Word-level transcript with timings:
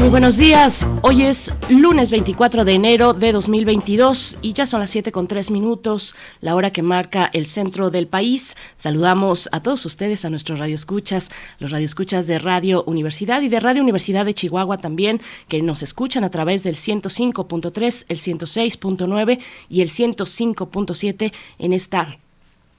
Muy 0.00 0.08
buenos 0.08 0.38
días. 0.38 0.88
Hoy 1.02 1.24
es 1.24 1.52
lunes 1.68 2.10
24 2.10 2.64
de 2.64 2.72
enero 2.72 3.12
de 3.12 3.32
2022 3.32 4.38
y 4.40 4.54
ya 4.54 4.64
son 4.64 4.80
las 4.80 4.88
7 4.88 5.12
con 5.12 5.28
3 5.28 5.50
minutos, 5.50 6.14
la 6.40 6.54
hora 6.54 6.70
que 6.70 6.80
marca 6.80 7.28
el 7.34 7.44
centro 7.44 7.90
del 7.90 8.06
país. 8.06 8.56
Saludamos 8.76 9.50
a 9.52 9.60
todos 9.60 9.84
ustedes, 9.84 10.24
a 10.24 10.30
nuestros 10.30 10.58
radioescuchas, 10.58 11.30
los 11.58 11.70
radioescuchas 11.70 12.26
de 12.26 12.38
Radio 12.38 12.82
Universidad 12.84 13.42
y 13.42 13.50
de 13.50 13.60
Radio 13.60 13.82
Universidad 13.82 14.24
de 14.24 14.32
Chihuahua 14.32 14.78
también, 14.78 15.20
que 15.48 15.60
nos 15.60 15.82
escuchan 15.82 16.24
a 16.24 16.30
través 16.30 16.62
del 16.62 16.76
105.3, 16.76 18.06
el 18.08 18.18
106.9 18.18 19.38
y 19.68 19.82
el 19.82 19.90
105.7 19.90 21.30
en 21.58 21.72
esta 21.74 22.16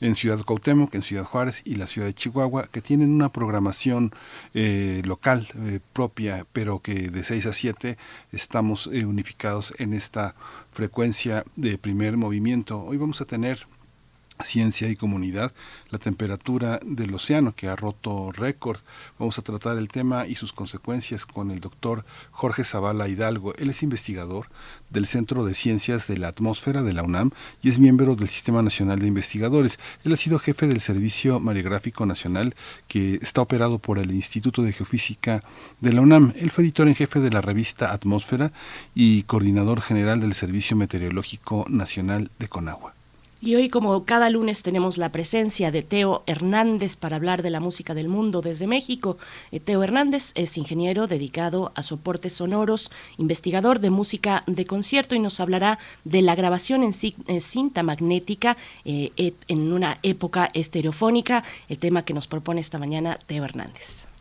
en 0.00 0.14
Ciudad 0.14 0.40
Cuauhtémoc, 0.42 0.94
en 0.94 1.02
Ciudad 1.02 1.24
Juárez 1.24 1.62
y 1.64 1.76
la 1.76 1.86
Ciudad 1.86 2.08
de 2.08 2.14
Chihuahua, 2.14 2.68
que 2.72 2.80
tienen 2.80 3.10
una 3.10 3.30
programación 3.30 4.12
eh, 4.54 5.02
local 5.04 5.48
eh, 5.54 5.80
propia, 5.92 6.46
pero 6.52 6.80
que 6.80 7.10
de 7.10 7.22
6 7.22 7.46
a 7.46 7.52
7 7.52 7.98
estamos 8.32 8.86
unificados 8.86 9.74
en 9.78 9.92
esta 9.92 10.34
frecuencia 10.72 11.44
de 11.56 11.78
primer 11.78 12.16
movimiento. 12.16 12.82
Hoy 12.82 12.96
vamos 12.96 13.20
a 13.20 13.26
tener 13.26 13.66
ciencia 14.44 14.88
y 14.88 14.96
comunidad, 14.96 15.52
la 15.90 15.98
temperatura 15.98 16.80
del 16.84 17.14
océano 17.14 17.54
que 17.54 17.68
ha 17.68 17.76
roto 17.76 18.32
récord. 18.32 18.80
Vamos 19.18 19.38
a 19.38 19.42
tratar 19.42 19.78
el 19.78 19.88
tema 19.88 20.26
y 20.26 20.34
sus 20.34 20.52
consecuencias 20.52 21.26
con 21.26 21.50
el 21.50 21.60
doctor 21.60 22.04
Jorge 22.30 22.64
Zavala 22.64 23.08
Hidalgo. 23.08 23.54
Él 23.56 23.70
es 23.70 23.82
investigador 23.82 24.46
del 24.90 25.06
Centro 25.06 25.44
de 25.44 25.54
Ciencias 25.54 26.06
de 26.06 26.18
la 26.18 26.28
Atmósfera 26.28 26.82
de 26.82 26.92
la 26.92 27.02
UNAM 27.02 27.30
y 27.62 27.68
es 27.68 27.78
miembro 27.78 28.16
del 28.16 28.28
Sistema 28.28 28.62
Nacional 28.62 28.98
de 28.98 29.08
Investigadores. 29.08 29.78
Él 30.04 30.12
ha 30.12 30.16
sido 30.16 30.38
jefe 30.38 30.66
del 30.66 30.80
Servicio 30.80 31.40
Mariográfico 31.40 32.06
Nacional 32.06 32.54
que 32.88 33.14
está 33.22 33.42
operado 33.42 33.78
por 33.78 33.98
el 33.98 34.10
Instituto 34.10 34.62
de 34.62 34.72
Geofísica 34.72 35.42
de 35.80 35.92
la 35.92 36.00
UNAM. 36.00 36.32
Él 36.36 36.50
fue 36.50 36.64
editor 36.64 36.88
en 36.88 36.94
jefe 36.94 37.20
de 37.20 37.30
la 37.30 37.40
revista 37.40 37.92
Atmósfera 37.92 38.52
y 38.94 39.22
coordinador 39.24 39.80
general 39.80 40.20
del 40.20 40.34
Servicio 40.34 40.76
Meteorológico 40.76 41.66
Nacional 41.68 42.30
de 42.38 42.48
Conagua. 42.48 42.94
Y 43.44 43.56
hoy, 43.56 43.68
como 43.70 44.04
cada 44.04 44.30
lunes, 44.30 44.62
tenemos 44.62 44.98
la 44.98 45.10
presencia 45.10 45.72
de 45.72 45.82
Teo 45.82 46.22
Hernández 46.26 46.94
para 46.94 47.16
hablar 47.16 47.42
de 47.42 47.50
la 47.50 47.58
música 47.58 47.92
del 47.92 48.06
mundo 48.06 48.40
desde 48.40 48.68
México. 48.68 49.18
Eh, 49.50 49.58
Teo 49.58 49.82
Hernández 49.82 50.30
es 50.36 50.56
ingeniero 50.56 51.08
dedicado 51.08 51.72
a 51.74 51.82
soportes 51.82 52.34
sonoros, 52.34 52.92
investigador 53.18 53.80
de 53.80 53.90
música 53.90 54.44
de 54.46 54.64
concierto 54.64 55.16
y 55.16 55.18
nos 55.18 55.40
hablará 55.40 55.80
de 56.04 56.22
la 56.22 56.36
grabación 56.36 56.84
en 56.84 57.40
cinta 57.40 57.82
magnética 57.82 58.56
eh, 58.84 59.10
en 59.48 59.72
una 59.72 59.98
época 60.04 60.48
estereofónica, 60.54 61.42
el 61.68 61.78
tema 61.78 62.04
que 62.04 62.14
nos 62.14 62.28
propone 62.28 62.60
esta 62.60 62.78
mañana 62.78 63.18
Teo 63.26 63.44
Hernández. 63.44 64.11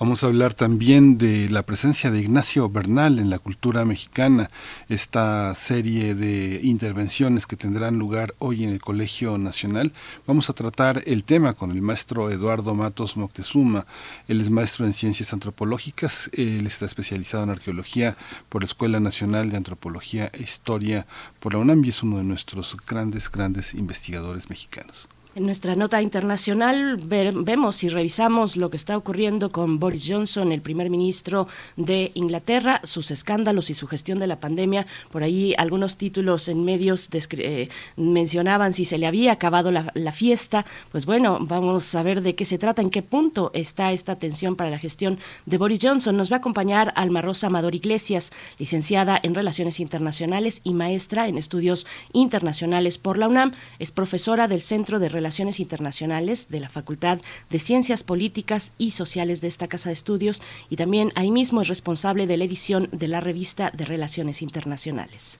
Vamos 0.00 0.24
a 0.24 0.28
hablar 0.28 0.54
también 0.54 1.18
de 1.18 1.50
la 1.50 1.62
presencia 1.62 2.10
de 2.10 2.20
Ignacio 2.20 2.70
Bernal 2.70 3.18
en 3.18 3.28
la 3.28 3.38
cultura 3.38 3.84
mexicana, 3.84 4.48
esta 4.88 5.54
serie 5.54 6.14
de 6.14 6.58
intervenciones 6.62 7.46
que 7.46 7.54
tendrán 7.54 7.98
lugar 7.98 8.34
hoy 8.38 8.64
en 8.64 8.70
el 8.70 8.80
Colegio 8.80 9.36
Nacional. 9.36 9.92
Vamos 10.26 10.48
a 10.48 10.54
tratar 10.54 11.02
el 11.04 11.22
tema 11.22 11.52
con 11.52 11.70
el 11.70 11.82
maestro 11.82 12.30
Eduardo 12.30 12.74
Matos 12.74 13.18
Moctezuma. 13.18 13.84
Él 14.26 14.40
es 14.40 14.48
maestro 14.48 14.86
en 14.86 14.94
ciencias 14.94 15.34
antropológicas, 15.34 16.30
él 16.32 16.66
está 16.66 16.86
especializado 16.86 17.44
en 17.44 17.50
arqueología 17.50 18.16
por 18.48 18.62
la 18.62 18.66
Escuela 18.68 19.00
Nacional 19.00 19.50
de 19.50 19.58
Antropología 19.58 20.30
e 20.32 20.42
Historia 20.42 21.06
por 21.40 21.52
la 21.52 21.58
UNAM 21.58 21.84
y 21.84 21.90
es 21.90 22.02
uno 22.02 22.16
de 22.16 22.24
nuestros 22.24 22.74
grandes, 22.86 23.30
grandes 23.30 23.74
investigadores 23.74 24.48
mexicanos. 24.48 25.09
En 25.36 25.46
nuestra 25.46 25.76
nota 25.76 26.02
internacional 26.02 26.96
vemos 26.96 27.84
y 27.84 27.88
revisamos 27.88 28.56
lo 28.56 28.68
que 28.68 28.76
está 28.76 28.96
ocurriendo 28.96 29.52
con 29.52 29.78
Boris 29.78 30.06
Johnson, 30.08 30.50
el 30.50 30.60
primer 30.60 30.90
ministro 30.90 31.46
de 31.76 32.10
Inglaterra, 32.14 32.80
sus 32.82 33.12
escándalos 33.12 33.70
y 33.70 33.74
su 33.74 33.86
gestión 33.86 34.18
de 34.18 34.26
la 34.26 34.40
pandemia. 34.40 34.88
Por 35.12 35.22
ahí 35.22 35.54
algunos 35.56 35.98
títulos 35.98 36.48
en 36.48 36.64
medios 36.64 37.08
eh, 37.12 37.68
mencionaban 37.96 38.74
si 38.74 38.84
se 38.84 38.98
le 38.98 39.06
había 39.06 39.30
acabado 39.30 39.70
la, 39.70 40.12
fiesta. 40.12 40.66
Pues 40.90 41.06
bueno, 41.06 41.38
vamos 41.40 41.94
a 41.94 42.02
ver 42.02 42.22
de 42.22 42.34
qué 42.34 42.44
se 42.44 42.58
trata, 42.58 42.82
en 42.82 42.90
qué 42.90 43.02
punto 43.02 43.52
está 43.54 43.92
esta 43.92 44.16
tensión 44.16 44.56
para 44.56 44.70
la 44.70 44.80
gestión 44.80 45.20
de 45.46 45.58
Boris 45.58 45.78
Johnson. 45.80 46.16
Nos 46.16 46.32
va 46.32 46.36
a 46.36 46.38
acompañar 46.38 46.92
Alma 46.96 47.22
Rosa 47.22 47.46
Amador 47.46 47.76
Iglesias, 47.76 48.32
licenciada 48.58 49.20
en 49.22 49.36
Relaciones 49.36 49.78
Internacionales 49.78 50.60
y 50.64 50.74
maestra 50.74 51.28
en 51.28 51.38
Estudios 51.38 51.86
Internacionales 52.12 52.98
por 52.98 53.16
la 53.16 53.28
UNAM. 53.28 53.52
Es 53.78 53.92
profesora 53.92 54.48
del 54.48 54.60
Centro 54.60 54.98
de 54.98 55.19
Relaciones 55.20 55.60
Internacionales 55.60 56.46
de 56.48 56.60
la 56.60 56.70
Facultad 56.70 57.18
de 57.50 57.58
Ciencias 57.58 58.04
Políticas 58.04 58.72
y 58.78 58.92
Sociales 58.92 59.42
de 59.42 59.48
esta 59.48 59.68
Casa 59.68 59.90
de 59.90 59.92
Estudios 59.92 60.40
y 60.70 60.76
también 60.76 61.12
ahí 61.14 61.30
mismo 61.30 61.60
es 61.60 61.68
responsable 61.68 62.26
de 62.26 62.38
la 62.38 62.44
edición 62.44 62.88
de 62.90 63.06
la 63.06 63.20
revista 63.20 63.70
de 63.70 63.84
Relaciones 63.84 64.40
Internacionales. 64.40 65.38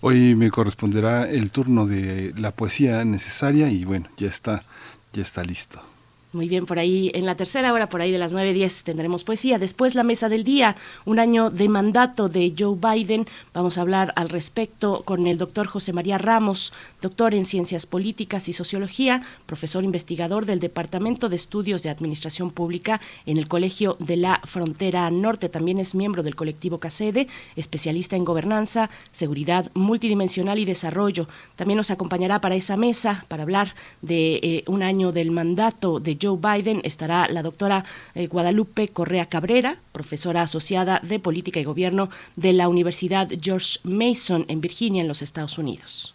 Hoy 0.00 0.34
me 0.34 0.50
corresponderá 0.50 1.30
el 1.30 1.52
turno 1.52 1.86
de 1.86 2.34
la 2.36 2.50
poesía 2.50 3.04
necesaria 3.04 3.70
y 3.70 3.84
bueno, 3.84 4.08
ya 4.16 4.26
está, 4.26 4.64
ya 5.12 5.22
está 5.22 5.44
listo. 5.44 5.93
Muy 6.34 6.48
bien, 6.48 6.66
por 6.66 6.80
ahí 6.80 7.12
en 7.14 7.26
la 7.26 7.36
tercera 7.36 7.72
hora, 7.72 7.88
por 7.88 8.02
ahí 8.02 8.10
de 8.10 8.18
las 8.18 8.34
9.10, 8.34 8.82
tendremos 8.82 9.22
poesía. 9.22 9.60
Después 9.60 9.94
la 9.94 10.02
mesa 10.02 10.28
del 10.28 10.42
día, 10.42 10.74
un 11.04 11.20
año 11.20 11.48
de 11.48 11.68
mandato 11.68 12.28
de 12.28 12.52
Joe 12.58 12.76
Biden. 12.76 13.28
Vamos 13.52 13.78
a 13.78 13.82
hablar 13.82 14.12
al 14.16 14.28
respecto 14.28 15.02
con 15.04 15.28
el 15.28 15.38
doctor 15.38 15.68
José 15.68 15.92
María 15.92 16.18
Ramos, 16.18 16.72
doctor 17.00 17.34
en 17.34 17.44
Ciencias 17.44 17.86
Políticas 17.86 18.48
y 18.48 18.52
Sociología, 18.52 19.22
profesor 19.46 19.84
investigador 19.84 20.44
del 20.44 20.58
Departamento 20.58 21.28
de 21.28 21.36
Estudios 21.36 21.84
de 21.84 21.90
Administración 21.90 22.50
Pública 22.50 23.00
en 23.26 23.38
el 23.38 23.46
Colegio 23.46 23.96
de 24.00 24.16
la 24.16 24.40
Frontera 24.42 25.08
Norte. 25.12 25.48
También 25.48 25.78
es 25.78 25.94
miembro 25.94 26.24
del 26.24 26.34
colectivo 26.34 26.80
CACEDE, 26.80 27.28
especialista 27.54 28.16
en 28.16 28.24
gobernanza, 28.24 28.90
seguridad 29.12 29.70
multidimensional 29.74 30.58
y 30.58 30.64
desarrollo. 30.64 31.28
También 31.54 31.76
nos 31.76 31.92
acompañará 31.92 32.40
para 32.40 32.56
esa 32.56 32.76
mesa 32.76 33.24
para 33.28 33.44
hablar 33.44 33.76
de 34.02 34.40
eh, 34.42 34.64
un 34.66 34.82
año 34.82 35.12
del 35.12 35.30
mandato 35.30 36.00
de 36.00 36.18
Joe 36.20 36.23
Biden 36.32 36.80
estará 36.84 37.28
la 37.28 37.42
doctora 37.42 37.84
eh, 38.14 38.26
Guadalupe 38.26 38.88
Correa 38.88 39.26
Cabrera, 39.26 39.76
profesora 39.92 40.42
asociada 40.42 41.00
de 41.02 41.18
Política 41.18 41.60
y 41.60 41.64
Gobierno 41.64 42.10
de 42.36 42.52
la 42.52 42.68
Universidad 42.68 43.28
George 43.40 43.78
Mason 43.84 44.44
en 44.48 44.60
Virginia, 44.60 45.02
en 45.02 45.08
los 45.08 45.22
Estados 45.22 45.58
Unidos. 45.58 46.14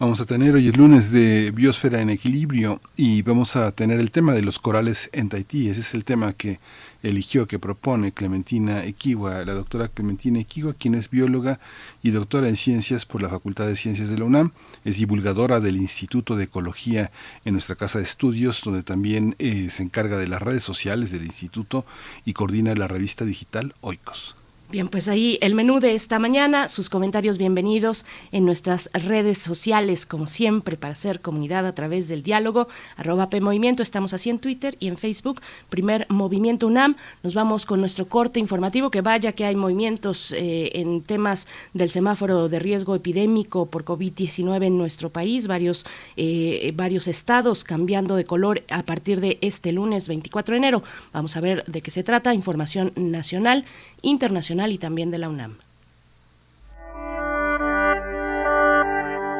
Vamos 0.00 0.18
a 0.22 0.24
tener 0.24 0.54
hoy 0.54 0.66
el 0.66 0.76
lunes 0.76 1.12
de 1.12 1.50
Biosfera 1.50 2.00
en 2.00 2.08
Equilibrio 2.08 2.80
y 2.96 3.20
vamos 3.20 3.54
a 3.54 3.70
tener 3.72 4.00
el 4.00 4.10
tema 4.10 4.32
de 4.32 4.40
los 4.40 4.58
corales 4.58 5.10
en 5.12 5.28
Tahití. 5.28 5.68
Ese 5.68 5.80
es 5.80 5.92
el 5.92 6.04
tema 6.04 6.32
que 6.32 6.58
eligió, 7.02 7.46
que 7.46 7.58
propone 7.58 8.12
Clementina 8.12 8.84
Equigua, 8.84 9.44
la 9.44 9.54
doctora 9.54 9.88
Clementina 9.88 10.40
Equigua, 10.40 10.74
quien 10.74 10.94
es 10.94 11.10
bióloga 11.10 11.60
y 12.02 12.10
doctora 12.10 12.48
en 12.48 12.56
ciencias 12.56 13.06
por 13.06 13.22
la 13.22 13.28
Facultad 13.28 13.66
de 13.66 13.76
Ciencias 13.76 14.10
de 14.10 14.18
la 14.18 14.24
UNAM. 14.24 14.52
Es 14.84 14.96
divulgadora 14.96 15.60
del 15.60 15.76
Instituto 15.76 16.36
de 16.36 16.44
Ecología 16.44 17.10
en 17.44 17.52
nuestra 17.54 17.76
casa 17.76 17.98
de 17.98 18.04
estudios, 18.04 18.60
donde 18.64 18.82
también 18.82 19.36
eh, 19.38 19.68
se 19.70 19.82
encarga 19.82 20.16
de 20.16 20.28
las 20.28 20.42
redes 20.42 20.64
sociales 20.64 21.10
del 21.10 21.24
instituto 21.24 21.84
y 22.24 22.32
coordina 22.32 22.74
la 22.74 22.88
revista 22.88 23.24
digital 23.24 23.74
Oikos. 23.80 24.39
Bien, 24.70 24.86
pues 24.86 25.08
ahí 25.08 25.36
el 25.40 25.56
menú 25.56 25.80
de 25.80 25.96
esta 25.96 26.20
mañana, 26.20 26.68
sus 26.68 26.88
comentarios 26.90 27.38
bienvenidos 27.38 28.06
en 28.30 28.44
nuestras 28.44 28.88
redes 28.92 29.38
sociales, 29.38 30.06
como 30.06 30.28
siempre, 30.28 30.76
para 30.76 30.92
hacer 30.92 31.20
comunidad 31.20 31.66
a 31.66 31.74
través 31.74 32.06
del 32.06 32.22
diálogo, 32.22 32.68
arroba 32.96 33.30
PMovimiento, 33.30 33.82
estamos 33.82 34.14
así 34.14 34.30
en 34.30 34.38
Twitter 34.38 34.76
y 34.78 34.86
en 34.86 34.96
Facebook, 34.96 35.40
primer 35.70 36.06
Movimiento 36.08 36.68
UNAM. 36.68 36.94
Nos 37.24 37.34
vamos 37.34 37.66
con 37.66 37.80
nuestro 37.80 38.06
corte 38.06 38.38
informativo, 38.38 38.92
que 38.92 39.00
vaya 39.00 39.32
que 39.32 39.44
hay 39.44 39.56
movimientos 39.56 40.30
eh, 40.30 40.70
en 40.74 41.02
temas 41.02 41.48
del 41.74 41.90
semáforo 41.90 42.48
de 42.48 42.60
riesgo 42.60 42.94
epidémico 42.94 43.66
por 43.66 43.84
COVID-19 43.84 44.66
en 44.66 44.78
nuestro 44.78 45.10
país, 45.10 45.48
varios, 45.48 45.84
eh, 46.16 46.72
varios 46.76 47.08
estados 47.08 47.64
cambiando 47.64 48.14
de 48.14 48.24
color 48.24 48.62
a 48.70 48.84
partir 48.84 49.20
de 49.20 49.36
este 49.40 49.72
lunes 49.72 50.06
24 50.06 50.52
de 50.52 50.58
enero. 50.58 50.84
Vamos 51.12 51.36
a 51.36 51.40
ver 51.40 51.64
de 51.66 51.82
qué 51.82 51.90
se 51.90 52.04
trata, 52.04 52.34
información 52.34 52.92
nacional, 52.94 53.64
internacional 54.02 54.72
y 54.72 54.78
también 54.78 55.10
de 55.10 55.18
la 55.18 55.28
UNAM. 55.28 55.56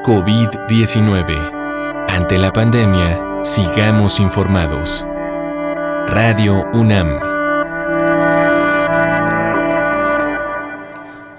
COVID-19. 0.04 2.06
Ante 2.08 2.38
la 2.38 2.52
pandemia, 2.52 3.44
sigamos 3.44 4.18
informados. 4.18 5.06
Radio 6.08 6.64
UNAM. 6.72 7.20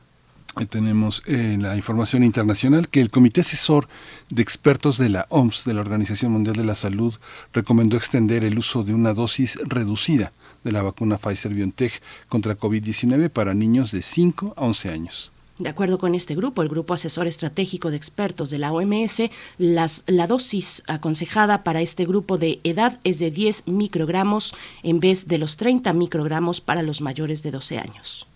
Tenemos 0.69 1.23
eh, 1.27 1.57
la 1.61 1.77
información 1.77 2.23
internacional 2.23 2.89
que 2.89 3.01
el 3.01 3.11
Comité 3.11 3.41
Asesor 3.41 3.89
de 4.31 4.43
Expertos 4.43 4.99
de 4.99 5.09
la 5.09 5.27
OMS, 5.29 5.65
de 5.65 5.75
la 5.75 5.81
Organización 5.81 6.31
Mundial 6.31 6.55
de 6.55 6.65
la 6.65 6.77
Salud, 6.77 7.17
recomendó 7.53 7.97
extender 7.97 8.45
el 8.45 8.57
uso 8.59 8.85
de 8.85 8.95
una 8.95 9.15
dosis 9.15 9.59
reducida 9.65 10.31
de 10.63 10.71
la 10.71 10.83
vacuna 10.83 11.19
Pfizer 11.19 11.53
BioNTech 11.55 12.01
contra 12.29 12.57
COVID-19 12.57 13.31
para 13.31 13.53
niños 13.55 13.91
de 13.91 14.03
5 14.03 14.55
a 14.57 14.65
11 14.65 14.91
años. 14.91 15.34
De 15.59 15.69
acuerdo 15.69 15.99
con 15.99 16.17
este 16.17 16.35
grupo, 16.35 16.63
el 16.63 16.69
Grupo 16.69 16.95
Asesor 16.95 17.29
Estratégico 17.29 17.93
de 17.93 17.97
Expertos 17.97 18.51
de 18.51 18.59
la 18.59 18.73
OMS, 18.73 19.23
las, 19.57 20.03
la 20.09 20.27
dosis 20.27 20.83
aconsejada 20.89 21.63
para 21.63 21.81
este 21.81 22.07
grupo 22.07 22.39
de 22.39 22.59
edad 22.65 22.99
es 23.05 23.21
de 23.21 23.31
10 23.31 23.69
microgramos 23.69 24.53
en 24.83 24.99
vez 24.99 25.29
de 25.29 25.39
los 25.39 25.57
30 25.57 25.93
microgramos 25.93 26.61
para 26.61 26.83
los 26.83 27.01
mayores 27.01 27.45
de 27.45 27.53
12 27.53 27.79
años. 27.79 28.27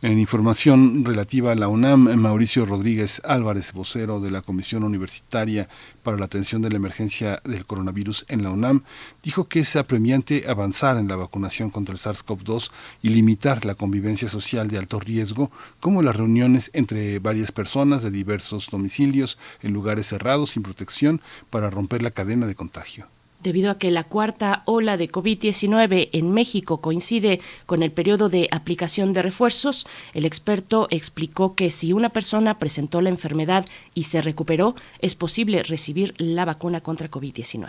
En 0.00 0.20
información 0.20 1.04
relativa 1.04 1.50
a 1.50 1.56
la 1.56 1.66
UNAM, 1.66 2.14
Mauricio 2.20 2.64
Rodríguez 2.64 3.20
Álvarez, 3.24 3.72
vocero 3.72 4.20
de 4.20 4.30
la 4.30 4.42
Comisión 4.42 4.84
Universitaria 4.84 5.68
para 6.04 6.16
la 6.16 6.26
Atención 6.26 6.62
de 6.62 6.70
la 6.70 6.76
Emergencia 6.76 7.42
del 7.42 7.66
Coronavirus 7.66 8.24
en 8.28 8.44
la 8.44 8.50
UNAM, 8.50 8.84
dijo 9.24 9.48
que 9.48 9.58
es 9.58 9.74
apremiante 9.74 10.44
avanzar 10.46 10.98
en 10.98 11.08
la 11.08 11.16
vacunación 11.16 11.70
contra 11.70 11.94
el 11.94 11.98
SARS-CoV-2 11.98 12.70
y 13.02 13.08
limitar 13.08 13.64
la 13.64 13.74
convivencia 13.74 14.28
social 14.28 14.68
de 14.68 14.78
alto 14.78 15.00
riesgo, 15.00 15.50
como 15.80 16.00
las 16.00 16.14
reuniones 16.14 16.70
entre 16.74 17.18
varias 17.18 17.50
personas 17.50 18.00
de 18.00 18.12
diversos 18.12 18.68
domicilios 18.70 19.36
en 19.62 19.72
lugares 19.72 20.06
cerrados 20.06 20.50
sin 20.50 20.62
protección 20.62 21.20
para 21.50 21.70
romper 21.70 22.02
la 22.02 22.12
cadena 22.12 22.46
de 22.46 22.54
contagio. 22.54 23.08
Debido 23.42 23.70
a 23.70 23.78
que 23.78 23.92
la 23.92 24.02
cuarta 24.02 24.62
ola 24.66 24.96
de 24.96 25.10
COVID-19 25.10 26.08
en 26.12 26.32
México 26.32 26.80
coincide 26.80 27.40
con 27.66 27.84
el 27.84 27.92
periodo 27.92 28.28
de 28.28 28.48
aplicación 28.50 29.12
de 29.12 29.22
refuerzos, 29.22 29.86
el 30.12 30.24
experto 30.24 30.88
explicó 30.90 31.54
que 31.54 31.70
si 31.70 31.92
una 31.92 32.08
persona 32.08 32.58
presentó 32.58 33.00
la 33.00 33.10
enfermedad 33.10 33.64
y 33.94 34.04
se 34.04 34.22
recuperó, 34.22 34.74
es 34.98 35.14
posible 35.14 35.62
recibir 35.62 36.14
la 36.18 36.44
vacuna 36.44 36.80
contra 36.80 37.10
COVID-19. 37.10 37.68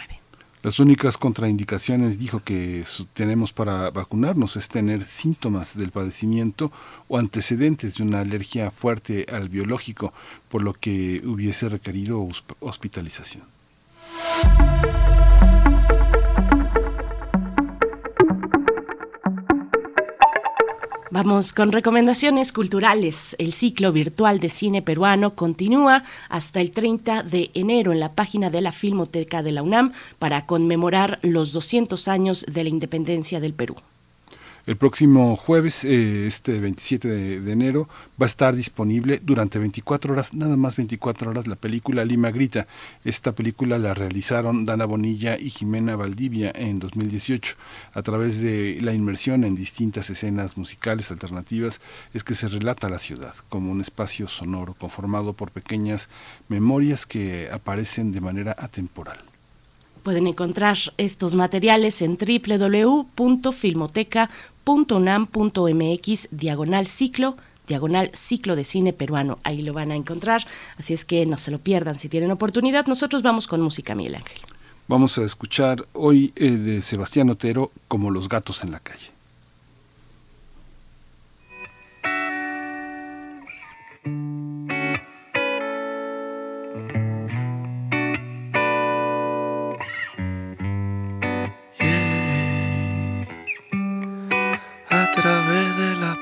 Las 0.62 0.80
únicas 0.80 1.18
contraindicaciones, 1.18 2.20
dijo, 2.20 2.42
que 2.42 2.84
tenemos 3.14 3.54
para 3.54 3.92
vacunarnos 3.92 4.58
es 4.58 4.68
tener 4.68 5.06
síntomas 5.06 5.78
del 5.78 5.92
padecimiento 5.92 6.72
o 7.08 7.18
antecedentes 7.18 7.96
de 7.96 8.04
una 8.04 8.22
alergia 8.22 8.70
fuerte 8.72 9.26
al 9.32 9.48
biológico, 9.48 10.14
por 10.50 10.62
lo 10.64 10.74
que 10.74 11.22
hubiese 11.24 11.70
requerido 11.70 12.28
hospitalización. 12.60 13.44
Vamos 21.12 21.54
con 21.54 21.72
recomendaciones 21.72 22.54
culturales. 22.54 23.36
El 23.40 23.54
ciclo 23.54 23.92
virtual 23.92 24.40
de 24.40 24.48
cine 24.50 24.84
peruano 24.84 25.34
continúa 25.34 26.04
hasta 26.30 26.62
el 26.62 26.70
30 26.70 27.24
de 27.24 27.50
enero 27.56 27.92
en 27.92 28.00
la 28.00 28.14
página 28.14 28.52
de 28.52 28.62
la 28.62 28.72
Filmoteca 28.72 29.42
de 29.42 29.52
la 29.52 29.64
UNAM 29.64 29.94
para 30.20 30.46
conmemorar 30.46 31.18
los 31.24 31.52
200 31.52 32.08
años 32.08 32.46
de 32.48 32.64
la 32.64 32.70
independencia 32.70 33.40
del 33.40 33.56
Perú. 33.56 33.78
El 34.70 34.78
próximo 34.78 35.36
jueves, 35.36 35.84
eh, 35.84 36.28
este 36.28 36.60
27 36.60 37.42
de, 37.42 37.52
enero, 37.52 37.90
va 38.22 38.26
a 38.26 38.28
estar 38.28 38.56
disponible 38.56 39.20
durante 39.20 39.58
24 39.58 40.14
horas, 40.14 40.36
nada 40.36 40.58
más 40.58 40.76
24 40.76 41.32
horas, 41.32 41.48
la 41.48 41.56
película 41.56 42.06
Lima 42.06 42.30
Grita. 42.30 42.68
Esta 43.04 43.32
película 43.32 43.80
la 43.80 43.96
realizaron 43.96 44.66
Dana 44.66 44.86
Bonilla 44.86 45.40
y 45.40 45.50
Jimena 45.50 45.96
Valdivia 45.96 46.52
en 46.54 46.78
2018. 46.78 47.56
A 47.94 48.04
través 48.04 48.42
de 48.42 48.78
la 48.84 48.94
inmersión 48.94 49.44
en 49.44 49.56
distintas 49.56 50.12
escenas 50.12 50.56
musicales 50.56 51.10
alternativas, 51.10 51.82
es 52.14 52.24
que 52.24 52.36
se 52.36 52.48
relata 52.48 52.90
la 52.90 53.00
ciudad 53.00 53.34
como 53.50 53.72
un 53.72 53.82
espacio 53.82 54.28
sonoro 54.28 54.76
conformado 54.76 55.34
por 55.34 55.50
pequeñas 55.50 56.10
memorias 56.48 57.08
que 57.08 57.50
aparecen 57.52 58.12
de 58.12 58.22
manera 58.22 58.56
atemporal. 58.56 59.18
Pueden 60.04 60.28
encontrar 60.28 60.78
estos 60.98 61.34
materiales 61.34 62.04
en 62.04 62.18
www.filmoteca.com 62.18 64.59
unam.mx 64.70 66.28
diagonal 66.32 66.88
ciclo 66.88 67.38
diagonal 67.68 68.12
ciclo 68.14 68.56
de 68.56 68.64
cine 68.64 68.94
peruano. 68.94 69.40
Ahí 69.44 69.62
lo 69.62 69.74
van 69.74 69.92
a 69.92 69.96
encontrar, 69.96 70.46
así 70.78 70.94
es 70.94 71.06
que 71.06 71.26
no 71.26 71.38
se 71.38 71.52
lo 71.52 71.60
pierdan 71.60 72.00
si 72.00 72.10
tienen 72.10 72.32
oportunidad. 72.32 72.88
Nosotros 72.88 73.22
vamos 73.22 73.48
con 73.48 73.62
música, 73.62 73.96
Miguel 73.96 74.16
Ángel. 74.16 74.40
Vamos 74.88 75.20
a 75.20 75.24
escuchar 75.24 75.86
hoy 75.94 76.34
eh, 76.36 76.50
de 76.50 76.82
Sebastián 76.82 77.30
Otero 77.30 77.72
como 77.88 78.10
los 78.10 78.28
gatos 78.28 78.64
en 78.64 78.72
la 78.72 78.80
calle. 78.80 79.12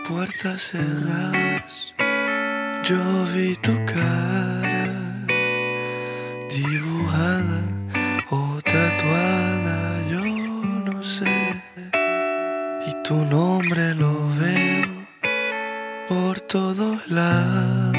Puertas 0.08 0.62
cerradas, 0.72 1.94
yo 2.84 2.98
vi 3.34 3.56
tu 3.56 3.74
cara 3.86 4.88
dibujada 6.50 7.62
o 8.30 8.60
tatuada, 8.62 9.80
yo 10.10 10.24
no 10.88 11.04
sé. 11.04 11.62
Y 12.88 13.04
tu 13.04 13.16
nombre 13.26 13.94
lo 13.96 14.14
veo 14.40 14.88
por 16.08 16.40
todos 16.42 17.08
lados, 17.10 17.94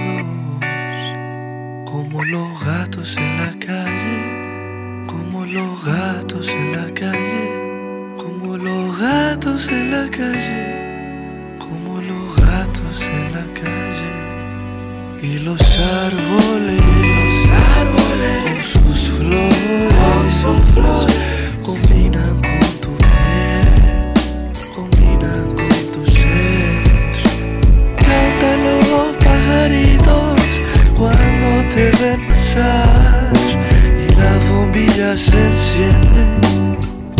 como 1.86 2.24
los 2.24 2.64
gatos 2.64 3.16
en 3.16 3.36
la 3.36 3.52
calle, 3.58 5.06
como 5.06 5.44
los 5.46 5.84
gatos 5.84 6.48
en 6.48 6.72
la 6.72 6.92
calle, 6.94 7.46
como 8.16 8.56
los 8.56 9.00
gatos 9.00 9.68
en 9.68 9.92
la 9.92 10.08
calle 10.08 10.87
Y 15.20 15.40
los 15.40 15.60
árboles, 15.60 16.80
los 17.18 17.52
árboles 17.76 18.38
con 18.44 18.94
sus 18.94 19.00
flores, 19.18 19.94
con 19.98 20.30
sus 20.30 20.74
flores 20.74 21.16
combinan 21.64 22.34
con 22.40 22.60
tu 22.80 22.90
piel, 22.96 24.12
combinan 24.76 25.44
con 25.56 25.92
tu 25.92 26.10
ser. 26.10 26.82
Cantan 27.96 28.64
los 28.64 29.16
pajaritos 29.16 30.40
cuando 30.96 31.68
te 31.74 31.90
ven 32.00 32.28
pasar 32.28 33.32
y 33.98 34.14
la 34.14 34.32
bombilla 34.52 35.16
se 35.16 35.36
enciende 35.46 36.24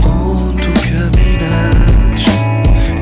con 0.01 0.57
tu 0.57 0.73
caminar. 0.89 1.75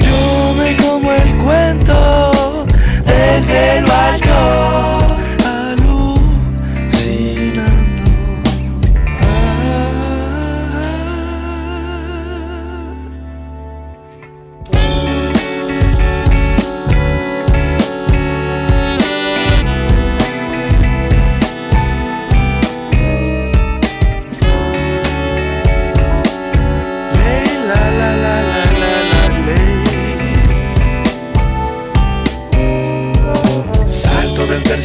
Yo 0.00 0.54
me 0.58 0.74
como 0.76 1.12
el 1.12 1.36
cuento 1.36 2.66
desde 3.04 3.78
el 3.78 3.84
balcón. 3.84 4.25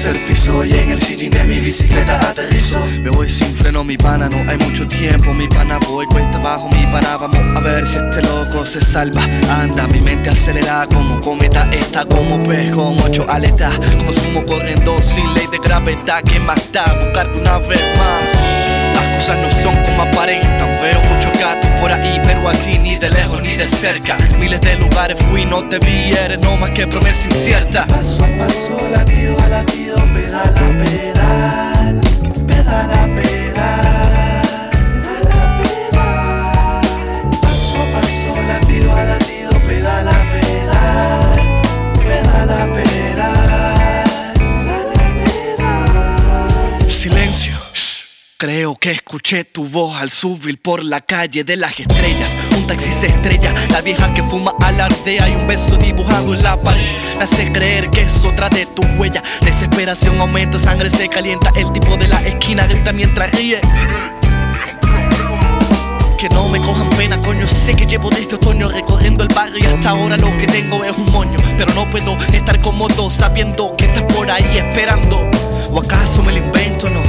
Y 0.04 0.74
en 0.74 0.90
el 0.90 1.00
sillín 1.00 1.30
de 1.30 1.44
mi 1.44 1.60
bicicleta 1.60 2.16
aterrizo. 2.28 2.80
Me 3.04 3.12
voy 3.12 3.30
sin 3.30 3.54
freno, 3.54 3.84
mi 3.84 3.98
pana, 3.98 4.28
no 4.30 4.38
hay 4.50 4.58
mucho 4.58 4.88
tiempo. 4.88 5.32
Mi 5.32 5.48
pana 5.48 5.78
voy, 5.88 6.08
cuenta 6.08 6.40
abajo, 6.40 6.68
mi 6.70 6.88
pana, 6.88 7.18
vamos 7.18 7.38
a 7.56 7.60
ver 7.60 7.88
si 7.88 7.98
este 7.98 8.20
loco 8.24 8.66
se 8.66 8.82
salva. 8.82 9.22
Anda, 9.52 9.88
mi 9.88 10.02
mente 10.02 10.32
acelera 10.32 10.88
como 10.92 11.20
cometa, 11.20 11.70
está 11.72 12.04
como 12.06 12.40
pez 12.40 12.74
con 12.74 13.00
ocho 13.00 13.28
aletas. 13.30 13.78
Como 13.96 14.12
sumo 14.12 14.44
corriendo 14.44 15.00
sin 15.04 15.32
ley 15.36 15.46
de 15.52 15.60
gravedad. 15.60 16.24
que 16.24 16.40
más 16.40 16.72
da? 16.72 16.84
Buscarte 17.04 17.38
una 17.38 17.60
vez 17.60 17.82
más. 18.00 18.34
Las 18.96 19.18
cosas 19.18 19.38
no 19.38 19.52
son 19.52 19.76
como 19.84 20.02
aparentan. 20.02 20.72
Veo 20.82 21.00
muchos 21.14 21.32
gatos 21.40 21.70
por 21.80 21.92
ahí, 21.92 22.20
pero 22.24 22.50
a 22.50 22.54
ti 22.54 22.80
ni 22.80 22.98
de 22.98 23.12
lejos 23.12 23.40
ni 23.44 23.56
de 23.56 23.70
cerca. 23.70 24.18
Miles 24.40 24.62
de 24.62 24.78
lugares 24.78 25.20
fui, 25.30 25.46
no 25.46 25.64
te 25.70 25.78
vi, 25.78 26.12
eres 26.12 26.40
no 26.40 26.58
más 26.58 26.72
que 26.72 26.88
promesa 26.88 27.26
incierta. 27.30 27.86
Paso 27.86 28.26
a 28.26 28.38
paso, 28.40 28.76
latido 28.92 29.11
escuché 48.92 49.44
tu 49.46 49.68
voz 49.68 50.00
al 50.00 50.10
subir 50.10 50.62
por 50.62 50.84
la 50.84 51.02
calle 51.02 51.44
de 51.44 51.56
las 51.56 51.80
estrellas. 51.80 52.36
Un 52.56 52.68
taxi 52.68 52.92
se 52.92 53.08
estrella, 53.08 53.54
la 53.70 53.82
vieja 53.82 54.14
que 54.14 54.24
fuma 54.24 54.54
alardea 54.60 55.30
y 55.30 55.36
un 55.36 55.48
beso 55.48 55.76
dibujado 55.78 56.34
en 56.34 56.44
la 56.44 56.62
pared. 56.62 56.86
Me 57.18 57.24
hace 57.24 57.52
creer 57.52 57.90
que 57.90 58.02
es 58.02 58.24
otra 58.24 58.50
de 58.50 58.66
tus 58.66 58.86
huellas. 58.98 59.24
Desesperación 59.42 60.20
aumenta, 60.20 60.60
sangre 60.60 60.90
se 60.90 61.08
calienta. 61.08 61.52
El 61.56 61.72
tipo 61.72 61.98
de 61.98 62.08
la 62.08 62.22
esquina 62.22 62.68
grita 62.68 62.92
mientras 62.94 63.32
ríe. 63.32 63.62
Que 66.20 66.30
no 66.30 66.50
me 66.50 66.60
cojan 66.60 66.90
pena, 66.92 67.18
coño. 67.18 67.48
Sé 67.48 67.74
que 67.74 67.86
llevo 67.86 68.10
desde 68.10 68.36
otoño 68.36 68.70
recorriendo 68.70 69.24
el 69.24 69.34
barrio 69.34 69.58
y 69.60 69.66
hasta 69.66 69.90
ahora 69.90 70.18
lo 70.18 70.38
que 70.38 70.46
tengo 70.46 70.84
es 70.84 70.96
un 70.98 71.12
moño. 71.12 71.40
Pero 71.58 71.74
no 71.74 71.90
puedo 71.90 72.18
estar 72.34 72.60
cómodo 72.62 73.10
sabiendo 73.10 73.76
que 73.76 73.86
estás 73.86 74.04
por 74.14 74.30
ahí 74.30 74.58
esperando. 74.58 75.30
¿O 75.72 75.80
acaso 75.80 76.22
me 76.22 76.34
lo 76.34 76.40
invento? 76.40 76.90
No, 76.90 77.02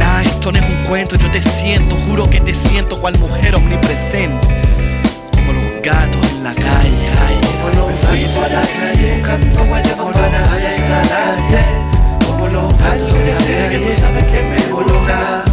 nada, 0.00 0.22
esto 0.24 0.50
no 0.50 0.58
es 0.58 0.64
un 0.64 0.84
cuento. 0.86 1.16
Yo 1.16 1.30
te 1.30 1.42
siento, 1.42 1.96
juro 2.08 2.28
que 2.28 2.40
te 2.40 2.54
siento 2.54 3.00
cual 3.00 3.16
mujer 3.18 3.54
omnipresente. 3.54 4.48
Como 5.30 5.52
los 5.52 5.82
gatos 5.82 6.26
en 6.32 6.42
la 6.42 6.52
calle. 6.52 7.06
Como 7.52 7.68
los 7.68 8.00
gatos 8.02 8.36
a 8.38 8.48
la 8.48 8.62
calle 8.62 9.14
buscando 9.18 9.64
guayabas 9.66 10.16
para 10.16 10.38
adelante. 10.40 11.60
Como 12.26 12.48
los 12.48 12.78
gatos 12.78 13.12
que 13.12 13.34
sé 13.34 13.68
que 13.70 13.78
tú 13.78 13.92
sabes 13.92 14.24
que 14.24 14.42
me 14.42 14.72
gustan. 14.72 15.44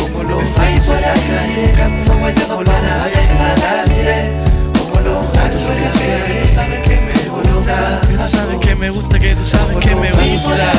Como 0.00 0.22
los 0.22 0.44
gatos 0.54 0.90
a 0.90 1.00
la 1.00 1.14
calle 1.14 1.66
buscando 1.66 2.14
guayabas 2.18 2.64
para 2.64 3.52
adelante. 3.52 4.59
Los 5.52 5.66
gatos 5.66 5.98
que 5.98 6.32
que 6.32 6.40
tú 6.40 6.48
sabes 6.48 6.80
que 6.80 6.96
me 6.96 7.28
gusta. 7.28 8.00
Que 8.08 8.16
tú 8.16 8.28
sabes 8.28 8.58
que 8.60 8.74
me 8.76 8.90
gusta, 8.90 9.18
que 9.18 9.34
tú 9.34 9.44
sabes 9.44 9.76
que 9.78 9.94
me 9.94 10.10
gusta. 10.12 10.72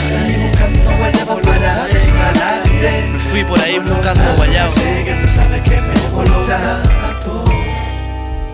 Me 3.12 3.20
fui 3.20 3.44
por 3.44 3.60
ahí 3.60 3.80
buscando 3.80 4.24
guayabas. 4.38 4.74
Sé 4.74 5.04
que 5.06 5.14
tú 5.14 5.28
sabes 5.28 5.62
que 5.64 5.82
me 5.82 6.24
gusta. 6.24 6.82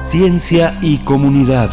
Ciencia 0.00 0.76
y 0.82 0.98
comunidad. 0.98 1.70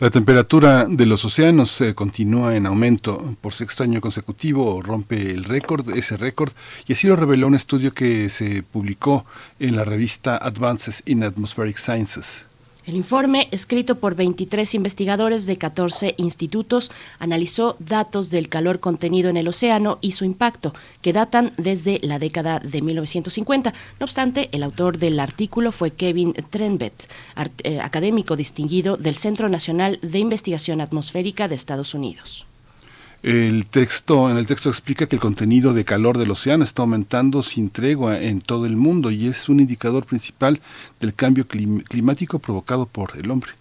La 0.00 0.08
temperatura 0.08 0.86
de 0.88 1.04
los 1.04 1.26
océanos 1.26 1.78
eh, 1.82 1.94
continúa 1.94 2.56
en 2.56 2.64
aumento 2.64 3.36
por 3.42 3.52
sexto 3.52 3.82
año 3.82 4.00
consecutivo, 4.00 4.80
rompe 4.80 5.30
el 5.30 5.44
récord, 5.44 5.94
ese 5.94 6.16
récord, 6.16 6.52
y 6.86 6.94
así 6.94 7.06
lo 7.06 7.16
reveló 7.16 7.46
un 7.46 7.54
estudio 7.54 7.92
que 7.92 8.30
se 8.30 8.62
publicó 8.62 9.26
en 9.58 9.76
la 9.76 9.84
revista 9.84 10.38
Advances 10.38 11.02
in 11.04 11.22
Atmospheric 11.22 11.76
Sciences. 11.76 12.46
El 12.90 12.96
informe, 12.96 13.46
escrito 13.52 14.00
por 14.00 14.16
23 14.16 14.74
investigadores 14.74 15.46
de 15.46 15.56
14 15.56 16.16
institutos, 16.16 16.90
analizó 17.20 17.76
datos 17.78 18.30
del 18.30 18.48
calor 18.48 18.80
contenido 18.80 19.30
en 19.30 19.36
el 19.36 19.46
océano 19.46 19.98
y 20.00 20.10
su 20.10 20.24
impacto, 20.24 20.74
que 21.00 21.12
datan 21.12 21.52
desde 21.56 22.00
la 22.02 22.18
década 22.18 22.58
de 22.58 22.82
1950. 22.82 23.72
No 24.00 24.04
obstante, 24.04 24.48
el 24.50 24.64
autor 24.64 24.98
del 24.98 25.20
artículo 25.20 25.70
fue 25.70 25.92
Kevin 25.92 26.32
Trenbet, 26.32 27.08
eh, 27.62 27.78
académico 27.78 28.34
distinguido 28.34 28.96
del 28.96 29.14
Centro 29.14 29.48
Nacional 29.48 30.00
de 30.02 30.18
Investigación 30.18 30.80
Atmosférica 30.80 31.46
de 31.46 31.54
Estados 31.54 31.94
Unidos. 31.94 32.49
El 33.22 33.66
texto, 33.66 34.30
en 34.30 34.38
el 34.38 34.46
texto 34.46 34.70
explica 34.70 35.06
que 35.06 35.16
el 35.16 35.20
contenido 35.20 35.74
de 35.74 35.84
calor 35.84 36.16
del 36.16 36.30
océano 36.30 36.64
está 36.64 36.82
aumentando 36.82 37.42
sin 37.42 37.68
tregua 37.68 38.18
en 38.18 38.40
todo 38.40 38.64
el 38.64 38.76
mundo 38.76 39.10
y 39.10 39.26
es 39.26 39.50
un 39.50 39.60
indicador 39.60 40.06
principal 40.06 40.60
del 41.00 41.12
cambio 41.12 41.46
climático 41.46 42.38
provocado 42.38 42.86
por 42.86 43.12
el 43.18 43.30
hombre. 43.30 43.52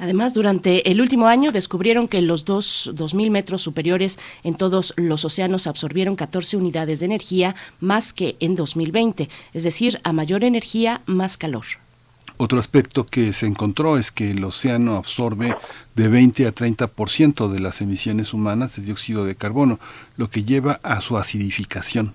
Además, 0.00 0.34
durante 0.34 0.90
el 0.90 1.00
último 1.00 1.28
año 1.28 1.52
descubrieron 1.52 2.08
que 2.08 2.20
los 2.20 2.44
dos 2.44 2.90
2.000 2.94 3.30
metros 3.30 3.62
superiores 3.62 4.18
en 4.42 4.56
todos 4.56 4.92
los 4.96 5.24
océanos 5.24 5.68
absorbieron 5.68 6.16
14 6.16 6.56
unidades 6.56 6.98
de 6.98 7.06
energía 7.06 7.54
más 7.78 8.12
que 8.12 8.36
en 8.40 8.56
2020, 8.56 9.28
es 9.54 9.62
decir, 9.62 10.00
a 10.02 10.12
mayor 10.12 10.42
energía, 10.42 11.02
más 11.06 11.36
calor. 11.36 11.64
Otro 12.38 12.58
aspecto 12.58 13.06
que 13.06 13.32
se 13.32 13.46
encontró 13.46 13.96
es 13.96 14.10
que 14.10 14.30
el 14.32 14.44
océano 14.44 14.96
absorbe 14.96 15.56
de 15.94 16.08
20 16.08 16.46
a 16.46 16.54
30% 16.54 17.48
de 17.48 17.60
las 17.60 17.80
emisiones 17.80 18.34
humanas 18.34 18.76
de 18.76 18.82
dióxido 18.82 19.24
de 19.24 19.36
carbono, 19.36 19.80
lo 20.18 20.28
que 20.28 20.44
lleva 20.44 20.78
a 20.82 21.00
su 21.00 21.16
acidificación. 21.16 22.12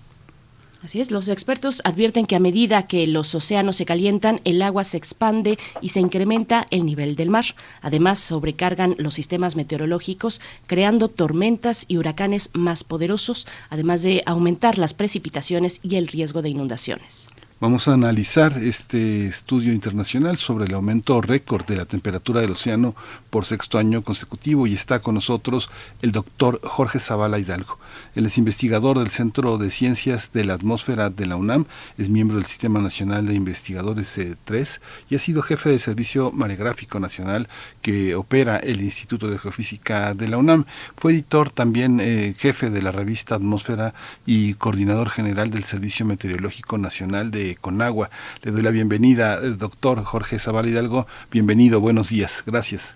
Así 0.83 0.99
es, 0.99 1.11
los 1.11 1.27
expertos 1.27 1.81
advierten 1.85 2.25
que 2.25 2.35
a 2.35 2.39
medida 2.39 2.87
que 2.87 3.05
los 3.05 3.33
océanos 3.35 3.75
se 3.75 3.85
calientan, 3.85 4.41
el 4.45 4.61
agua 4.63 4.83
se 4.83 4.97
expande 4.97 5.59
y 5.79 5.89
se 5.89 5.99
incrementa 5.99 6.65
el 6.71 6.85
nivel 6.85 7.15
del 7.15 7.29
mar. 7.29 7.45
Además, 7.81 8.19
sobrecargan 8.19 8.95
los 8.97 9.13
sistemas 9.15 9.55
meteorológicos, 9.55 10.41
creando 10.65 11.07
tormentas 11.07 11.85
y 11.87 11.97
huracanes 11.97 12.49
más 12.53 12.83
poderosos, 12.83 13.47
además 13.69 14.01
de 14.01 14.23
aumentar 14.25 14.79
las 14.79 14.95
precipitaciones 14.95 15.79
y 15.83 15.97
el 15.97 16.07
riesgo 16.07 16.41
de 16.41 16.49
inundaciones. 16.49 17.27
Vamos 17.61 17.87
a 17.87 17.93
analizar 17.93 18.53
este 18.53 19.27
estudio 19.27 19.71
internacional 19.71 20.37
sobre 20.37 20.65
el 20.65 20.73
aumento 20.73 21.21
récord 21.21 21.63
de 21.67 21.75
la 21.75 21.85
temperatura 21.85 22.41
del 22.41 22.49
océano 22.49 22.95
por 23.29 23.45
sexto 23.45 23.77
año 23.77 24.01
consecutivo 24.01 24.65
y 24.65 24.73
está 24.73 24.97
con 24.97 25.13
nosotros 25.13 25.69
el 26.01 26.11
doctor 26.11 26.59
Jorge 26.63 26.99
Zavala 26.99 27.37
Hidalgo. 27.37 27.77
Él 28.15 28.25
es 28.25 28.39
investigador 28.39 28.97
del 28.97 29.11
Centro 29.11 29.59
de 29.59 29.69
Ciencias 29.69 30.31
de 30.31 30.43
la 30.43 30.55
Atmósfera 30.55 31.11
de 31.11 31.27
la 31.27 31.35
UNAM, 31.35 31.67
es 31.99 32.09
miembro 32.09 32.37
del 32.37 32.47
Sistema 32.47 32.81
Nacional 32.81 33.27
de 33.27 33.35
Investigadores 33.35 34.19
3 34.43 34.81
y 35.11 35.15
ha 35.15 35.19
sido 35.19 35.43
jefe 35.43 35.69
del 35.69 35.79
Servicio 35.79 36.31
Maregráfico 36.31 36.99
Nacional 36.99 37.47
que 37.83 38.15
opera 38.15 38.57
el 38.57 38.81
Instituto 38.81 39.27
de 39.27 39.37
Geofísica 39.37 40.15
de 40.15 40.29
la 40.29 40.39
UNAM. 40.39 40.65
Fue 40.97 41.11
editor 41.11 41.51
también 41.51 41.99
eh, 41.99 42.33
jefe 42.39 42.71
de 42.71 42.81
la 42.81 42.91
revista 42.91 43.35
Atmósfera 43.35 43.93
y 44.25 44.55
coordinador 44.55 45.11
general 45.11 45.51
del 45.51 45.65
Servicio 45.65 46.07
Meteorológico 46.07 46.79
Nacional 46.79 47.29
de 47.29 47.50
Conagua. 47.55 48.09
Le 48.43 48.51
doy 48.51 48.61
la 48.61 48.71
bienvenida, 48.71 49.35
el 49.35 49.57
doctor 49.57 50.03
Jorge 50.03 50.39
Zavala 50.39 50.69
Hidalgo. 50.69 51.07
Bienvenido, 51.31 51.81
buenos 51.81 52.09
días. 52.09 52.43
Gracias. 52.45 52.95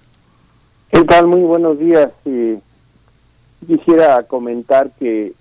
¿Qué 0.91 1.03
tal? 1.03 1.27
Muy 1.27 1.41
buenos 1.41 1.77
días. 1.79 2.09
Eh, 2.25 2.59
quisiera 3.67 4.24
comentar 4.24 4.91
que 5.00 5.33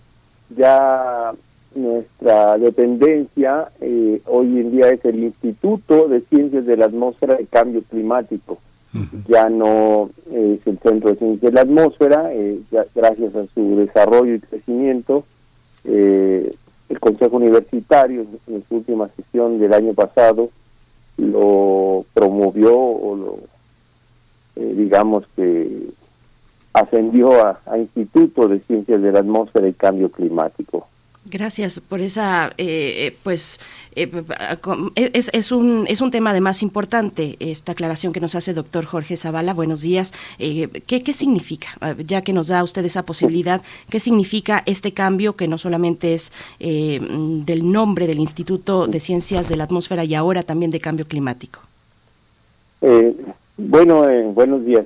ya 0.57 1.33
nuestra 1.75 2.57
dependencia 2.59 3.69
eh, 3.81 4.21
hoy 4.27 4.47
en 4.61 4.73
día 4.73 4.91
es 4.91 5.05
el 5.05 5.23
Instituto 5.23 6.09
de 6.09 6.21
Ciencias 6.23 6.67
de 6.67 6.77
la 6.77 6.87
Atmósfera 6.87 7.41
y 7.41 7.47
Cambio 7.47 7.83
Climático. 7.83 8.59
Ya 9.27 9.49
no 9.49 10.11
es 10.31 10.65
el 10.67 10.79
Centro 10.79 11.11
de 11.11 11.17
Ciencias 11.17 11.41
de 11.41 11.53
la 11.53 11.63
Atmósfera, 11.63 12.33
eh, 12.33 12.61
ya, 12.71 12.87
gracias 12.95 13.35
a 13.35 13.45
su 13.53 13.77
desarrollo 13.77 14.35
y 14.35 14.41
crecimiento, 14.41 15.25
el 16.89 17.01
Consejo 17.01 17.37
Universitario 17.37 18.27
en 18.47 18.65
su 18.69 18.77
última 18.77 19.09
sesión 19.17 19.59
del 19.59 19.73
año 19.73 19.95
pasado 19.95 20.51
lo 21.17 22.05
promovió 22.13 22.77
o 22.77 23.17
lo, 23.17 23.39
eh, 24.57 24.75
digamos 24.77 25.25
que 25.37 25.89
ascendió 26.73 27.45
a, 27.45 27.61
a 27.67 27.79
Instituto 27.79 28.49
de 28.49 28.61
Ciencias 28.61 29.01
de 29.01 29.13
la 29.13 29.21
Atmósfera 29.21 29.69
y 29.69 29.73
Cambio 29.73 30.11
Climático. 30.11 30.89
Gracias 31.27 31.81
por 31.81 32.03
esa, 32.03 32.49
eh, 32.59 33.07
eh, 33.07 33.17
pues 33.23 33.59
eh, 33.97 34.11
es, 34.95 35.31
es, 35.33 35.53
un, 35.53 35.87
es 35.89 36.03
un 36.03 36.11
tema 36.11 36.31
además 36.31 36.63
importante 36.63 37.37
esta 37.41 37.73
aclaración 37.73 38.13
que 38.13 38.21
nos 38.21 38.35
hace 38.35 38.51
el 38.51 38.57
doctor 38.57 38.85
Jorge 38.85 39.17
Zavala. 39.17 39.55
Buenos 39.55 39.81
días. 39.81 40.13
¿qué, 40.39 40.69
¿Qué 40.87 41.13
significa, 41.15 41.69
ya 42.07 42.21
que 42.21 42.35
nos 42.35 42.49
da 42.49 42.63
usted 42.63 42.85
esa 42.85 43.05
posibilidad, 43.05 43.63
qué 43.89 44.01
significa 44.01 44.63
este 44.67 44.93
cambio 44.93 45.35
que 45.35 45.49
no 45.49 45.57
solamente 45.57 46.13
es 46.13 46.31
del 46.59 47.73
nombre 47.73 48.07
del 48.07 48.19
Instituto 48.19 48.87
de 48.87 49.01
Ciencias 49.01 49.49
de 49.49 49.57
la 49.57 49.65
Atmósfera 49.65 50.05
y 50.05 50.15
ahora 50.15 50.43
también 50.43 50.71
de 50.71 50.81
Cambio 50.81 51.07
Climático? 51.07 51.61
bueno, 53.57 54.05
buenos 54.35 54.67
días. 54.67 54.85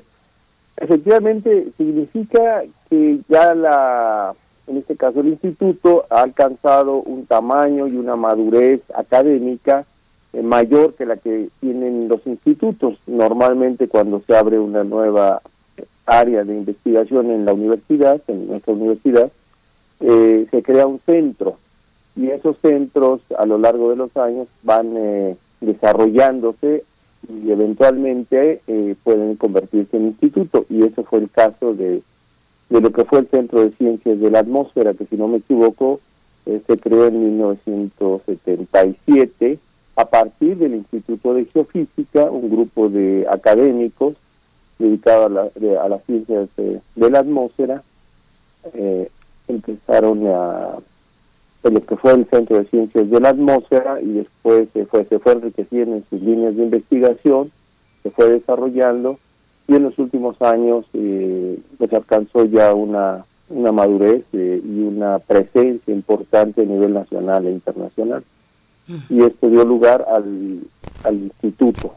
Efectivamente, 0.76 1.66
significa 1.76 2.62
que 2.88 3.18
ya 3.28 3.54
la 3.54 4.34
en 4.68 4.76
este 4.76 4.96
caso 4.96 5.20
el 5.20 5.28
instituto, 5.28 6.04
ha 6.10 6.20
alcanzado 6.22 6.96
un 6.96 7.26
tamaño 7.26 7.86
y 7.86 7.96
una 7.96 8.16
madurez 8.16 8.80
académica 8.94 9.86
eh, 10.32 10.42
mayor 10.42 10.94
que 10.94 11.06
la 11.06 11.16
que 11.16 11.48
tienen 11.60 12.08
los 12.08 12.26
institutos. 12.26 12.98
Normalmente 13.06 13.88
cuando 13.88 14.20
se 14.26 14.36
abre 14.36 14.58
una 14.58 14.84
nueva 14.84 15.40
área 16.06 16.44
de 16.44 16.54
investigación 16.54 17.30
en 17.30 17.44
la 17.44 17.54
universidad, 17.54 18.20
en 18.28 18.48
nuestra 18.48 18.74
universidad, 18.74 19.30
eh, 20.00 20.46
se 20.50 20.62
crea 20.62 20.86
un 20.86 21.00
centro 21.04 21.56
y 22.14 22.28
esos 22.30 22.56
centros 22.58 23.20
a 23.36 23.46
lo 23.46 23.58
largo 23.58 23.90
de 23.90 23.96
los 23.96 24.16
años 24.16 24.48
van 24.62 24.94
eh, 24.96 25.36
desarrollándose 25.60 26.84
y 27.28 27.50
eventualmente 27.50 28.62
pueden 29.02 29.34
convertirse 29.36 29.96
en 29.96 30.06
instituto 30.06 30.64
y 30.70 30.84
eso 30.84 31.02
fue 31.02 31.18
el 31.18 31.30
caso 31.30 31.74
de 31.74 32.00
de 32.70 32.80
lo 32.80 32.90
que 32.92 33.04
fue 33.04 33.18
el 33.20 33.28
Centro 33.28 33.60
de 33.62 33.70
Ciencias 33.72 34.18
de 34.20 34.30
la 34.30 34.38
Atmósfera, 34.40 34.94
que 34.94 35.04
si 35.06 35.16
no 35.16 35.28
me 35.28 35.38
equivoco, 35.38 36.00
eh, 36.46 36.60
se 36.66 36.78
creó 36.78 37.06
en 37.06 37.36
1977 37.36 39.58
a 39.96 40.04
partir 40.04 40.58
del 40.58 40.74
Instituto 40.74 41.34
de 41.34 41.44
Geofísica, 41.46 42.30
un 42.30 42.50
grupo 42.50 42.88
de 42.88 43.26
académicos 43.28 44.14
dedicados 44.78 45.26
a, 45.26 45.28
la, 45.28 45.50
a 45.82 45.88
las 45.88 46.04
ciencias 46.04 46.48
de, 46.56 46.80
la 47.10 47.18
atmósfera, 47.18 47.82
eh, 48.74 49.10
empezaron 49.48 50.24
a 50.28 50.78
lo 51.64 51.84
que 51.84 51.96
fue 51.96 52.12
el 52.12 52.26
Centro 52.26 52.58
de 52.58 52.66
Ciencias 52.66 53.10
de 53.10 53.20
la 53.20 53.30
Atmósfera 53.30 54.00
y 54.00 54.12
después 54.12 54.68
se 54.72 54.86
fue, 54.86 55.04
se 55.04 55.18
fue 55.18 55.32
enriqueciendo 55.32 55.96
en 55.96 56.04
sus 56.08 56.22
líneas 56.22 56.54
de 56.56 56.62
investigación, 56.62 57.50
se 58.02 58.10
fue 58.10 58.30
desarrollando 58.30 59.18
y 59.68 59.74
en 59.74 59.82
los 59.82 59.98
últimos 59.98 60.40
años 60.40 60.86
eh, 60.94 61.58
pues 61.76 61.92
alcanzó 61.92 62.46
ya 62.46 62.72
una, 62.72 63.24
una 63.50 63.70
madurez 63.70 64.24
eh, 64.32 64.62
y 64.64 64.80
una 64.80 65.18
presencia 65.18 65.94
importante 65.94 66.62
a 66.62 66.64
nivel 66.64 66.94
nacional 66.94 67.46
e 67.46 67.52
internacional. 67.52 68.24
Y 69.10 69.20
esto 69.22 69.50
dio 69.50 69.66
lugar 69.66 70.06
al, 70.10 70.60
al 71.04 71.14
instituto. 71.16 71.94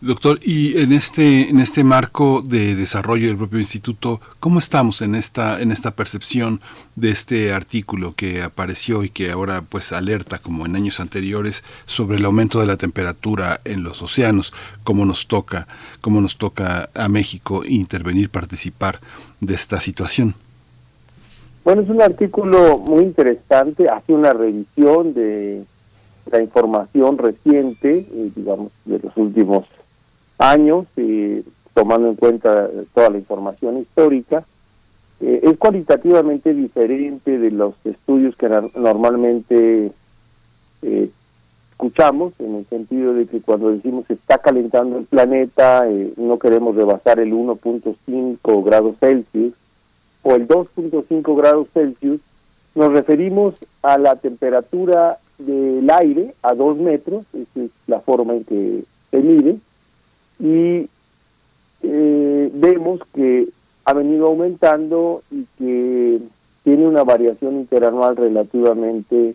Doctor, 0.00 0.38
y 0.44 0.78
en 0.78 0.92
este 0.92 1.50
en 1.50 1.58
este 1.58 1.82
marco 1.82 2.40
de 2.40 2.76
desarrollo 2.76 3.26
del 3.26 3.36
propio 3.36 3.58
instituto, 3.58 4.20
¿cómo 4.38 4.60
estamos 4.60 5.02
en 5.02 5.16
esta 5.16 5.60
en 5.60 5.72
esta 5.72 5.90
percepción 5.90 6.60
de 6.94 7.10
este 7.10 7.52
artículo 7.52 8.14
que 8.14 8.42
apareció 8.42 9.02
y 9.02 9.10
que 9.10 9.32
ahora 9.32 9.64
pues 9.68 9.92
alerta 9.92 10.38
como 10.38 10.66
en 10.66 10.76
años 10.76 11.00
anteriores 11.00 11.64
sobre 11.84 12.18
el 12.18 12.24
aumento 12.24 12.60
de 12.60 12.66
la 12.66 12.76
temperatura 12.76 13.60
en 13.64 13.82
los 13.82 14.00
océanos, 14.00 14.52
cómo 14.84 15.04
nos 15.04 15.26
toca, 15.26 15.66
cómo 16.00 16.20
nos 16.20 16.36
toca 16.36 16.90
a 16.94 17.08
México 17.08 17.62
intervenir, 17.66 18.30
participar 18.30 19.00
de 19.40 19.54
esta 19.54 19.80
situación? 19.80 20.36
Bueno, 21.64 21.82
es 21.82 21.88
un 21.88 22.02
artículo 22.02 22.78
muy 22.78 23.02
interesante, 23.02 23.88
hace 23.88 24.12
una 24.12 24.32
revisión 24.32 25.12
de 25.12 25.64
la 26.30 26.40
información 26.40 27.18
reciente, 27.18 28.06
eh, 28.08 28.30
digamos, 28.36 28.70
de 28.84 29.00
los 29.00 29.16
últimos 29.16 29.64
años, 30.38 30.86
y 30.96 31.44
tomando 31.74 32.08
en 32.08 32.16
cuenta 32.16 32.68
toda 32.94 33.10
la 33.10 33.18
información 33.18 33.78
histórica, 33.78 34.44
eh, 35.20 35.40
es 35.42 35.58
cualitativamente 35.58 36.54
diferente 36.54 37.38
de 37.38 37.50
los 37.50 37.74
estudios 37.84 38.36
que 38.36 38.48
normalmente 38.76 39.90
eh, 40.82 41.10
escuchamos, 41.72 42.32
en 42.38 42.56
el 42.56 42.66
sentido 42.66 43.14
de 43.14 43.26
que 43.26 43.40
cuando 43.40 43.70
decimos 43.70 44.06
se 44.06 44.14
está 44.14 44.38
calentando 44.38 44.98
el 44.98 45.04
planeta, 45.04 45.88
eh, 45.88 46.12
no 46.16 46.38
queremos 46.38 46.74
rebasar 46.76 47.20
el 47.20 47.32
1.5 47.32 48.64
grados 48.64 48.96
Celsius 48.98 49.54
o 50.22 50.34
el 50.34 50.48
2.5 50.48 51.36
grados 51.36 51.68
Celsius, 51.72 52.20
nos 52.74 52.92
referimos 52.92 53.54
a 53.82 53.98
la 53.98 54.16
temperatura 54.16 55.18
del 55.38 55.88
aire 55.90 56.34
a 56.42 56.54
2 56.54 56.78
metros, 56.78 57.24
esa 57.32 57.64
es 57.64 57.70
la 57.86 58.00
forma 58.00 58.34
en 58.34 58.44
que 58.44 58.84
se 59.10 59.18
mide, 59.18 59.56
y 60.38 60.88
eh, 61.82 62.50
vemos 62.54 63.00
que 63.14 63.48
ha 63.84 63.92
venido 63.92 64.26
aumentando 64.26 65.22
y 65.30 65.46
que 65.58 66.20
tiene 66.64 66.86
una 66.86 67.04
variación 67.04 67.56
interanual 67.56 68.16
relativamente 68.16 69.34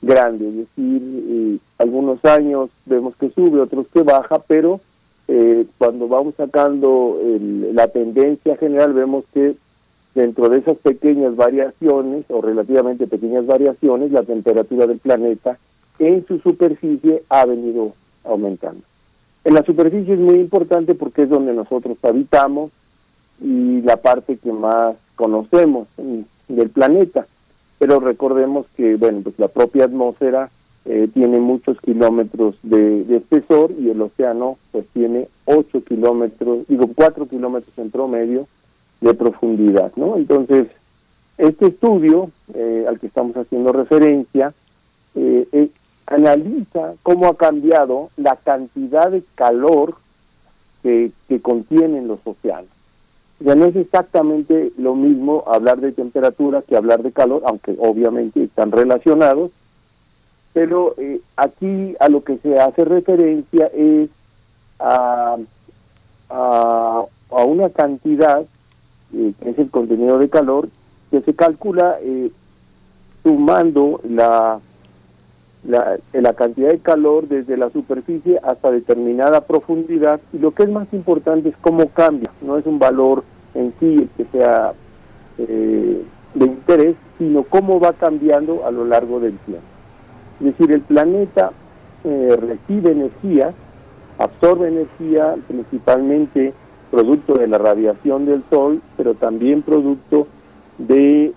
grande, 0.00 0.48
es 0.48 0.56
decir, 0.56 1.02
eh, 1.28 1.58
algunos 1.78 2.24
años 2.24 2.70
vemos 2.86 3.14
que 3.16 3.30
sube, 3.30 3.60
otros 3.60 3.86
que 3.92 4.02
baja, 4.02 4.38
pero 4.40 4.80
eh, 5.28 5.66
cuando 5.78 6.08
vamos 6.08 6.34
sacando 6.36 7.18
la 7.72 7.88
tendencia 7.88 8.56
general 8.56 8.92
vemos 8.92 9.24
que 9.32 9.54
dentro 10.14 10.48
de 10.48 10.58
esas 10.58 10.76
pequeñas 10.78 11.36
variaciones 11.36 12.24
o 12.28 12.40
relativamente 12.40 13.06
pequeñas 13.06 13.46
variaciones, 13.46 14.10
la 14.10 14.22
temperatura 14.22 14.86
del 14.86 14.98
planeta 14.98 15.58
en 15.98 16.26
su 16.26 16.38
superficie 16.38 17.22
ha 17.28 17.44
venido 17.46 17.92
aumentando. 18.24 18.82
En 19.44 19.54
la 19.54 19.64
superficie 19.64 20.14
es 20.14 20.20
muy 20.20 20.36
importante 20.36 20.94
porque 20.94 21.22
es 21.22 21.28
donde 21.28 21.52
nosotros 21.52 21.96
habitamos 22.02 22.70
y 23.40 23.82
la 23.82 23.96
parte 23.96 24.36
que 24.36 24.52
más 24.52 24.96
conocemos 25.16 25.88
del 26.48 26.70
planeta. 26.70 27.26
Pero 27.78 27.98
recordemos 27.98 28.66
que, 28.76 28.94
bueno, 28.94 29.22
pues 29.22 29.38
la 29.38 29.48
propia 29.48 29.84
atmósfera 29.84 30.50
eh, 30.84 31.08
tiene 31.12 31.38
muchos 31.38 31.80
kilómetros 31.80 32.56
de, 32.62 33.04
espesor 33.16 33.72
y 33.78 33.90
el 33.90 34.00
océano 34.02 34.58
pues 34.70 34.84
tiene 34.92 35.28
8 35.44 35.84
kilómetros, 35.84 36.66
digo 36.68 36.88
4 36.94 37.26
kilómetros 37.26 37.76
en 37.78 37.90
promedio 37.90 38.46
de 39.00 39.14
profundidad, 39.14 39.92
¿no? 39.96 40.16
Entonces, 40.16 40.68
este 41.38 41.66
estudio 41.66 42.30
eh, 42.54 42.84
al 42.88 43.00
que 43.00 43.06
estamos 43.08 43.36
haciendo 43.36 43.72
referencia 43.72 44.54
eh, 45.14 45.68
analiza 46.06 46.94
cómo 47.02 47.26
ha 47.26 47.36
cambiado 47.36 48.10
la 48.16 48.36
cantidad 48.36 49.10
de 49.10 49.22
calor 49.34 49.96
que, 50.82 51.12
contienen 51.40 52.08
los 52.08 52.18
océanos. 52.24 52.70
Ya 53.40 53.54
no 53.54 53.64
es 53.64 53.74
exactamente 53.74 54.72
lo 54.76 54.94
mismo 54.94 55.44
hablar 55.46 55.80
de 55.80 55.92
temperatura 55.92 56.62
que 56.62 56.76
hablar 56.76 57.02
de 57.02 57.10
calor, 57.10 57.42
aunque 57.46 57.74
obviamente 57.78 58.44
están 58.44 58.70
relacionados, 58.70 59.50
pero 60.52 60.94
eh, 60.98 61.20
aquí 61.36 61.96
a 61.98 62.08
lo 62.08 62.22
que 62.22 62.36
se 62.38 62.60
hace 62.60 62.84
referencia 62.84 63.66
es 63.74 64.10
a, 64.78 65.36
a, 66.28 67.04
una 67.44 67.70
cantidad, 67.70 68.44
eh, 69.14 69.32
que 69.40 69.50
es 69.50 69.58
el 69.58 69.70
contenido 69.70 70.18
de 70.18 70.28
calor, 70.28 70.68
que 71.10 71.22
se 71.22 71.34
calcula 71.34 71.96
eh, 72.02 72.30
sumando 73.22 74.00
la 74.04 74.60
la, 75.64 76.32
cantidad 76.34 76.70
de 76.70 76.78
calor 76.78 77.28
desde 77.28 77.56
la 77.56 77.70
superficie 77.70 78.38
hasta 78.42 78.70
determinada 78.70 79.42
profundidad 79.42 80.20
y 80.32 80.38
lo 80.38 80.50
que 80.50 80.64
es 80.64 80.70
más 80.70 80.92
importante 80.92 81.50
es 81.50 81.56
cómo 81.60 81.88
cambia, 81.88 82.30
no 82.40 82.58
es 82.58 82.66
un 82.66 82.78
valor 82.78 83.22
en 83.54 83.72
sí 83.78 83.96
el 84.02 84.08
que 84.16 84.24
sea 84.32 84.72
eh, 85.38 86.02
de 86.34 86.44
interés, 86.44 86.96
sino 87.18 87.44
cómo 87.44 87.78
va 87.78 87.92
cambiando 87.92 88.66
a 88.66 88.70
lo 88.70 88.84
largo 88.84 89.20
del 89.20 89.36
tiempo. 89.38 89.66
Es 90.40 90.46
decir, 90.46 90.72
el 90.72 90.80
planeta 90.80 91.52
eh, 92.04 92.36
recibe 92.40 92.92
energía, 92.92 93.52
absorbe 94.18 94.68
energía 94.68 95.36
principalmente 95.46 96.52
producto 96.90 97.34
de 97.34 97.46
la 97.46 97.58
radiación 97.58 98.26
del 98.26 98.42
Sol, 98.50 98.82
pero 98.96 99.14
también 99.14 99.62
producto 99.62 100.18
de, 100.20 100.41
eh, 100.78 101.32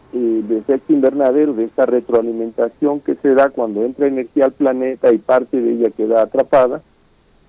efecto 0.50 0.94
invernadero, 0.94 1.54
de 1.54 1.66
esta 1.66 1.86
retroalimentación 1.86 3.00
que 3.00 3.16
se 3.16 3.34
da 3.34 3.50
cuando 3.50 3.84
entra 3.84 4.08
energía 4.08 4.46
al 4.46 4.54
planeta 4.54 5.12
y 5.12 5.18
parte 5.18 5.62
de 5.62 5.74
ella 5.74 5.90
queda 5.92 6.22
atrapada, 6.22 6.82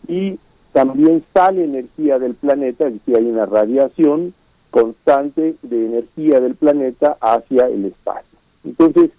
y 0.09 0.39
también 0.73 1.25
sale 1.33 1.65
energía 1.65 2.19
del 2.19 2.35
planeta, 2.35 2.87
es 2.87 2.95
decir, 2.95 3.17
hay 3.17 3.27
una 3.27 3.47
radiación 3.47 4.35
constante 4.71 5.55
de 5.63 5.87
energía 5.87 6.41
del 6.41 6.55
planeta 6.55 7.17
hacia 7.21 7.67
el 7.67 7.87
espacio. 7.87 8.39
Entonces, 8.65 9.11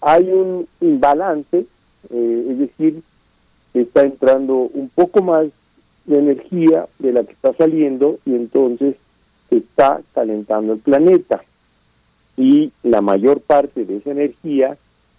hay 0.00 0.30
un 0.30 0.68
imbalance, 0.80 1.66
eh, 2.10 2.46
es 2.50 2.58
decir, 2.58 3.02
está 3.74 4.02
entrando 4.02 4.54
un 4.54 4.90
poco 4.94 5.22
más 5.22 5.46
de 6.06 6.18
energía 6.18 6.86
de 6.98 7.12
la 7.12 7.24
que 7.24 7.32
está 7.32 7.52
saliendo 7.54 8.18
y 8.24 8.34
entonces 8.34 8.96
está 9.50 10.00
calentando 10.14 10.74
el 10.74 10.78
planeta. 10.78 11.42
Y 12.36 12.72
la 12.82 13.00
mayor 13.00 13.40
parte 13.40 13.84
de 13.84 13.98
esa 13.98 14.10
energía 14.10 14.76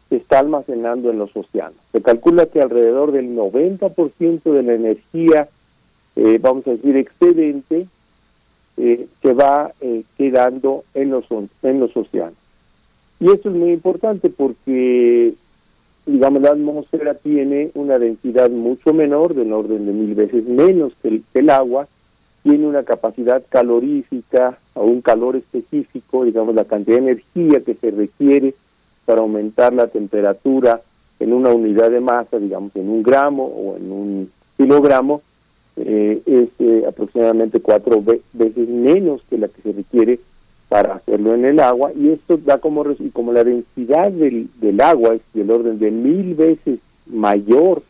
se 0.10 0.18
está 0.18 0.40
almacenando 0.40 1.10
en 1.10 1.20
los 1.20 1.36
océanos. 1.36 1.78
Se 1.92 2.02
calcula 2.02 2.46
que 2.48 2.62
alrededor 2.62 3.12
del 3.12 3.36
90% 3.36 4.44
de 4.44 4.64
la 4.64 4.74
energía, 4.74 5.50
eh, 6.16 6.40
vamos 6.42 6.68
a 6.68 6.72
decir, 6.72 6.98
excedente, 6.98 7.88
eh, 8.78 9.08
se 9.22 9.34
va 9.34 9.72
eh, 9.82 10.04
quedando 10.18 10.84
en 10.94 11.12
los, 11.12 11.26
en 11.62 11.80
los 11.80 11.96
océanos. 11.96 12.34
Y 13.20 13.32
esto 13.32 13.50
es 13.50 13.56
muy 13.56 13.72
importante 13.72 14.30
porque, 14.30 15.34
digamos, 16.06 16.42
la 16.42 16.52
atmósfera 16.52 17.14
tiene 17.14 17.72
una 17.74 17.98
densidad 17.98 18.50
mucho 18.50 18.94
menor, 18.94 19.34
del 19.34 19.54
orden 19.54 19.86
de 19.86 19.94
mil 19.94 20.14
veces 20.16 20.44
menos 20.46 20.94
que 21.02 21.22
el, 21.34 21.50
agua, 21.50 21.88
tiene 22.44 22.68
una 22.68 22.84
capacidad 22.84 23.42
calorífica 23.50 24.58
o 24.74 24.84
un 24.84 25.02
calor 25.02 25.38
específico, 25.38 26.26
digamos, 26.26 26.54
la 26.54 26.66
cantidad 26.66 26.98
de 26.98 27.12
energía 27.12 27.62
que 27.62 27.74
se 27.74 27.90
requiere 27.90 28.54
para 29.06 29.22
aumentar 29.22 29.74
la 29.74 29.88
temperatura 29.88 30.82
en 31.20 31.34
una 31.34 31.50
unidad 31.50 31.90
de 31.90 32.02
masa, 32.02 32.38
digamos, 32.38 32.76
en 32.76 32.90
un 32.90 33.02
gramo 33.02 33.46
o 33.46 33.78
en 33.78 33.92
un 33.92 34.32
kilogramo, 34.58 35.22
eh, 35.78 36.22
es 36.26 36.50
eh, 36.60 36.86
aproximadamente 36.88 37.60
cuatro 37.62 38.04
veces 38.34 38.68
menos 38.68 39.22
que 39.30 39.38
la 39.38 39.48
que 39.48 39.62
se 39.62 39.72
requiere 39.72 40.20
para 40.68 40.96
hacerlo 40.96 41.34
en 41.34 41.46
el 41.46 41.60
agua. 41.60 41.92
Y 41.94 42.10
esto 42.10 42.38
da 42.38 42.58
como 42.58 42.84
y 43.00 43.10
como 43.10 43.32
la 43.32 43.44
densidad 43.44 44.12
del, 44.12 44.50
del 44.60 44.82
agua 44.82 45.16
es 45.16 45.22
del 45.34 45.50
orden 45.50 45.80
de 45.80 45.92
mil 45.92 46.36
veces 46.36 46.80
mayor 47.08 47.84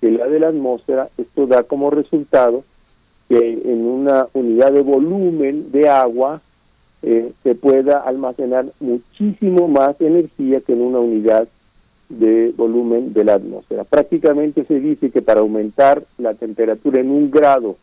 que 0.00 0.10
la 0.10 0.26
de 0.26 0.38
la 0.38 0.48
atmósfera, 0.48 1.08
esto 1.18 1.46
da 1.46 1.64
como 1.64 1.90
resultado 1.90 2.64
que 3.30 3.62
en 3.64 3.86
una 3.86 4.26
unidad 4.32 4.72
de 4.72 4.82
volumen 4.82 5.70
de 5.70 5.88
agua 5.88 6.42
eh, 7.02 7.30
se 7.44 7.54
pueda 7.54 8.00
almacenar 8.00 8.66
muchísimo 8.80 9.68
más 9.68 10.00
energía 10.00 10.60
que 10.60 10.72
en 10.72 10.82
una 10.82 10.98
unidad 10.98 11.46
de 12.08 12.52
volumen 12.56 13.12
de 13.12 13.22
la 13.22 13.34
atmósfera. 13.34 13.84
Prácticamente 13.84 14.64
se 14.64 14.80
dice 14.80 15.10
que 15.10 15.22
para 15.22 15.42
aumentar 15.42 16.02
la 16.18 16.34
temperatura 16.34 16.98
en 17.00 17.12
un 17.12 17.30
grado 17.30 17.76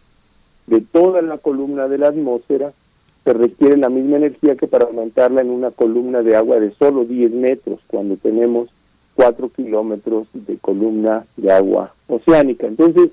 de 0.65 0.81
toda 0.81 1.21
la 1.21 1.37
columna 1.37 1.87
de 1.87 1.97
la 1.97 2.09
atmósfera, 2.09 2.73
se 3.23 3.31
requiere 3.31 3.77
la 3.77 3.87
misma 3.87 4.17
energía 4.17 4.57
que 4.57 4.67
para 4.67 4.83
aumentarla 4.83 5.39
en 5.39 5.49
una 5.49 5.71
columna 5.71 6.23
de 6.23 6.35
agua 6.35 6.59
de 6.59 6.71
solo 6.71 7.05
10 7.05 7.31
metros, 7.31 7.79
cuando 7.87 8.17
tenemos 8.17 8.67
4 9.15 9.49
kilómetros 9.55 10.27
de 10.33 10.57
columna 10.57 11.25
de 11.37 11.53
agua 11.53 11.93
oceánica. 12.09 12.67
Entonces, 12.67 13.11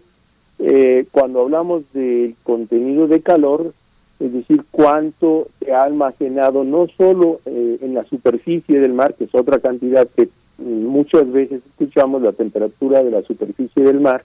eh, 0.66 1.04
cuando 1.12 1.42
hablamos 1.42 1.82
del 1.92 2.36
contenido 2.42 3.06
de 3.06 3.20
calor, 3.20 3.74
es 4.18 4.32
decir, 4.32 4.64
cuánto 4.70 5.48
se 5.58 5.74
ha 5.74 5.82
almacenado 5.82 6.64
no 6.64 6.86
solo 6.96 7.40
eh, 7.44 7.80
en 7.82 7.92
la 7.92 8.04
superficie 8.04 8.80
del 8.80 8.94
mar, 8.94 9.12
que 9.12 9.24
es 9.24 9.34
otra 9.34 9.58
cantidad 9.58 10.08
que 10.08 10.30
muchas 10.56 11.30
veces 11.30 11.60
escuchamos, 11.66 12.22
la 12.22 12.32
temperatura 12.32 13.02
de 13.02 13.10
la 13.10 13.20
superficie 13.20 13.82
del 13.82 14.00
mar, 14.00 14.24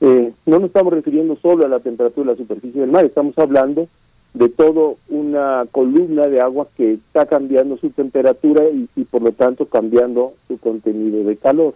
eh, 0.00 0.32
no 0.46 0.60
nos 0.60 0.68
estamos 0.68 0.92
refiriendo 0.92 1.34
solo 1.34 1.64
a 1.64 1.68
la 1.68 1.80
temperatura 1.80 2.26
de 2.26 2.32
la 2.34 2.38
superficie 2.38 2.80
del 2.80 2.92
mar, 2.92 3.04
estamos 3.04 3.36
hablando 3.38 3.88
de 4.34 4.48
toda 4.50 4.94
una 5.08 5.66
columna 5.72 6.28
de 6.28 6.40
agua 6.40 6.68
que 6.76 6.92
está 6.92 7.26
cambiando 7.26 7.76
su 7.76 7.90
temperatura 7.90 8.68
y, 8.68 8.88
y 8.94 9.02
por 9.02 9.22
lo 9.22 9.32
tanto 9.32 9.66
cambiando 9.66 10.34
su 10.46 10.58
contenido 10.58 11.24
de 11.24 11.36
calor. 11.36 11.74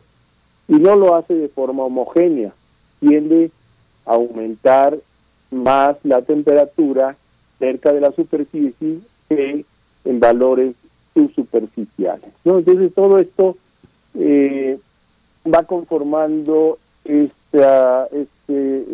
Y 0.68 0.74
no 0.74 0.94
lo 0.94 1.16
hace 1.16 1.34
de 1.34 1.48
forma 1.48 1.82
homogénea, 1.82 2.52
tiende 3.06 3.50
a 4.04 4.14
aumentar 4.14 4.98
más 5.50 5.96
la 6.02 6.22
temperatura 6.22 7.16
cerca 7.58 7.92
de 7.92 8.00
la 8.00 8.12
superficie 8.12 9.00
que 9.28 9.64
en 10.04 10.20
valores 10.20 10.74
subsuperficiales. 11.14 12.30
¿no? 12.44 12.58
Entonces 12.58 12.92
todo 12.94 13.18
esto 13.18 13.56
eh, 14.14 14.78
va 15.52 15.62
conformando 15.64 16.78
esta, 17.04 18.06
este, 18.06 18.84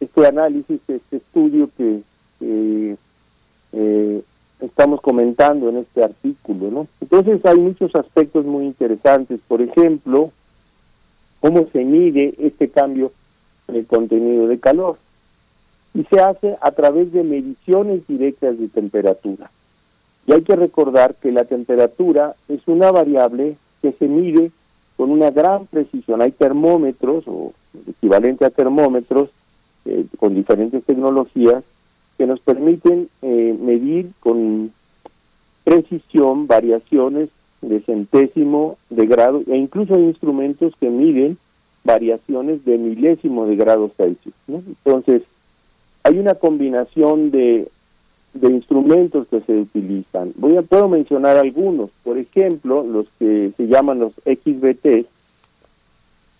este 0.00 0.26
análisis, 0.26 0.80
este 0.88 1.16
estudio 1.16 1.68
que 1.76 2.02
eh, 2.40 4.22
estamos 4.60 5.00
comentando 5.00 5.68
en 5.68 5.78
este 5.78 6.04
artículo. 6.04 6.70
¿no? 6.70 6.86
Entonces 7.00 7.44
hay 7.44 7.58
muchos 7.58 7.94
aspectos 7.94 8.44
muy 8.44 8.66
interesantes. 8.66 9.40
Por 9.48 9.62
ejemplo, 9.62 10.30
cómo 11.40 11.66
se 11.72 11.84
mide 11.84 12.34
este 12.38 12.68
cambio 12.68 13.12
el 13.76 13.86
contenido 13.86 14.46
de 14.46 14.58
calor 14.58 14.96
y 15.94 16.04
se 16.04 16.20
hace 16.20 16.56
a 16.60 16.70
través 16.72 17.12
de 17.12 17.22
mediciones 17.22 18.06
directas 18.06 18.58
de 18.58 18.68
temperatura. 18.68 19.50
Y 20.26 20.32
hay 20.32 20.42
que 20.42 20.56
recordar 20.56 21.14
que 21.16 21.32
la 21.32 21.44
temperatura 21.44 22.34
es 22.48 22.60
una 22.66 22.90
variable 22.90 23.56
que 23.82 23.92
se 23.92 24.08
mide 24.08 24.50
con 24.96 25.10
una 25.10 25.30
gran 25.30 25.66
precisión. 25.66 26.22
Hay 26.22 26.32
termómetros 26.32 27.24
o 27.26 27.52
equivalente 27.88 28.44
a 28.44 28.50
termómetros 28.50 29.30
eh, 29.84 30.06
con 30.18 30.34
diferentes 30.34 30.84
tecnologías 30.84 31.64
que 32.16 32.26
nos 32.26 32.40
permiten 32.40 33.08
eh, 33.22 33.56
medir 33.60 34.12
con 34.20 34.70
precisión 35.64 36.46
variaciones 36.46 37.30
de 37.60 37.80
centésimo 37.80 38.76
de 38.90 39.06
grado 39.06 39.42
e 39.46 39.56
incluso 39.56 39.94
hay 39.94 40.02
instrumentos 40.02 40.74
que 40.78 40.90
miden 40.90 41.38
variaciones 41.84 42.64
de 42.64 42.78
milésimo 42.78 43.46
de 43.46 43.56
grado 43.56 43.90
Celsius. 43.96 44.34
Entonces, 44.48 45.22
hay 46.04 46.18
una 46.18 46.34
combinación 46.34 47.30
de, 47.30 47.68
de 48.34 48.48
instrumentos 48.48 49.26
que 49.28 49.40
se 49.40 49.52
utilizan. 49.52 50.32
Voy 50.36 50.56
a, 50.56 50.62
puedo 50.62 50.88
mencionar 50.88 51.36
algunos, 51.36 51.90
por 52.02 52.18
ejemplo, 52.18 52.84
los 52.84 53.06
que 53.18 53.52
se 53.56 53.66
llaman 53.66 54.00
los 54.00 54.12
XBT, 54.24 55.06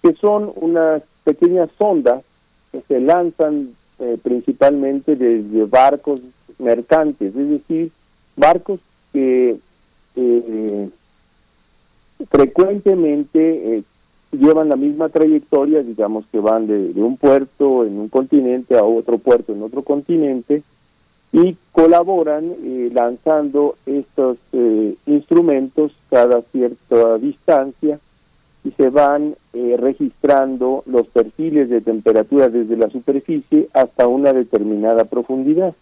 que 0.03 0.15
son 0.21 0.53
unas 0.57 1.03
pequeñas 1.25 1.71
sondas 1.79 2.23
que 2.73 2.83
se 2.89 3.01
lanzan 3.01 3.75
eh, 3.99 4.19
principalmente 4.23 5.15
desde 5.15 5.65
barcos 5.65 6.21
mercantes, 6.59 7.35
es 7.37 7.49
decir, 7.49 7.91
barcos 8.37 8.81
que 9.13 9.57
eh, 10.17 10.89
frecuentemente 12.31 13.77
eh, 13.77 13.83
llevan 14.33 14.69
la 14.69 14.77
misma 14.77 15.09
trayectoria, 15.11 15.83
digamos 15.83 16.25
que 16.33 16.41
van 16.41 16.67
de, 16.67 16.93
un 16.97 17.17
puerto 17.17 17.85
en 17.85 17.99
un 17.99 18.09
continente 18.09 18.77
a 18.77 18.83
otro 18.83 19.19
puerto 19.19 19.53
en 19.53 19.63
otro 19.63 19.83
continente 19.83 20.63
y 21.33 21.57
colaboran 21.71 22.53
eh, 22.63 22.91
lanzando 22.93 23.77
estos 23.87 24.39
eh, 24.53 24.95
instrumentos 25.07 25.93
cada 26.11 26.43
cierta 26.43 27.19
distancia 27.19 27.99
y 28.65 28.71
se 28.73 28.91
van 28.91 29.35
eh, 29.53 29.77
registrando 29.79 30.83
los 30.87 31.07
perfiles 31.09 31.69
de 31.69 31.81
temperatura 31.81 32.49
desde 32.49 32.77
la 32.77 32.89
superficie 32.91 33.69
hasta 33.73 34.07
una 34.07 34.33
determinada 34.33 35.05
profundidad. 35.05 35.75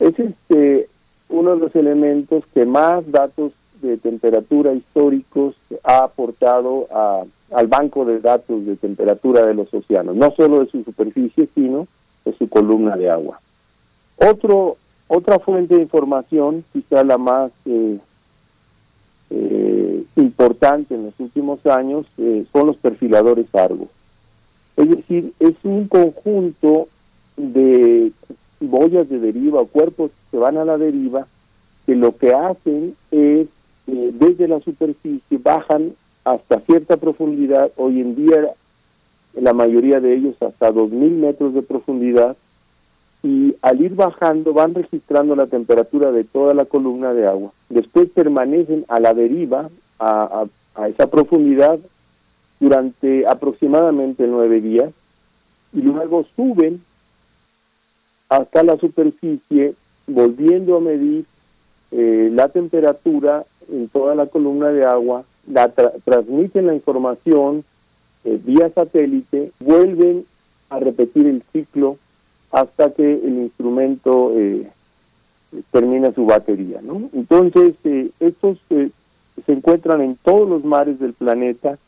Es 0.00 0.18
este 0.18 0.88
uno 1.28 1.54
de 1.54 1.60
los 1.60 1.76
elementos 1.76 2.44
que 2.54 2.64
más 2.64 3.10
datos 3.10 3.52
de 3.80 3.96
temperatura 3.96 4.72
históricos 4.74 5.54
ha 5.84 6.04
aportado 6.04 6.86
a, 6.90 7.24
al 7.52 7.66
banco 7.66 8.04
de 8.04 8.20
datos 8.20 8.66
de 8.66 8.76
temperatura 8.76 9.46
de 9.46 9.54
los 9.54 9.72
océanos, 9.72 10.16
no 10.16 10.30
solo 10.32 10.60
de 10.60 10.70
su 10.70 10.82
superficie, 10.84 11.48
sino 11.54 11.86
de 12.24 12.32
su 12.34 12.48
columna 12.48 12.96
de 12.96 13.10
agua. 13.10 13.40
Otro, 14.16 14.76
otra 15.06 15.38
fuente 15.38 15.76
de 15.76 15.82
información, 15.82 16.64
quizá 16.72 17.04
la 17.04 17.18
más 17.18 17.52
eh, 17.66 17.98
eh, 19.30 20.04
importante 20.16 20.94
en 20.94 21.06
los 21.06 21.14
últimos 21.18 21.64
años, 21.66 22.06
eh, 22.18 22.44
son 22.52 22.66
los 22.66 22.76
perfiladores 22.76 23.46
Argo. 23.54 23.88
Es 24.76 24.88
decir, 24.88 25.32
es 25.40 25.54
un 25.64 25.88
conjunto 25.88 26.88
de 27.36 28.12
boyas 28.60 29.08
de 29.08 29.18
deriva 29.18 29.60
o 29.60 29.66
cuerpos 29.66 30.10
que 30.30 30.36
van 30.36 30.56
a 30.56 30.64
la 30.64 30.78
deriva 30.78 31.26
que 31.86 31.94
lo 31.94 32.16
que 32.16 32.34
hacen 32.34 32.94
es 33.10 33.48
eh, 33.88 34.10
desde 34.12 34.48
la 34.48 34.60
superficie 34.60 35.38
bajan 35.38 35.92
hasta 36.24 36.60
cierta 36.60 36.98
profundidad, 36.98 37.70
hoy 37.76 38.00
en 38.00 38.14
día 38.14 38.50
la 39.34 39.54
mayoría 39.54 39.98
de 40.00 40.14
ellos 40.14 40.34
hasta 40.42 40.70
2.000 40.70 41.10
metros 41.12 41.54
de 41.54 41.62
profundidad, 41.62 42.36
y 43.22 43.56
al 43.62 43.80
ir 43.80 43.94
bajando 43.94 44.52
van 44.52 44.74
registrando 44.74 45.34
la 45.34 45.46
temperatura 45.46 46.12
de 46.12 46.24
toda 46.24 46.54
la 46.54 46.66
columna 46.66 47.14
de 47.14 47.26
agua. 47.26 47.52
Después 47.68 48.10
permanecen 48.10 48.84
a 48.88 49.00
la 49.00 49.14
deriva, 49.14 49.70
a, 49.98 50.44
esa 50.88 51.08
profundidad, 51.08 51.78
durante 52.60 53.26
aproximadamente 53.26 54.26
nueve 54.26 54.60
días, 54.60 54.92
y 55.72 55.80
luego 55.80 56.26
suben 56.36 56.82
hasta 58.28 58.62
la 58.62 58.76
superficie, 58.76 59.74
volviendo 60.06 60.76
a 60.76 60.80
medir 60.80 61.24
eh, 61.90 62.28
la 62.32 62.48
temperatura 62.48 63.44
en 63.70 63.88
toda 63.88 64.14
la 64.14 64.26
columna 64.26 64.68
de 64.68 64.84
agua, 64.84 65.24
la 65.50 65.68
transmiten 66.04 66.66
la 66.66 66.74
información 66.74 67.64
eh, 68.24 68.38
vía 68.44 68.70
satélite, 68.70 69.52
vuelven 69.60 70.24
a 70.70 70.78
repetir 70.78 71.26
el 71.26 71.42
ciclo 71.52 71.96
hasta 72.50 72.90
que 72.90 73.14
el 73.14 73.38
instrumento 73.38 74.32
eh, 74.34 74.68
termina 75.70 76.12
su 76.12 76.26
batería. 76.26 76.80
¿no? 76.82 77.08
Entonces, 77.14 77.74
eh, 77.84 78.10
estos 78.20 78.58
se 78.68 79.52
encuentran 79.52 80.00
en 80.00 80.16
todos 80.16 80.48
los 80.48 80.64
mares 80.64 80.98
del 80.98 81.12
planeta, 81.12 81.78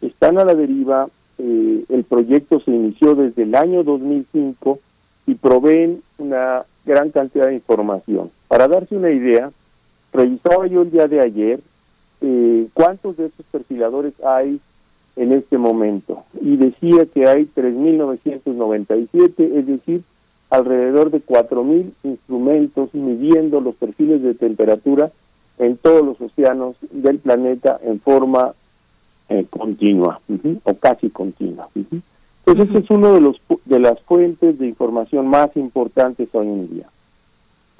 están 0.00 0.38
a 0.38 0.44
la 0.44 0.54
deriva, 0.54 1.08
el 1.38 2.04
proyecto 2.08 2.60
se 2.60 2.70
inició 2.70 3.16
desde 3.16 3.42
el 3.42 3.56
año 3.56 3.82
2005 3.82 4.78
y 5.26 5.34
proveen 5.34 6.02
una 6.18 6.64
gran 6.84 7.10
cantidad 7.10 7.46
de 7.46 7.54
información. 7.54 8.30
Para 8.46 8.68
darse 8.68 8.96
una 8.96 9.10
idea, 9.10 9.50
revisaba 10.12 10.66
yo 10.66 10.82
el 10.82 10.90
día 10.90 11.08
de 11.08 11.20
ayer 11.20 11.60
eh, 12.20 12.66
cuántos 12.74 13.16
de 13.16 13.26
estos 13.26 13.46
perfiladores 13.46 14.14
hay 14.24 14.60
en 15.16 15.32
este 15.32 15.58
momento 15.58 16.24
y 16.40 16.56
decía 16.56 17.06
que 17.06 17.26
hay 17.26 17.48
3.997, 17.54 19.32
es 19.38 19.66
decir, 19.66 20.02
alrededor 20.50 21.10
de 21.10 21.20
4.000 21.20 21.92
instrumentos 22.04 22.94
midiendo 22.94 23.60
los 23.60 23.74
perfiles 23.74 24.22
de 24.22 24.34
temperatura 24.34 25.10
en 25.58 25.76
todos 25.76 26.04
los 26.04 26.20
océanos 26.20 26.76
del 26.90 27.18
planeta 27.18 27.78
en 27.82 28.00
forma 28.00 28.54
eh, 29.28 29.46
continua 29.48 30.20
o 30.64 30.74
casi 30.74 31.10
continua. 31.10 31.68
Entonces, 31.74 32.66
este 32.66 32.78
es 32.78 32.90
uno 32.90 33.14
de, 33.14 33.20
los, 33.20 33.40
de 33.64 33.78
las 33.78 34.00
fuentes 34.00 34.58
de 34.58 34.66
información 34.66 35.26
más 35.28 35.56
importantes 35.56 36.28
hoy 36.32 36.48
en 36.48 36.68
día. 36.74 36.86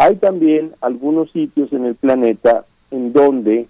Hay 0.02 0.16
también 0.16 0.72
algunos 0.80 1.30
sitios 1.30 1.72
en 1.72 1.84
el 1.84 1.94
planeta 1.94 2.64
en 2.90 3.12
donde 3.12 3.68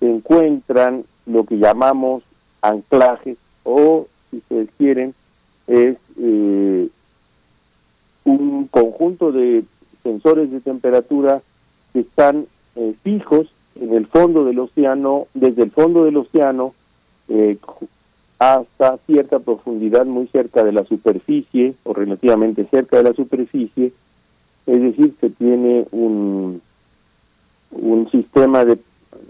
se 0.00 0.10
encuentran 0.10 1.04
lo 1.24 1.44
que 1.44 1.58
llamamos 1.58 2.24
anclajes 2.62 3.38
o, 3.62 4.08
si 4.28 4.38
ustedes 4.38 4.70
quieren, 4.76 5.14
es 5.68 5.96
eh, 6.20 6.88
un 8.24 8.66
conjunto 8.66 9.30
de 9.30 9.62
sensores 10.02 10.50
de 10.50 10.58
temperatura 10.58 11.42
que 11.92 12.00
están 12.00 12.46
eh, 12.74 12.94
fijos 13.04 13.46
en 13.80 13.94
el 13.94 14.06
fondo 14.08 14.44
del 14.44 14.58
océano, 14.58 15.28
desde 15.32 15.62
el 15.62 15.70
fondo 15.70 16.06
del 16.06 16.16
océano 16.16 16.74
eh, 17.28 17.56
hasta 18.40 18.96
cierta 19.06 19.38
profundidad 19.38 20.06
muy 20.06 20.26
cerca 20.26 20.64
de 20.64 20.72
la 20.72 20.84
superficie 20.86 21.74
o 21.84 21.92
relativamente 21.92 22.64
cerca 22.64 22.96
de 22.96 23.04
la 23.04 23.12
superficie, 23.12 23.92
es 24.68 24.82
decir, 24.82 25.14
se 25.18 25.30
tiene 25.30 25.86
un, 25.92 26.60
un 27.70 28.10
sistema 28.10 28.66
de 28.66 28.78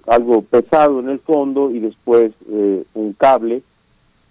algo 0.09 0.42
pesado 0.42 0.98
en 0.98 1.09
el 1.09 1.20
fondo 1.20 1.70
y 1.70 1.79
después 1.79 2.33
eh, 2.51 2.83
un 2.94 3.12
cable 3.12 3.62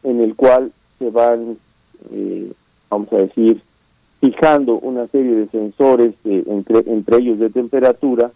en 0.04 0.20
el 0.20 0.36
cual 0.36 0.72
se 1.00 1.10
van, 1.10 1.58
eh, 2.12 2.52
vamos 2.90 3.12
a 3.14 3.18
decir, 3.18 3.62
fijando 4.20 4.80
una 4.80 5.08
serie 5.08 5.34
de 5.34 5.48
sensores, 5.48 6.14
eh, 6.26 6.44
entre, 6.48 6.80
entre 6.92 7.18
ellos 7.18 7.40
de 7.40 7.52
temperatura, 7.52 8.32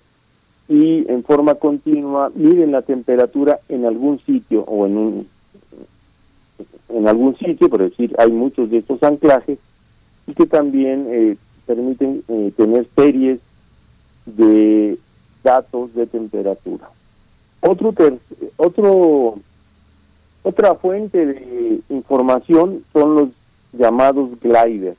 y 0.69 1.05
en 1.11 1.23
forma 1.25 1.55
continua 1.55 2.31
miden 2.33 2.71
la 2.71 2.83
temperatura 2.83 3.59
en 3.67 3.85
algún 3.85 4.19
sitio 4.19 4.61
o 4.61 4.85
en 4.85 4.97
un 4.97 5.27
en 6.87 7.07
algún 7.07 7.37
sitio, 7.37 7.69
por 7.69 7.81
decir, 7.81 8.13
hay 8.17 8.31
muchos 8.31 8.69
de 8.69 8.79
estos 8.79 9.01
anclajes 9.01 9.57
y 10.27 10.33
que 10.33 10.45
también 10.45 11.37
permiten 11.65 12.23
tener 12.55 12.87
series 12.95 13.39
de 14.25 14.97
datos 15.43 15.93
de 15.93 16.07
temperatura. 16.07 16.89
Otro, 17.61 17.93
otro, 18.57 19.35
otra 20.43 20.75
fuente 20.75 21.25
de 21.25 21.79
información 21.89 22.83
son 22.91 23.15
los 23.15 23.29
llamados 23.73 24.29
gliders. 24.39 24.97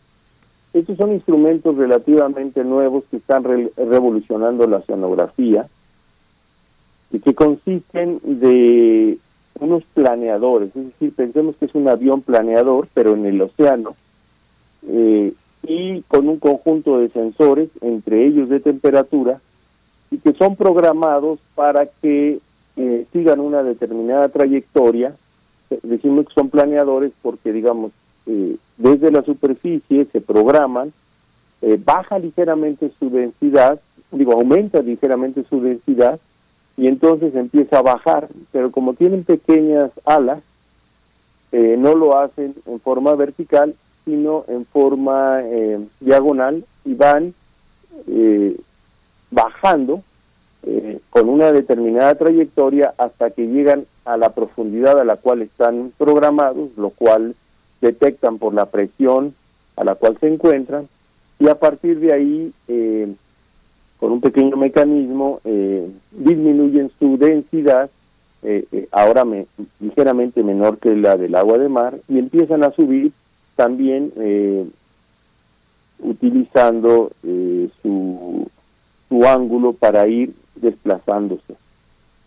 Estos 0.72 0.96
son 0.96 1.12
instrumentos 1.12 1.76
relativamente 1.76 2.64
nuevos 2.64 3.04
que 3.10 3.18
están 3.18 3.44
revolucionando 3.44 4.66
la 4.66 4.78
oceanografía 4.78 5.66
y 7.10 7.18
que 7.18 7.34
consisten 7.34 8.20
de 8.22 9.18
unos 9.60 9.84
planeadores, 9.94 10.74
es 10.74 10.86
decir, 10.86 11.12
pensemos 11.14 11.56
que 11.56 11.66
es 11.66 11.74
un 11.74 11.88
avión 11.88 12.22
planeador, 12.22 12.88
pero 12.94 13.14
en 13.14 13.26
el 13.26 13.40
océano, 13.42 13.94
eh, 14.88 15.32
y 15.62 16.02
con 16.02 16.28
un 16.28 16.38
conjunto 16.38 16.98
de 16.98 17.08
sensores, 17.08 17.70
entre 17.80 18.26
ellos 18.26 18.48
de 18.48 18.60
temperatura, 18.60 19.40
y 20.10 20.18
que 20.18 20.32
son 20.32 20.56
programados 20.56 21.38
para 21.54 21.86
que 21.86 22.40
eh, 22.76 23.06
sigan 23.12 23.40
una 23.40 23.62
determinada 23.62 24.28
trayectoria. 24.28 25.14
Decimos 25.82 26.26
que 26.26 26.34
son 26.34 26.50
planeadores 26.50 27.12
porque, 27.22 27.52
digamos, 27.52 27.92
eh, 28.26 28.56
desde 28.76 29.10
la 29.10 29.22
superficie 29.22 30.06
se 30.06 30.20
programan, 30.20 30.92
eh, 31.62 31.78
baja 31.82 32.18
ligeramente 32.18 32.90
su 32.98 33.08
densidad, 33.10 33.80
digo, 34.10 34.32
aumenta 34.32 34.82
ligeramente 34.82 35.44
su 35.48 35.62
densidad 35.62 36.18
y 36.76 36.88
entonces 36.88 37.34
empieza 37.34 37.78
a 37.78 37.82
bajar, 37.82 38.28
pero 38.50 38.70
como 38.70 38.94
tienen 38.94 39.24
pequeñas 39.24 39.90
alas, 40.04 40.42
no 41.52 41.94
lo 41.94 42.16
hacen 42.16 42.54
en 42.64 42.80
forma 42.80 43.14
vertical, 43.14 43.74
sino 44.04 44.44
en 44.48 44.64
forma 44.66 45.40
diagonal 46.00 46.64
y 46.84 46.94
van 46.94 47.34
bajando 49.32 50.02
eh, 50.64 51.00
con 51.10 51.28
una 51.28 51.50
determinada 51.50 52.14
trayectoria 52.14 52.94
hasta 52.96 53.30
que 53.30 53.48
llegan 53.48 53.84
a 54.04 54.16
la 54.16 54.30
profundidad 54.30 55.00
a 55.00 55.04
la 55.04 55.16
cual 55.16 55.42
están 55.42 55.92
programados, 55.98 56.70
lo 56.76 56.90
cual 56.90 57.34
detectan 57.80 58.38
por 58.38 58.54
la 58.54 58.66
presión 58.66 59.34
a 59.76 59.82
la 59.82 59.96
cual 59.96 60.16
se 60.20 60.28
encuentran 60.28 60.86
y 61.40 61.48
a 61.48 61.56
partir 61.56 61.98
de 61.98 62.12
ahí, 62.12 62.52
eh, 62.68 63.12
con 63.98 64.12
un 64.12 64.20
pequeño 64.20 64.56
mecanismo, 64.56 65.40
eh, 65.44 65.90
disminuyen 66.12 66.92
su 66.98 67.18
densidad, 67.18 67.90
ahora 68.90 69.24
me, 69.24 69.46
ligeramente 69.78 70.42
menor 70.42 70.78
que 70.78 70.94
la 70.96 71.16
del 71.16 71.36
agua 71.36 71.58
de 71.58 71.68
mar, 71.68 71.96
y 72.08 72.18
empiezan 72.18 72.64
a 72.64 72.72
subir 72.72 73.12
también 73.62 74.12
utilizando 76.00 77.12
su, 77.82 78.48
su 79.08 79.26
ángulo 79.26 79.72
para 79.72 80.08
ir 80.08 80.34
desplazándose. 80.56 81.54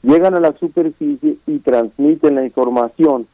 Llegan 0.04 0.36
a 0.36 0.40
la 0.40 0.54
superficie 0.54 1.38
y 1.48 1.58
transmiten 1.60 2.36
la 2.36 2.46
información. 2.46 3.26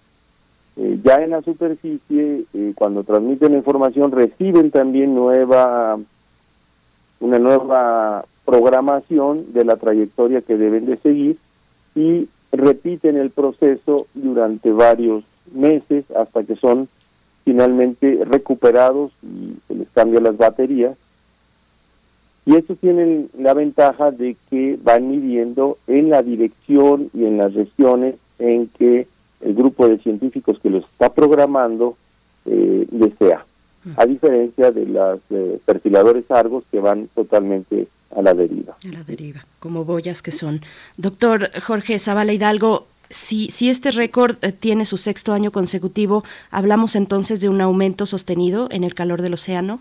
Eh, 0.78 1.00
ya 1.04 1.16
en 1.16 1.32
la 1.32 1.42
superficie, 1.42 2.46
eh, 2.54 2.72
cuando 2.76 3.04
transmiten 3.04 3.52
la 3.52 3.58
información, 3.58 4.12
reciben 4.12 4.72
también 4.72 5.14
nueva 5.14 6.00
una 7.20 7.40
nueva 7.40 8.24
programación 8.46 9.52
de 9.54 9.66
la 9.66 9.76
trayectoria 9.76 10.42
que 10.42 10.58
deben 10.58 10.86
de 10.86 10.98
seguir 10.98 11.38
y 11.94 12.30
repiten 12.54 13.18
el 13.18 13.32
proceso 13.32 14.08
durante 14.14 14.72
varios 14.72 15.24
meses 15.54 16.06
hasta 16.16 16.44
que 16.44 16.56
son 16.56 16.88
finalmente 17.44 18.22
recuperados 18.26 19.12
y 19.24 19.56
se 19.68 19.76
les 19.76 19.90
cambian 19.90 20.24
las 20.24 20.38
baterías 20.38 20.98
y 22.46 22.56
estos 22.56 22.78
tienen 22.80 23.30
la 23.38 23.54
ventaja 23.54 24.12
de 24.12 24.36
que 24.50 24.78
van 24.82 25.10
midiendo 25.10 25.78
en 25.88 26.10
la 26.10 26.24
dirección 26.24 27.10
y 27.14 27.26
en 27.26 27.38
las 27.38 27.54
regiones 27.54 28.16
en 28.40 28.68
que 28.68 29.08
el 29.42 29.54
grupo 29.54 29.88
de 29.88 30.00
científicos 30.00 30.60
que 30.60 30.70
los 30.70 30.84
está 30.86 31.14
programando 31.14 31.98
eh, 32.46 32.88
desea, 32.90 33.46
a 33.96 34.06
diferencia 34.06 34.72
de 34.72 34.86
los 34.88 35.20
eh, 35.30 35.60
perfiladores 35.66 36.30
Argos 36.32 36.64
que 36.72 36.80
van 36.80 37.08
totalmente 37.14 37.88
a 38.16 38.22
la 38.22 38.34
deriva. 38.34 38.76
A 38.84 38.92
la 38.92 39.04
deriva, 39.04 39.46
como 39.60 39.86
boyas 39.86 40.22
que 40.22 40.32
son. 40.32 40.62
Doctor 40.98 41.52
Jorge 41.62 42.00
Zavala 42.00 42.34
Hidalgo, 42.34 42.88
si, 43.12 43.50
si 43.52 43.70
este 43.70 43.92
récord 43.92 44.38
eh, 44.42 44.52
tiene 44.52 44.86
su 44.86 44.98
sexto 44.98 45.34
año 45.34 45.52
consecutivo, 45.52 46.24
¿hablamos 46.50 46.96
entonces 46.96 47.40
de 47.40 47.50
un 47.50 47.62
aumento 47.62 48.06
sostenido 48.06 48.68
en 48.72 48.84
el 48.84 48.96
calor 48.96 49.22
del 49.22 49.36
océano? 49.36 49.80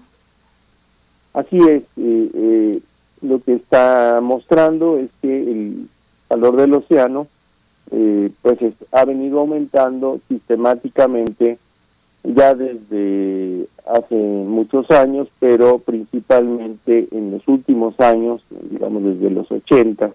Así 1.32 1.56
es, 1.58 1.82
eh, 1.96 2.30
eh, 2.34 2.80
lo 3.22 3.40
que 3.40 3.54
está 3.54 4.20
mostrando 4.20 4.98
es 4.98 5.08
que 5.22 5.50
el 5.50 5.88
calor 6.28 6.56
del 6.56 6.74
océano 6.74 7.26
pues 8.42 8.58
ha 8.92 9.04
venido 9.04 9.40
aumentando 9.40 10.20
sistemáticamente 10.28 11.58
ya 12.22 12.54
desde 12.54 13.66
hace 13.84 14.14
muchos 14.14 14.88
años, 14.92 15.28
pero 15.40 15.78
principalmente 15.78 17.08
en 17.10 17.32
los 17.32 17.46
últimos 17.48 17.98
años, 17.98 18.42
digamos 18.70 19.02
desde 19.02 19.30
los 19.30 19.50
80, 19.50 20.12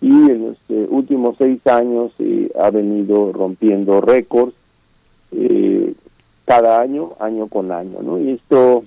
y 0.00 0.10
en 0.10 0.48
los 0.48 0.56
últimos 0.90 1.36
seis 1.38 1.66
años 1.66 2.12
ha 2.60 2.70
venido 2.70 3.32
rompiendo 3.32 4.00
récords 4.00 4.54
cada 6.44 6.80
año, 6.80 7.12
año 7.20 7.46
con 7.48 7.70
año, 7.72 8.00
¿no? 8.02 8.18
Y 8.18 8.30
esto 8.30 8.84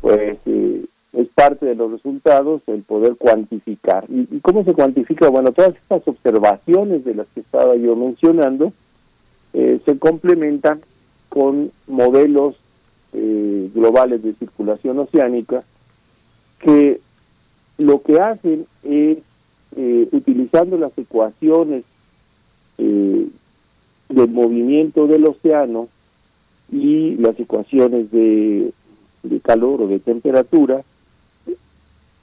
pues 0.00 0.38
eh, 0.46 0.84
es 1.12 1.28
parte 1.28 1.66
de 1.66 1.74
los 1.74 1.90
resultados 1.90 2.62
el 2.66 2.82
poder 2.82 3.16
cuantificar. 3.16 4.04
¿Y, 4.08 4.40
cómo 4.40 4.64
se 4.64 4.74
cuantifica? 4.74 5.28
Bueno, 5.28 5.52
todas 5.52 5.74
estas 5.74 6.06
observaciones 6.06 7.04
de 7.04 7.14
las 7.14 7.26
que 7.34 7.40
estaba 7.40 7.74
yo 7.76 7.96
mencionando 7.96 8.72
eh, 9.54 9.80
se 9.84 9.98
complementan 9.98 10.80
con 11.28 11.72
modelos 11.86 12.56
eh, 13.12 13.70
globales 13.74 14.22
de 14.22 14.34
circulación 14.34 14.98
oceánica 14.98 15.64
que 16.60 17.00
lo 17.78 18.02
que 18.02 18.20
hacen 18.20 18.66
es, 18.82 19.18
eh, 19.76 20.08
utilizando 20.12 20.78
las 20.78 20.96
ecuaciones 20.96 21.84
eh, 22.78 23.28
del 24.08 24.30
movimiento 24.30 25.06
del 25.06 25.26
océano 25.26 25.88
y 26.70 27.16
las 27.16 27.38
ecuaciones 27.38 28.10
de, 28.10 28.72
calor 29.42 29.82
o 29.82 29.88
de 29.88 29.98
temperatura, 29.98 30.82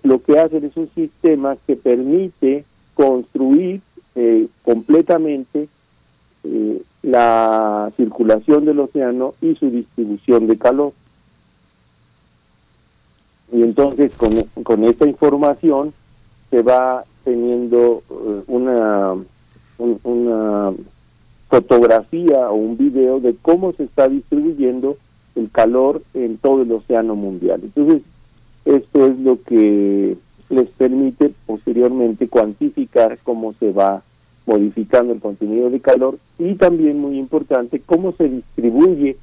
lo 0.04 0.22
que 0.22 0.40
hacen 0.40 0.66
es 0.66 0.78
un 0.78 0.90
sistema 0.94 1.58
que 1.66 1.76
permite 1.76 2.66
construir 2.94 3.82
eh, 4.16 4.48
completamente 4.64 5.68
eh, 6.44 6.82
la 7.02 7.92
circulación 7.98 8.66
del 8.66 8.80
océano 8.80 9.34
y 9.42 9.56
su 9.56 9.70
distribución 9.70 10.48
de 10.48 10.58
calor. 10.58 10.94
Y 13.52 13.62
entonces 13.62 14.12
con, 14.16 14.32
con 14.64 14.84
esta 14.84 15.08
información 15.08 15.94
se 16.50 16.62
va 16.62 17.04
teniendo 17.26 18.04
eh, 18.10 18.42
una, 18.48 19.16
una 20.04 20.74
fotografía 21.50 22.50
o 22.50 22.56
un 22.56 22.78
video 22.78 23.20
de 23.20 23.36
cómo 23.42 23.74
se 23.74 23.84
está 23.84 24.08
distribuyendo 24.08 24.98
el 25.36 25.52
calor 25.52 26.02
en 26.14 26.38
todo 26.38 26.62
el 26.62 26.72
océano 26.72 27.16
mundial. 27.16 27.60
Entonces, 27.64 28.02
esto 28.64 29.08
es 29.08 29.20
lo 29.20 29.42
que 29.44 30.16
les 30.50 30.68
permite 30.70 31.32
posteriormente 31.46 32.28
cuantificar 32.28 33.18
cómo 33.24 33.54
se 33.54 33.72
va 33.72 34.04
modificando 34.46 35.14
el 35.14 35.20
contenido 35.20 35.70
de 35.70 35.80
calor 35.80 36.18
y 36.38 36.54
también 36.56 37.00
muy 37.00 37.18
importante 37.18 37.82
cómo 37.84 38.12
se 38.12 38.30
distribuye 38.30 39.18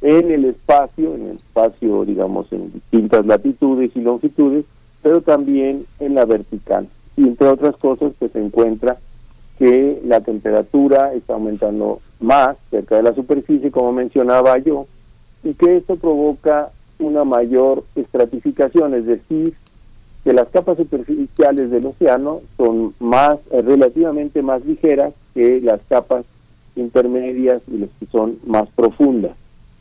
en 0.00 0.30
el 0.30 0.44
espacio, 0.44 1.14
en 1.14 1.30
el 1.30 1.36
espacio 1.36 2.04
digamos 2.04 2.52
en 2.52 2.72
distintas 2.72 3.26
latitudes 3.26 3.90
y 3.96 4.00
longitudes, 4.00 4.64
pero 5.02 5.20
también 5.20 5.84
en 5.98 6.14
la 6.14 6.24
vertical. 6.24 6.88
Y 7.18 7.24
entre 7.24 7.48
otras 7.48 7.76
cosas 7.76 8.12
pues 8.16 8.30
se 8.30 8.38
encuentra 8.38 8.96
que 9.58 10.00
la 10.04 10.20
temperatura 10.20 11.12
está 11.14 11.34
aumentando 11.34 12.00
más 12.20 12.56
cerca 12.70 12.94
de 12.96 13.02
la 13.02 13.12
superficie, 13.12 13.72
como 13.72 13.92
mencionaba 13.92 14.56
yo, 14.58 14.86
y 15.42 15.54
que 15.54 15.78
esto 15.78 15.96
provoca 15.96 16.70
una 17.00 17.24
mayor 17.24 17.82
estratificación, 17.96 18.94
es 18.94 19.06
decir, 19.06 19.54
que 20.22 20.32
las 20.32 20.46
capas 20.48 20.76
superficiales 20.76 21.72
del 21.72 21.86
océano 21.86 22.40
son 22.56 22.94
más 23.00 23.38
eh, 23.50 23.62
relativamente 23.62 24.40
más 24.40 24.64
ligeras 24.64 25.12
que 25.34 25.60
las 25.60 25.80
capas 25.88 26.24
intermedias 26.76 27.62
y 27.66 27.78
las 27.78 27.90
que 27.98 28.06
son 28.06 28.38
más 28.46 28.68
profundas. 28.76 29.32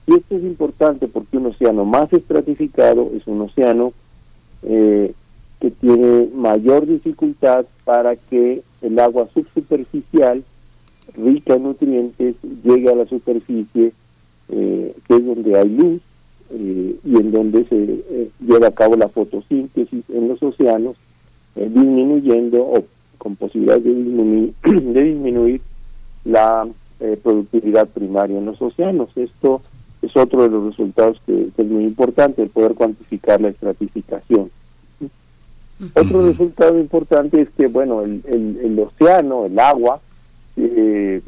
Y 0.08 0.16
esto 0.16 0.38
es 0.38 0.44
importante 0.44 1.08
porque 1.08 1.38
un 1.38 1.48
océano 1.48 1.86
más 1.86 2.12
estratificado 2.14 3.12
es 3.16 3.28
un 3.28 3.42
océano 3.42 3.94
eh, 4.64 5.14
que 5.60 5.72
tiene 5.72 6.30
mayor 6.36 6.86
dificultad 6.86 7.66
para 7.84 8.16
que 8.16 8.62
el 8.82 9.00
agua 9.00 9.28
subsuperficial, 9.34 10.44
rica 11.16 11.56
en 11.56 11.64
nutrientes, 11.64 12.36
llegue 12.64 12.92
a 12.92 12.96
la 12.96 13.06
superficie, 13.08 13.92
eh, 14.50 14.96
que 15.08 15.16
es 15.16 15.26
donde 15.26 15.58
hay 15.58 15.70
luz, 15.70 16.02
eh, 16.50 16.96
y 17.04 17.16
en 17.18 17.32
donde 17.32 17.66
se 17.66 17.76
eh, 17.76 18.30
lleva 18.40 18.68
a 18.68 18.72
cabo 18.72 18.96
la 18.96 19.10
fotosíntesis 19.10 20.04
en 20.10 20.30
los 20.30 20.42
océanos, 20.42 20.96
eh, 21.58 21.70
disminuyendo 21.70 22.62
o 22.64 22.86
con 23.18 23.36
posibilidad 23.36 23.80
de 23.80 23.94
disminuir, 23.94 24.54
de 24.64 25.04
disminuir 25.04 25.62
la 26.24 26.68
productividad 27.22 27.88
primaria 27.90 28.40
en 28.40 28.46
los 28.46 28.60
océanos. 28.60 29.10
Esto 29.16 29.62
es 30.02 30.16
otro 30.18 30.42
de 30.44 30.50
los 30.50 30.66
resultados 30.66 31.22
que, 31.28 31.50
es 31.56 31.66
muy 31.68 31.84
importante, 31.84 32.42
el 32.42 32.50
poder 32.50 32.74
cuantificar 32.74 33.40
la 33.40 33.50
estratificación. 33.50 34.50
Otro 35.94 36.26
resultado 36.28 36.80
importante 36.80 37.42
es 37.42 37.50
que, 37.52 37.68
bueno, 37.68 38.02
el, 38.02 38.24
el, 38.28 38.60
el 38.64 38.80
océano, 38.80 39.46
el 39.46 39.60
agua, 39.60 40.02
eh, 40.56 41.22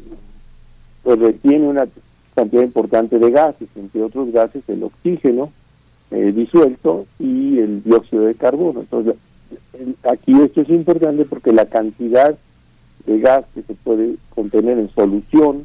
pues 1.02 1.18
retiene 1.18 1.68
una 1.68 1.86
cantidad 2.34 2.62
importante 2.62 3.18
de 3.18 3.30
gases, 3.30 3.68
entre 3.76 4.02
otros 4.02 4.32
gases 4.32 4.62
el 4.68 4.82
oxígeno 4.82 5.52
eh, 6.10 6.32
disuelto 6.34 7.06
y 7.18 7.58
el 7.58 7.82
dióxido 7.84 8.24
de 8.24 8.34
carbono. 8.34 8.80
Entonces, 8.80 9.14
aquí 10.02 10.32
esto 10.40 10.62
es 10.62 10.68
importante 10.70 11.24
porque 11.24 11.52
la 11.52 11.66
cantidad 11.66 12.36
de 13.06 13.20
gas 13.20 13.44
que 13.54 13.62
se 13.62 13.74
puede 13.74 14.16
contener 14.34 14.78
en 14.78 14.92
solución 14.94 15.64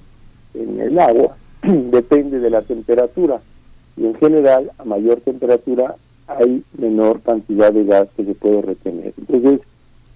en 0.54 0.80
el 0.80 1.00
agua 1.00 1.38
depende 1.64 2.40
de 2.40 2.50
la 2.50 2.62
temperatura 2.62 3.42
y 3.98 4.06
en 4.06 4.16
general 4.16 4.72
a 4.78 4.86
mayor 4.86 5.22
temperatura 5.22 5.96
hay 6.28 6.64
menor 6.78 7.22
cantidad 7.22 7.72
de 7.72 7.86
gas 7.86 8.08
que 8.16 8.26
se 8.26 8.36
puede 8.36 8.62
retener. 8.62 9.14
Entonces, 9.18 9.62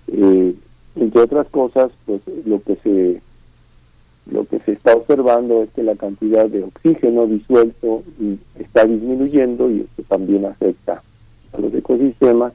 eh, 0.08 0.56
entre 0.96 1.22
otras 1.22 1.48
cosas, 1.50 1.92
pues 2.06 2.22
lo 2.46 2.62
que 2.62 2.76
se 2.78 3.22
lo 4.32 4.46
que 4.46 4.60
se 4.60 4.74
está 4.74 4.94
observando 4.94 5.64
es 5.64 5.70
que 5.72 5.82
la 5.82 5.96
cantidad 5.96 6.48
de 6.48 6.64
oxígeno 6.64 7.26
disuelto 7.26 8.04
está 8.60 8.86
disminuyendo 8.86 9.72
y 9.72 9.82
esto 9.82 10.04
también 10.08 10.46
afecta 10.46 11.02
a 11.54 11.60
los 11.60 11.74
ecosistemas. 11.74 12.54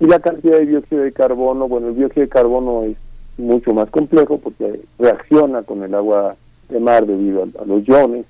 Y 0.00 0.04
la 0.04 0.20
cantidad 0.20 0.58
de 0.58 0.66
dióxido 0.66 1.02
de 1.02 1.12
carbono, 1.12 1.66
bueno, 1.66 1.88
el 1.88 1.96
dióxido 1.96 2.26
de 2.26 2.28
carbono 2.30 2.82
es 2.82 2.96
mucho 3.38 3.72
más 3.72 3.88
complejo 3.90 4.38
porque 4.38 4.80
reacciona 4.98 5.62
con 5.62 5.82
el 5.82 5.94
agua 5.94 6.36
de 6.68 6.80
mar 6.80 7.06
debido 7.06 7.44
a, 7.58 7.64
los 7.64 7.88
iones, 7.88 8.26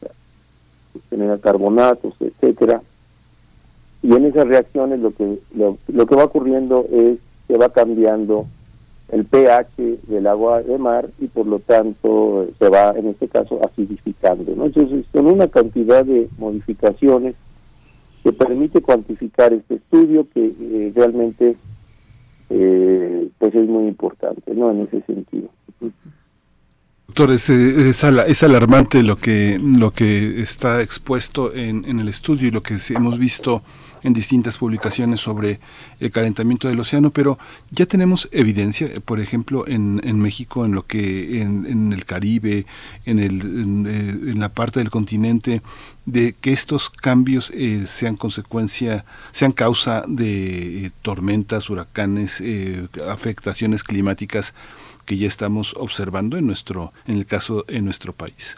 genera 1.10 1.38
carbonatos, 1.38 2.14
etcétera. 2.20 2.80
Y 4.02 4.14
en 4.14 4.26
esas 4.26 4.46
reacciones 4.46 5.00
lo 5.00 5.12
que 5.12 5.38
lo 5.54 6.06
que 6.06 6.14
va 6.14 6.24
ocurriendo 6.24 6.86
es 6.90 7.18
que 7.48 7.56
va 7.56 7.70
cambiando 7.70 8.46
el 9.10 9.24
pH 9.24 9.98
del 10.06 10.26
agua 10.26 10.62
de 10.62 10.76
mar 10.78 11.08
y 11.18 11.28
por 11.28 11.46
lo 11.46 11.60
tanto 11.60 12.46
se 12.58 12.68
va 12.68 12.90
en 12.90 13.08
este 13.08 13.28
caso 13.28 13.58
acidificando. 13.64 14.54
¿no? 14.54 14.66
Entonces 14.66 15.06
son 15.12 15.26
una 15.26 15.48
cantidad 15.48 16.04
de 16.04 16.28
modificaciones 16.38 17.34
que 18.22 18.32
permite 18.32 18.82
cuantificar 18.82 19.52
este 19.52 19.76
estudio 19.76 20.26
que 20.34 20.52
eh, 20.60 20.92
realmente 20.94 21.56
eh, 22.50 23.28
pues 23.38 23.54
es 23.54 23.66
muy 23.66 23.88
importante 23.88 24.54
no 24.54 24.70
en 24.70 24.82
ese 24.82 25.00
sentido. 25.02 25.48
Doctor, 27.06 27.30
es, 27.30 27.48
es, 27.48 28.42
alarmante 28.42 29.02
lo 29.02 29.16
que, 29.16 29.58
lo 29.58 29.92
que 29.92 30.42
está 30.42 30.82
expuesto 30.82 31.54
en, 31.54 31.84
en 31.86 32.00
el 32.00 32.08
estudio 32.08 32.48
y 32.48 32.50
lo 32.50 32.62
que 32.62 32.76
hemos 32.90 33.18
visto 33.18 33.62
en 34.08 34.14
distintas 34.14 34.58
publicaciones 34.58 35.20
sobre 35.20 35.60
el 36.00 36.10
calentamiento 36.10 36.66
del 36.66 36.80
océano, 36.80 37.10
pero 37.10 37.38
ya 37.70 37.86
tenemos 37.86 38.28
evidencia, 38.32 38.88
por 39.04 39.20
ejemplo, 39.20 39.68
en, 39.68 40.00
en 40.02 40.18
México, 40.18 40.64
en 40.64 40.74
lo 40.74 40.86
que 40.86 41.40
en, 41.40 41.66
en 41.66 41.92
el 41.92 42.04
Caribe, 42.04 42.66
en, 43.04 43.18
el, 43.18 43.40
en, 43.40 43.86
eh, 43.86 44.34
la 44.34 44.48
parte 44.48 44.80
del 44.80 44.90
continente, 44.90 45.62
de 46.06 46.32
que 46.32 46.52
estos 46.52 46.90
cambios 46.90 47.50
eh, 47.50 47.84
sean 47.86 48.16
consecuencia, 48.16 49.04
sean 49.30 49.52
causa 49.52 50.04
de 50.08 50.86
eh, 50.86 50.90
tormentas, 51.02 51.70
huracanes, 51.70 52.42
afectaciones 53.08 53.84
climáticas 53.84 54.54
que 55.04 55.16
ya 55.16 55.28
estamos 55.28 55.74
observando 55.78 56.36
en 56.38 56.46
nuestro, 56.46 56.92
en 57.06 57.18
el 57.18 57.26
caso 57.26 57.64
en 57.68 57.84
nuestro 57.84 58.12
país. 58.12 58.56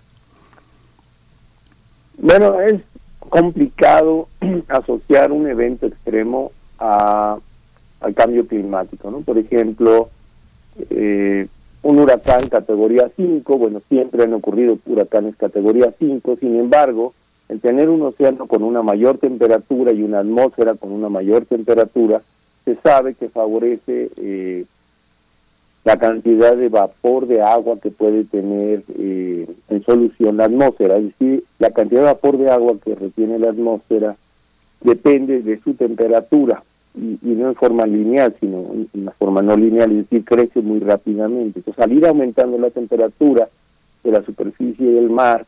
Bueno, 2.18 2.60
es 2.60 2.82
complicado 3.30 4.28
asociar 4.68 5.32
un 5.32 5.48
evento 5.48 5.86
extremo 5.86 6.52
a, 6.78 7.38
al 8.00 8.14
cambio 8.14 8.46
climático, 8.46 9.10
¿no? 9.10 9.20
Por 9.20 9.38
ejemplo, 9.38 10.10
eh, 10.90 11.46
un 11.82 11.98
huracán 11.98 12.48
categoría 12.48 13.10
5, 13.16 13.56
bueno, 13.56 13.80
siempre 13.88 14.24
han 14.24 14.34
ocurrido 14.34 14.78
huracanes 14.84 15.36
categoría 15.36 15.94
5, 15.98 16.36
sin 16.38 16.56
embargo, 16.58 17.14
el 17.48 17.60
tener 17.60 17.88
un 17.88 18.02
océano 18.02 18.46
con 18.46 18.62
una 18.62 18.82
mayor 18.82 19.18
temperatura 19.18 19.92
y 19.92 20.02
una 20.02 20.20
atmósfera 20.20 20.74
con 20.74 20.92
una 20.92 21.08
mayor 21.08 21.46
temperatura, 21.46 22.22
se 22.64 22.76
sabe 22.76 23.14
que 23.14 23.28
favorece 23.28 24.10
eh, 24.16 24.64
la 25.90 25.98
cantidad 25.98 26.56
de 26.56 26.68
vapor 26.68 27.26
de 27.26 27.42
agua 27.42 27.76
que 27.82 27.90
puede 27.90 28.22
tener 28.22 28.84
eh, 28.96 29.44
en 29.68 29.82
solución 29.82 30.36
la 30.36 30.44
atmósfera. 30.44 30.98
Es 30.98 31.06
decir, 31.06 31.42
la 31.58 31.70
cantidad 31.72 32.02
de 32.02 32.06
vapor 32.06 32.38
de 32.38 32.48
agua 32.48 32.76
que 32.84 32.94
retiene 32.94 33.40
la 33.40 33.50
atmósfera 33.50 34.14
depende 34.82 35.42
de 35.42 35.58
su 35.58 35.74
temperatura 35.74 36.62
y, 36.94 37.18
no 37.22 37.48
en 37.48 37.56
forma 37.56 37.86
lineal, 37.86 38.36
sino 38.38 38.58
en 38.72 38.88
una 38.94 39.10
forma 39.10 39.42
no 39.42 39.56
lineal, 39.56 39.90
es 39.90 39.96
decir, 40.08 40.24
crece 40.24 40.60
muy 40.62 40.78
rápidamente. 40.78 41.58
Entonces, 41.58 41.82
al 41.82 41.92
ir 41.92 42.06
aumentando 42.06 42.56
la 42.56 42.70
temperatura 42.70 43.48
de 44.04 44.12
la 44.12 44.22
superficie 44.22 44.92
del 44.92 45.10
mar 45.10 45.44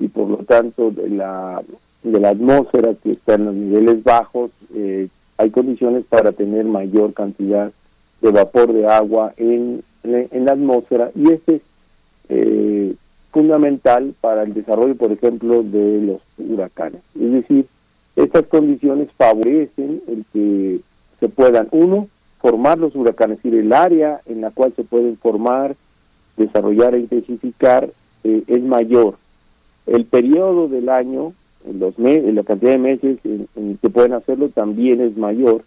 y 0.00 0.08
por 0.08 0.26
lo 0.26 0.38
tanto 0.38 0.90
de 0.90 1.10
la, 1.10 1.62
de 2.02 2.18
la 2.18 2.30
atmósfera 2.30 2.94
que 2.94 3.12
está 3.12 3.34
en 3.34 3.44
los 3.44 3.54
niveles 3.54 4.02
bajos, 4.02 4.52
eh, 4.74 5.08
hay 5.36 5.50
condiciones 5.50 6.06
para 6.08 6.32
tener 6.32 6.64
mayor 6.64 7.12
cantidad 7.12 7.72
de 8.22 8.30
vapor 8.30 8.72
de 8.72 8.86
agua 8.86 9.34
en, 9.36 9.82
en 10.04 10.44
la 10.44 10.52
atmósfera 10.52 11.10
y 11.14 11.32
este 11.32 11.56
es 11.56 11.62
eh, 12.28 12.94
fundamental 13.30 14.14
para 14.20 14.42
el 14.42 14.54
desarrollo, 14.54 14.94
por 14.94 15.12
ejemplo, 15.12 15.62
de 15.62 16.00
los 16.02 16.20
huracanes. 16.38 17.00
Es 17.18 17.32
decir, 17.32 17.66
estas 18.16 18.46
condiciones 18.46 19.08
favorecen 19.16 20.02
el 20.06 20.24
que 20.32 20.80
se 21.18 21.28
puedan, 21.28 21.68
uno, 21.72 22.08
formar 22.40 22.78
los 22.78 22.94
huracanes, 22.94 23.38
es 23.38 23.42
decir, 23.44 23.58
el 23.58 23.72
área 23.72 24.20
en 24.26 24.40
la 24.40 24.50
cual 24.50 24.72
se 24.76 24.84
pueden 24.84 25.16
formar, 25.16 25.74
desarrollar 26.36 26.94
e 26.94 27.00
intensificar 27.00 27.88
eh, 28.24 28.42
es 28.46 28.62
mayor. 28.62 29.16
El 29.86 30.04
periodo 30.04 30.68
del 30.68 30.88
año, 30.88 31.32
los 31.72 31.98
en 31.98 32.34
la 32.34 32.42
cantidad 32.42 32.72
de 32.72 32.78
meses 32.78 33.18
en, 33.24 33.78
que 33.80 33.90
pueden 33.90 34.12
hacerlo 34.12 34.48
también 34.48 35.00
es 35.00 35.16
mayor 35.16 35.62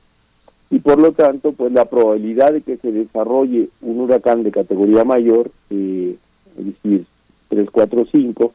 y 0.69 0.79
por 0.79 0.99
lo 0.99 1.11
tanto, 1.11 1.51
pues 1.51 1.71
la 1.71 1.85
probabilidad 1.85 2.53
de 2.53 2.61
que 2.61 2.77
se 2.77 2.91
desarrolle 2.91 3.69
un 3.81 3.99
huracán 3.99 4.43
de 4.43 4.51
categoría 4.51 5.03
mayor, 5.03 5.49
eh, 5.69 6.15
es 6.57 6.65
decir, 6.65 7.05
3, 7.49 7.69
4, 7.71 8.05
5, 8.11 8.53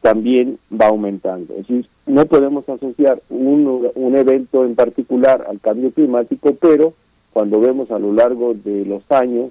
también 0.00 0.58
va 0.72 0.86
aumentando. 0.86 1.54
Es 1.54 1.68
decir, 1.68 1.86
no 2.06 2.26
podemos 2.26 2.68
asociar 2.68 3.20
un, 3.30 3.88
un 3.94 4.16
evento 4.16 4.64
en 4.64 4.74
particular 4.74 5.44
al 5.48 5.60
cambio 5.60 5.92
climático, 5.92 6.54
pero 6.60 6.94
cuando 7.32 7.60
vemos 7.60 7.90
a 7.90 7.98
lo 7.98 8.12
largo 8.12 8.54
de 8.54 8.84
los 8.84 9.02
años 9.10 9.50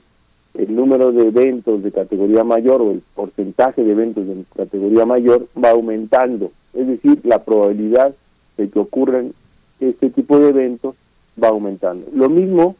el 0.53 0.75
número 0.75 1.11
de 1.11 1.27
eventos 1.27 1.81
de 1.81 1.91
categoría 1.91 2.43
mayor 2.43 2.81
o 2.81 2.91
el 2.91 3.01
porcentaje 3.15 3.83
de 3.83 3.91
eventos 3.91 4.27
de 4.27 4.43
categoría 4.55 5.05
mayor 5.05 5.47
va 5.61 5.69
aumentando. 5.69 6.51
Es 6.73 6.87
decir, 6.87 7.19
la 7.23 7.39
probabilidad 7.43 8.13
de 8.57 8.69
que 8.69 8.79
ocurran 8.79 9.33
este 9.79 10.09
tipo 10.09 10.39
de 10.39 10.49
eventos 10.49 10.95
va 11.41 11.49
aumentando. 11.49 12.07
Lo 12.13 12.29
mismo 12.29 12.75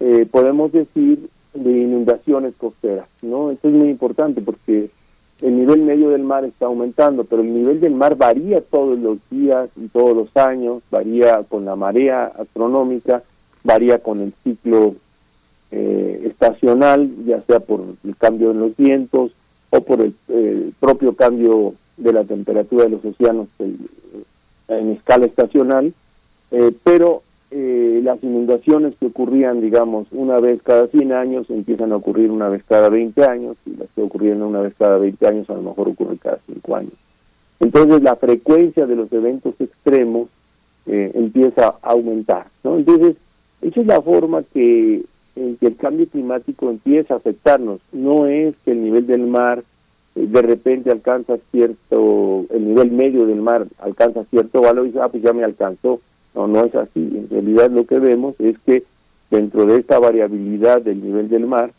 eh, 0.00 0.26
podemos 0.30 0.72
decir 0.72 1.28
de 1.54 1.70
inundaciones 1.70 2.54
costeras, 2.56 3.06
¿no? 3.20 3.50
Esto 3.50 3.68
es 3.68 3.74
muy 3.74 3.88
importante 3.88 4.40
porque 4.40 4.90
el 5.42 5.56
nivel 5.56 5.82
medio 5.82 6.10
del 6.10 6.22
mar 6.22 6.44
está 6.44 6.66
aumentando, 6.66 7.24
pero 7.24 7.42
el 7.42 7.52
nivel 7.52 7.80
del 7.80 7.94
mar 7.94 8.16
varía 8.16 8.60
todos 8.60 8.98
los 8.98 9.18
días 9.30 9.68
y 9.76 9.88
todos 9.88 10.16
los 10.16 10.36
años, 10.36 10.82
varía 10.90 11.42
con 11.48 11.64
la 11.64 11.76
marea 11.76 12.26
astronómica, 12.26 13.22
varía 13.64 13.98
con 13.98 14.20
el 14.20 14.32
ciclo 14.44 14.94
eh, 15.72 16.22
estacional, 16.26 17.10
ya 17.26 17.42
sea 17.42 17.60
por 17.60 17.80
el 18.04 18.16
cambio 18.16 18.52
en 18.52 18.60
los 18.60 18.76
vientos 18.76 19.32
o 19.70 19.80
por 19.80 20.00
el, 20.00 20.14
propio 20.78 21.14
cambio 21.14 21.74
de 21.96 22.12
la 22.12 22.24
temperatura 22.24 22.84
de 22.84 22.90
los 22.90 23.04
océanos 23.04 23.48
en 24.68 24.90
escala 24.90 25.26
estacional, 25.26 25.92
eh, 26.50 26.72
pero 26.84 27.22
eh, 27.54 28.00
las 28.02 28.22
inundaciones 28.22 28.94
que 28.98 29.06
ocurrían, 29.06 29.60
digamos, 29.60 30.06
una 30.10 30.40
vez 30.40 30.62
cada 30.62 30.86
100 30.86 31.12
años 31.12 31.50
empiezan 31.50 31.92
a 31.92 31.96
ocurrir 31.96 32.30
una 32.30 32.48
vez 32.48 32.62
cada 32.66 32.88
20 32.88 33.24
años, 33.24 33.56
y 33.66 33.76
las 33.76 33.88
que 33.94 34.02
ocurrían 34.02 34.42
una 34.42 34.60
vez 34.60 34.74
cada 34.78 34.96
20 34.96 35.26
años 35.26 35.50
a 35.50 35.54
lo 35.54 35.62
mejor 35.62 35.88
ocurren 35.88 36.16
cada 36.16 36.38
5 36.46 36.76
años. 36.76 36.92
Entonces 37.60 38.02
la 38.02 38.16
frecuencia 38.16 38.86
de 38.86 38.96
los 38.96 39.12
eventos 39.12 39.54
extremos 39.60 40.28
eh, 40.86 41.12
empieza 41.14 41.74
a 41.82 41.90
aumentar, 41.90 42.46
¿no? 42.64 42.78
Entonces, 42.78 43.16
esa 43.60 43.80
es 43.80 43.86
la 43.86 44.00
forma 44.00 44.42
que, 44.52 45.02
en 45.36 45.56
que 45.58 45.66
el 45.66 45.76
cambio 45.76 46.08
climático 46.08 46.70
empieza 46.70 47.14
a 47.14 47.18
afectarnos. 47.18 47.80
No 47.92 48.26
es 48.26 48.54
que 48.64 48.72
el 48.72 48.82
nivel 48.82 49.06
del 49.06 49.26
mar 49.26 49.62
eh, 50.16 50.26
de 50.26 50.42
repente 50.42 50.90
alcanza 50.90 51.36
cierto, 51.50 52.46
el 52.50 52.66
nivel 52.66 52.90
medio 52.90 53.26
del 53.26 53.42
mar 53.42 53.66
alcanza 53.78 54.24
cierto 54.24 54.62
valor 54.62 54.84
y 54.84 54.88
dice, 54.88 55.00
ah, 55.00 55.08
pues 55.08 55.22
ya 55.22 55.32
me 55.32 55.44
alcanzó 55.44 56.00
no, 56.34 56.46
no 56.46 56.64
es 56.64 56.74
así. 56.74 57.00
En 57.00 57.28
realidad 57.30 57.70
lo 57.70 57.86
que 57.86 57.98
vemos 57.98 58.34
es 58.38 58.58
que 58.60 58.84
dentro 59.30 59.66
de 59.66 59.78
esta 59.78 59.98
variabilidad 59.98 60.82
del 60.82 61.02
nivel 61.02 61.28
del 61.28 61.46
mar, 61.46 61.70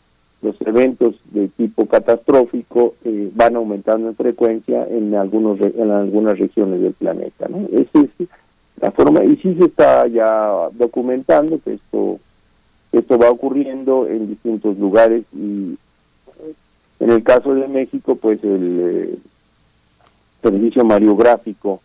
los 0.42 0.60
eventos 0.60 1.14
de 1.30 1.48
tipo 1.48 1.86
catastrófico 1.86 2.94
eh, 3.04 3.30
van 3.34 3.56
aumentando 3.56 4.08
en 4.08 4.14
frecuencia 4.14 4.86
en 4.88 5.14
algunos 5.14 5.58
en 5.60 5.90
algunas 5.90 6.38
regiones 6.38 6.82
del 6.82 6.92
planeta. 6.92 7.48
¿no? 7.48 7.66
Es 7.72 7.88
la 8.80 8.90
forma, 8.90 9.24
y 9.24 9.36
sí 9.36 9.54
se 9.54 9.66
está 9.66 10.06
ya 10.08 10.68
documentando 10.72 11.58
que 11.64 11.74
esto, 11.74 12.18
esto 12.92 13.18
va 13.18 13.30
ocurriendo 13.30 14.06
en 14.06 14.28
distintos 14.28 14.76
lugares 14.78 15.24
y 15.32 15.78
en 17.00 17.10
el 17.10 17.22
caso 17.22 17.54
de 17.54 17.68
México, 17.68 18.16
pues 18.16 18.42
el 18.44 18.80
eh, 18.80 19.18
servicio 20.42 20.84
mariográfico 20.84 21.80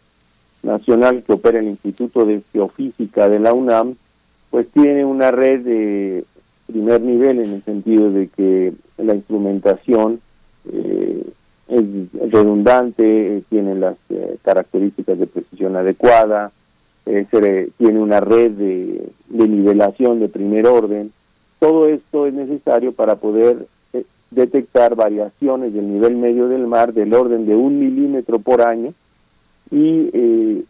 nacional 0.64 1.24
que 1.24 1.34
opera 1.34 1.60
el 1.60 1.68
Instituto 1.68 2.26
de 2.26 2.41
Geofísica 2.51 3.30
de 3.30 3.39
la 3.39 3.53
UNAM, 3.53 3.95
pues 4.49 4.68
tiene 4.70 5.05
una 5.05 5.32
red 5.32 5.62
de 5.62 6.26
primer 6.68 7.01
nivel 7.01 7.39
en 7.39 7.53
el 7.53 7.64
sentido 7.64 8.12
de 8.12 8.28
que 8.28 8.74
la 8.97 9.16
instrumentación 9.16 10.20
eh, 10.72 11.24
es 11.68 12.32
redundante, 12.32 13.38
eh, 13.38 13.43
tiene 13.49 13.76
las 13.76 13.95
eh, 14.10 14.38
características 14.43 15.20
de 15.20 15.28
precisión 15.28 15.76
adecuada, 15.76 16.51
tiene 17.05 17.99
una 17.99 18.20
red 18.20 18.51
de, 18.51 19.10
de, 19.30 19.47
nivelación 19.47 20.20
de 20.20 20.30
primer 20.30 20.68
orden. 20.68 21.12
Todo 21.57 21.88
esto 21.88 22.28
es 22.28 22.36
necesario 22.36 22.91
para 22.91 23.16
poder 23.16 23.66
detectar 24.30 24.93
variaciones 24.93 25.74
del 25.74 25.91
nivel 25.91 26.18
medio 26.18 26.47
del 26.47 26.68
mar 26.68 26.93
del 26.93 27.16
orden 27.16 27.47
de 27.47 27.55
un 27.55 27.80
milímetro 27.80 28.38
por 28.38 28.62
año, 28.62 28.93
y 29.72 30.09
eh, 30.13 30.63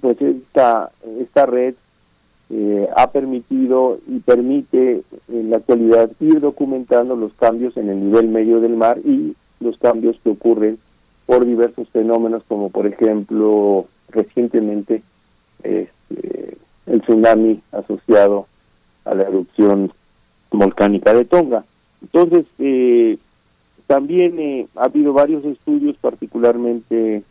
pues 0.00 0.20
esta, 0.20 0.90
esta 1.20 1.46
red 1.46 1.74
eh, 2.50 2.88
ha 2.96 3.10
permitido 3.10 3.98
y 4.08 4.18
permite 4.20 5.02
en 5.28 5.50
la 5.50 5.58
actualidad 5.58 6.10
ir 6.20 6.40
documentando 6.40 7.16
los 7.16 7.32
cambios 7.34 7.76
en 7.76 7.88
el 7.88 8.04
nivel 8.06 8.28
medio 8.28 8.60
del 8.60 8.76
mar 8.76 8.98
y 9.04 9.34
los 9.60 9.76
cambios 9.78 10.16
que 10.22 10.30
ocurren 10.30 10.78
por 11.26 11.44
diversos 11.44 11.88
fenómenos 11.90 12.42
como 12.48 12.70
por 12.70 12.86
ejemplo 12.86 13.86
recientemente 14.08 15.02
este, 15.62 16.56
el 16.86 17.02
tsunami 17.02 17.60
asociado 17.72 18.46
a 19.04 19.14
la 19.14 19.22
erupción 19.24 19.92
volcánica 20.50 21.14
de 21.14 21.24
Tonga. 21.24 21.64
Entonces, 22.02 22.46
eh, 22.58 23.18
también 23.86 24.38
eh, 24.38 24.66
ha 24.76 24.84
habido 24.84 25.12
varios 25.12 25.44
estudios, 25.44 25.96
particularmente 26.00 27.22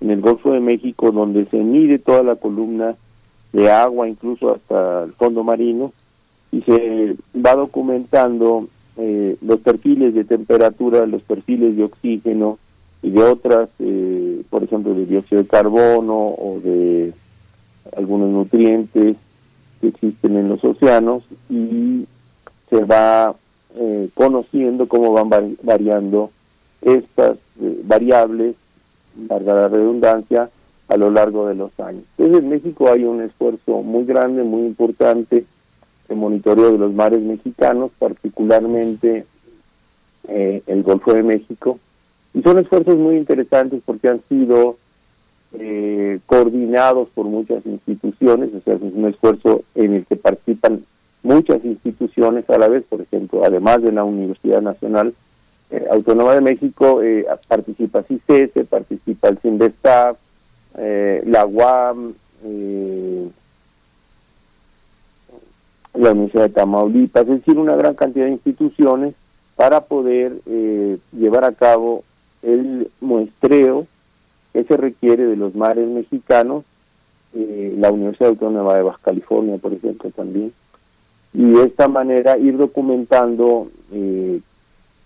en 0.00 0.10
el 0.10 0.20
Golfo 0.20 0.52
de 0.52 0.60
México, 0.60 1.10
donde 1.10 1.46
se 1.46 1.58
mide 1.58 1.98
toda 1.98 2.22
la 2.22 2.36
columna 2.36 2.94
de 3.52 3.70
agua, 3.70 4.08
incluso 4.08 4.54
hasta 4.54 5.04
el 5.04 5.12
fondo 5.12 5.42
marino, 5.42 5.92
y 6.52 6.62
se 6.62 7.16
va 7.34 7.54
documentando 7.54 8.68
eh, 8.98 9.36
los 9.42 9.60
perfiles 9.60 10.14
de 10.14 10.24
temperatura, 10.24 11.06
los 11.06 11.22
perfiles 11.22 11.76
de 11.76 11.84
oxígeno 11.84 12.58
y 13.02 13.10
de 13.10 13.22
otras, 13.22 13.68
eh, 13.78 14.42
por 14.50 14.64
ejemplo, 14.64 14.94
de 14.94 15.06
dióxido 15.06 15.42
de 15.42 15.48
carbono 15.48 16.16
o 16.16 16.60
de 16.62 17.12
algunos 17.96 18.30
nutrientes 18.30 19.16
que 19.80 19.88
existen 19.88 20.36
en 20.36 20.48
los 20.48 20.64
océanos 20.64 21.24
y 21.50 22.06
se 22.70 22.84
va 22.84 23.34
eh, 23.76 24.08
conociendo 24.14 24.88
cómo 24.88 25.12
van 25.12 25.56
variando 25.62 26.30
estas 26.82 27.38
variables 27.84 28.56
larga 29.28 29.54
la 29.54 29.68
redundancia, 29.68 30.50
a 30.88 30.96
lo 30.96 31.10
largo 31.10 31.48
de 31.48 31.54
los 31.54 31.78
años. 31.80 32.04
Entonces 32.16 32.42
en 32.42 32.48
México 32.48 32.90
hay 32.90 33.04
un 33.04 33.20
esfuerzo 33.20 33.82
muy 33.82 34.04
grande, 34.04 34.42
muy 34.44 34.62
importante 34.66 35.44
de 36.08 36.14
monitoreo 36.14 36.72
de 36.72 36.78
los 36.78 36.92
mares 36.92 37.20
mexicanos, 37.20 37.90
particularmente 37.98 39.26
eh, 40.28 40.62
el 40.66 40.82
Golfo 40.82 41.12
de 41.12 41.22
México, 41.22 41.78
y 42.34 42.42
son 42.42 42.58
esfuerzos 42.58 42.96
muy 42.96 43.16
interesantes 43.16 43.82
porque 43.84 44.08
han 44.08 44.20
sido 44.28 44.76
eh, 45.52 46.20
coordinados 46.26 47.08
por 47.14 47.26
muchas 47.26 47.64
instituciones, 47.66 48.50
o 48.54 48.60
sea, 48.60 48.74
es 48.74 48.82
un 48.82 49.06
esfuerzo 49.06 49.62
en 49.74 49.94
el 49.94 50.06
que 50.06 50.16
participan 50.16 50.84
muchas 51.22 51.64
instituciones 51.64 52.48
a 52.50 52.58
la 52.58 52.68
vez, 52.68 52.84
por 52.88 53.00
ejemplo, 53.00 53.44
además 53.44 53.82
de 53.82 53.90
la 53.90 54.04
Universidad 54.04 54.62
Nacional, 54.62 55.14
eh, 55.70 55.86
Autónoma 55.90 56.34
de 56.34 56.40
México 56.40 57.02
eh, 57.02 57.26
participa 57.48 58.02
CICESE, 58.02 58.64
participa 58.64 59.28
el 59.28 59.38
CINDESTAF, 59.38 60.16
eh, 60.78 61.22
la 61.26 61.44
UAM, 61.44 62.14
eh, 62.44 63.28
la 65.94 66.12
Universidad 66.12 66.44
de 66.44 66.50
Tamaulipas, 66.50 67.22
es 67.22 67.28
decir, 67.28 67.58
una 67.58 67.74
gran 67.74 67.94
cantidad 67.94 68.26
de 68.26 68.32
instituciones 68.32 69.14
para 69.56 69.80
poder 69.80 70.32
llevar 71.12 71.44
a 71.44 71.52
cabo 71.52 72.04
el 72.42 72.90
muestreo 73.00 73.86
que 74.52 74.64
se 74.64 74.76
requiere 74.76 75.24
de 75.24 75.36
los 75.36 75.54
mares 75.54 75.88
mexicanos, 75.88 76.64
la 77.32 77.90
Universidad 77.90 78.28
Autónoma 78.28 78.74
de 78.74 78.82
Baja 78.82 78.98
California, 79.02 79.56
por 79.56 79.72
ejemplo, 79.72 80.10
también, 80.10 80.52
y 81.32 81.44
de 81.52 81.64
esta 81.64 81.88
manera 81.88 82.36
ir 82.36 82.58
documentando 82.58 83.68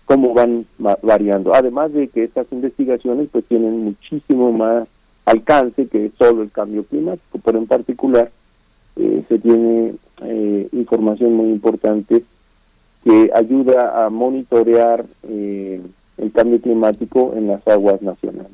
cómo 0.05 0.33
van 0.33 0.65
variando. 1.01 1.53
Además 1.53 1.93
de 1.93 2.07
que 2.07 2.23
estas 2.23 2.47
investigaciones 2.51 3.29
pues 3.31 3.45
tienen 3.45 3.83
muchísimo 3.83 4.51
más 4.51 4.87
alcance 5.25 5.87
que 5.87 6.11
solo 6.17 6.43
el 6.43 6.51
cambio 6.51 6.83
climático, 6.83 7.39
pero 7.43 7.57
en 7.57 7.67
particular 7.67 8.31
eh, 8.97 9.23
se 9.27 9.39
tiene 9.39 9.95
eh, 10.23 10.67
información 10.73 11.33
muy 11.33 11.49
importante 11.49 12.23
que 13.03 13.31
ayuda 13.33 14.05
a 14.05 14.09
monitorear 14.09 15.05
eh, 15.23 15.81
el 16.17 16.31
cambio 16.31 16.61
climático 16.61 17.33
en 17.35 17.47
las 17.47 17.67
aguas 17.67 18.01
nacionales. 18.01 18.51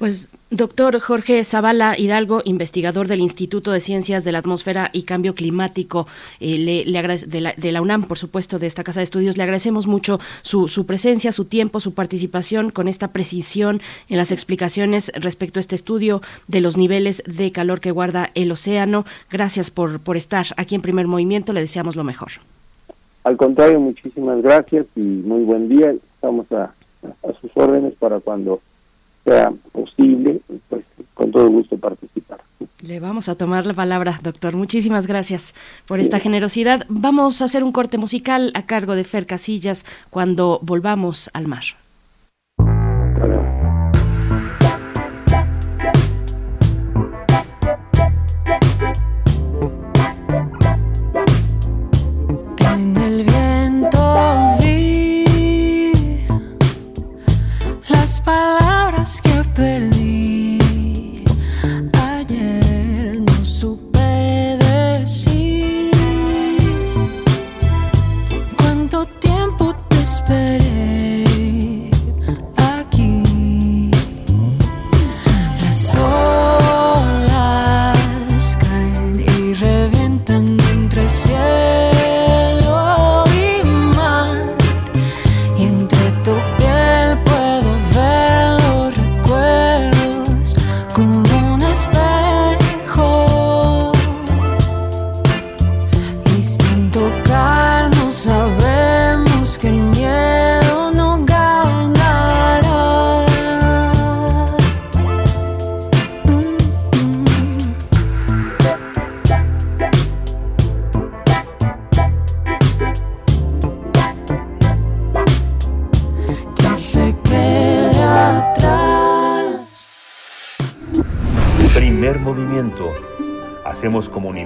Pues 0.00 0.30
doctor 0.48 0.98
Jorge 0.98 1.44
Zavala 1.44 1.94
Hidalgo, 1.94 2.40
investigador 2.46 3.06
del 3.06 3.20
Instituto 3.20 3.70
de 3.70 3.80
Ciencias 3.80 4.24
de 4.24 4.32
la 4.32 4.38
Atmósfera 4.38 4.88
y 4.94 5.02
Cambio 5.02 5.34
Climático 5.34 6.06
eh, 6.40 6.56
le, 6.56 6.84
de, 6.86 7.40
la, 7.42 7.52
de, 7.52 7.70
la, 7.70 7.82
UNAM, 7.82 8.04
por 8.04 8.16
supuesto, 8.16 8.58
de 8.58 8.66
esta 8.66 8.82
Casa 8.82 9.00
de 9.00 9.04
Estudios, 9.04 9.36
le 9.36 9.42
agradecemos 9.42 9.86
mucho 9.86 10.18
su, 10.40 10.68
su, 10.68 10.86
presencia, 10.86 11.32
su 11.32 11.44
tiempo, 11.44 11.80
su 11.80 11.92
participación 11.92 12.70
con 12.70 12.88
esta 12.88 13.08
precisión 13.08 13.82
en 14.08 14.16
las 14.16 14.32
explicaciones 14.32 15.12
respecto 15.16 15.58
a 15.58 15.60
este 15.60 15.74
estudio 15.74 16.22
de 16.48 16.62
los 16.62 16.78
niveles 16.78 17.22
de 17.26 17.52
calor 17.52 17.80
que 17.80 17.90
guarda 17.90 18.30
el 18.34 18.50
océano. 18.52 19.04
Gracias 19.30 19.70
por, 19.70 20.00
estar 20.16 20.46
aquí 20.56 20.76
en 20.76 20.80
primer 20.80 21.08
movimiento, 21.08 21.52
le 21.52 21.60
deseamos 21.60 21.94
lo 21.94 22.04
mejor. 22.04 22.30
Al 23.24 23.36
contrario, 23.36 23.78
muchísimas 23.78 24.40
gracias 24.40 24.86
y 24.96 25.00
muy 25.02 25.42
buen 25.42 25.68
día. 25.68 25.90
Estamos 25.90 26.50
a 26.52 26.72
sus 27.38 27.50
órdenes 27.54 27.92
para 27.98 28.18
cuando 28.20 28.62
sea 29.30 29.52
posible, 29.70 30.40
pues 30.68 30.84
con 31.14 31.30
todo 31.30 31.48
gusto 31.48 31.76
participar. 31.78 32.40
Le 32.82 32.98
vamos 32.98 33.28
a 33.28 33.36
tomar 33.36 33.64
la 33.66 33.74
palabra, 33.74 34.18
doctor. 34.22 34.56
Muchísimas 34.56 35.06
gracias 35.06 35.54
por 35.86 36.00
esta 36.00 36.18
generosidad. 36.18 36.84
Vamos 36.88 37.40
a 37.40 37.44
hacer 37.44 37.62
un 37.62 37.72
corte 37.72 37.98
musical 37.98 38.50
a 38.54 38.66
cargo 38.66 38.96
de 38.96 39.04
Fer 39.04 39.26
Casillas 39.26 39.86
cuando 40.10 40.58
volvamos 40.62 41.30
al 41.32 41.46
mar. 41.46 41.79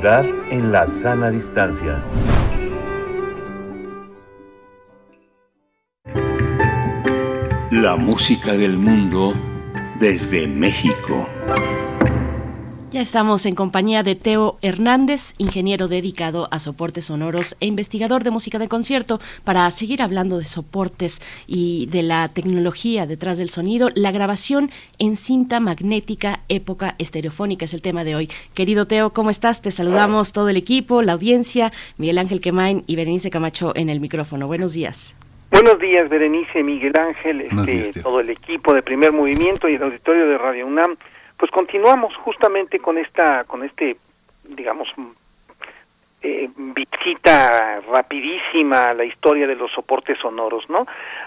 En 0.06 0.70
la 0.70 0.86
sana 0.86 1.30
distancia. 1.30 1.98
La 7.70 7.96
música 7.96 8.52
del 8.52 8.76
mundo 8.76 9.32
desde 9.98 10.46
México. 10.46 11.26
Ya 12.94 13.00
estamos 13.00 13.44
en 13.44 13.56
compañía 13.56 14.04
de 14.04 14.14
Teo 14.14 14.56
Hernández, 14.62 15.34
ingeniero 15.38 15.88
dedicado 15.88 16.46
a 16.52 16.60
soportes 16.60 17.06
sonoros 17.06 17.56
e 17.58 17.66
investigador 17.66 18.22
de 18.22 18.30
música 18.30 18.60
de 18.60 18.68
concierto, 18.68 19.18
para 19.42 19.68
seguir 19.72 20.00
hablando 20.00 20.38
de 20.38 20.44
soportes 20.44 21.20
y 21.48 21.86
de 21.86 22.04
la 22.04 22.28
tecnología 22.28 23.08
detrás 23.08 23.36
del 23.36 23.48
sonido. 23.48 23.88
La 23.96 24.12
grabación 24.12 24.70
en 25.00 25.16
cinta 25.16 25.58
magnética 25.58 26.38
época 26.48 26.94
estereofónica 26.98 27.64
es 27.64 27.74
el 27.74 27.82
tema 27.82 28.04
de 28.04 28.14
hoy. 28.14 28.30
Querido 28.54 28.86
Teo, 28.86 29.10
¿cómo 29.10 29.30
estás? 29.30 29.60
Te 29.60 29.72
saludamos 29.72 30.32
todo 30.32 30.48
el 30.48 30.56
equipo, 30.56 31.02
la 31.02 31.14
audiencia, 31.14 31.72
Miguel 31.98 32.18
Ángel 32.18 32.40
Quemain 32.40 32.84
y 32.86 32.94
Berenice 32.94 33.28
Camacho 33.28 33.72
en 33.74 33.88
el 33.88 33.98
micrófono. 33.98 34.46
Buenos 34.46 34.72
días. 34.72 35.16
Buenos 35.50 35.80
días, 35.80 36.08
Berenice, 36.08 36.62
Miguel 36.62 36.92
Ángel, 36.96 37.40
este, 37.40 37.72
días, 37.72 38.02
todo 38.04 38.20
el 38.20 38.30
equipo 38.30 38.72
de 38.72 38.82
Primer 38.82 39.10
Movimiento 39.10 39.68
y 39.68 39.74
el 39.74 39.82
auditorio 39.82 40.28
de 40.28 40.38
Radio 40.38 40.68
UNAM. 40.68 40.96
Pues 41.36 41.50
continuamos 41.50 42.14
justamente 42.16 42.78
con 42.78 42.96
esta, 42.98 43.44
con 43.44 43.64
este, 43.64 43.96
digamos, 44.44 44.88
mm, 44.96 45.06
eh, 46.22 46.48
visita 46.56 47.80
rapidísima 47.90 48.86
a 48.86 48.94
la 48.94 49.04
historia 49.04 49.46
de 49.46 49.56
los 49.56 49.70
soportes 49.72 50.18
sonoros, 50.18 50.68
¿no? 50.70 50.86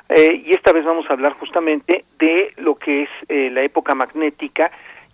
Eh, 0.10 0.42
y 0.46 0.54
esta 0.56 0.72
vez 0.72 0.86
vamos 0.86 1.08
a 1.10 1.14
hablar 1.14 1.34
justamente 1.34 2.06
de 2.18 2.54
lo 2.58 2.76
que 2.76 3.04
es 3.04 3.10
eh, 3.30 3.50
la 3.52 3.62
época 3.62 3.94
magnética, 3.94 4.72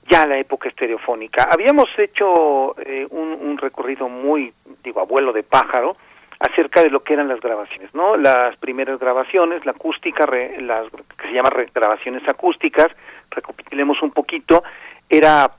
ya 0.09 0.25
la 0.25 0.37
época 0.37 0.69
estereofónica. 0.69 1.49
Habíamos 1.51 1.89
hecho 1.97 2.75
eh, 2.79 3.07
un, 3.09 3.37
un 3.41 3.57
recorrido 3.57 4.07
muy, 4.07 4.53
digo, 4.83 5.01
abuelo 5.01 5.33
de 5.33 5.43
pájaro, 5.43 5.97
acerca 6.39 6.81
de 6.83 6.89
lo 6.89 7.01
que 7.03 7.13
eran 7.13 7.29
las 7.29 7.39
grabaciones, 7.39 7.93
¿no? 7.93 8.17
Las 8.17 8.55
primeras 8.57 8.99
grabaciones, 8.99 9.65
la 9.65 9.71
acústica, 9.71 10.25
re- 10.25 10.61
las 10.61 10.89
que 10.91 11.27
se 11.27 11.33
llama 11.33 11.49
re- 11.49 11.69
grabaciones 11.73 12.27
acústicas, 12.27 12.87
recapitulemos 13.33 14.01
un 14.01 14.11
poquito, 14.11 14.63
era 15.09 15.51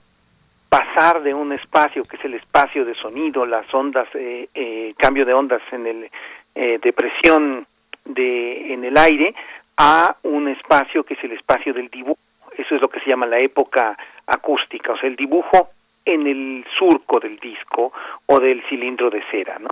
pasar 0.68 1.22
de 1.22 1.32
un 1.32 1.52
espacio 1.52 2.04
que 2.04 2.16
es 2.16 2.24
el 2.24 2.34
espacio 2.34 2.84
de 2.84 2.94
sonido, 2.94 3.46
las 3.46 3.72
ondas, 3.72 4.08
eh, 4.14 4.48
eh, 4.54 4.94
cambio 4.98 5.24
de 5.24 5.32
ondas 5.32 5.62
en 5.70 5.86
el 5.86 6.10
eh, 6.54 6.78
de 6.82 6.92
presión 6.92 7.66
de 8.04 8.72
en 8.72 8.84
el 8.84 8.96
aire 8.96 9.34
a 9.76 10.16
un 10.22 10.48
espacio 10.48 11.04
que 11.04 11.14
es 11.14 11.22
el 11.24 11.32
espacio 11.32 11.72
del 11.72 11.88
dibujo. 11.88 12.18
Eso 12.56 12.74
es 12.74 12.80
lo 12.80 12.88
que 12.88 13.00
se 13.00 13.10
llama 13.10 13.26
la 13.26 13.38
época 13.38 13.96
acústica, 14.26 14.92
o 14.92 14.98
sea, 14.98 15.08
el 15.08 15.16
dibujo 15.16 15.68
en 16.04 16.26
el 16.26 16.64
surco 16.76 17.20
del 17.20 17.38
disco 17.38 17.92
o 18.26 18.40
del 18.40 18.62
cilindro 18.68 19.10
de 19.10 19.22
cera, 19.30 19.58
¿no? 19.58 19.68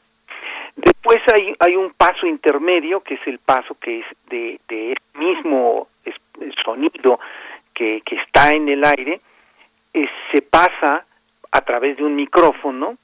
Después 0.75 1.21
hay, 1.35 1.55
hay 1.59 1.77
un 1.77 1.93
paso 1.93 2.27
intermedio, 2.27 3.01
que 3.01 3.15
es 3.15 3.27
el 3.27 3.39
paso 3.39 3.77
que 3.81 4.01
es 4.01 4.07
de, 4.31 4.59
de 4.69 4.97
mismo 5.15 5.89
sonido 6.65 7.21
que, 8.05 8.17
está 8.17 8.51
en 8.53 8.69
el 8.69 8.85
aire, 8.85 9.21
eh, 9.93 10.09
se 10.31 10.43
pasa 10.43 11.05
a 11.51 11.61
través 11.63 11.97
de 11.97 12.05
un 12.05 12.15
micrófono 12.15 12.97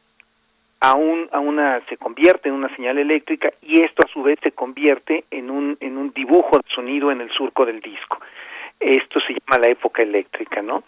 a, 0.80 0.94
un, 0.94 1.28
a 1.32 1.40
una, 1.40 1.80
se 1.88 1.96
convierte 1.96 2.48
en 2.48 2.54
una 2.54 2.74
señal 2.76 2.98
eléctrica 2.98 3.50
y 3.62 3.82
esto 3.82 4.04
a 4.04 4.08
su 4.08 4.22
vez 4.22 4.38
se 4.42 4.52
convierte 4.52 5.24
en 5.30 5.50
un, 5.50 5.76
en 5.80 5.98
un 5.98 6.12
dibujo 6.12 6.56
de 6.58 6.64
sonido 6.72 7.10
en 7.10 7.20
el 7.20 7.30
surco 7.30 7.66
del 7.66 7.80
disco. 7.80 8.20
Esto 8.78 9.18
se 9.20 9.34
llama 9.34 9.58
la 9.60 9.72
época 9.72 10.02
eléctrica, 10.02 10.62
¿no? 10.62 10.84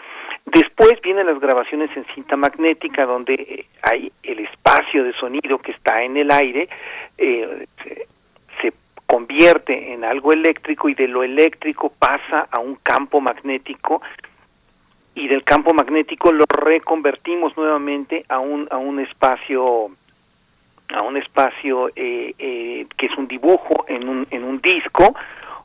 Después 0.47 1.01
vienen 1.03 1.26
las 1.26 1.41
grabaciones 1.41 1.91
en 1.97 2.05
cinta 2.14 2.36
magnética, 2.36 3.05
donde 3.05 3.34
eh, 3.34 3.66
hay 3.82 4.12
el 4.22 4.38
espacio 4.38 5.03
de 5.03 5.12
sonido 5.14 5.59
que 5.59 5.72
está 5.72 6.05
en 6.05 6.16
el 6.16 6.30
aire, 6.30 6.68
eh, 7.18 7.66
convierte 9.11 9.92
en 9.92 10.04
algo 10.04 10.32
eléctrico 10.32 10.88
y 10.88 10.94
de 10.94 11.08
lo 11.08 11.24
eléctrico 11.24 11.90
pasa 11.98 12.46
a 12.48 12.61
un 12.61 12.76
campo 12.76 13.20
magnético 13.20 14.00
y 15.16 15.26
del 15.26 15.42
campo 15.42 15.74
magnético 15.74 16.30
lo 16.30 16.44
reconvertimos 16.48 17.56
nuevamente 17.56 18.24
a 18.28 18.38
un 18.38 18.68
a 18.70 18.76
un 18.76 19.00
espacio 19.00 19.90
a 20.94 21.02
un 21.02 21.16
espacio 21.16 21.88
eh, 21.96 22.34
eh, 22.38 22.86
que 22.96 23.06
es 23.06 23.18
un 23.18 23.26
dibujo 23.26 23.84
en 23.88 24.08
un 24.08 24.28
en 24.30 24.44
un 24.44 24.61
disco 24.61 25.12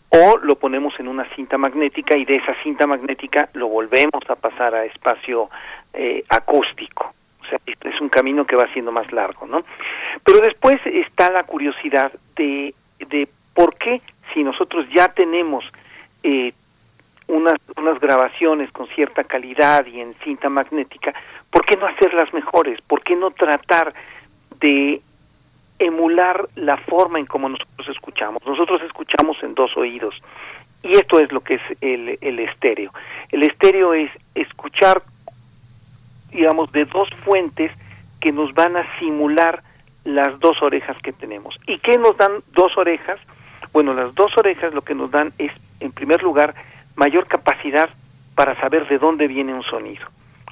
o 0.10 0.38
lo 0.38 0.56
ponemos 0.56 1.00
en 1.00 1.08
una 1.08 1.30
cinta 1.36 1.60
magnética 1.60 2.18
y 2.18 2.26
de 2.26 2.38
esa 2.38 2.56
cinta 2.64 2.88
magnética 2.88 3.50
lo 3.54 3.68
volvemos 3.68 4.28
a 4.28 4.36
pasar 4.36 4.74
a 4.74 4.86
espacio 4.86 5.52
eh, 5.94 6.24
acústico. 6.30 7.14
O 7.42 7.48
sea, 7.48 7.60
es 7.66 8.02
un 8.02 8.10
camino 8.10 8.46
que 8.46 8.56
va 8.56 8.66
siendo 8.74 8.92
más 8.92 9.12
largo, 9.12 9.46
¿no? 9.46 9.64
Pero 10.24 10.40
después 10.40 10.78
está 10.86 11.30
la 11.30 11.44
curiosidad 11.44 12.12
de, 12.36 12.74
de 13.00 13.28
por 13.54 13.76
qué 13.76 14.02
si 14.34 14.44
nosotros 14.44 14.86
ya 14.94 15.08
tenemos 15.10 15.64
eh, 16.24 16.54
unas, 17.28 17.60
unas 17.78 18.00
grabaciones 18.00 18.72
con 18.72 18.88
cierta 18.88 19.24
calidad 19.24 19.86
y 19.86 20.00
en 20.00 20.14
cinta 20.24 20.50
magnética, 20.50 21.14
¿por 21.50 21.66
qué 21.66 21.78
no 21.78 21.88
hacerlas 21.88 22.34
mejores? 22.34 22.80
¿Por 22.82 23.02
qué 23.04 23.16
no 23.16 23.32
tratar 23.32 23.94
de 24.60 25.02
emular 25.80 26.48
la 26.56 26.78
forma 26.78 27.20
en 27.20 27.26
cómo 27.26 27.50
nosotros 27.50 27.88
escuchamos? 27.90 28.46
Nosotros 28.46 28.82
escuchamos 28.84 29.42
en 29.44 29.56
dos 29.56 29.76
oídos 29.78 30.16
y 30.84 30.92
esto 30.98 31.20
es 31.20 31.32
lo 31.32 31.42
que 31.42 31.56
es 31.56 31.62
el, 31.82 32.18
el 32.22 32.40
estéreo. 32.40 32.92
El 33.32 33.44
estéreo 33.44 33.94
es 33.94 34.12
escuchar, 34.36 35.02
digamos, 36.32 36.72
de 36.72 36.86
dos 36.86 37.10
fuentes 37.24 37.72
que 38.22 38.32
nos 38.32 38.54
van 38.54 38.78
a 38.78 39.00
simular 39.00 39.64
las 40.06 40.40
dos 40.40 40.62
orejas 40.62 40.98
que 41.02 41.12
tenemos. 41.12 41.60
¿Y 41.68 41.80
qué 41.80 41.98
nos 41.98 42.16
dan 42.16 42.32
dos 42.54 42.78
orejas? 42.78 43.20
Bueno, 43.74 43.94
las 43.94 44.16
dos 44.16 44.38
orejas 44.38 44.74
lo 44.74 44.82
que 44.82 44.96
nos 44.96 45.12
dan 45.12 45.34
es, 45.38 45.52
en 45.82 45.92
primer 45.92 46.24
lugar, 46.24 46.56
mayor 46.96 47.28
capacidad 47.28 47.90
para 48.36 48.56
saber 48.62 48.88
de 48.88 48.98
dónde 48.98 49.28
viene 49.28 49.54
un 49.54 49.64
sonido, 49.64 50.08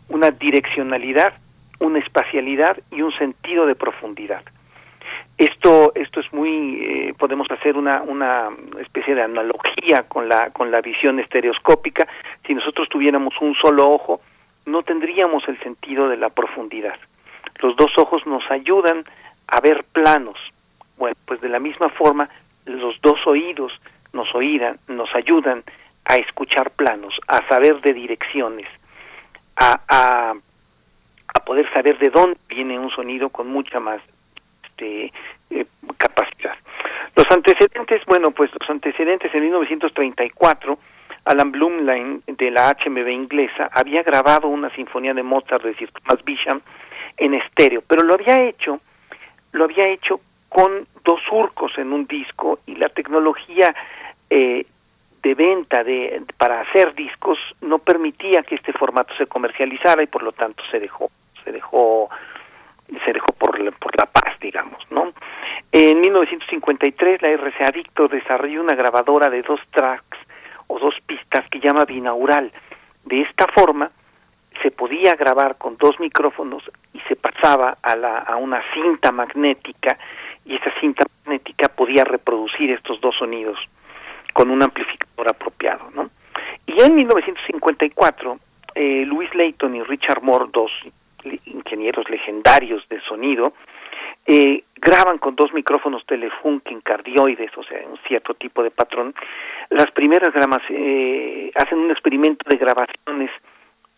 una 0.10 0.32
direccionalidad, 0.32 1.34
una 1.80 2.00
espacialidad 2.00 2.78
y 2.92 3.02
un 3.02 3.14
sentido 3.14 3.66
de 3.66 3.76
profundidad. 3.76 4.44
Esto, 5.38 5.92
esto 5.96 6.20
es 6.20 6.32
muy, 6.32 6.84
eh, 6.84 7.14
podemos 7.18 7.50
hacer 7.50 7.76
una, 7.76 8.02
una 8.02 8.50
especie 8.80 9.16
de 9.16 9.24
analogía 9.24 10.04
con 10.08 10.30
la, 10.30 10.52
con 10.52 10.72
la 10.72 10.82
visión 10.82 11.20
estereoscópica. 11.20 12.08
Si 12.46 12.54
nosotros 12.54 12.88
tuviéramos 12.90 13.34
un 13.42 13.56
solo 13.56 13.90
ojo, 13.90 14.22
no 14.66 14.84
tendríamos 14.84 15.48
el 15.48 15.60
sentido 15.60 16.08
de 16.08 16.18
la 16.18 16.30
profundidad. 16.30 16.96
Los 17.62 17.76
dos 17.76 17.92
ojos 17.98 18.26
nos 18.26 18.50
ayudan 18.50 19.06
a 19.48 19.62
ver 19.62 19.84
planos. 19.92 20.38
Bueno, 20.98 21.16
pues 21.26 21.42
de 21.42 21.50
la 21.50 21.60
misma 21.60 21.90
forma, 21.90 22.30
los 22.66 23.00
dos 23.02 23.20
oídos 23.26 23.74
nos 24.14 24.34
oídan, 24.36 24.78
nos 24.88 25.14
ayudan 25.16 25.64
a 26.06 26.16
escuchar 26.16 26.72
planos, 26.72 27.20
a 27.28 27.48
saber 27.48 27.82
de 27.82 27.94
direcciones, 27.94 28.68
a, 29.56 29.80
a, 29.88 30.34
a 31.34 31.40
poder 31.46 31.72
saber 31.74 31.98
de 31.98 32.10
dónde 32.10 32.38
viene 32.48 32.78
un 32.78 32.92
sonido 32.92 33.30
con 33.30 33.48
mucha 33.48 33.80
más 33.80 34.02
este, 34.66 35.12
eh, 35.50 35.66
capacidad. 35.98 36.56
Los 37.16 37.26
antecedentes, 37.30 38.04
bueno, 38.06 38.32
pues 38.32 38.52
los 38.60 38.70
antecedentes 38.70 39.34
en 39.34 39.42
1934, 39.42 40.78
Alan 41.26 41.52
Blumlein 41.52 42.24
de 42.28 42.52
la 42.52 42.70
HMV 42.70 43.08
inglesa 43.10 43.70
había 43.72 44.04
grabado 44.04 44.48
una 44.48 44.70
sinfonía 44.72 45.14
de 45.14 45.24
Mozart 45.24 45.64
de 45.64 45.76
Sir 45.76 45.90
Thomas 45.92 46.24
Bisham 46.26 46.62
en 47.18 47.36
estéreo, 47.36 47.84
pero 47.88 48.04
lo 48.04 48.16
había 48.16 48.42
hecho, 48.44 48.80
lo 49.54 49.64
había 49.64 49.88
hecho 49.88 50.20
con 50.50 50.86
dos 51.04 51.20
surcos 51.28 51.78
en 51.78 51.94
un 51.94 52.06
disco 52.06 52.60
y 52.68 52.76
la 52.76 52.90
tecnología 52.90 53.74
eh, 54.30 54.66
de 55.24 55.36
venta 55.36 55.84
de 55.84 56.22
para 56.38 56.62
hacer 56.62 56.94
discos 56.94 57.40
no 57.62 57.80
permitía 57.80 58.44
que 58.44 58.56
este 58.56 58.74
formato 58.74 59.16
se 59.16 59.26
comercializara 59.26 60.04
y 60.04 60.08
por 60.08 60.22
lo 60.22 60.32
tanto 60.32 60.62
se 60.70 60.80
dejó 60.80 61.10
se 61.44 61.52
dejó 61.52 62.10
se 63.06 63.14
dejó 63.14 63.32
por 63.34 63.60
la, 63.60 63.72
por 63.72 63.98
la 63.98 64.06
paz 64.06 64.38
digamos 64.40 64.80
no 64.92 65.14
en 65.72 66.02
1953 66.02 67.22
la 67.24 67.30
RCA 67.30 67.72
Victor 67.72 68.08
desarrolló 68.08 68.62
una 68.62 68.76
grabadora 68.76 69.32
de 69.32 69.42
dos 69.42 69.60
tracks 69.72 70.20
o 70.68 70.78
dos 70.78 70.94
pistas 71.06 71.50
que 71.50 71.60
llama 71.60 71.84
binaural. 71.86 72.52
De 73.06 73.22
esta 73.22 73.48
forma 73.48 73.90
se 74.62 74.72
podía 74.72 75.16
grabar 75.16 75.58
con 75.58 75.78
dos 75.78 76.00
micrófonos 76.00 76.64
y 76.94 77.00
se 77.02 77.16
pasaba 77.16 77.78
a, 77.82 77.96
la, 77.96 78.20
a 78.20 78.36
una 78.36 78.62
cinta 78.74 79.12
magnética 79.12 79.98
y 80.46 80.56
esa 80.56 80.72
cinta 80.80 81.06
magnética 81.26 81.70
podía 81.70 82.04
reproducir 82.04 82.72
estos 82.72 83.00
dos 83.02 83.16
sonidos 83.16 83.58
con 84.34 84.50
un 84.50 84.62
amplificador 84.64 85.30
apropiado, 85.30 85.90
¿no? 85.94 86.10
Y 86.66 86.82
en 86.82 86.96
1954, 86.96 88.38
eh, 88.76 89.06
Louis 89.06 89.34
Layton 89.36 89.76
y 89.76 89.84
Richard 89.84 90.22
Moore, 90.24 90.50
dos 90.52 90.72
ingenieros 91.46 92.10
legendarios 92.10 92.88
de 92.90 93.00
sonido, 93.02 93.54
eh, 94.26 94.64
graban 94.76 95.18
con 95.18 95.36
dos 95.36 95.54
micrófonos 95.54 96.06
Telefunken 96.06 96.82
cardioides, 96.82 97.52
o 97.58 97.64
sea, 97.64 97.80
un 97.88 97.98
cierto 98.08 98.34
tipo 98.34 98.64
de 98.64 98.72
patrón. 98.72 99.14
Las 99.70 99.92
primeras 99.92 100.34
gramas 100.34 100.62
eh, 100.70 101.52
hacen 101.56 101.80
un 101.80 101.92
experimento 101.92 102.50
de 102.50 102.58
grabaciones 102.58 103.32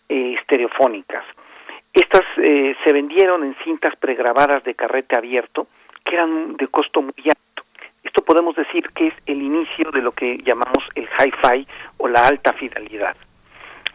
eh, 0.10 0.36
estereofónicas. 0.40 1.24
Estas 1.94 2.24
eh, 2.38 2.76
se 2.84 2.92
vendieron 2.92 3.44
en 3.44 3.56
cintas 3.64 3.96
pregrabadas 3.96 4.64
de 4.64 4.76
carrete 4.76 5.16
abierto, 5.16 5.68
que 6.04 6.16
eran 6.16 6.56
de 6.58 6.68
costo 6.68 7.02
muy 7.02 7.14
alto. 7.26 7.64
Esto 8.04 8.22
podemos 8.22 8.56
decir 8.56 8.90
que 8.90 9.08
es 9.08 9.14
el 9.26 9.42
inicio 9.42 9.92
de 9.92 10.02
lo 10.02 10.12
que 10.12 10.38
llamamos 10.44 10.84
el 10.96 11.06
hi-fi 11.06 11.66
o 11.98 12.08
la 12.08 12.28
alta 12.28 12.54
fidelidad. 12.54 13.16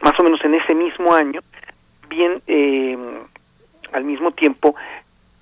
Más 0.00 0.18
o 0.18 0.22
menos 0.22 0.42
en 0.44 0.54
ese 0.54 0.74
mismo 0.74 1.14
año, 1.14 1.40
bien 2.08 2.42
eh, 2.46 2.96
al 3.92 4.04
mismo 4.04 4.32
tiempo, 4.32 4.74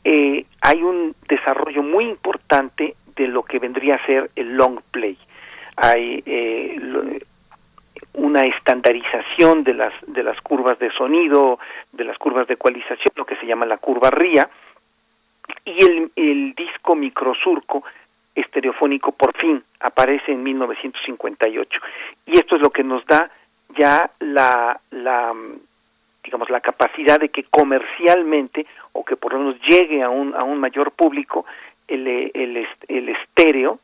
eh, 0.05 0.45
hay 0.61 0.83
un 0.83 1.15
desarrollo 1.29 1.83
muy 1.83 2.07
importante 2.07 2.95
de 3.17 3.29
lo 3.29 3.43
que 3.43 3.59
vendría 3.59 3.97
a 3.97 4.07
ser 4.07 4.31
el 4.37 4.57
long 4.57 4.81
play. 4.91 5.17
Hay 5.77 6.23
eh, 6.27 6.77
una 8.19 8.47
estandarización 8.47 9.65
de 9.65 9.75
las 9.75 9.93
de 10.07 10.23
las 10.23 10.41
curvas 10.41 10.79
de 10.79 10.91
sonido, 10.91 11.59
de 11.93 12.05
las 12.05 12.19
curvas 12.19 12.47
de 12.47 12.55
ecualización, 12.55 13.13
lo 13.17 13.25
que 13.25 13.37
se 13.37 13.47
llama 13.47 13.65
la 13.65 13.79
curva 13.79 14.11
RIA, 14.11 14.49
y 15.65 15.85
el, 15.85 16.11
el 16.17 16.55
disco 16.55 16.95
microsurco 16.95 17.85
estereofónico 18.35 19.13
por 19.13 19.37
fin 19.37 19.63
aparece 19.81 20.33
en 20.33 20.43
1958 20.43 21.81
y 22.27 22.39
esto 22.39 22.57
es 22.57 22.63
lo 22.63 22.71
que 22.71 22.85
nos 22.85 23.05
da 23.07 23.31
ya 23.77 24.11
la, 24.21 24.79
la 24.91 25.35
digamos 26.23 26.51
la 26.51 26.61
capacidad 26.61 27.19
de 27.19 27.31
que 27.31 27.45
comercialmente 27.45 28.67
o 28.93 29.05
que 29.05 29.17
por 29.17 29.33
lo 29.33 29.41
menos 29.41 29.61
llegue 29.63 30.03
a 30.03 30.09
un 30.09 30.35
a 30.35 30.45
un 30.45 30.59
mayor 30.61 30.93
público 30.93 31.47
el, 31.89 32.07
el, 32.07 32.67
el 32.89 33.09
estéreo 33.09 33.79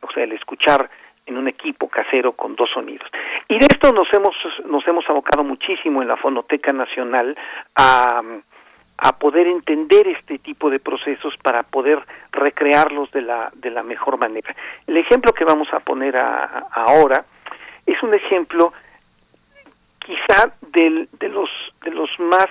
o 0.00 0.12
sea 0.12 0.24
el 0.24 0.32
escuchar 0.32 0.88
en 1.26 1.36
un 1.36 1.48
equipo 1.48 1.88
casero 1.88 2.32
con 2.32 2.54
dos 2.56 2.70
sonidos. 2.70 3.08
Y 3.48 3.58
de 3.58 3.66
esto 3.66 3.92
nos 3.92 4.12
hemos 4.12 4.34
nos 4.66 4.86
hemos 4.86 5.08
abocado 5.08 5.44
muchísimo 5.44 6.02
en 6.02 6.08
la 6.08 6.16
Fonoteca 6.16 6.72
Nacional 6.72 7.36
a 7.76 8.22
a 8.96 9.12
poder 9.18 9.48
entender 9.48 10.06
este 10.06 10.38
tipo 10.38 10.70
de 10.70 10.78
procesos 10.78 11.34
para 11.42 11.64
poder 11.64 11.98
recrearlos 12.30 13.10
de 13.10 13.22
la 13.22 13.50
de 13.54 13.70
la 13.70 13.82
mejor 13.82 14.18
manera. 14.18 14.54
El 14.86 14.96
ejemplo 14.96 15.32
que 15.32 15.44
vamos 15.44 15.68
a 15.72 15.80
poner 15.80 16.16
a, 16.16 16.66
ahora 16.70 17.24
es 17.86 18.02
un 18.02 18.14
ejemplo 18.14 18.72
quizá 19.98 20.52
del, 20.72 21.08
de 21.18 21.28
los 21.28 21.50
de 21.82 21.90
los 21.90 22.10
más 22.20 22.46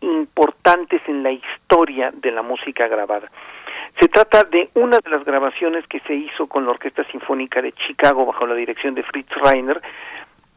importantes 0.00 1.00
en 1.08 1.22
la 1.22 1.32
historia 1.32 2.10
de 2.12 2.30
la 2.30 2.42
música 2.42 2.86
grabada. 2.86 3.30
Se 3.98 4.08
trata 4.08 4.42
de 4.44 4.70
una 4.74 4.98
de 4.98 5.10
las 5.10 5.24
grabaciones 5.24 5.86
que 5.86 6.00
se 6.00 6.14
hizo 6.14 6.46
con 6.46 6.64
la 6.64 6.72
Orquesta 6.72 7.04
Sinfónica 7.04 7.62
de 7.62 7.72
Chicago 7.72 8.26
bajo 8.26 8.46
la 8.46 8.54
dirección 8.54 8.94
de 8.94 9.04
Fritz 9.04 9.30
Reiner 9.36 9.80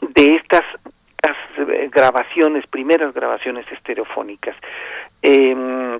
de 0.01 0.35
estas, 0.35 0.63
estas 1.21 1.91
grabaciones, 1.91 2.65
primeras 2.67 3.13
grabaciones 3.13 3.71
estereofónicas. 3.71 4.55
Eh, 5.21 5.99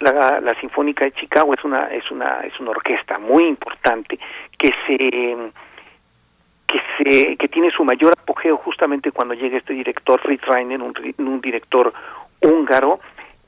la, 0.00 0.40
la, 0.40 0.54
Sinfónica 0.60 1.04
de 1.04 1.12
Chicago 1.12 1.54
es 1.54 1.64
una 1.64 1.86
es 1.86 2.08
una 2.12 2.40
es 2.42 2.58
una 2.60 2.70
orquesta 2.70 3.18
muy 3.18 3.44
importante 3.44 4.16
que 4.56 4.70
se 4.86 4.96
que 6.66 6.80
se 6.96 7.36
que 7.36 7.48
tiene 7.48 7.72
su 7.72 7.84
mayor 7.84 8.12
apogeo 8.12 8.56
justamente 8.58 9.10
cuando 9.10 9.34
llega 9.34 9.58
este 9.58 9.72
director 9.72 10.20
Fritz 10.20 10.44
Reiner, 10.46 10.80
un, 10.80 10.94
un 11.18 11.40
director 11.40 11.92
húngaro 12.40 13.00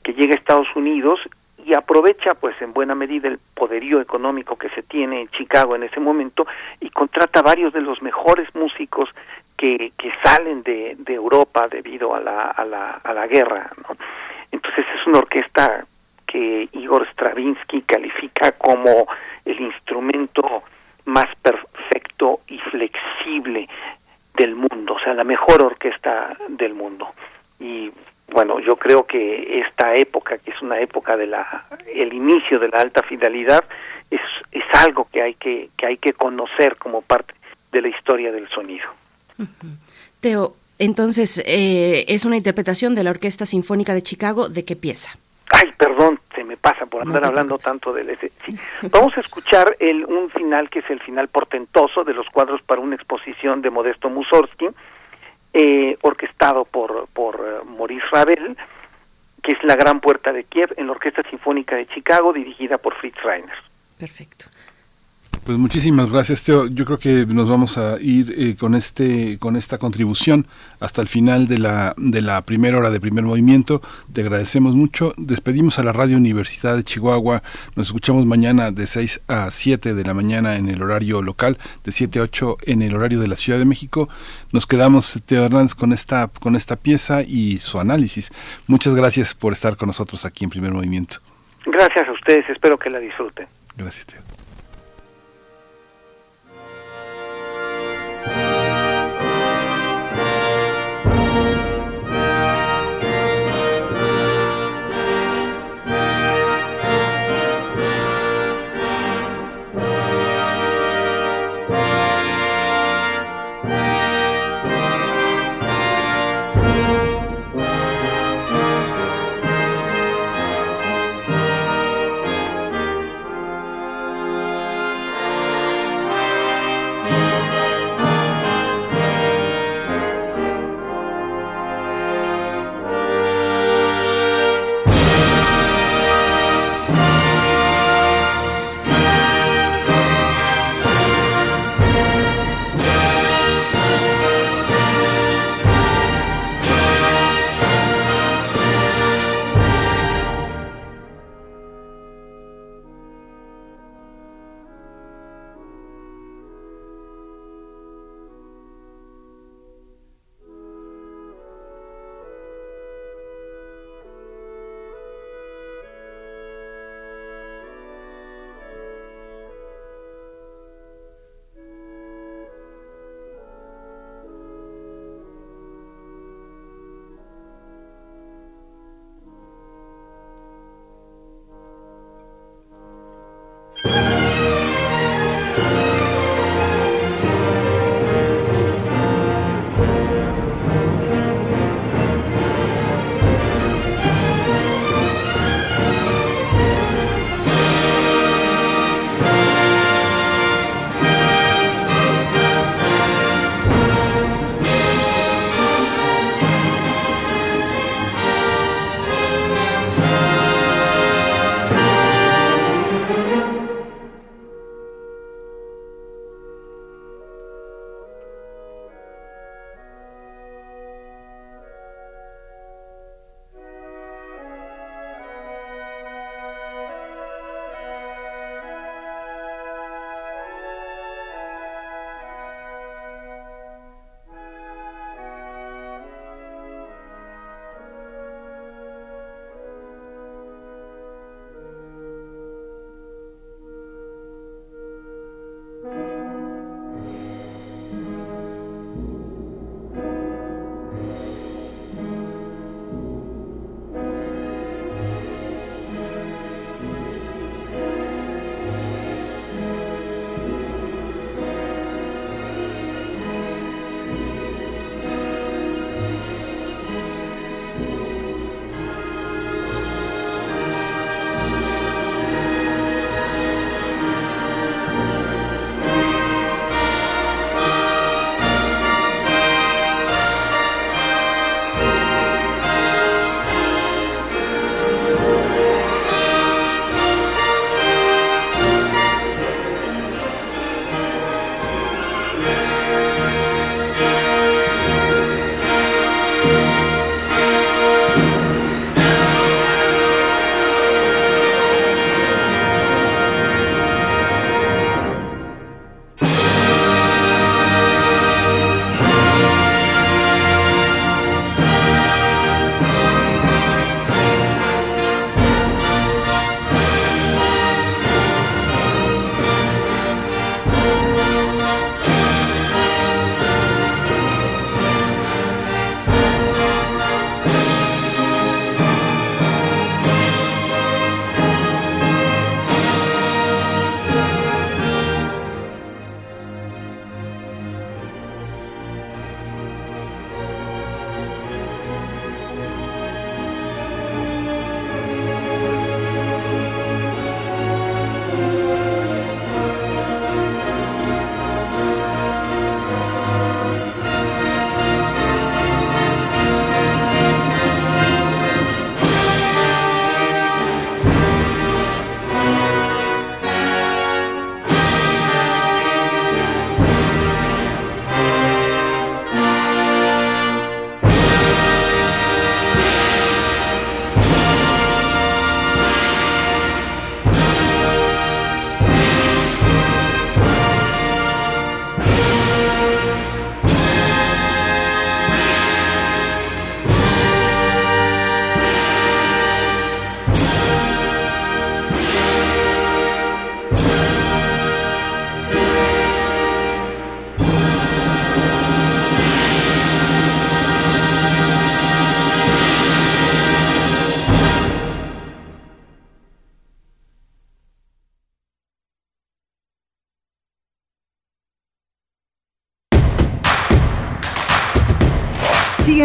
que 0.03 0.13
llega 0.13 0.33
a 0.33 0.37
Estados 0.37 0.67
Unidos 0.75 1.21
y 1.65 1.73
aprovecha 1.73 2.33
pues 2.35 2.59
en 2.61 2.73
buena 2.73 2.95
medida 2.95 3.27
el 3.27 3.39
poderío 3.55 4.01
económico 4.01 4.57
que 4.57 4.69
se 4.69 4.83
tiene 4.83 5.21
en 5.21 5.27
Chicago 5.29 5.75
en 5.75 5.83
ese 5.83 5.99
momento 5.99 6.45
y 6.79 6.89
contrata 6.89 7.41
varios 7.41 7.73
de 7.73 7.81
los 7.81 8.01
mejores 8.01 8.53
músicos 8.55 9.09
que, 9.57 9.91
que 9.97 10.11
salen 10.23 10.63
de, 10.63 10.95
de 10.97 11.13
Europa 11.13 11.67
debido 11.67 12.15
a 12.15 12.19
la, 12.19 12.43
a 12.43 12.65
la, 12.65 12.91
a 13.03 13.13
la 13.13 13.27
guerra. 13.27 13.69
¿no? 13.77 13.95
Entonces 14.51 14.85
es 14.99 15.07
una 15.07 15.19
orquesta 15.19 15.85
que 16.25 16.69
Igor 16.71 17.07
Stravinsky 17.11 17.81
califica 17.81 18.53
como 18.53 19.07
el 19.45 19.59
instrumento 19.59 20.63
más 21.05 21.27
perfecto 21.41 22.39
y 22.47 22.57
flexible 22.57 23.67
del 24.35 24.55
mundo, 24.55 24.93
o 24.93 24.99
sea, 24.99 25.13
la 25.13 25.23
mejor 25.23 25.63
orquesta 25.63 26.37
del 26.47 26.73
mundo. 26.73 27.09
Y 27.59 27.91
bueno, 28.31 28.59
yo 28.59 28.75
creo 28.75 29.05
que 29.05 29.61
esta 29.61 29.93
época, 29.95 30.37
que 30.37 30.51
es 30.51 30.61
una 30.61 30.79
época 30.79 31.17
de 31.17 31.27
la 31.27 31.65
el 31.93 32.13
inicio 32.13 32.59
de 32.59 32.69
la 32.69 32.77
alta 32.79 33.03
fidelidad, 33.03 33.63
es, 34.09 34.21
es 34.51 34.63
algo 34.73 35.07
que 35.11 35.21
hay 35.21 35.33
que, 35.35 35.69
que 35.77 35.85
hay 35.85 35.97
que 35.97 36.13
conocer 36.13 36.77
como 36.77 37.01
parte 37.01 37.33
de 37.71 37.81
la 37.81 37.89
historia 37.89 38.31
del 38.31 38.47
sonido. 38.49 38.87
Uh 39.37 39.43
-huh. 39.43 39.77
Teo, 40.21 40.55
entonces, 40.79 41.43
eh, 41.45 42.05
¿es 42.07 42.25
una 42.25 42.37
interpretación 42.37 42.95
de 42.95 43.03
la 43.03 43.11
Orquesta 43.11 43.45
Sinfónica 43.45 43.93
de 43.93 44.01
Chicago 44.01 44.49
de 44.49 44.65
qué 44.65 44.75
pieza? 44.75 45.11
Ay, 45.53 45.71
perdón, 45.77 46.19
se 46.33 46.43
me 46.43 46.57
pasa 46.57 46.85
por 46.85 47.01
andar 47.01 47.21
no 47.21 47.27
hablando 47.27 47.57
tanto 47.57 47.91
del 47.93 48.09
ese. 48.09 48.31
Sí. 48.45 48.57
Vamos 48.89 49.15
a 49.17 49.19
escuchar 49.19 49.75
el, 49.79 50.05
un 50.05 50.29
final 50.29 50.69
que 50.69 50.79
es 50.79 50.89
el 50.89 50.99
final 51.01 51.27
portentoso 51.27 52.03
de 52.03 52.13
los 52.13 52.27
cuadros 52.29 52.61
para 52.63 52.81
una 52.81 52.95
exposición 52.95 53.61
de 53.61 53.69
Modesto 53.69 54.09
Mussorgsky, 54.09 54.69
eh, 55.53 55.97
orquestado 56.01 56.65
por, 56.65 57.07
por 57.13 57.39
uh, 57.39 57.65
Maurice 57.65 58.05
Ravel, 58.11 58.57
que 59.43 59.53
es 59.53 59.63
La 59.63 59.75
Gran 59.75 59.99
Puerta 59.99 60.31
de 60.31 60.43
Kiev 60.43 60.73
en 60.77 60.87
la 60.87 60.93
Orquesta 60.93 61.23
Sinfónica 61.29 61.75
de 61.75 61.87
Chicago 61.87 62.33
dirigida 62.33 62.77
por 62.77 62.95
Fritz 62.95 63.21
Reiner. 63.23 63.57
Perfecto. 63.97 64.45
Pues 65.43 65.57
muchísimas 65.57 66.11
gracias, 66.11 66.43
Teo. 66.43 66.67
Yo 66.67 66.85
creo 66.85 66.99
que 66.99 67.25
nos 67.25 67.49
vamos 67.49 67.79
a 67.79 67.99
ir 67.99 68.31
eh, 68.37 68.55
con 68.55 68.75
este 68.75 69.39
con 69.39 69.55
esta 69.55 69.79
contribución 69.79 70.45
hasta 70.79 71.01
el 71.01 71.07
final 71.07 71.47
de 71.47 71.57
la 71.57 71.95
de 71.97 72.21
la 72.21 72.43
primera 72.43 72.77
hora 72.77 72.91
de 72.91 72.99
primer 72.99 73.23
movimiento. 73.23 73.81
Te 74.13 74.21
agradecemos 74.21 74.75
mucho. 74.75 75.13
Despedimos 75.17 75.79
a 75.79 75.83
la 75.83 75.93
Radio 75.93 76.17
Universidad 76.17 76.77
de 76.77 76.83
Chihuahua. 76.83 77.41
Nos 77.75 77.87
escuchamos 77.87 78.27
mañana 78.27 78.69
de 78.69 78.85
6 78.85 79.23
a 79.27 79.49
7 79.49 79.95
de 79.95 80.03
la 80.03 80.13
mañana 80.13 80.57
en 80.57 80.69
el 80.69 80.83
horario 80.83 81.23
local, 81.23 81.57
de 81.83 81.91
7 81.91 82.19
a 82.19 82.23
8 82.23 82.57
en 82.67 82.83
el 82.83 82.95
horario 82.95 83.19
de 83.19 83.27
la 83.27 83.35
Ciudad 83.35 83.57
de 83.57 83.65
México. 83.65 84.09
Nos 84.51 84.67
quedamos 84.67 85.19
Teo 85.25 85.45
Hernández 85.45 85.73
con 85.73 85.91
esta 85.91 86.27
con 86.27 86.55
esta 86.55 86.75
pieza 86.75 87.23
y 87.23 87.57
su 87.57 87.79
análisis. 87.79 88.31
Muchas 88.67 88.93
gracias 88.93 89.33
por 89.33 89.53
estar 89.53 89.75
con 89.75 89.87
nosotros 89.87 90.23
aquí 90.23 90.43
en 90.43 90.51
Primer 90.51 90.71
Movimiento. 90.71 91.17
Gracias 91.65 92.07
a 92.07 92.11
ustedes, 92.11 92.47
espero 92.47 92.77
que 92.77 92.91
la 92.91 92.99
disfruten. 92.99 93.47
Gracias, 93.75 94.05
Teo. 94.05 94.40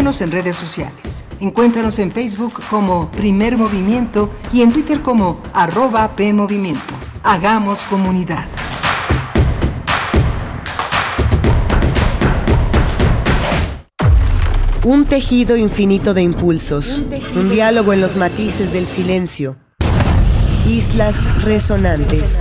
Síguenos 0.07 0.21
en 0.21 0.31
redes 0.31 0.55
sociales. 0.55 1.25
Encuéntranos 1.41 1.99
en 1.99 2.13
Facebook 2.13 2.63
como 2.71 3.11
Primer 3.11 3.57
Movimiento 3.57 4.31
y 4.53 4.63
en 4.63 4.73
Twitter 4.73 5.01
como 5.01 5.41
arroba 5.53 6.15
PMovimiento. 6.15 6.95
Hagamos 7.25 7.87
comunidad. 7.87 8.47
Un 14.85 15.07
tejido 15.07 15.57
infinito 15.57 16.15
de 16.15 16.23
impulsos, 16.23 17.03
un, 17.35 17.51
diálogo 17.51 17.93
en 17.93 18.01
los 18.01 18.15
matices 18.15 18.73
del 18.73 18.87
silencio. 18.87 19.57
Islas 20.69 21.43
resonantes. 21.43 22.37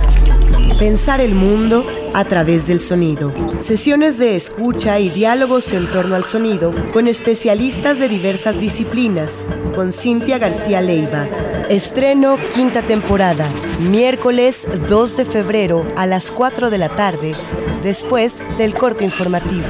Pensar 0.78 1.20
el 1.20 1.34
mundo 1.34 1.84
a 2.16 2.24
través 2.24 2.66
del 2.66 2.80
sonido. 2.80 3.30
Sesiones 3.60 4.16
de 4.16 4.36
escucha 4.36 4.98
y 4.98 5.10
diálogos 5.10 5.70
en 5.74 5.90
torno 5.90 6.14
al 6.14 6.24
sonido 6.24 6.72
con 6.94 7.08
especialistas 7.08 7.98
de 7.98 8.08
diversas 8.08 8.58
disciplinas, 8.58 9.42
con 9.74 9.92
Cintia 9.92 10.38
García 10.38 10.80
Leiva. 10.80 11.26
Estreno 11.68 12.38
quinta 12.54 12.80
temporada, 12.80 13.50
miércoles 13.80 14.66
2 14.88 15.16
de 15.18 15.24
febrero 15.26 15.86
a 15.94 16.06
las 16.06 16.30
4 16.30 16.70
de 16.70 16.78
la 16.78 16.88
tarde, 16.88 17.34
después 17.82 18.38
del 18.56 18.72
corte 18.72 19.04
informativo. 19.04 19.66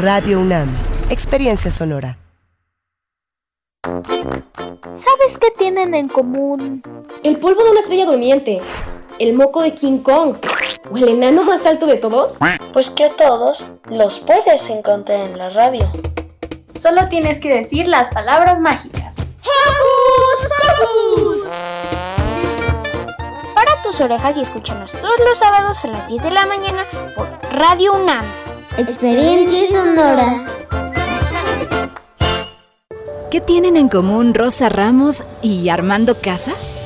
Radio 0.00 0.40
UNAM. 0.40 0.72
Experiencia 1.08 1.70
sonora. 1.70 2.18
¿Sabes 3.84 5.38
qué 5.40 5.52
tienen 5.56 5.94
en 5.94 6.08
común? 6.08 6.82
El 7.22 7.36
polvo 7.36 7.62
de 7.62 7.70
una 7.70 7.80
estrella 7.80 8.06
durmiente, 8.06 8.60
el 9.18 9.34
moco 9.34 9.62
de 9.62 9.74
King 9.74 9.98
Kong 9.98 10.36
o 10.90 10.96
el 10.96 11.08
enano 11.08 11.44
más 11.44 11.66
alto 11.66 11.86
de 11.86 11.96
todos. 11.96 12.38
Pues 12.72 12.90
que 12.90 13.04
a 13.04 13.10
todos 13.10 13.64
los 13.88 14.20
puedes 14.20 14.68
encontrar 14.68 15.20
en 15.20 15.38
la 15.38 15.50
radio. 15.50 15.90
Solo 16.78 17.08
tienes 17.08 17.40
que 17.40 17.48
decir 17.52 17.88
las 17.88 18.08
palabras 18.08 18.60
mágicas. 18.60 19.14
¡Hocus 19.40 20.48
Pocus! 20.78 21.48
Para 23.54 23.82
tus 23.82 24.00
orejas 24.00 24.36
y 24.36 24.42
escúchanos 24.42 24.92
todos 24.92 25.20
los 25.26 25.38
sábados 25.38 25.84
a 25.84 25.88
las 25.88 26.08
10 26.08 26.22
de 26.22 26.30
la 26.30 26.46
mañana 26.46 26.84
por 27.14 27.28
Radio 27.52 27.94
UNAM. 27.94 28.24
Experiencia 28.76 29.68
sonora. 29.68 30.44
¿Qué 33.30 33.40
tienen 33.40 33.76
en 33.76 33.88
común 33.88 34.34
Rosa 34.34 34.68
Ramos 34.68 35.24
y 35.40 35.68
Armando 35.70 36.20
Casas? 36.20 36.85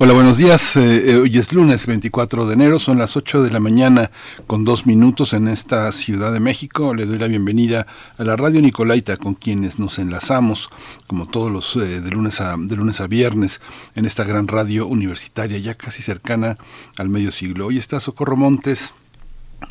Hola, 0.00 0.12
buenos 0.12 0.36
días. 0.36 0.76
Eh, 0.76 1.16
hoy 1.16 1.36
es 1.38 1.52
lunes 1.52 1.88
24 1.88 2.46
de 2.46 2.54
enero, 2.54 2.78
son 2.78 2.98
las 2.98 3.16
8 3.16 3.42
de 3.42 3.50
la 3.50 3.58
mañana 3.58 4.12
con 4.46 4.64
dos 4.64 4.86
minutos 4.86 5.32
en 5.32 5.48
esta 5.48 5.90
Ciudad 5.90 6.32
de 6.32 6.38
México. 6.38 6.94
Le 6.94 7.04
doy 7.04 7.18
la 7.18 7.26
bienvenida 7.26 7.88
a 8.16 8.22
la 8.22 8.36
Radio 8.36 8.62
Nicolaita 8.62 9.16
con 9.16 9.34
quienes 9.34 9.80
nos 9.80 9.98
enlazamos, 9.98 10.70
como 11.08 11.26
todos 11.26 11.50
los 11.50 11.74
eh, 11.74 12.00
de, 12.00 12.10
lunes 12.12 12.40
a, 12.40 12.54
de 12.56 12.76
lunes 12.76 13.00
a 13.00 13.08
viernes, 13.08 13.60
en 13.96 14.04
esta 14.04 14.22
gran 14.22 14.46
radio 14.46 14.86
universitaria 14.86 15.58
ya 15.58 15.74
casi 15.74 16.00
cercana 16.00 16.58
al 16.96 17.08
medio 17.08 17.32
siglo. 17.32 17.66
Hoy 17.66 17.78
está 17.78 17.98
Socorro 17.98 18.36
Montes 18.36 18.94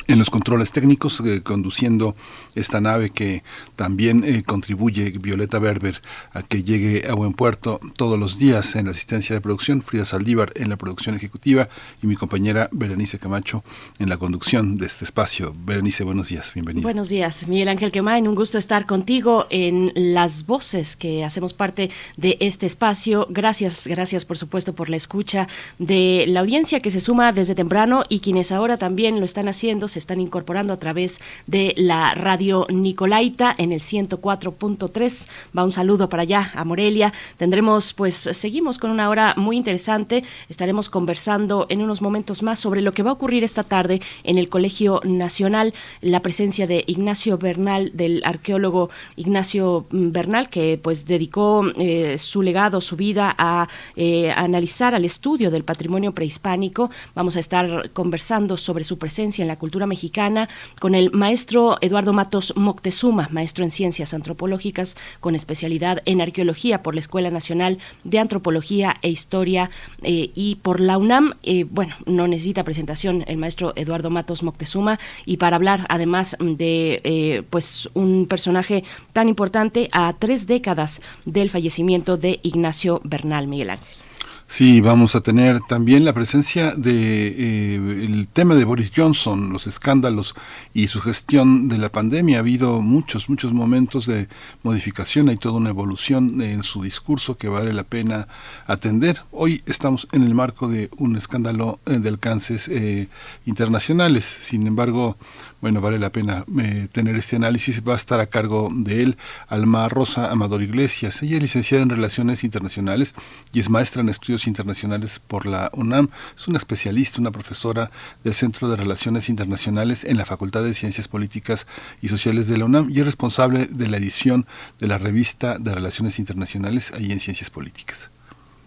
en 0.06 0.18
los 0.18 0.30
controles 0.30 0.72
técnicos, 0.72 1.20
eh, 1.20 1.42
conduciendo 1.42 2.16
esta 2.54 2.80
nave 2.80 3.10
que 3.10 3.42
también 3.76 4.24
eh, 4.24 4.42
contribuye 4.42 5.10
Violeta 5.10 5.58
Berber 5.58 6.00
a 6.32 6.42
que 6.42 6.62
llegue 6.62 7.06
a 7.08 7.14
buen 7.14 7.34
puerto 7.34 7.80
todos 7.96 8.18
los 8.18 8.38
días 8.38 8.74
en 8.76 8.86
la 8.86 8.92
asistencia 8.92 9.34
de 9.34 9.40
producción, 9.40 9.82
Frida 9.82 10.04
Saldívar 10.04 10.52
en 10.56 10.68
la 10.68 10.76
producción 10.76 11.14
ejecutiva 11.14 11.68
y 12.02 12.06
mi 12.06 12.16
compañera 12.16 12.68
Berenice 12.72 13.18
Camacho 13.18 13.64
en 13.98 14.08
la 14.08 14.16
conducción 14.16 14.76
de 14.76 14.86
este 14.86 15.04
espacio. 15.04 15.54
Berenice, 15.64 16.04
buenos 16.04 16.28
días, 16.28 16.52
bienvenida. 16.54 16.82
Buenos 16.82 17.08
días, 17.08 17.46
Miguel 17.46 17.68
Ángel 17.68 17.92
Quemain, 17.92 18.28
un 18.28 18.34
gusto 18.34 18.58
estar 18.58 18.86
contigo 18.86 19.46
en 19.50 19.92
las 19.94 20.46
voces 20.46 20.96
que 20.96 21.24
hacemos 21.24 21.52
parte 21.52 21.90
de 22.16 22.36
este 22.40 22.66
espacio. 22.66 23.26
Gracias, 23.30 23.86
gracias 23.86 24.24
por 24.24 24.38
supuesto 24.38 24.74
por 24.74 24.90
la 24.90 24.96
escucha 24.96 25.48
de 25.78 26.24
la 26.28 26.40
audiencia 26.40 26.80
que 26.80 26.90
se 26.90 27.00
suma 27.00 27.32
desde 27.32 27.54
temprano 27.54 28.04
y 28.08 28.20
quienes 28.20 28.52
ahora 28.52 28.76
también 28.76 29.18
lo 29.18 29.24
están 29.24 29.48
haciendo 29.48 29.77
se 29.86 30.00
están 30.00 30.20
incorporando 30.20 30.72
a 30.72 30.78
través 30.78 31.20
de 31.46 31.74
la 31.76 32.14
radio 32.14 32.66
Nicolaita 32.70 33.54
en 33.56 33.70
el 33.70 33.80
104.3. 33.80 35.28
Va 35.56 35.64
un 35.64 35.72
saludo 35.72 36.08
para 36.08 36.22
allá 36.22 36.50
a 36.54 36.64
Morelia. 36.64 37.12
Tendremos, 37.36 37.94
pues, 37.94 38.14
seguimos 38.16 38.78
con 38.78 38.90
una 38.90 39.08
hora 39.08 39.34
muy 39.36 39.56
interesante. 39.56 40.24
Estaremos 40.48 40.90
conversando 40.90 41.66
en 41.68 41.82
unos 41.82 42.02
momentos 42.02 42.42
más 42.42 42.58
sobre 42.58 42.80
lo 42.80 42.92
que 42.92 43.02
va 43.02 43.10
a 43.10 43.12
ocurrir 43.12 43.44
esta 43.44 43.62
tarde 43.62 44.00
en 44.24 44.38
el 44.38 44.48
Colegio 44.48 45.00
Nacional, 45.04 45.74
la 46.00 46.22
presencia 46.22 46.66
de 46.66 46.82
Ignacio 46.86 47.36
Bernal, 47.38 47.92
del 47.94 48.22
arqueólogo 48.24 48.90
Ignacio 49.16 49.86
Bernal, 49.90 50.48
que 50.48 50.80
pues 50.82 51.04
dedicó 51.04 51.64
eh, 51.76 52.16
su 52.18 52.42
legado, 52.42 52.80
su 52.80 52.96
vida 52.96 53.34
a, 53.36 53.68
eh, 53.96 54.30
a 54.30 54.40
analizar, 54.40 54.94
al 54.94 55.04
estudio 55.04 55.50
del 55.50 55.64
patrimonio 55.64 56.12
prehispánico. 56.12 56.90
Vamos 57.14 57.36
a 57.36 57.40
estar 57.40 57.90
conversando 57.90 58.56
sobre 58.56 58.84
su 58.84 58.98
presencia 58.98 59.42
en 59.42 59.48
la 59.48 59.56
cultura 59.56 59.67
mexicana 59.86 60.48
con 60.80 60.94
el 60.94 61.10
maestro 61.12 61.78
Eduardo 61.80 62.12
Matos 62.12 62.52
Moctezuma, 62.56 63.28
maestro 63.30 63.64
en 63.64 63.70
ciencias 63.70 64.14
antropológicas 64.14 64.96
con 65.20 65.34
especialidad 65.34 66.02
en 66.04 66.20
arqueología 66.20 66.82
por 66.82 66.94
la 66.94 67.00
Escuela 67.00 67.30
Nacional 67.30 67.78
de 68.04 68.18
Antropología 68.18 68.96
e 69.02 69.10
Historia 69.10 69.70
eh, 70.02 70.30
y 70.34 70.56
por 70.56 70.80
la 70.80 70.98
UNAM. 70.98 71.34
Eh, 71.42 71.64
bueno, 71.64 71.94
no 72.06 72.26
necesita 72.28 72.64
presentación 72.64 73.24
el 73.26 73.36
maestro 73.36 73.72
Eduardo 73.76 74.10
Matos 74.10 74.42
Moctezuma 74.42 74.98
y 75.24 75.36
para 75.36 75.56
hablar 75.56 75.86
además 75.88 76.36
de 76.40 77.00
eh, 77.04 77.42
pues 77.50 77.88
un 77.94 78.26
personaje 78.26 78.84
tan 79.12 79.28
importante 79.28 79.88
a 79.92 80.12
tres 80.18 80.46
décadas 80.46 81.00
del 81.24 81.50
fallecimiento 81.50 82.16
de 82.16 82.40
Ignacio 82.42 83.00
Bernal 83.04 83.46
Miguel 83.46 83.70
Ángel. 83.70 84.07
Sí, 84.50 84.80
vamos 84.80 85.14
a 85.14 85.20
tener 85.20 85.60
también 85.60 86.06
la 86.06 86.14
presencia 86.14 86.74
de 86.74 87.28
eh, 87.28 87.74
el 87.76 88.26
tema 88.28 88.54
de 88.54 88.64
Boris 88.64 88.90
Johnson, 88.96 89.52
los 89.52 89.66
escándalos 89.66 90.34
y 90.72 90.88
su 90.88 91.02
gestión 91.02 91.68
de 91.68 91.76
la 91.76 91.90
pandemia. 91.90 92.38
Ha 92.38 92.40
habido 92.40 92.80
muchos, 92.80 93.28
muchos 93.28 93.52
momentos 93.52 94.06
de 94.06 94.26
modificación, 94.62 95.28
hay 95.28 95.36
toda 95.36 95.58
una 95.58 95.68
evolución 95.68 96.40
en 96.40 96.62
su 96.62 96.82
discurso 96.82 97.36
que 97.36 97.48
vale 97.48 97.74
la 97.74 97.84
pena 97.84 98.26
atender. 98.66 99.20
Hoy 99.32 99.62
estamos 99.66 100.08
en 100.12 100.22
el 100.22 100.34
marco 100.34 100.66
de 100.66 100.88
un 100.96 101.16
escándalo 101.16 101.78
eh, 101.84 101.98
de 101.98 102.08
alcances 102.08 102.68
eh, 102.68 103.08
internacionales. 103.44 104.24
Sin 104.24 104.66
embargo, 104.66 105.18
bueno, 105.60 105.80
vale 105.80 105.98
la 105.98 106.10
pena 106.10 106.44
tener 106.92 107.16
este 107.16 107.36
análisis. 107.36 107.82
Va 107.86 107.94
a 107.94 107.96
estar 107.96 108.20
a 108.20 108.26
cargo 108.26 108.70
de 108.72 109.02
él 109.02 109.16
Alma 109.48 109.88
Rosa 109.88 110.30
Amador 110.30 110.62
Iglesias. 110.62 111.22
Ella 111.22 111.36
es 111.36 111.42
licenciada 111.42 111.82
en 111.82 111.90
Relaciones 111.90 112.44
Internacionales 112.44 113.14
y 113.52 113.58
es 113.58 113.68
maestra 113.68 114.02
en 114.02 114.08
estudios 114.08 114.46
internacionales 114.46 115.18
por 115.18 115.46
la 115.46 115.70
UNAM. 115.74 116.10
Es 116.36 116.46
una 116.46 116.58
especialista, 116.58 117.20
una 117.20 117.32
profesora 117.32 117.90
del 118.22 118.34
Centro 118.34 118.68
de 118.68 118.76
Relaciones 118.76 119.28
Internacionales 119.28 120.04
en 120.04 120.16
la 120.16 120.24
Facultad 120.24 120.62
de 120.62 120.74
Ciencias 120.74 121.08
Políticas 121.08 121.66
y 122.00 122.08
Sociales 122.08 122.46
de 122.46 122.58
la 122.58 122.64
UNAM 122.64 122.90
y 122.90 123.00
es 123.00 123.06
responsable 123.06 123.66
de 123.66 123.88
la 123.88 123.96
edición 123.96 124.46
de 124.78 124.86
la 124.86 124.98
revista 124.98 125.58
de 125.58 125.74
Relaciones 125.74 126.18
Internacionales 126.18 126.92
ahí 126.94 127.10
en 127.10 127.20
Ciencias 127.20 127.50
Políticas. 127.50 128.12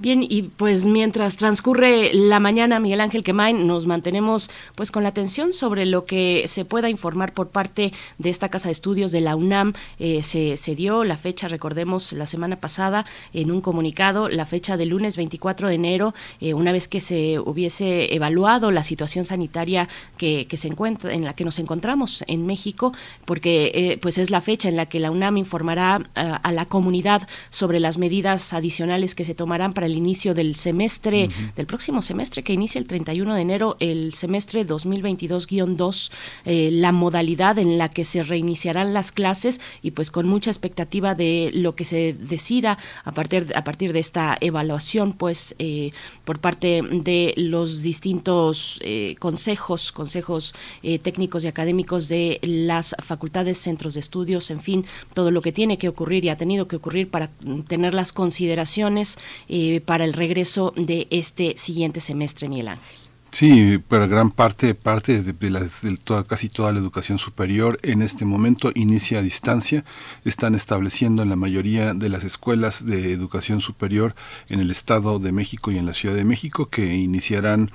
Bien, 0.02 0.26
y 0.28 0.42
pues 0.42 0.88
mientras 0.88 1.38
transcurre 1.38 2.12
la 2.12 2.40
mañana, 2.40 2.80
Miguel 2.80 3.02
Ángel 3.02 3.24
Quemain, 3.24 3.68
nos 3.68 3.86
mantenemos 3.86 4.50
pues 4.74 4.90
con 4.90 5.04
la 5.04 5.10
atención 5.10 5.54
sobre 5.54 5.86
lo 5.86 6.06
que 6.06 6.46
se 6.48 6.66
pueda 6.66 6.90
informar 6.90 7.34
por 7.34 7.50
parte 7.50 7.94
de 8.18 8.32
esta 8.32 8.50
Casa 8.50 8.70
de 8.70 8.72
Estudios 8.72 9.12
de 9.12 9.22
la 9.22 9.36
UNAM. 9.36 9.74
Eh, 10.00 10.24
se, 10.24 10.58
se, 10.58 10.74
dio 10.74 11.04
la 11.04 11.18
fecha, 11.18 11.48
recordemos, 11.48 12.14
la 12.14 12.26
semana 12.26 12.56
pasada 12.56 13.06
en 13.32 13.52
un 13.52 13.62
comunicado, 13.62 14.28
la 14.28 14.48
fecha 14.48 14.76
del 14.76 14.90
lunes 14.90 15.18
24 15.18 15.68
de 15.68 15.76
enero, 15.76 16.16
eh, 16.40 16.56
una 16.56 16.72
vez 16.72 16.88
que 16.88 17.00
se 17.00 17.38
hubiese 17.38 18.16
evaluado 18.16 18.72
la 18.72 18.82
situación 18.82 19.24
sanitaria 19.24 19.88
que, 20.18 20.48
que, 20.50 20.58
se 20.58 20.68
encuentra, 20.68 21.14
en 21.14 21.26
la 21.26 21.36
que 21.36 21.46
nos 21.46 21.60
encontramos 21.60 22.24
en 22.26 22.48
México, 22.48 22.92
porque 23.26 23.72
eh, 23.76 24.00
pues 24.02 24.18
es 24.18 24.32
la 24.32 24.42
fecha 24.42 24.68
en 24.68 24.78
la 24.78 24.88
que 24.88 25.00
la 25.00 25.12
UNAM 25.12 25.38
informará 25.38 26.02
a, 26.16 26.38
a 26.38 26.52
la 26.52 26.66
comunidad 26.66 27.28
sobre 27.52 27.80
las 27.80 28.00
medidas 28.00 28.52
adicionales 28.54 29.14
que 29.14 29.26
se 29.26 29.36
tomarán 29.36 29.74
para 29.74 29.91
el 29.91 29.91
inicio 29.98 30.34
del 30.34 30.56
semestre, 30.56 31.30
del 31.56 31.66
próximo 31.66 32.02
semestre 32.02 32.44
que 32.44 32.54
inicia 32.54 32.80
el 32.80 32.88
31 32.88 33.36
de 33.36 33.42
enero, 33.42 33.78
el 33.80 34.14
semestre 34.14 34.66
2022-2, 34.66 36.12
eh, 36.46 36.70
la 36.72 36.92
modalidad 36.92 37.58
en 37.60 37.78
la 37.78 37.90
que 37.90 38.06
se 38.06 38.24
reiniciarán 38.24 38.94
las 38.94 39.12
clases 39.12 39.62
y 39.82 39.92
pues 39.92 40.12
con 40.12 40.28
mucha 40.28 40.50
expectativa 40.50 41.16
de 41.16 41.52
lo 41.54 41.76
que 41.76 41.86
se 41.86 42.14
decida 42.14 42.78
a 43.04 43.12
partir, 43.12 43.52
a 43.56 43.64
partir 43.64 43.94
de 43.94 44.00
esta 44.00 44.38
evaluación, 44.40 45.14
pues 45.14 45.56
eh, 45.60 45.92
por 46.26 46.40
parte 46.40 46.82
de 46.82 47.34
los 47.38 47.82
distintos 47.82 48.80
eh, 48.84 49.16
consejos, 49.20 49.92
consejos 49.92 50.54
eh, 50.84 51.00
técnicos 51.00 51.44
y 51.44 51.48
académicos 51.48 52.08
de 52.08 52.40
las 52.42 52.96
facultades, 53.00 53.58
centros 53.58 53.94
de 53.94 54.00
estudios, 54.00 54.52
en 54.52 54.62
fin, 54.62 54.86
todo 55.14 55.32
lo 55.32 55.42
que 55.42 55.52
tiene 55.52 55.78
que 55.78 55.90
ocurrir 55.90 56.26
y 56.26 56.30
ha 56.30 56.38
tenido 56.38 56.68
que 56.68 56.76
ocurrir 56.76 57.10
para 57.10 57.30
tener 57.68 57.94
las 57.94 58.14
consideraciones 58.14 59.18
eh, 59.50 59.81
para 59.82 60.04
el 60.06 60.14
regreso 60.14 60.74
de 60.76 61.08
este 61.10 61.56
siguiente 61.58 62.00
semestre, 62.00 62.48
Miguel 62.48 62.70
Ángel. 62.70 63.02
Sí, 63.32 63.82
pero 63.88 64.10
gran 64.10 64.30
parte, 64.30 64.76
parte 64.76 65.24
de, 65.24 65.32
de, 65.32 65.50
de 65.50 65.98
toda, 66.04 66.26
casi 66.26 66.50
toda 66.50 66.74
la 66.74 66.80
educación 66.80 67.18
superior 67.18 67.80
en 67.82 68.02
este 68.02 68.26
momento 68.26 68.72
inicia 68.76 69.20
a 69.20 69.22
distancia. 69.22 69.86
Están 70.26 70.54
estableciendo 70.54 71.24
en 71.24 71.30
la 71.30 71.38
mayoría 71.38 71.94
de 71.94 72.10
las 72.10 72.26
escuelas 72.26 72.86
de 72.86 73.14
educación 73.14 73.62
superior 73.62 74.16
en 74.50 74.60
el 74.60 74.70
Estado 74.70 75.18
de 75.18 75.32
México 75.32 75.72
y 75.72 75.78
en 75.78 75.86
la 75.86 75.94
Ciudad 75.94 76.16
de 76.16 76.26
México 76.26 76.68
que 76.70 76.94
iniciarán 76.94 77.72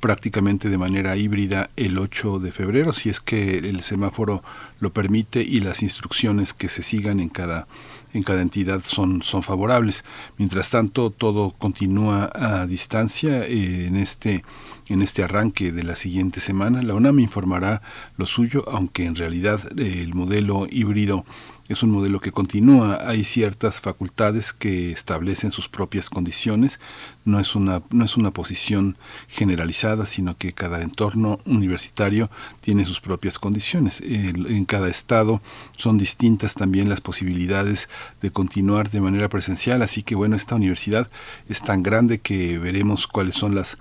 prácticamente 0.00 0.68
de 0.68 0.78
manera 0.78 1.16
híbrida 1.16 1.70
el 1.76 1.98
8 1.98 2.40
de 2.40 2.52
febrero, 2.52 2.92
si 2.92 3.08
es 3.08 3.20
que 3.20 3.58
el 3.58 3.82
semáforo 3.82 4.42
lo 4.80 4.92
permite 4.92 5.42
y 5.42 5.60
las 5.60 5.82
instrucciones 5.82 6.52
que 6.52 6.68
se 6.68 6.82
sigan 6.82 7.20
en 7.20 7.28
cada 7.28 7.66
en 8.16 8.22
cada 8.22 8.42
entidad 8.42 8.82
son, 8.84 9.22
son 9.22 9.42
favorables. 9.42 10.04
Mientras 10.38 10.70
tanto, 10.70 11.10
todo 11.10 11.52
continúa 11.58 12.30
a 12.34 12.66
distancia 12.66 13.44
eh, 13.44 13.86
en 13.86 13.96
este 13.96 14.42
en 14.88 15.02
este 15.02 15.24
arranque 15.24 15.72
de 15.72 15.82
la 15.82 15.96
siguiente 15.96 16.40
semana. 16.40 16.82
La 16.82 16.94
UNAM 16.94 17.18
informará 17.18 17.82
lo 18.16 18.24
suyo, 18.24 18.64
aunque 18.68 19.04
en 19.04 19.16
realidad 19.16 19.60
eh, 19.76 20.02
el 20.02 20.14
modelo 20.14 20.66
híbrido 20.70 21.24
es 21.68 21.82
un 21.82 21.90
modelo 21.90 22.20
que 22.20 22.30
continúa. 22.30 22.98
Hay 23.02 23.24
ciertas 23.24 23.80
facultades 23.80 24.52
que 24.52 24.92
establecen 24.92 25.50
sus 25.50 25.68
propias 25.68 26.08
condiciones. 26.08 26.78
No 27.26 27.38
es 27.38 27.54
una, 27.54 27.82
no 27.90 28.06
es 28.06 28.16
una 28.16 28.30
posición 28.30 28.96
generalizada, 29.28 30.06
sino 30.06 30.38
que 30.38 30.54
cada 30.54 30.80
entorno 30.80 31.38
universitario 31.44 32.30
tiene 32.62 32.86
sus 32.86 33.02
propias 33.02 33.38
condiciones. 33.38 34.00
en 34.00 34.64
cada 34.64 34.88
estado 34.88 35.42
son 35.76 35.98
distintas 35.98 36.54
también 36.54 36.88
las 36.88 37.02
posibilidades 37.02 37.90
de 38.22 38.30
continuar 38.30 38.90
de 38.90 39.00
manera 39.00 39.28
presencial. 39.28 39.82
Así 39.82 40.02
que 40.02 40.14
bueno, 40.14 40.36
esta 40.36 40.54
universidad 40.54 41.10
es 41.48 41.62
tan 41.62 41.82
grande 41.82 42.18
que 42.18 42.58
veremos 42.58 43.06
cuáles 43.06 43.34
son 43.34 43.54
las, 43.54 43.76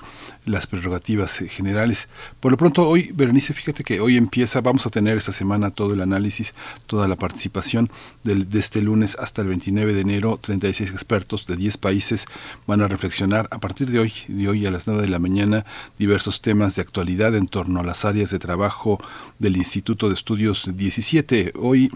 las 0.46 0.68
prerrogativas 0.68 1.38
generales. 1.38 2.08
Por 2.40 2.52
lo 2.52 2.58
pronto, 2.58 2.88
hoy, 2.88 3.12
Berenice, 3.14 3.54
fíjate 3.54 3.84
que 3.84 4.00
hoy 4.00 4.18
empieza, 4.18 4.62
vamos 4.62 4.86
a 4.86 4.90
tener 4.90 5.18
esta 5.18 5.32
semana 5.32 5.72
todo 5.72 5.94
el 5.94 6.02
análisis, 6.02 6.54
toda 6.88 7.08
la 7.08 7.16
participación 7.16 7.90
del, 8.24 8.50
de 8.50 8.60
este 8.60 8.82
lunes 8.82 9.18
hasta 9.20 9.42
el 9.42 9.50
29 9.50 9.94
de 9.94 10.02
enero. 10.02 10.40
36 10.42 10.92
expertos 10.92 11.46
de 11.46 11.56
10 11.56 11.78
países 11.78 12.26
van 12.66 12.82
a 12.82 12.88
reflexionar 12.88 13.35
a 13.40 13.60
partir 13.60 13.90
de 13.92 14.00
hoy, 14.00 14.14
de 14.28 14.48
hoy 14.48 14.66
a 14.66 14.72
las 14.72 14.88
9 14.88 15.02
de 15.02 15.10
la 15.10 15.20
mañana, 15.20 15.66
diversos 15.98 16.42
temas 16.42 16.76
de 16.76 16.82
actualidad 16.82 17.36
en 17.36 17.48
torno 17.48 17.80
a 17.80 17.84
las 17.84 18.06
áreas 18.06 18.32
de 18.32 18.40
trabajo 18.40 19.00
del 19.40 19.58
Instituto 19.58 20.08
de 20.08 20.14
Estudios 20.14 20.70
17. 20.76 21.54
Hoy 21.60 21.92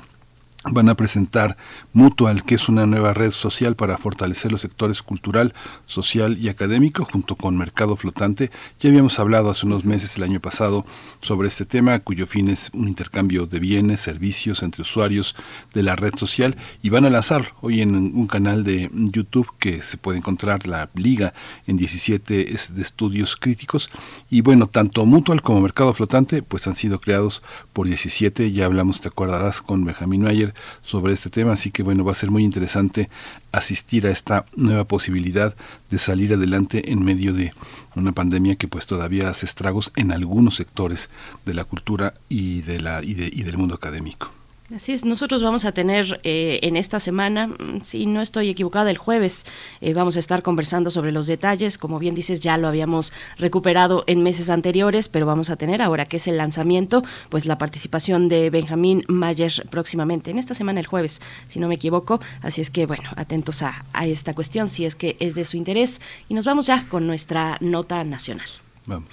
van 0.66 0.90
a 0.90 0.96
presentar 0.96 1.56
Mutual, 1.94 2.44
que 2.44 2.56
es 2.56 2.68
una 2.68 2.86
nueva 2.86 3.14
red 3.14 3.32
social 3.32 3.76
para 3.76 3.98
fortalecer 3.98 4.52
los 4.52 4.60
sectores 4.62 5.02
cultural, 5.02 5.54
social 5.86 6.38
y 6.38 6.50
académico, 6.50 7.06
junto 7.06 7.36
con 7.36 7.58
Mercado 7.58 7.96
Flotante. 7.96 8.52
Ya 8.80 8.90
habíamos 8.90 9.20
hablado 9.20 9.50
hace 9.50 9.66
unos 9.66 9.86
meses, 9.86 10.18
el 10.18 10.24
año 10.24 10.42
pasado, 10.42 10.86
sobre 11.22 11.48
este 11.48 11.66
tema, 11.66 12.00
cuyo 12.00 12.28
fin 12.28 12.50
es 12.50 12.72
un 12.74 12.90
intercambio 12.90 13.46
de 13.46 13.60
bienes, 13.60 14.02
servicios 14.02 14.62
entre 14.62 14.82
usuarios 14.82 15.36
de 15.74 15.82
la 15.82 15.96
red 15.96 16.16
social, 16.18 16.58
y 16.82 16.90
van 16.90 17.06
a 17.06 17.10
lanzar 17.10 17.54
hoy 17.62 17.82
en 17.82 17.96
un 17.96 18.28
canal 18.28 18.66
de 18.66 18.90
YouTube 18.94 19.48
que 19.60 19.82
se 19.82 19.98
puede 19.98 20.18
encontrar 20.18 20.68
la 20.68 20.90
liga 20.94 21.34
en 21.68 21.78
17 21.78 22.34
de 22.34 22.82
estudios 22.82 23.38
críticos. 23.38 23.90
Y 24.30 24.42
bueno, 24.42 24.68
tanto 24.68 25.06
Mutual 25.06 25.42
como 25.42 25.62
Mercado 25.62 25.94
Flotante, 25.94 26.44
pues 26.44 26.68
han 26.68 26.76
sido 26.76 27.00
creados 27.00 27.44
por 27.72 27.88
17, 27.88 28.52
ya 28.52 28.66
hablamos, 28.66 29.00
te 29.00 29.08
acordarás, 29.08 29.62
con 29.62 29.86
Benjamín 29.86 30.22
Mayer, 30.22 30.49
sobre 30.82 31.14
este 31.14 31.30
tema, 31.30 31.54
así 31.54 31.72
que 31.72 31.84
bueno, 31.84 32.04
va 32.04 32.12
a 32.12 32.16
ser 32.16 32.32
muy 32.32 32.44
interesante 32.44 33.10
asistir 33.52 34.06
a 34.08 34.12
esta 34.12 34.46
nueva 34.56 34.86
posibilidad 34.86 35.56
de 35.90 35.98
salir 35.98 36.34
adelante 36.34 36.92
en 36.92 37.04
medio 37.04 37.34
de 37.34 37.54
una 37.96 38.12
pandemia 38.12 38.56
que 38.56 38.68
pues 38.68 38.86
todavía 38.86 39.30
hace 39.30 39.46
estragos 39.46 39.92
en 39.96 40.12
algunos 40.12 40.56
sectores 40.56 41.10
de 41.46 41.54
la 41.54 41.64
cultura 41.64 42.14
y 42.30 42.62
de 42.62 42.80
la 42.80 43.04
y, 43.04 43.14
de, 43.14 43.30
y 43.32 43.44
del 43.44 43.58
mundo 43.58 43.76
académico. 43.76 44.39
Así 44.76 44.92
es, 44.92 45.04
nosotros 45.04 45.42
vamos 45.42 45.66
a 45.66 45.72
tener 45.72 46.20
eh, 46.22 46.60
en 46.62 46.78
esta 46.78 47.00
semana, 47.00 47.50
si 47.82 48.06
no 48.06 48.22
estoy 48.22 48.50
equivocada, 48.50 48.92
el 48.92 49.00
jueves 49.00 49.48
eh, 49.82 49.96
vamos 49.96 50.16
a 50.16 50.20
estar 50.20 50.44
conversando 50.44 50.92
sobre 50.92 51.12
los 51.12 51.26
detalles. 51.26 51.80
Como 51.80 51.98
bien 51.98 52.14
dices, 52.14 52.40
ya 52.40 52.56
lo 52.58 52.68
habíamos 52.68 53.12
recuperado 53.40 54.04
en 54.06 54.22
meses 54.22 54.48
anteriores, 54.48 55.10
pero 55.10 55.26
vamos 55.26 55.50
a 55.50 55.56
tener 55.56 55.82
ahora 55.82 56.06
que 56.06 56.18
es 56.18 56.28
el 56.28 56.38
lanzamiento, 56.38 57.04
pues 57.30 57.48
la 57.48 57.58
participación 57.58 58.30
de 58.30 58.52
Benjamín 58.52 59.06
Mayer 59.08 59.66
próximamente, 59.72 60.30
en 60.30 60.38
esta 60.38 60.54
semana 60.54 60.80
el 60.80 60.86
jueves, 60.86 61.20
si 61.48 61.60
no 61.60 61.68
me 61.68 61.76
equivoco. 61.76 62.22
Así 62.44 62.62
es 62.62 62.70
que, 62.70 62.86
bueno, 62.86 63.10
atentos 63.16 63.64
a, 63.64 63.86
a 63.92 64.06
esta 64.06 64.36
cuestión, 64.36 64.68
si 64.68 64.86
es 64.86 64.94
que 64.94 65.18
es 65.20 65.34
de 65.34 65.46
su 65.46 65.58
interés. 65.58 66.00
Y 66.28 66.36
nos 66.36 66.46
vamos 66.46 66.68
ya 66.68 66.86
con 66.88 67.08
nuestra 67.08 67.58
nota 67.60 68.04
nacional. 68.04 68.48
Vamos. 68.86 69.10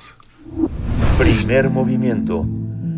Primer 1.18 1.70
movimiento 1.70 2.46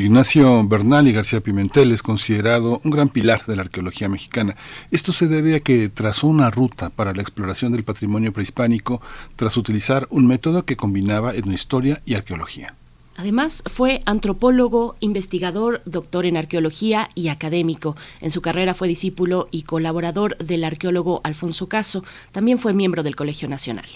Ignacio 0.00 0.62
Bernal 0.62 1.08
y 1.08 1.12
García 1.12 1.40
Pimentel 1.40 1.90
es 1.90 2.04
considerado 2.04 2.80
un 2.84 2.92
gran 2.92 3.08
pilar 3.08 3.44
de 3.46 3.56
la 3.56 3.62
arqueología 3.62 4.08
mexicana. 4.08 4.54
Esto 4.92 5.10
se 5.10 5.26
debe 5.26 5.56
a 5.56 5.60
que 5.60 5.88
trazó 5.88 6.28
una 6.28 6.50
ruta 6.50 6.88
para 6.90 7.12
la 7.12 7.20
exploración 7.20 7.72
del 7.72 7.82
patrimonio 7.82 8.32
prehispánico 8.32 9.02
tras 9.34 9.56
utilizar 9.56 10.06
un 10.10 10.28
método 10.28 10.64
que 10.64 10.76
combinaba 10.76 11.34
etnohistoria 11.34 12.00
y 12.06 12.14
arqueología. 12.14 12.76
Además, 13.16 13.64
fue 13.66 14.00
antropólogo, 14.06 14.94
investigador, 15.00 15.82
doctor 15.84 16.26
en 16.26 16.36
arqueología 16.36 17.08
y 17.16 17.26
académico. 17.26 17.96
En 18.20 18.30
su 18.30 18.40
carrera 18.40 18.74
fue 18.74 18.86
discípulo 18.86 19.48
y 19.50 19.62
colaborador 19.62 20.38
del 20.38 20.62
arqueólogo 20.62 21.20
Alfonso 21.24 21.68
Caso. 21.68 22.04
También 22.30 22.60
fue 22.60 22.72
miembro 22.72 23.02
del 23.02 23.16
Colegio 23.16 23.48
Nacional. 23.48 23.88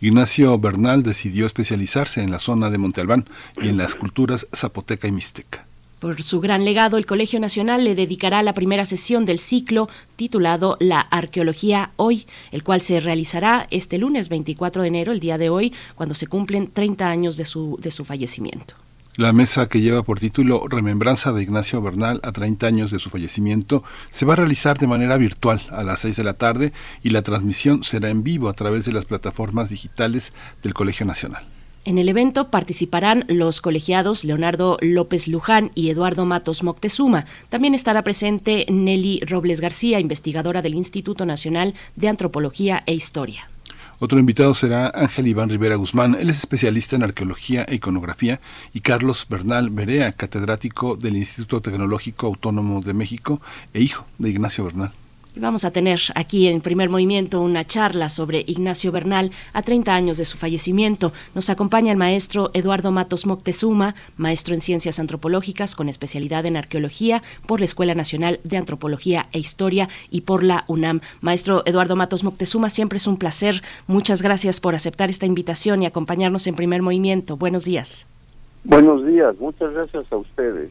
Ignacio 0.00 0.58
Bernal 0.58 1.02
decidió 1.02 1.46
especializarse 1.46 2.22
en 2.22 2.30
la 2.30 2.38
zona 2.38 2.70
de 2.70 2.78
Monte 2.78 3.00
Albán 3.00 3.28
y 3.60 3.68
en 3.68 3.78
las 3.78 3.94
culturas 3.94 4.46
zapoteca 4.54 5.08
y 5.08 5.12
mixteca. 5.12 5.64
Por 5.98 6.22
su 6.22 6.40
gran 6.40 6.66
legado, 6.66 6.98
el 6.98 7.06
Colegio 7.06 7.40
Nacional 7.40 7.82
le 7.82 7.94
dedicará 7.94 8.42
la 8.42 8.52
primera 8.52 8.84
sesión 8.84 9.24
del 9.24 9.38
ciclo 9.38 9.88
titulado 10.16 10.76
La 10.78 11.00
Arqueología 11.00 11.92
Hoy, 11.96 12.26
el 12.52 12.62
cual 12.62 12.82
se 12.82 13.00
realizará 13.00 13.66
este 13.70 13.96
lunes 13.96 14.28
24 14.28 14.82
de 14.82 14.88
enero, 14.88 15.12
el 15.12 15.20
día 15.20 15.38
de 15.38 15.48
hoy, 15.48 15.72
cuando 15.94 16.14
se 16.14 16.26
cumplen 16.26 16.70
30 16.70 17.08
años 17.08 17.38
de 17.38 17.46
su, 17.46 17.78
de 17.80 17.90
su 17.90 18.04
fallecimiento. 18.04 18.74
La 19.16 19.32
mesa 19.32 19.66
que 19.70 19.80
lleva 19.80 20.02
por 20.02 20.20
título 20.20 20.68
Remembranza 20.68 21.32
de 21.32 21.42
Ignacio 21.42 21.80
Bernal 21.80 22.20
a 22.22 22.32
30 22.32 22.66
años 22.66 22.90
de 22.90 22.98
su 22.98 23.08
fallecimiento 23.08 23.82
se 24.10 24.26
va 24.26 24.34
a 24.34 24.36
realizar 24.36 24.78
de 24.78 24.86
manera 24.86 25.16
virtual 25.16 25.62
a 25.70 25.82
las 25.84 26.00
6 26.00 26.16
de 26.16 26.24
la 26.24 26.34
tarde 26.34 26.74
y 27.02 27.08
la 27.08 27.22
transmisión 27.22 27.82
será 27.82 28.10
en 28.10 28.22
vivo 28.22 28.50
a 28.50 28.52
través 28.52 28.84
de 28.84 28.92
las 28.92 29.06
plataformas 29.06 29.70
digitales 29.70 30.34
del 30.62 30.74
Colegio 30.74 31.06
Nacional. 31.06 31.46
En 31.86 31.96
el 31.96 32.10
evento 32.10 32.50
participarán 32.50 33.24
los 33.28 33.62
colegiados 33.62 34.22
Leonardo 34.22 34.76
López 34.82 35.28
Luján 35.28 35.70
y 35.74 35.88
Eduardo 35.88 36.26
Matos 36.26 36.62
Moctezuma. 36.62 37.24
También 37.48 37.74
estará 37.74 38.02
presente 38.02 38.66
Nelly 38.68 39.20
Robles 39.20 39.62
García, 39.62 39.98
investigadora 39.98 40.60
del 40.60 40.74
Instituto 40.74 41.24
Nacional 41.24 41.74
de 41.94 42.08
Antropología 42.08 42.82
e 42.84 42.92
Historia. 42.92 43.48
Otro 43.98 44.18
invitado 44.18 44.52
será 44.52 44.92
Ángel 44.94 45.26
Iván 45.26 45.48
Rivera 45.48 45.76
Guzmán. 45.76 46.16
Él 46.20 46.28
es 46.28 46.38
especialista 46.38 46.96
en 46.96 47.02
arqueología 47.02 47.64
e 47.66 47.76
iconografía 47.76 48.40
y 48.74 48.80
Carlos 48.80 49.26
Bernal 49.26 49.70
Berea, 49.70 50.12
catedrático 50.12 50.96
del 50.96 51.16
Instituto 51.16 51.62
Tecnológico 51.62 52.26
Autónomo 52.26 52.82
de 52.82 52.92
México 52.92 53.40
e 53.72 53.80
hijo 53.80 54.04
de 54.18 54.28
Ignacio 54.28 54.64
Bernal. 54.64 54.92
Vamos 55.38 55.66
a 55.66 55.70
tener 55.70 56.00
aquí 56.14 56.48
en 56.48 56.62
primer 56.62 56.88
movimiento 56.88 57.42
una 57.42 57.66
charla 57.66 58.08
sobre 58.08 58.42
Ignacio 58.46 58.90
Bernal 58.90 59.32
a 59.52 59.60
30 59.60 59.94
años 59.94 60.16
de 60.16 60.24
su 60.24 60.38
fallecimiento. 60.38 61.12
Nos 61.34 61.50
acompaña 61.50 61.92
el 61.92 61.98
maestro 61.98 62.50
Eduardo 62.54 62.90
Matos 62.90 63.26
Moctezuma, 63.26 63.94
maestro 64.16 64.54
en 64.54 64.62
ciencias 64.62 64.98
antropológicas 64.98 65.76
con 65.76 65.90
especialidad 65.90 66.46
en 66.46 66.56
arqueología 66.56 67.22
por 67.46 67.60
la 67.60 67.66
Escuela 67.66 67.94
Nacional 67.94 68.40
de 68.44 68.56
Antropología 68.56 69.26
e 69.32 69.38
Historia 69.38 69.90
y 70.10 70.22
por 70.22 70.42
la 70.42 70.64
UNAM. 70.68 71.02
Maestro 71.20 71.62
Eduardo 71.66 71.96
Matos 71.96 72.24
Moctezuma, 72.24 72.70
siempre 72.70 72.96
es 72.96 73.06
un 73.06 73.18
placer. 73.18 73.62
Muchas 73.86 74.22
gracias 74.22 74.60
por 74.60 74.74
aceptar 74.74 75.10
esta 75.10 75.26
invitación 75.26 75.82
y 75.82 75.86
acompañarnos 75.86 76.46
en 76.46 76.54
primer 76.54 76.80
movimiento. 76.80 77.36
Buenos 77.36 77.66
días. 77.66 78.06
Buenos 78.64 79.04
días, 79.04 79.38
muchas 79.38 79.70
gracias 79.74 80.10
a 80.10 80.16
ustedes. 80.16 80.70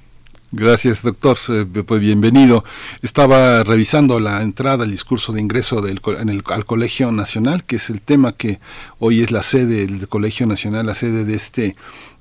Gracias, 0.58 1.04
doctor. 1.04 1.38
Eh, 1.50 1.66
pues 1.86 2.00
bienvenido. 2.00 2.64
Estaba 3.02 3.62
revisando 3.66 4.22
la 4.22 4.42
entrada, 4.42 4.86
el 4.86 4.92
discurso 4.92 5.34
de 5.34 5.42
ingreso 5.42 5.82
del, 5.82 6.00
en 6.18 6.30
el, 6.30 6.44
al 6.46 6.64
Colegio 6.64 7.12
Nacional, 7.12 7.66
que 7.66 7.76
es 7.76 7.90
el 7.90 8.00
tema 8.00 8.32
que 8.32 8.60
hoy 8.98 9.22
es 9.22 9.32
la 9.32 9.44
sede 9.44 9.86
del 9.86 10.08
Colegio 10.08 10.48
Nacional, 10.48 10.86
la 10.86 10.96
sede 10.96 11.26
de 11.26 11.36
este 11.36 11.76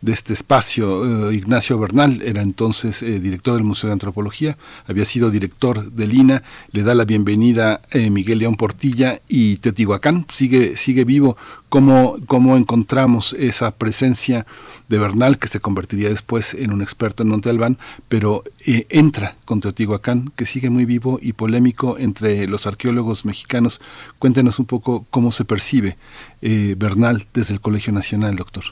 de 0.05 0.13
este 0.13 0.35
espacio. 0.35 1.31
Eh, 1.31 1.35
Ignacio 1.35 1.79
Bernal 1.79 2.21
era 2.23 2.43
entonces 2.43 3.03
eh, 3.03 3.21
director 3.21 3.55
del 3.55 3.65
Museo 3.65 3.89
de 3.89 3.95
Antropología, 3.95 4.59
había 4.87 5.07
sido 5.07 5.31
director 5.31 5.91
del 5.93 6.15
INA, 6.15 6.43
le 6.73 6.83
da 6.83 6.95
la 6.95 7.07
bienvenida 7.07 7.81
eh, 7.91 8.11
Miguel 8.11 8.41
León 8.41 8.57
Portilla 8.57 9.23
y 9.29 9.57
Teotihuacán 9.57 10.27
sigue, 10.33 10.77
sigue 10.77 11.05
vivo. 11.05 11.39
¿Cómo, 11.71 12.17
¿Cómo 12.27 12.57
encontramos 12.57 13.33
esa 13.33 13.73
presencia 13.73 14.47
de 14.89 14.99
Bernal, 14.99 15.39
que 15.39 15.49
se 15.49 15.59
convertiría 15.59 16.09
después 16.09 16.55
en 16.55 16.71
un 16.71 16.83
experto 16.83 17.25
en 17.25 17.31
Monte 17.31 17.51
Albán, 17.51 17.79
pero 18.09 18.45
entra 18.65 19.37
con 19.45 19.61
Teotihuacán, 19.61 20.31
que 20.37 20.47
sigue 20.47 20.71
muy 20.71 20.85
vivo 20.85 21.19
y 21.21 21.33
polémico 21.33 21.99
entre 21.99 22.47
los 22.47 22.69
arqueólogos 22.69 23.25
mexicanos? 23.25 23.81
Cuéntenos 24.21 24.61
un 24.61 24.67
poco 24.67 25.05
cómo 25.11 25.33
se 25.33 25.45
percibe 25.45 25.97
Bernal 26.41 27.27
desde 27.35 27.55
el 27.55 27.61
Colegio 27.61 27.93
Nacional, 27.93 28.37
doctor. 28.37 28.67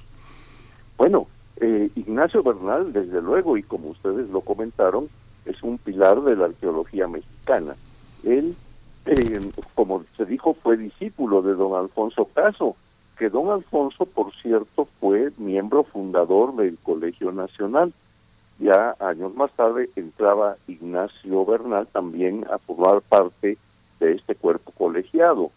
Bueno, 1.03 1.27
eh, 1.57 1.91
Ignacio 1.97 2.45
Bernal, 2.45 2.93
desde 2.93 3.21
luego, 3.21 3.57
y 3.57 3.65
como 3.65 3.89
ustedes 3.89 4.31
lo 4.31 4.41
comentaron, 4.41 5.09
es 5.45 5.61
un 5.65 5.77
pilar 5.77 6.23
de 6.23 6.37
la 6.37 6.45
arqueología 6.45 7.09
mexicana. 7.09 7.75
Él, 8.23 8.55
eh, 9.07 9.51
como 9.75 10.05
se 10.17 10.25
dijo, 10.27 10.55
fue 10.55 10.77
discípulo 10.77 11.43
de 11.43 11.55
don 11.55 11.75
Alfonso 11.75 12.27
Caso, 12.33 12.77
que 13.19 13.31
don 13.31 13.51
Alfonso, 13.51 14.07
por 14.07 14.33
cierto, 14.33 14.87
fue 15.01 15.33
miembro 15.39 15.83
fundador 15.83 16.55
del 16.55 16.79
Colegio 16.79 17.33
Nacional. 17.33 17.93
Ya 18.61 18.95
años 19.01 19.35
más 19.35 19.51
tarde 19.55 19.91
entraba 19.97 20.55
Ignacio 20.69 21.45
Bernal 21.45 21.89
también 21.89 22.47
a 22.49 22.59
formar 22.59 23.01
parte 23.01 23.59
de 23.99 24.13
este 24.13 24.37
cuerpo 24.37 24.71
colegiado. 24.71 25.51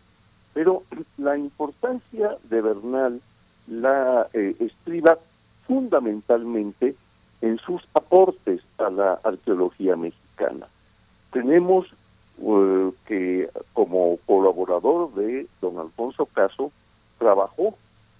Pero 0.55 0.81
la 1.19 1.37
importancia 1.37 2.35
de 2.49 2.61
Bernal 2.61 3.21
la 3.67 4.27
eh, 4.33 4.55
estriba 4.59 5.17
fundamentalmente 5.67 6.95
en 7.41 7.57
sus 7.59 7.81
aportes 7.93 8.61
a 8.77 8.89
la 8.89 9.19
arqueología 9.23 9.95
mexicana. 9.95 10.67
Tenemos 11.31 11.87
eh, 12.41 12.91
que 13.05 13.49
como 13.73 14.17
colaborador 14.25 15.13
de 15.13 15.47
don 15.61 15.79
Alfonso 15.79 16.25
Caso 16.25 16.71
trabajó 17.17 17.75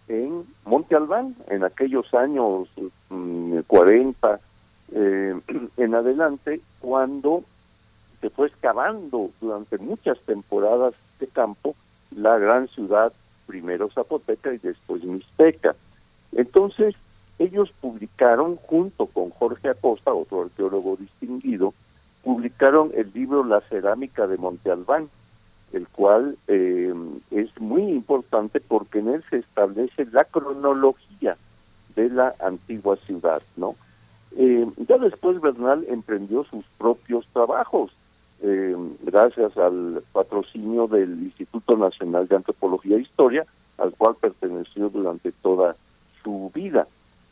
en 0.08 0.44
Monte 0.66 0.96
Albán 0.96 1.36
en 1.48 1.64
aquellos 1.64 2.14
años 2.14 2.70
40 3.68 4.28
mm, 4.28 4.96
eh, 4.96 5.36
en 5.78 5.96
adelante 5.96 6.62
cuando 6.80 7.44
se 8.22 8.30
fue 8.30 8.48
excavando 8.48 9.32
durante 9.42 9.78
muchas 9.78 10.20
temporadas 10.22 10.94
de 11.20 11.28
campo 11.28 11.76
la 12.16 12.38
gran 12.38 12.68
ciudad 12.70 13.12
primero 13.48 13.90
Zapoteca 13.90 14.54
y 14.54 14.58
después 14.58 15.04
Mixteca. 15.04 15.76
Entonces, 16.32 16.96
ellos 17.40 17.72
publicaron, 17.82 18.56
junto 18.56 19.08
con 19.08 19.30
Jorge 19.32 19.70
Acosta, 19.70 20.14
otro 20.14 20.44
arqueólogo 20.44 20.96
distinguido, 20.96 21.74
publicaron 22.24 22.92
el 22.96 23.12
libro 23.14 23.44
La 23.44 23.62
cerámica 23.62 24.26
de 24.28 24.38
Monte 24.38 24.72
Albán, 24.72 25.10
el 25.74 25.88
cual 25.88 26.38
eh, 26.48 26.94
es 27.32 27.60
muy 27.60 27.84
importante 27.84 28.60
porque 28.62 29.00
en 29.00 29.10
él 29.10 29.24
se 29.30 29.38
establece 29.38 30.06
la 30.12 30.24
cronología 30.24 31.38
de 31.96 32.10
la 32.10 32.34
antigua 32.40 32.96
ciudad, 32.98 33.42
¿no? 33.58 33.76
Eh, 34.38 34.68
ya 34.88 34.98
después 34.98 35.40
Bernal 35.40 35.86
emprendió 35.88 36.44
sus 36.46 36.66
propios 36.78 37.26
trabajos, 37.28 37.92
eh, 38.42 38.76
gracias 39.04 39.58
al 39.58 40.04
patrocinio 40.12 40.88
del 40.88 41.24
Instituto 41.24 41.78
Nacional 41.78 42.28
de 42.28 42.36
Antropología 42.36 42.98
e 42.98 43.02
Historia, 43.02 43.46
al 43.78 43.92
cual 43.92 44.16
perteneció 44.20 44.90
durante 44.90 45.32
toda 45.32 45.76
su 46.24 46.52
vida. 46.54 46.88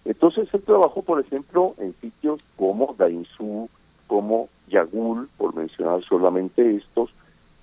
Entonces 0.06 0.50
él 0.54 0.62
trabajó, 0.62 1.02
por 1.02 1.20
ejemplo, 1.20 1.76
en 1.78 1.94
sitios 2.02 2.42
como 2.58 2.96
Dainzú, 2.98 3.70
como 4.08 4.50
Yagul, 4.68 5.30
por 5.38 5.56
mencionar 5.56 6.04
solamente 6.04 6.76
estos, 6.76 7.12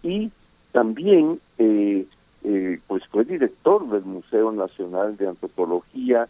y 0.02 0.30
también 0.72 1.40
eh, 1.58 2.06
eh, 2.44 2.80
pues 2.86 3.06
fue 3.08 3.24
director 3.24 3.86
del 3.88 4.04
Museo 4.04 4.52
Nacional 4.52 5.16
de 5.16 5.28
Antropología, 5.28 6.28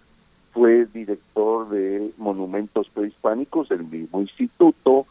fue 0.52 0.86
director 0.86 1.68
de 1.68 2.10
monumentos 2.18 2.88
prehispánicos 2.88 3.68
del 3.68 3.84
mismo 3.84 4.20
instituto, 4.20 5.06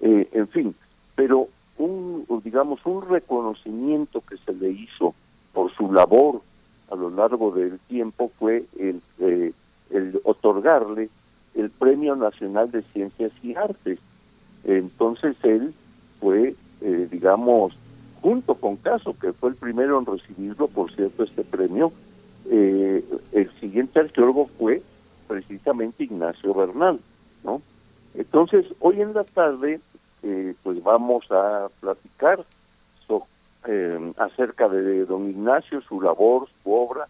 eh, 0.00 0.28
en 0.32 0.46
fin, 0.48 0.74
pero 1.16 1.48
un, 1.78 2.24
digamos, 2.44 2.84
un 2.86 3.08
reconocimiento 3.08 4.22
que 4.28 4.36
se 4.38 4.52
le 4.52 4.70
hizo 4.70 5.14
por 5.52 5.72
su 5.72 5.92
labor 5.92 6.42
a 6.90 6.94
lo 6.94 7.10
largo 7.10 7.50
del 7.50 7.78
tiempo 7.80 8.30
fue 8.38 8.64
el, 8.78 9.00
eh, 9.18 9.52
el 9.90 10.20
otorgarle 10.24 11.08
el 11.54 11.70
Premio 11.70 12.16
Nacional 12.16 12.70
de 12.70 12.82
Ciencias 12.82 13.32
y 13.42 13.54
Artes. 13.54 13.98
Entonces 14.64 15.36
él 15.42 15.72
fue, 16.20 16.54
eh, 16.80 17.08
digamos, 17.10 17.74
junto 18.20 18.54
con 18.54 18.76
Caso, 18.76 19.14
que 19.18 19.32
fue 19.32 19.50
el 19.50 19.56
primero 19.56 19.98
en 19.98 20.06
recibirlo, 20.06 20.68
por 20.68 20.92
cierto, 20.92 21.22
este 21.22 21.44
premio, 21.44 21.92
eh, 22.50 23.04
el 23.32 23.50
siguiente 23.60 24.00
arqueólogo 24.00 24.48
fue 24.58 24.82
precisamente 25.28 26.04
Ignacio 26.04 26.54
Bernal, 26.54 27.00
¿no? 27.44 27.62
Entonces, 28.14 28.66
hoy 28.80 29.00
en 29.00 29.14
la 29.14 29.24
tarde 29.24 29.80
eh, 30.22 30.54
pues 30.62 30.82
vamos 30.82 31.24
a 31.30 31.68
platicar 31.80 32.44
eh, 33.68 34.12
acerca 34.18 34.68
de 34.68 35.04
don 35.06 35.28
Ignacio, 35.28 35.80
su 35.80 36.00
labor, 36.00 36.48
su 36.62 36.72
obra. 36.72 37.08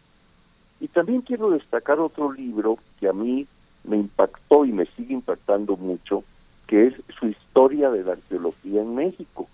Y 0.81 0.89
también 0.89 1.23
quiero 1.23 1.51
destacar 1.51 2.01
otro 2.01 2.32
libro 2.32 2.78
que 3.01 3.09
a 3.09 3.12
mí 3.12 3.47
me 3.85 3.97
impactó 3.97 4.65
y 4.65 4.73
me 4.73 4.86
sigue 4.86 5.15
impactando 5.15 5.77
mucho, 5.77 6.24
que 6.66 6.89
es 6.89 6.94
su 7.19 7.28
historia 7.28 7.90
de 7.90 8.05
la 8.05 8.12
arqueología 8.12 8.82
en 8.82 8.94
México. 8.94 9.48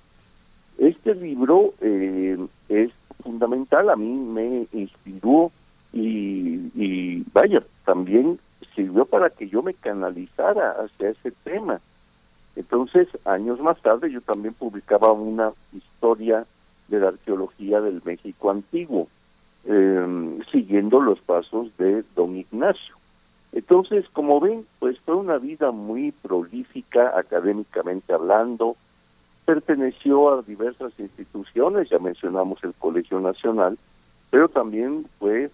Este 0.79 1.15
libro 1.15 1.75
eh, 1.81 2.39
es 2.69 2.91
fundamental, 3.23 3.91
a 3.91 3.97
mí 3.97 4.09
me 4.09 4.67
inspiró 4.73 5.53
y, 5.93 6.71
y 6.75 7.25
vaya, 7.33 7.63
también 7.85 8.39
sirvió 8.75 9.05
para 9.05 9.31
que 9.31 9.49
yo 9.49 9.63
me 9.63 9.75
canalizara 9.75 10.73
hacia 10.73 11.11
ese 11.11 11.31
tema. 11.45 11.81
Entonces, 12.57 13.09
años 13.25 13.61
más 13.61 13.81
tarde, 13.81 14.11
yo 14.11 14.21
también 14.21 14.55
publicaba 14.55 15.13
una 15.13 15.53
historia 15.73 16.47
de 16.89 17.01
la 17.01 17.09
arqueología 17.09 17.81
del 17.81 18.03
México 18.05 18.51
antiguo, 18.51 19.09
eh, 19.65 20.39
siguiendo 20.51 21.01
los 21.01 21.21
pasos 21.21 21.77
de 21.79 22.05
don 22.15 22.37
Ignacio. 22.37 22.97
Entonces, 23.53 24.07
como 24.13 24.41
ven, 24.41 24.65
pues 24.79 24.99
fue 25.01 25.15
una 25.15 25.37
vida 25.39 25.73
muy 25.73 26.13
prolífica 26.13 27.19
académicamente 27.19 28.13
hablando, 28.13 28.77
perteneció 29.45 30.33
a 30.33 30.43
diversas 30.43 30.93
instituciones, 30.99 31.91
ya 31.91 31.99
mencionamos 31.99 32.63
el 32.65 32.73
Colegio 32.75 33.21
Nacional, 33.21 33.79
pero 34.31 34.49
también 34.49 35.05
fue 35.19 35.51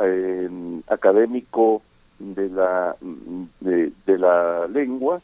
eh, 0.00 0.80
académico 0.88 1.82
de 2.18 2.48
la 2.48 2.96
de, 3.60 4.18
la 4.18 4.66
lengua, 4.68 5.20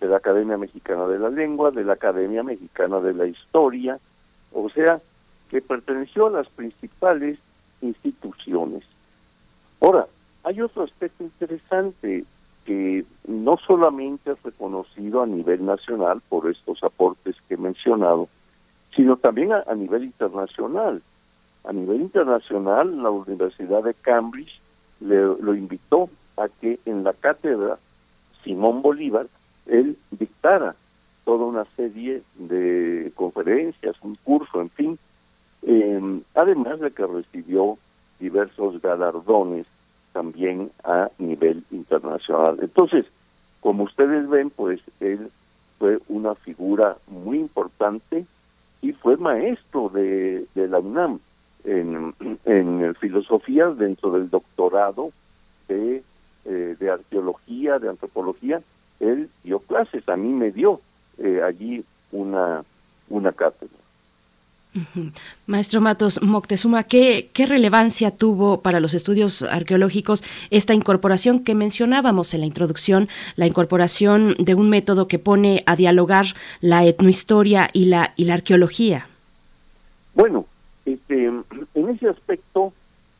de 0.00 0.06
la 0.06 0.18
Academia 0.18 0.56
Mexicana 0.58 1.06
de 1.06 1.18
la 1.18 1.30
Lengua, 1.30 1.70
de 1.70 1.84
la 1.84 1.94
Academia 1.94 2.42
Mexicana 2.42 3.00
de 3.00 3.14
la 3.14 3.26
Historia, 3.26 3.98
o 4.52 4.68
sea, 4.70 5.00
que 5.50 5.60
perteneció 5.60 6.26
a 6.26 6.30
las 6.30 6.48
principales 6.48 7.38
instituciones. 7.86 8.82
Ahora, 9.80 10.06
hay 10.44 10.60
otro 10.60 10.84
aspecto 10.84 11.24
interesante 11.24 12.24
que 12.64 13.04
no 13.26 13.56
solamente 13.64 14.32
es 14.32 14.42
reconocido 14.42 15.22
a 15.22 15.26
nivel 15.26 15.64
nacional 15.64 16.20
por 16.28 16.50
estos 16.50 16.82
aportes 16.82 17.36
que 17.46 17.54
he 17.54 17.58
mencionado, 17.58 18.28
sino 18.94 19.16
también 19.16 19.52
a, 19.52 19.64
a 19.66 19.74
nivel 19.74 20.04
internacional. 20.04 21.02
A 21.64 21.72
nivel 21.72 22.00
internacional, 22.00 23.02
la 23.02 23.10
Universidad 23.10 23.82
de 23.82 23.94
Cambridge 23.94 24.60
le, 25.00 25.16
lo 25.40 25.54
invitó 25.54 26.08
a 26.36 26.48
que 26.48 26.78
en 26.86 27.04
la 27.04 27.12
cátedra 27.12 27.78
Simón 28.44 28.82
Bolívar 28.82 29.26
él 29.66 29.96
dictara 30.10 30.76
toda 31.24 31.44
una 31.44 31.64
serie 31.76 32.22
de 32.36 33.10
conferencias, 33.16 33.96
un 34.02 34.14
curso, 34.22 34.60
en 34.60 34.70
fin, 34.70 34.98
eh, 35.66 36.20
además 36.34 36.80
de 36.80 36.90
que 36.90 37.06
recibió 37.06 37.76
diversos 38.18 38.80
galardones 38.80 39.66
también 40.12 40.70
a 40.82 41.10
nivel 41.18 41.64
internacional. 41.70 42.58
Entonces, 42.62 43.04
como 43.60 43.84
ustedes 43.84 44.28
ven, 44.28 44.48
pues 44.50 44.80
él 45.00 45.30
fue 45.78 45.98
una 46.08 46.34
figura 46.34 46.96
muy 47.08 47.38
importante 47.38 48.24
y 48.80 48.92
fue 48.92 49.16
maestro 49.18 49.90
de, 49.90 50.46
la 50.54 50.78
UNAM 50.78 51.18
en, 51.64 52.14
en 52.44 52.94
filosofía 52.94 53.66
dentro 53.68 54.12
del 54.12 54.30
doctorado 54.30 55.10
de, 55.68 56.02
eh, 56.44 56.76
de 56.78 56.90
arqueología, 56.90 57.78
de 57.78 57.88
antropología. 57.88 58.62
Él 59.00 59.28
dio 59.42 59.58
clases, 59.58 60.08
a 60.08 60.16
mí 60.16 60.28
me 60.28 60.52
dio 60.52 60.80
eh, 61.18 61.42
allí 61.42 61.84
una, 62.12 62.64
una 63.08 63.32
cátedra. 63.32 63.76
Maestro 65.46 65.80
Matos 65.80 66.22
Moctezuma, 66.22 66.84
¿qué, 66.84 67.30
¿qué, 67.32 67.46
relevancia 67.46 68.10
tuvo 68.10 68.60
para 68.60 68.80
los 68.80 68.94
estudios 68.94 69.42
arqueológicos 69.42 70.24
esta 70.50 70.74
incorporación 70.74 71.44
que 71.44 71.54
mencionábamos 71.54 72.34
en 72.34 72.40
la 72.40 72.46
introducción, 72.46 73.08
la 73.36 73.46
incorporación 73.46 74.34
de 74.38 74.54
un 74.54 74.68
método 74.68 75.08
que 75.08 75.18
pone 75.18 75.62
a 75.66 75.76
dialogar 75.76 76.26
la 76.60 76.84
etnohistoria 76.84 77.70
y 77.72 77.86
la, 77.86 78.12
y 78.16 78.24
la 78.24 78.34
arqueología? 78.34 79.08
Bueno, 80.14 80.46
este, 80.84 81.26
en 81.26 81.88
ese 81.88 82.08
aspecto 82.08 82.72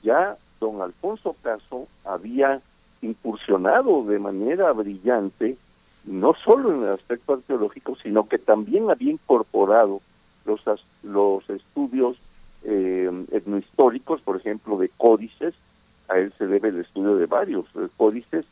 ya 0.02 0.36
don 0.60 0.80
Alfonso 0.80 1.36
Caso 1.42 1.88
había 2.04 2.60
incursionado 3.02 4.04
de 4.04 4.18
manera 4.18 4.72
brillante, 4.72 5.56
no 6.04 6.34
solo 6.44 6.72
en 6.72 6.84
el 6.84 6.92
aspecto 6.92 7.34
arqueológico, 7.34 7.96
sino 8.02 8.28
que 8.28 8.38
también 8.38 8.90
había 8.90 9.12
incorporado 9.12 10.00
los, 10.46 10.62
los 11.02 11.50
estudios 11.50 12.16
eh, 12.64 13.10
etnohistóricos, 13.32 14.20
por 14.22 14.36
ejemplo, 14.36 14.78
de 14.78 14.88
códices, 14.96 15.54
a 16.08 16.18
él 16.18 16.32
se 16.38 16.46
debe 16.46 16.68
el 16.68 16.80
estudio 16.80 17.16
de 17.16 17.26
varios 17.26 17.66
eh, 17.76 17.88
códices, 17.96 18.44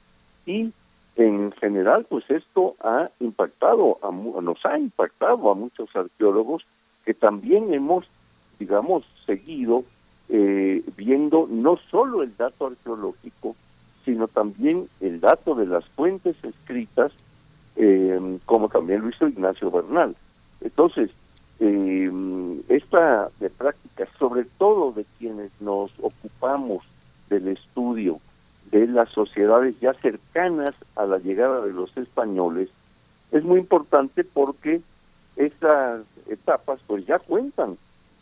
y 0.47 0.73
en 1.17 1.53
general, 1.53 2.07
pues 2.09 2.29
esto 2.29 2.75
ha 2.81 3.09
impactado, 3.21 3.99
a, 4.03 4.11
nos 4.11 4.65
ha 4.67 4.79
impactado 4.79 5.51
a 5.51 5.55
muchos 5.55 5.95
arqueólogos 5.95 6.65
que 7.05 7.15
también 7.15 7.73
hemos, 7.73 8.07
digamos, 8.59 9.05
seguido 9.27 9.85
eh, 10.29 10.83
viendo 10.97 11.47
no 11.51 11.77
solo 11.91 12.23
el 12.23 12.37
dato 12.37 12.67
arqueológico, 12.67 13.55
sino 14.05 14.27
también 14.27 14.89
el 15.01 15.21
dato 15.21 15.55
de 15.55 15.67
las 15.67 15.85
fuentes 15.91 16.37
escritas, 16.43 17.13
eh, 17.77 18.39
como 18.45 18.69
también 18.69 19.03
lo 19.03 19.09
hizo 19.09 19.29
Ignacio 19.29 19.71
Bernal. 19.71 20.17
Entonces, 20.61 21.11
eh, 21.61 22.11
esta 22.69 23.31
de 23.41 23.51
práctica, 23.51 24.07
sobre 24.19 24.45
todo 24.59 24.93
de 24.93 25.05
quienes 25.19 25.51
nos 25.61 25.91
ocupamos 26.01 26.85
del 27.29 27.49
estudio 27.49 28.21
de 28.71 28.87
las 28.87 29.09
sociedades 29.11 29.79
ya 29.81 29.95
cercanas 29.95 30.75
a 30.97 31.07
la 31.07 31.19
llegada 31.19 31.61
de 31.65 31.73
los 31.73 31.97
españoles, 31.97 32.69
es 33.31 33.45
muy 33.45 33.61
importante 33.61 34.25
porque 34.25 34.81
estas 35.37 36.03
etapas 36.29 36.81
pues 36.87 37.07
ya 37.07 37.19
cuentan 37.19 37.77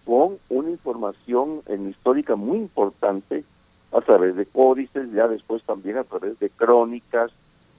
con 0.05 0.39
una 0.49 0.71
información 0.71 1.63
en 1.67 1.89
histórica 1.89 2.37
muy 2.37 2.59
importante 2.59 3.45
a 3.93 4.01
través 4.01 4.37
de 4.37 4.47
códices, 4.47 5.13
ya 5.13 5.29
después 5.29 5.63
también 5.63 5.99
a 5.99 6.05
través 6.05 6.39
de 6.39 6.51
crónicas, 6.51 7.31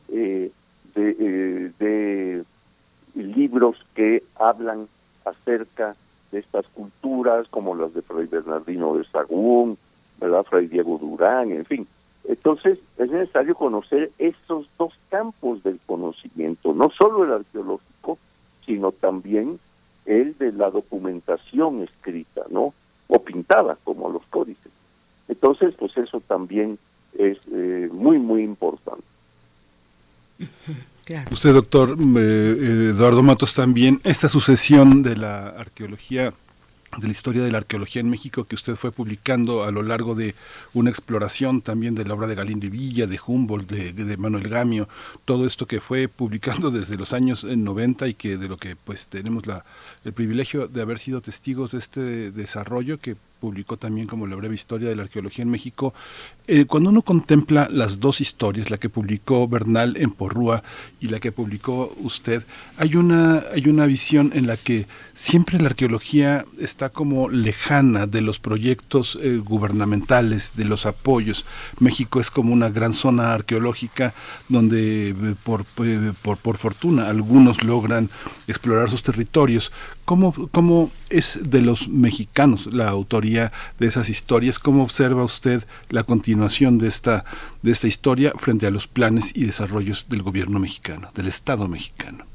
eh, 0.09 0.51
de, 0.95 1.15
eh, 1.19 1.71
de 1.79 2.43
libros 3.15 3.77
que 3.95 4.23
hablan 4.35 4.87
acerca 5.25 5.95
de 6.31 6.39
estas 6.39 6.67
culturas, 6.67 7.47
como 7.49 7.75
las 7.75 7.93
de 7.93 8.01
Fray 8.01 8.25
Bernardino 8.25 8.95
de 8.97 9.05
Sagún, 9.05 9.77
¿verdad? 10.19 10.43
Fray 10.43 10.67
Diego 10.67 10.97
Durán, 10.97 11.51
en 11.51 11.65
fin. 11.65 11.87
Entonces, 12.25 12.79
es 12.97 13.11
necesario 13.11 13.55
conocer 13.55 14.11
estos 14.17 14.67
dos 14.77 14.93
campos 15.09 15.61
del 15.63 15.79
conocimiento, 15.85 16.73
no 16.73 16.89
solo 16.89 17.23
el 17.23 17.33
arqueológico, 17.33 18.17
sino 18.65 18.91
también 18.91 19.59
el 20.05 20.37
de 20.37 20.51
la 20.51 20.69
documentación 20.69 21.83
escrita, 21.83 22.43
¿no? 22.49 22.73
O 23.07 23.19
pintada, 23.19 23.77
como 23.83 24.09
los 24.09 24.23
códices. 24.27 24.71
Entonces, 25.27 25.73
pues 25.77 25.95
eso 25.97 26.21
también 26.21 26.77
es 27.17 27.37
eh, 27.51 27.89
muy, 27.91 28.19
muy 28.19 28.43
importante. 28.43 29.03
Usted, 31.31 31.53
doctor 31.53 31.97
eh, 32.17 32.91
Eduardo 32.93 33.23
Matos, 33.23 33.53
también 33.53 33.99
esta 34.03 34.29
sucesión 34.29 35.03
de 35.03 35.17
la 35.17 35.47
arqueología 35.49 36.31
de 36.97 37.07
la 37.07 37.11
historia 37.11 37.43
de 37.43 37.51
la 37.51 37.57
arqueología 37.59 38.01
en 38.01 38.09
México 38.09 38.45
que 38.45 38.55
usted 38.55 38.75
fue 38.75 38.91
publicando 38.91 39.63
a 39.63 39.71
lo 39.71 39.81
largo 39.81 40.15
de 40.15 40.35
una 40.73 40.89
exploración 40.89 41.61
también 41.61 41.95
de 41.95 42.05
la 42.05 42.13
obra 42.13 42.27
de 42.27 42.35
Galindo 42.35 42.65
y 42.65 42.69
Villa, 42.69 43.07
de 43.07 43.19
Humboldt, 43.25 43.71
de, 43.71 44.17
Manuel 44.17 44.47
Gamio, 44.47 44.87
todo 45.25 45.45
esto 45.45 45.65
que 45.65 45.81
fue 45.81 46.07
publicando 46.07 46.71
desde 46.71 46.95
los 46.95 47.13
años 47.13 47.43
90 47.43 48.07
y 48.07 48.13
que 48.13 48.37
de 48.37 48.47
lo 48.47 48.57
que 48.57 48.75
pues 48.75 49.07
tenemos 49.07 49.47
la, 49.47 49.65
el 50.05 50.13
privilegio 50.13 50.67
de 50.67 50.81
haber 50.81 50.99
sido 50.99 51.21
testigos 51.21 51.71
de 51.71 51.79
este 51.79 52.31
desarrollo 52.31 52.99
que 52.99 53.15
publicó 53.39 53.75
también 53.75 54.07
como 54.07 54.25
la 54.25 54.37
breve 54.37 54.55
historia 54.55 54.87
de 54.87 54.95
la 54.95 55.03
arqueología 55.03 55.43
en 55.43 55.51
México. 55.51 55.93
Eh, 56.45 56.65
cuando 56.65 56.89
uno 56.89 57.03
contempla 57.03 57.69
las 57.71 58.01
dos 58.01 58.19
historias, 58.19 58.69
la 58.69 58.77
que 58.77 58.89
publicó 58.89 59.47
Bernal 59.47 59.95
en 59.95 60.11
Porrúa 60.11 60.61
y 60.99 61.07
la 61.07 61.21
que 61.21 61.31
publicó 61.31 61.95
usted, 62.01 62.43
hay 62.75 62.97
una, 62.97 63.43
hay 63.53 63.69
una 63.69 63.85
visión 63.85 64.29
en 64.35 64.47
la 64.47 64.57
que 64.57 64.85
siempre 65.13 65.57
la 65.57 65.67
arqueología 65.67 66.45
está 66.59 66.89
como 66.89 67.29
lejana 67.29 68.07
de 68.07 68.21
los 68.21 68.39
proyectos 68.39 69.17
eh, 69.21 69.37
gubernamentales, 69.37 70.51
de 70.57 70.65
los 70.65 70.85
apoyos. 70.85 71.45
México 71.79 72.19
es 72.19 72.29
como 72.29 72.51
una 72.51 72.69
gran 72.69 72.91
zona 72.91 73.33
arqueológica 73.33 74.13
donde 74.49 75.11
eh, 75.11 75.35
por, 75.43 75.63
por, 75.63 76.37
por 76.39 76.57
fortuna 76.57 77.07
algunos 77.07 77.63
logran 77.63 78.09
explorar 78.47 78.89
sus 78.89 79.01
territorios. 79.01 79.71
¿Cómo, 80.03 80.33
¿Cómo 80.51 80.91
es 81.09 81.39
de 81.49 81.61
los 81.61 81.87
mexicanos 81.87 82.67
la 82.73 82.89
autoría 82.89 83.53
de 83.79 83.87
esas 83.87 84.09
historias? 84.09 84.59
¿Cómo 84.59 84.83
observa 84.83 85.23
usted 85.23 85.63
la 85.89 86.03
continuación 86.33 86.79
de 86.79 86.87
esta, 86.87 87.25
de 87.61 87.71
esta 87.71 87.85
historia 87.85 88.31
frente 88.31 88.65
a 88.65 88.71
los 88.71 88.87
planes 88.87 89.37
y 89.37 89.45
desarrollos 89.45 90.07
del 90.09 90.23
gobierno 90.23 90.57
mexicano, 90.57 91.09
del 91.13 91.27
Estado 91.27 91.67
mexicano? 91.67 92.25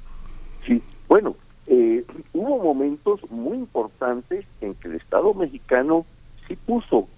Sí, 0.64 0.80
bueno, 1.08 1.34
eh, 1.66 2.04
hubo 2.32 2.62
momentos 2.62 3.28
muy 3.28 3.56
importantes 3.56 4.46
en 4.60 4.76
que 4.76 4.86
el 4.86 4.94
Estado 4.94 5.34
mexicano 5.34 6.06
sí 6.46 6.54
puso, 6.54 7.08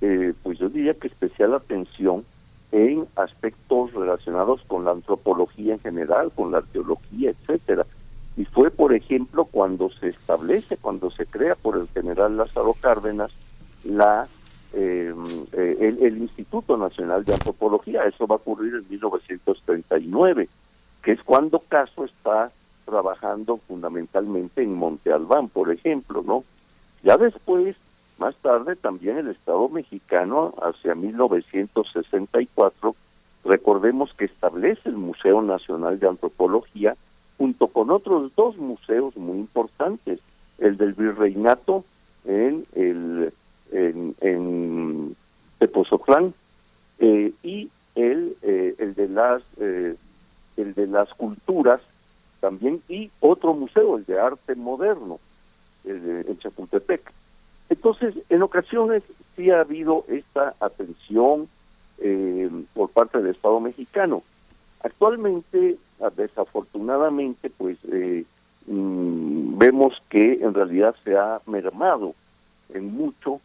eh, 0.00 0.32
pues 0.42 0.58
yo 0.58 0.70
diría 0.70 0.94
que 0.94 1.08
especial 1.08 1.52
atención 1.52 2.24
en 2.72 3.04
aspectos 3.16 3.92
relacionados 3.92 4.62
con 4.66 4.86
la 4.86 4.92
antropología 4.92 5.74
en 5.74 5.80
general, 5.80 6.32
con 6.34 6.52
la 6.52 6.58
arqueología, 6.58 7.32
etcétera 7.32 7.84
y 8.38 8.46
fue, 8.46 8.70
por 8.70 8.94
ejemplo, 8.94 9.44
cuando 9.44 9.90
se 9.90 10.08
establece, 10.08 10.78
cuando 10.78 11.10
se 11.10 11.26
crea 11.26 11.56
por 11.56 11.76
el 11.76 11.86
general 11.88 12.38
Lázaro 12.38 12.72
Cárdenas 12.80 13.30
la 13.84 14.28
eh, 14.72 15.12
el, 15.52 16.02
el, 16.02 16.18
Instituto 16.18 16.76
Nacional 16.76 17.24
de 17.24 17.34
Antropología. 17.34 18.04
Eso 18.04 18.26
va 18.26 18.36
a 18.36 18.38
ocurrir 18.38 18.74
en 18.74 18.88
1939, 18.88 20.48
que 21.02 21.12
es 21.12 21.22
cuando 21.22 21.60
Caso 21.60 22.04
está 22.04 22.50
trabajando 22.84 23.56
fundamentalmente 23.56 24.62
en 24.62 24.74
Monte 24.74 25.12
Albán, 25.12 25.48
por 25.48 25.72
ejemplo, 25.72 26.22
¿no? 26.24 26.44
Ya 27.02 27.16
después, 27.16 27.76
más 28.18 28.36
tarde, 28.36 28.76
también 28.76 29.18
el 29.18 29.28
Estado 29.28 29.68
mexicano, 29.68 30.54
hacia 30.62 30.94
1964, 30.94 32.94
recordemos 33.44 34.12
que 34.14 34.26
establece 34.26 34.88
el 34.88 34.96
Museo 34.96 35.42
Nacional 35.42 35.98
de 35.98 36.08
Antropología 36.08 36.96
junto 37.38 37.68
con 37.68 37.90
otros 37.90 38.32
dos 38.36 38.56
museos 38.58 39.16
muy 39.16 39.38
importantes, 39.38 40.20
el 40.58 40.76
del 40.76 40.92
Virreinato 40.92 41.84
en 42.26 42.66
el 42.74 43.32
en, 43.72 44.14
en 44.20 45.16
eh, 47.02 47.32
y 47.42 47.70
el 47.94 48.36
eh, 48.42 48.74
el 48.78 48.94
de 48.94 49.08
las 49.08 49.42
eh, 49.58 49.96
el 50.58 50.74
de 50.74 50.86
las 50.86 51.08
culturas 51.14 51.80
también 52.40 52.82
y 52.88 53.10
otro 53.20 53.54
museo 53.54 53.96
el 53.96 54.04
de 54.04 54.20
arte 54.20 54.54
moderno 54.54 55.18
el 55.84 56.02
de, 56.02 56.20
en 56.30 56.38
Chapultepec. 56.38 57.00
Entonces 57.70 58.14
en 58.28 58.42
ocasiones 58.42 59.02
sí 59.34 59.50
ha 59.50 59.60
habido 59.60 60.04
esta 60.08 60.54
atención 60.60 61.48
por 62.72 62.88
parte 62.88 63.18
del 63.18 63.34
Estado 63.34 63.60
mexicano. 63.60 64.22
Actualmente 64.82 65.76
desafortunadamente 66.16 67.50
pues 67.50 67.78
mm, 68.66 69.58
vemos 69.58 70.02
que 70.08 70.34
en 70.42 70.54
realidad 70.54 70.94
se 71.04 71.16
ha 71.16 71.40
mermado 71.46 72.14
en 72.74 72.94
mucho 72.94 73.40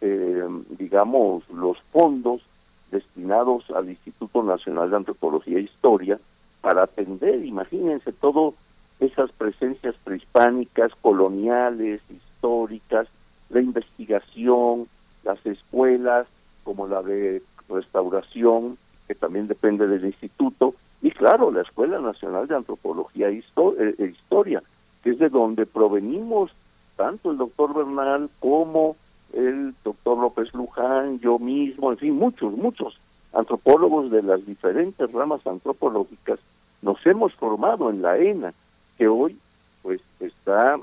eh, 0.00 0.46
digamos, 0.70 1.48
los 1.50 1.78
fondos 1.92 2.42
destinados 2.90 3.70
al 3.70 3.88
Instituto 3.90 4.42
Nacional 4.42 4.90
de 4.90 4.96
Antropología 4.96 5.58
e 5.58 5.62
Historia 5.62 6.18
para 6.60 6.84
atender, 6.84 7.44
imagínense, 7.44 8.12
todo 8.12 8.54
esas 9.00 9.30
presencias 9.32 9.94
prehispánicas, 10.04 10.92
coloniales, 11.00 12.00
históricas, 12.10 13.06
la 13.50 13.60
investigación, 13.60 14.88
las 15.24 15.44
escuelas 15.46 16.26
como 16.64 16.86
la 16.86 17.02
de 17.02 17.42
restauración, 17.68 18.76
que 19.06 19.14
también 19.14 19.46
depende 19.46 19.86
del 19.86 20.04
instituto, 20.04 20.74
y 21.00 21.10
claro, 21.12 21.50
la 21.50 21.62
Escuela 21.62 22.00
Nacional 22.00 22.48
de 22.48 22.56
Antropología 22.56 23.28
e, 23.28 23.38
eh, 23.38 23.94
e 23.98 24.04
Historia, 24.06 24.62
que 25.02 25.10
es 25.10 25.18
de 25.18 25.28
donde 25.28 25.64
provenimos 25.64 26.50
tanto 26.96 27.30
el 27.30 27.38
doctor 27.38 27.74
Bernal 27.74 28.28
como 28.40 28.96
el 29.32 29.74
doctor 29.84 30.18
López 30.18 30.52
Luján, 30.54 31.20
yo 31.20 31.38
mismo, 31.38 31.92
en 31.92 31.98
fin, 31.98 32.14
muchos, 32.16 32.52
muchos 32.54 32.98
antropólogos 33.32 34.10
de 34.10 34.22
las 34.22 34.44
diferentes 34.46 35.10
ramas 35.12 35.46
antropológicas 35.46 36.38
nos 36.82 37.04
hemos 37.06 37.34
formado 37.34 37.90
en 37.90 38.02
la 38.02 38.18
ENA, 38.18 38.54
que 38.96 39.08
hoy 39.08 39.36
pues 39.82 40.00
está 40.20 40.78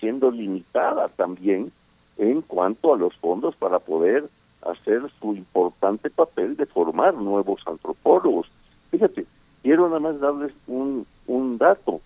siendo 0.00 0.30
limitada 0.30 1.08
también 1.08 1.70
en 2.16 2.42
cuanto 2.42 2.94
a 2.94 2.98
los 2.98 3.14
fondos 3.16 3.54
para 3.56 3.78
poder 3.78 4.28
hacer 4.62 5.02
su 5.20 5.34
importante 5.34 6.10
papel 6.10 6.56
de 6.56 6.66
formar 6.66 7.14
nuevos 7.14 7.60
antropólogos. 7.66 8.48
Fíjate, 8.90 9.26
quiero 9.62 9.88
nada 9.88 10.00
más 10.00 10.20
darles 10.20 10.52
un, 10.66 11.06
un 11.26 11.58
dato 11.58 12.00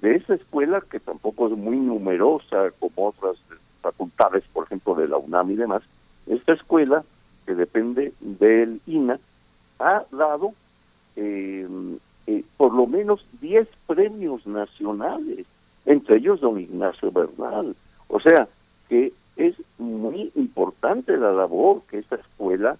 de 0.00 0.16
esa 0.16 0.34
escuela 0.34 0.80
que 0.80 1.00
tampoco 1.00 1.48
es 1.48 1.56
muy 1.56 1.76
numerosa 1.76 2.70
como 2.78 3.08
otras 3.08 3.36
facultades, 4.18 4.44
por 4.52 4.64
ejemplo, 4.64 4.94
de 4.94 5.08
la 5.08 5.16
UNAM 5.16 5.50
y 5.50 5.56
demás, 5.56 5.82
esta 6.26 6.52
escuela, 6.52 7.04
que 7.46 7.54
depende 7.54 8.12
del 8.20 8.80
INA, 8.86 9.18
ha 9.78 10.04
dado 10.10 10.52
eh, 11.16 11.66
eh, 12.26 12.44
por 12.56 12.74
lo 12.74 12.86
menos 12.86 13.24
10 13.40 13.68
premios 13.86 14.46
nacionales, 14.46 15.46
entre 15.86 16.16
ellos 16.16 16.40
don 16.40 16.60
Ignacio 16.60 17.10
Bernal. 17.10 17.74
O 18.08 18.20
sea, 18.20 18.48
que 18.88 19.12
es 19.36 19.54
muy 19.78 20.30
importante 20.34 21.16
la 21.16 21.32
labor 21.32 21.82
que 21.88 21.98
esta 21.98 22.16
escuela 22.16 22.76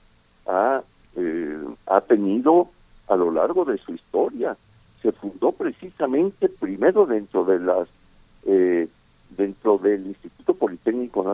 ha, 0.47 0.83
eh, 1.17 1.59
ha 1.87 2.01
tenido 2.03 2.69
a 3.07 3.17
lo 3.17 3.31
largo 3.31 3.65
de 3.65 3.79
su 3.79 3.95
historia. 3.95 4.57
Se 5.01 5.13
fundó 5.13 5.53
precisamente 5.53 6.49
primero 6.49 7.07
dentro 7.07 7.45
de 7.45 7.61
las 7.61 7.89
eh, 8.45 8.89
dentro 9.31 9.79
del 9.79 10.07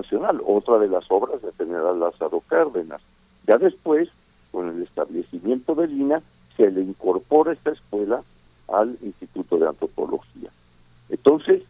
Nacional, 0.05 0.41
otra 0.47 0.79
de 0.79 0.89
las 0.89 1.05
obras 1.09 1.41
del 1.43 1.53
general 1.53 1.99
Lázaro 1.99 2.43
Cárdenas. 2.47 3.01
Ya 3.47 3.59
después, 3.59 4.09
con 4.53 4.69
el 4.69 4.83
establecimiento 4.83 5.75
del 5.75 5.93
INA, 5.93 6.23
se 6.57 6.71
le 6.71 6.83
incorpora 6.83 7.53
esta 7.53 7.73
escuela 7.73 8.23
al 8.69 8.97
Instituto 9.03 9.59
de 9.59 9.67
Antropología. 9.67 10.51
Entonces, 11.09 11.63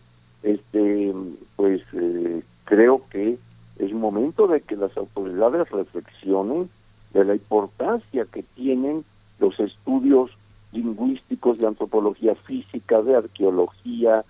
este, 0.42 1.14
pues 1.56 1.82
eh, 1.92 2.42
creo 2.64 3.02
que 3.08 3.38
es 3.78 3.92
momento 3.92 4.46
de 4.46 4.60
que 4.60 4.76
las 4.76 4.96
autoridades 4.96 5.70
reflexionen 5.70 6.68
de 7.12 7.24
la 7.24 7.34
importancia 7.34 8.26
que 8.30 8.42
tienen 8.42 9.04
los 9.38 9.58
estudios 9.58 10.30
lingüísticos 10.72 11.58
de 11.58 11.66
antropología 11.66 12.34
física, 12.34 13.00
de 13.02 13.16
arqueología, 13.16 14.24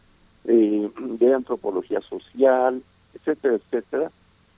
eh, 0.44 0.90
de 0.98 1.34
antropología 1.34 2.00
social, 2.02 2.82
etcétera, 3.24 3.54
etcétera, 3.54 4.10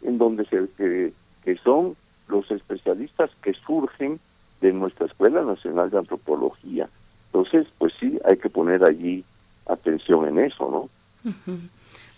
en 0.02 0.18
donde 0.18 0.44
se, 0.47 0.68
que, 0.76 1.56
son 1.59 1.97
los 2.28 2.51
especialistas 2.51 3.30
que 3.43 3.55
surgen 3.55 4.18
de 4.60 4.72
nuestra 4.72 5.06
Escuela 5.06 5.43
Nacional 5.43 5.90
de 5.90 5.98
Antropología. 5.98 6.88
Entonces, 7.26 7.66
pues 7.78 7.93
sí, 8.01 8.18
hay 8.24 8.36
que 8.36 8.51
poner 8.51 8.84
allí 8.84 9.24
atención 9.66 10.26
en 10.26 10.38
eso, 10.38 10.70
¿no? 11.24 11.32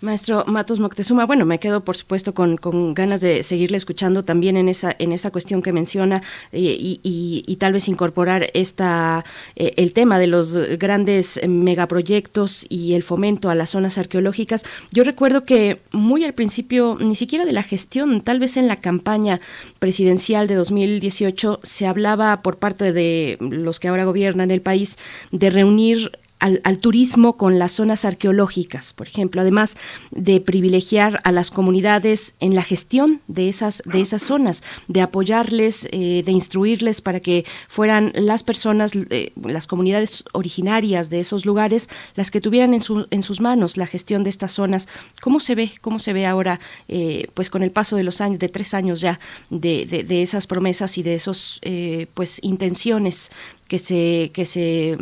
Maestro 0.00 0.44
Matos 0.46 0.78
Moctezuma, 0.78 1.26
bueno, 1.26 1.44
me 1.44 1.58
quedo 1.58 1.82
por 1.82 1.96
supuesto 1.96 2.32
con, 2.32 2.56
con, 2.56 2.94
ganas 2.94 3.20
de 3.20 3.42
seguirle 3.42 3.76
escuchando 3.76 4.24
también 4.24 4.56
en 4.56 4.68
esa 4.68 4.94
en 4.98 5.10
esa 5.10 5.32
cuestión 5.32 5.60
que 5.60 5.72
menciona 5.72 6.22
eh, 6.52 6.76
y, 6.78 7.00
y, 7.02 7.56
tal 7.56 7.72
vez 7.72 7.88
incorporar 7.88 8.48
esta 8.54 9.24
eh, 9.56 9.74
el 9.76 9.92
tema 9.92 10.20
de 10.20 10.28
los 10.28 10.56
grandes 10.78 11.40
megaproyectos 11.48 12.64
y 12.68 12.94
el 12.94 13.02
fomento 13.02 13.50
a 13.50 13.56
las 13.56 13.70
zonas 13.70 13.98
arqueológicas. 13.98 14.64
Yo 14.92 15.02
recuerdo 15.02 15.44
que 15.44 15.80
muy 15.90 16.24
al 16.24 16.34
principio, 16.34 16.96
ni 17.00 17.16
siquiera 17.16 17.44
de 17.44 17.52
la 17.52 17.64
gestión, 17.64 18.20
tal 18.20 18.38
vez 18.38 18.56
en 18.56 18.68
la 18.68 18.76
campaña 18.76 19.40
presidencial 19.80 20.46
de 20.46 20.54
2018 20.54 21.58
se 21.64 21.86
hablaba 21.88 22.42
por 22.42 22.58
parte 22.58 22.92
de 22.92 23.36
los 23.40 23.80
que 23.80 23.88
ahora 23.88 24.04
gobiernan 24.04 24.52
el 24.52 24.60
país 24.60 24.96
de 25.32 25.50
reunir 25.50 26.12
al, 26.38 26.78
turismo 26.78 27.36
con 27.36 27.58
las 27.58 27.72
zonas 27.72 28.04
arqueológicas, 28.04 28.92
por 28.92 29.08
ejemplo, 29.08 29.40
además 29.40 29.76
de 30.10 30.40
privilegiar 30.40 31.20
a 31.24 31.32
las 31.32 31.50
comunidades 31.50 32.34
en 32.40 32.54
la 32.54 32.62
gestión 32.62 33.20
de 33.26 33.48
esas, 33.48 33.82
de 33.84 34.00
esas 34.00 34.22
zonas, 34.22 34.62
de 34.86 35.00
apoyarles, 35.00 35.88
eh, 35.90 36.22
de 36.24 36.32
instruirles 36.32 37.00
para 37.00 37.20
que 37.20 37.44
fueran 37.68 38.12
las 38.14 38.42
personas, 38.42 38.92
eh, 38.94 39.32
las 39.42 39.66
comunidades 39.66 40.24
originarias 40.32 41.10
de 41.10 41.20
esos 41.20 41.44
lugares, 41.44 41.88
las 42.14 42.30
que 42.30 42.40
tuvieran 42.40 42.74
en, 42.74 42.82
su, 42.82 43.06
en 43.10 43.22
sus 43.22 43.40
manos 43.40 43.76
la 43.76 43.86
gestión 43.86 44.22
de 44.22 44.30
estas 44.30 44.52
zonas. 44.52 44.88
¿Cómo 45.20 45.40
se 45.40 45.54
ve, 45.54 45.72
cómo 45.80 45.98
se 45.98 46.12
ve 46.12 46.26
ahora, 46.26 46.60
eh, 46.86 47.28
pues 47.34 47.50
con 47.50 47.62
el 47.62 47.72
paso 47.72 47.96
de 47.96 48.04
los 48.04 48.20
años, 48.20 48.38
de 48.38 48.48
tres 48.48 48.74
años 48.74 49.00
ya, 49.00 49.18
de, 49.50 49.86
de, 49.86 50.22
esas 50.22 50.46
promesas 50.46 50.98
y 50.98 51.02
de 51.02 51.14
esos, 51.14 51.60
pues, 52.14 52.38
intenciones 52.42 53.30
que 53.68 53.78
se 53.78 54.30
que 54.32 54.44
se 54.44 54.96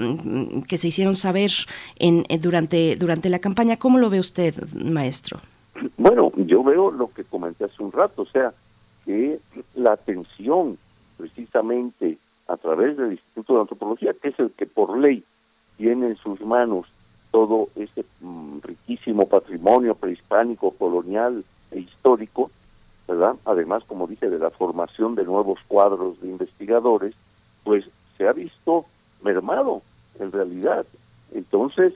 que 0.69 0.77
se 0.77 0.89
hicieron 0.89 1.15
saber 1.15 1.51
en, 1.97 2.25
durante 2.41 2.97
durante 2.97 3.31
la 3.31 3.39
campaña. 3.39 3.77
Cómo 3.77 3.99
lo 3.99 4.11
ve 4.11 4.21
usted 4.21 4.55
maestro 4.75 5.41
bueno 5.97 6.33
yo 6.37 6.63
veo 6.63 6.91
lo 6.91 7.13
que 7.13 7.25
comenté 7.25 7.65
hace 7.65 7.83
un 7.83 7.93
rato 7.93 8.23
o 8.23 8.27
sea 8.27 8.53
que 9.05 9.39
la 9.75 9.93
atención 9.93 10.79
precisamente 11.17 12.19
a 12.49 12.57
través 12.57 12.97
del 12.97 13.13
Instituto 13.13 13.55
de 13.55 13.61
Antropología 13.61 14.15
que 14.15 14.29
es 14.29 14.39
el 14.39 14.51
que 14.51 14.67
por 14.67 14.99
ley 14.99 15.25
tiene 15.77 16.09
en 16.09 16.17
sus 16.17 16.41
manos 16.41 16.87
todo 17.31 17.69
este 17.77 18.05
mm, 18.21 18.59
riquísimo 18.63 19.29
patrimonio 19.29 19.95
prehispánico 19.95 20.71
colonial 20.73 21.45
e 21.71 21.81
histórico 21.81 22.51
verdad 23.07 23.37
además 23.45 23.85
como 23.87 24.07
dije 24.07 24.31
de 24.31 24.39
la 24.39 24.51
formación 24.51 25.15
de 25.15 25.25
nuevos 25.25 25.59
cuadros 25.69 26.21
de 26.21 26.29
investigadores 26.29 27.15
pues 27.65 27.85
se 28.17 28.27
ha 28.27 28.33
visto 28.33 28.87
mermado 29.23 29.83
en 30.19 30.33
realidad. 30.33 30.87
Entonces, 31.35 31.93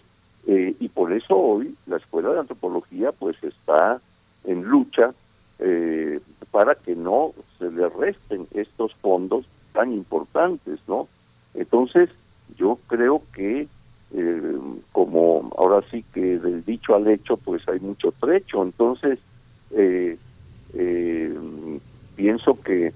eh, 0.47 0.75
y 0.79 0.89
por 0.89 1.13
eso 1.13 1.37
hoy 1.37 1.75
la 1.87 1.97
Escuela 1.97 2.31
de 2.31 2.41
Antropología 2.41 3.13
pues 3.13 3.37
está 3.43 4.01
en 4.45 4.65
lucha 4.65 5.13
eh, 5.59 6.21
para 6.51 6.75
que 6.75 6.97
no 6.97 7.33
se 7.59 7.71
le 7.71 7.89
resten 7.89 8.47
estos 8.53 8.95
fondos 8.95 9.45
tan 9.73 9.93
importantes, 9.93 10.81
¿no? 10.89 11.09
Entonces, 11.55 12.11
yo 12.57 12.79
creo 12.87 13.23
que 13.35 13.69
eh, 14.13 14.59
como 14.93 15.53
ahora 15.57 15.87
sí 15.91 16.05
que 16.13 16.39
del 16.39 16.65
dicho 16.65 16.95
al 16.95 17.07
hecho 17.07 17.37
pues 17.37 17.69
hay 17.69 17.79
mucho 17.81 18.13
trecho, 18.13 18.63
entonces 18.63 19.19
pienso 22.17 22.61
que, 22.61 22.93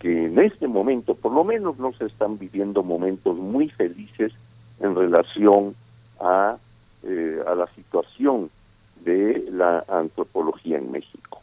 que 0.00 0.26
en 0.26 0.38
este 0.38 0.68
momento, 0.68 1.14
por 1.14 1.32
lo 1.32 1.44
menos 1.44 1.78
no 1.78 1.92
se 1.92 2.06
están 2.06 2.38
viviendo 2.38 2.82
momentos 2.82 3.36
muy 3.36 3.68
felices 3.70 4.32
en 4.80 4.94
relación 4.94 5.74
a, 6.20 6.56
eh, 7.02 7.40
a 7.46 7.54
la 7.54 7.66
situación 7.68 8.50
de 9.04 9.48
la 9.50 9.84
antropología 9.88 10.78
en 10.78 10.90
México. 10.90 11.40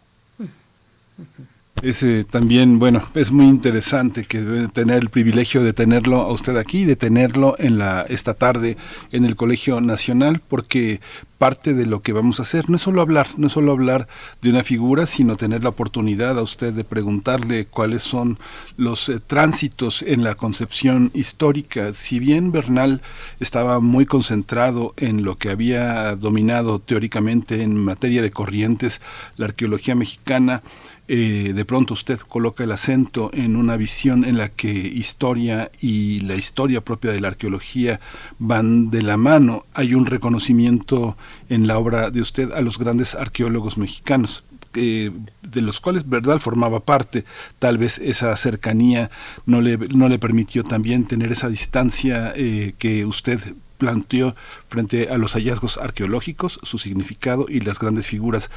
Es 1.83 2.05
también, 2.31 2.79
bueno, 2.79 3.03
es 3.13 3.29
muy 3.33 3.45
interesante 3.45 4.23
que 4.23 4.69
tener 4.71 5.01
el 5.01 5.09
privilegio 5.09 5.61
de 5.61 5.73
tenerlo 5.73 6.21
a 6.21 6.31
usted 6.31 6.55
aquí, 6.55 6.85
de 6.85 6.95
tenerlo 6.95 7.55
en 7.59 7.77
la 7.77 8.03
esta 8.03 8.35
tarde 8.35 8.77
en 9.11 9.25
el 9.25 9.35
Colegio 9.35 9.81
Nacional, 9.81 10.41
porque 10.47 11.01
parte 11.37 11.73
de 11.73 11.85
lo 11.85 12.01
que 12.01 12.13
vamos 12.13 12.39
a 12.39 12.43
hacer 12.43 12.69
no 12.69 12.77
es 12.77 12.81
solo 12.83 13.01
hablar, 13.01 13.27
no 13.35 13.47
es 13.47 13.53
solo 13.53 13.73
hablar 13.73 14.07
de 14.41 14.49
una 14.49 14.63
figura, 14.63 15.05
sino 15.05 15.35
tener 15.35 15.61
la 15.61 15.71
oportunidad 15.71 16.39
a 16.39 16.41
usted 16.41 16.71
de 16.71 16.85
preguntarle 16.85 17.65
cuáles 17.65 18.01
son 18.01 18.39
los 18.77 19.09
eh, 19.09 19.19
tránsitos 19.19 20.03
en 20.03 20.23
la 20.23 20.35
concepción 20.35 21.11
histórica. 21.13 21.93
Si 21.93 22.17
bien 22.17 22.53
Bernal 22.53 23.01
estaba 23.41 23.81
muy 23.81 24.05
concentrado 24.05 24.93
en 24.95 25.25
lo 25.25 25.35
que 25.35 25.49
había 25.49 26.15
dominado 26.15 26.79
teóricamente 26.79 27.61
en 27.61 27.75
materia 27.75 28.21
de 28.21 28.31
corrientes, 28.31 29.01
la 29.35 29.47
arqueología 29.47 29.95
mexicana, 29.95 30.63
eh, 31.07 31.51
de 31.53 31.65
pronto 31.65 31.93
usted 31.93 32.19
coloca 32.19 32.63
el 32.63 32.71
acento 32.71 33.29
en 33.33 33.57
una 33.57 33.75
visión 33.75 34.23
en 34.23 34.37
la 34.37 34.49
que 34.49 34.71
historia 34.71 35.69
y 35.81 36.21
la 36.21 36.35
historia 36.35 36.79
propia 36.81 37.11
de 37.11 37.19
la 37.19 37.27
arqueología 37.27 37.99
van 38.39 38.89
de 38.89 39.01
la 39.01 39.17
mano. 39.17 39.65
Hay 39.73 39.95
un 39.95 40.05
reconocimiento 40.05 41.17
en 41.49 41.67
la 41.67 41.77
obra 41.77 42.09
de 42.09 42.21
usted 42.21 42.51
a 42.53 42.61
los 42.61 42.79
grandes 42.79 43.15
arqueólogos 43.15 43.77
mexicanos. 43.77 44.45
Eh, 44.75 45.11
de 45.43 45.61
los 45.61 45.79
cuales 45.79 46.09
Verdal 46.09 46.39
formaba 46.39 46.79
parte, 46.79 47.25
tal 47.59 47.77
vez 47.77 47.99
esa 47.99 48.35
cercanía 48.35 49.11
no 49.45 49.61
le, 49.61 49.77
no 49.77 50.09
le 50.09 50.17
permitió 50.17 50.63
también 50.63 51.05
tener 51.05 51.31
esa 51.31 51.47
distancia 51.47 52.33
eh, 52.35 52.73
que 52.79 53.05
usted 53.05 53.39
planteó 53.77 54.35
frente 54.69 55.09
a 55.09 55.17
los 55.17 55.33
hallazgos 55.33 55.77
arqueológicos, 55.77 56.59
su 56.63 56.77
significado 56.77 57.45
y 57.49 57.59
las 57.59 57.77
grandes 57.77 58.07
figuras. 58.07 58.49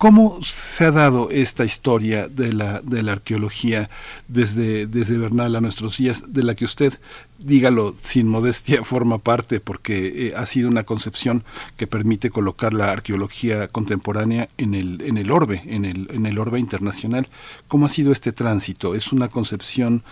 ¿Cómo 0.00 0.38
se 0.40 0.86
ha 0.86 0.92
dado 0.92 1.28
esta 1.28 1.66
historia 1.66 2.26
de 2.26 2.54
la, 2.54 2.80
de 2.80 3.02
la 3.02 3.12
arqueología 3.12 3.90
desde, 4.28 4.86
desde 4.86 5.18
Bernal 5.18 5.54
a 5.54 5.60
nuestros 5.60 5.98
días, 5.98 6.24
de 6.26 6.42
la 6.42 6.54
que 6.54 6.64
usted, 6.64 6.94
dígalo 7.38 7.94
sin 8.02 8.26
modestia, 8.26 8.82
forma 8.82 9.18
parte, 9.18 9.60
porque 9.60 10.28
eh, 10.28 10.32
ha 10.34 10.46
sido 10.46 10.70
una 10.70 10.84
concepción 10.84 11.44
que 11.76 11.86
permite 11.86 12.30
colocar 12.30 12.72
la 12.72 12.92
arqueología 12.92 13.68
contemporánea 13.68 14.48
en 14.56 14.72
el, 14.72 15.02
en 15.02 15.18
el 15.18 15.30
orbe, 15.30 15.64
en 15.66 15.84
el, 15.84 16.08
en 16.10 16.24
el 16.24 16.38
orbe 16.38 16.58
internacional? 16.58 17.28
¿Cómo 17.68 17.84
ha 17.84 17.90
sido 17.90 18.10
este 18.10 18.32
tránsito? 18.32 18.94
¿Es 18.94 19.12
una 19.12 19.28
concepción 19.28 20.02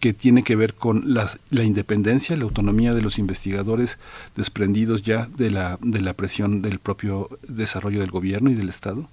que 0.00 0.12
tiene 0.12 0.42
que 0.42 0.56
ver 0.56 0.74
con 0.74 1.14
la, 1.14 1.30
la 1.50 1.62
independencia, 1.62 2.36
la 2.36 2.42
autonomía 2.42 2.94
de 2.94 3.02
los 3.02 3.16
investigadores 3.16 4.00
desprendidos 4.34 5.02
ya 5.02 5.28
de 5.36 5.52
la, 5.52 5.78
de 5.82 6.00
la 6.00 6.14
presión 6.14 6.62
del 6.62 6.80
propio 6.80 7.28
desarrollo 7.46 8.00
del 8.00 8.10
gobierno 8.10 8.50
y 8.50 8.54
del 8.54 8.70
Estado? 8.70 9.08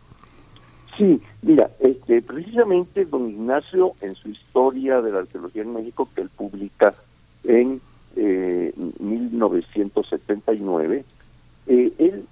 Sí, 0.98 1.22
mira, 1.42 1.72
este, 1.80 2.22
precisamente 2.22 3.06
don 3.06 3.30
Ignacio 3.30 3.94
en 4.02 4.16
su 4.16 4.30
historia 4.30 5.02
de 5.02 5.12
la 5.12 5.20
arqueología 5.20 5.64
en 5.64 5.74
México 5.74 6.08
que 6.14 6.22
él 6.22 6.30
publica 6.30 6.94
en 7.44 7.82
eh, 8.16 8.74
1979, 9.00 11.04
eh, 11.68 11.94
él 11.98 12.26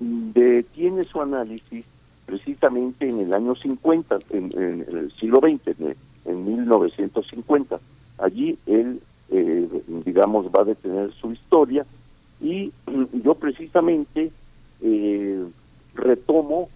detiene 0.00 1.04
su 1.04 1.20
análisis 1.20 1.84
precisamente 2.26 3.08
en 3.08 3.20
el 3.20 3.32
año 3.32 3.54
50, 3.54 4.18
en, 4.30 4.84
el 4.88 5.12
siglo 5.18 5.40
XX, 5.40 5.96
en, 6.26 6.44
1950. 6.44 7.80
Allí 8.18 8.58
él, 8.66 9.00
eh, 9.30 9.68
digamos, 10.04 10.46
va 10.46 10.62
a 10.62 10.64
detener 10.64 11.12
su 11.12 11.32
historia 11.32 11.86
y 12.40 12.72
yo 13.24 13.34
precisamente 13.34 14.30
eh, 14.82 15.44
retomo 15.94 16.68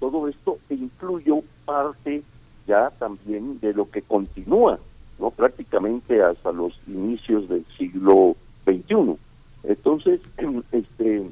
todo 0.00 0.28
esto 0.28 0.58
e 0.68 0.74
incluyo 0.74 1.42
parte 1.64 2.22
ya 2.66 2.90
también 2.98 3.58
de 3.60 3.72
lo 3.72 3.90
que 3.90 4.02
continúa, 4.02 4.78
no 5.18 5.30
prácticamente 5.30 6.22
hasta 6.22 6.52
los 6.52 6.78
inicios 6.86 7.48
del 7.48 7.64
siglo 7.76 8.36
XXI. 8.64 9.16
Entonces, 9.64 10.20
este, 10.72 11.30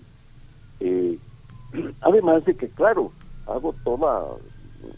eh, 0.81 1.19
además 2.01 2.45
de 2.45 2.57
que, 2.57 2.69
claro, 2.69 3.13
hago 3.47 3.75
toda, 3.85 4.25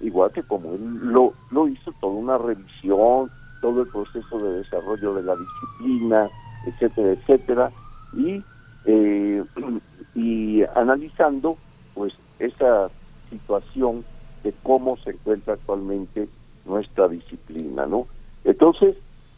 igual 0.00 0.32
que 0.32 0.42
como 0.42 0.72
él 0.74 0.98
lo, 1.02 1.34
lo 1.50 1.68
hizo, 1.68 1.92
toda 2.00 2.14
una 2.14 2.38
revisión, 2.38 3.30
todo 3.60 3.82
el 3.82 3.88
proceso 3.88 4.38
de 4.38 4.58
desarrollo 4.58 5.14
de 5.14 5.22
la 5.24 5.34
disciplina, 5.36 6.28
etcétera, 6.66 7.12
etcétera, 7.12 7.72
y, 8.14 8.42
eh, 8.84 9.44
y 10.14 10.62
analizando, 10.74 11.56
pues, 11.94 12.14
esa 12.38 12.88
situación 13.30 14.04
de 14.42 14.52
cómo 14.62 14.96
se 14.98 15.10
encuentra 15.10 15.54
actualmente 15.54 16.28
nuestra 16.64 17.08
disciplina, 17.08 17.86
¿no? 17.86 18.06
Entonces, 18.44 18.96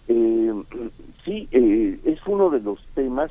eh, 0.09 0.53
sí, 1.25 1.49
eh, 1.53 1.99
es 2.05 2.19
uno 2.27 2.51
de 2.51 2.61
los 2.61 2.81
temas 2.95 3.31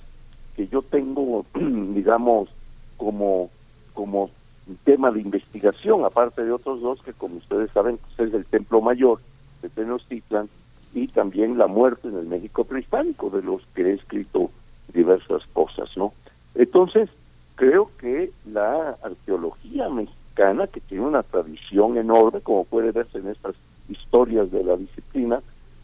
que 0.55 0.67
yo 0.67 0.81
tengo, 0.81 1.45
digamos, 1.53 2.49
como, 2.97 3.49
como 3.93 4.29
tema 4.83 5.11
de 5.11 5.21
investigación, 5.21 6.05
aparte 6.05 6.43
de 6.43 6.51
otros 6.51 6.81
dos 6.81 7.01
que, 7.01 7.13
como 7.13 7.37
ustedes 7.37 7.71
saben, 7.71 7.97
pues 7.97 8.29
es 8.29 8.33
el 8.33 8.45
Templo 8.45 8.81
Mayor 8.81 9.19
de 9.61 9.69
Tenochtitlan 9.69 10.49
y 10.93 11.07
también 11.07 11.57
la 11.57 11.67
muerte 11.67 12.07
en 12.07 12.17
el 12.17 12.25
México 12.25 12.63
prehispánico, 12.63 13.29
de 13.29 13.41
los 13.41 13.65
que 13.73 13.83
he 13.83 13.93
escrito 13.93 14.51
diversas 14.93 15.43
cosas, 15.53 15.89
¿no? 15.95 16.13
Entonces, 16.55 17.09
creo 17.55 17.91
que 17.99 18.31
la 18.45 18.97
arqueología 19.03 19.89
mexicana 19.89 20.18
que 20.71 20.79
tiene 20.79 21.05
una 21.05 21.23
tradición 21.23 21.97
enorme, 21.97 22.39
como 22.39 22.63
puede 22.63 22.91
verse 22.91 23.17
en 23.17 23.27
estas 23.27 23.55
historias 23.89 24.49
de 24.51 24.63
la 24.63 24.77
disciplina, 24.77 25.41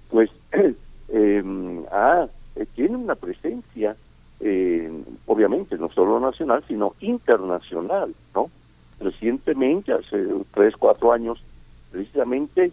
pues 0.09 0.29
em, 1.09 1.83
ah, 1.91 2.27
eh, 2.55 2.65
tiene 2.73 2.95
una 2.95 3.15
presencia, 3.15 3.97
eh, 4.39 4.89
obviamente, 5.25 5.77
no 5.77 5.89
solo 5.89 6.21
nacional, 6.21 6.63
sino 6.67 6.93
internacional, 7.01 8.15
¿no? 8.33 8.49
Recientemente, 9.01 9.91
hace 9.91 10.25
tres, 10.53 10.73
cuatro 10.77 11.11
años, 11.11 11.43
precisamente 11.91 12.71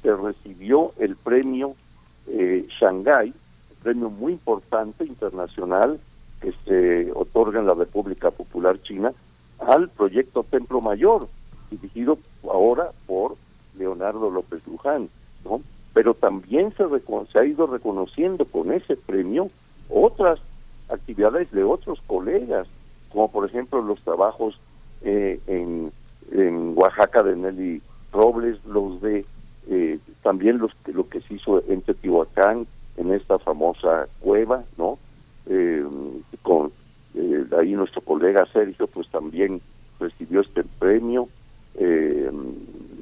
se 0.00 0.14
recibió 0.14 0.92
el 0.98 1.16
premio 1.16 1.74
eh, 2.28 2.64
Shanghai, 2.80 3.32
premio 3.82 4.08
muy 4.08 4.34
importante 4.34 5.04
internacional 5.04 5.98
que 6.40 6.52
se 6.64 7.10
otorga 7.12 7.58
en 7.58 7.66
la 7.66 7.74
República 7.74 8.30
Popular 8.30 8.80
China, 8.82 9.12
al 9.68 9.90
proyecto 9.90 10.44
Templo 10.44 10.80
Mayor, 10.80 11.28
dirigido 11.70 12.18
ahora 12.50 12.90
por 13.06 13.36
Leonardo 13.78 14.30
López 14.30 14.66
Luján, 14.66 15.10
¿no? 15.44 15.60
Pero 15.92 16.14
también 16.14 16.72
se, 16.74 16.84
se 17.30 17.38
ha 17.38 17.44
ido 17.44 17.66
reconociendo 17.66 18.46
con 18.46 18.72
ese 18.72 18.96
premio 18.96 19.50
otras 19.90 20.40
actividades 20.88 21.50
de 21.52 21.64
otros 21.64 22.00
colegas, 22.06 22.66
como 23.12 23.30
por 23.30 23.46
ejemplo 23.46 23.82
los 23.82 24.00
trabajos 24.00 24.58
eh, 25.02 25.38
en, 25.46 25.92
en 26.32 26.72
Oaxaca 26.74 27.22
de 27.22 27.36
Nelly 27.36 27.82
Robles, 28.10 28.64
los 28.64 29.02
de 29.02 29.26
eh, 29.68 29.98
también 30.22 30.56
los 30.58 30.72
lo 30.86 31.06
que 31.06 31.20
se 31.20 31.34
hizo 31.34 31.62
en 31.68 31.82
Teotihuacán, 31.82 32.66
en 32.96 33.12
esta 33.12 33.38
famosa 33.38 34.08
cueva, 34.20 34.64
¿no? 34.78 34.98
Eh, 35.46 35.84
con 36.40 36.72
eh, 37.14 37.44
ahí 37.58 37.72
nuestro 37.72 38.00
colega 38.00 38.46
Sergio 38.52 38.86
pues 38.86 39.08
también 39.08 39.60
recibió 39.98 40.40
este 40.40 40.64
premio, 40.78 41.28
eh, 41.74 42.30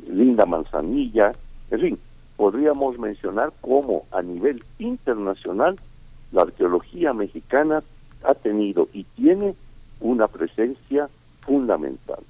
Linda 0.09 0.47
Manzanilla, 0.47 1.33
en 1.71 1.81
fin, 1.81 1.99
podríamos 2.37 2.99
mencionar 2.99 3.53
cómo 3.61 4.05
a 4.13 4.23
nivel 4.23 4.63
internacional 4.79 5.77
la 6.33 6.43
arqueología 6.43 7.13
mexicana 7.13 7.83
ha 8.25 8.35
tenido 8.35 8.89
y 8.93 9.05
tiene 9.05 9.55
una 10.01 10.29
presencia 10.29 11.09
fundamental. 11.41 12.21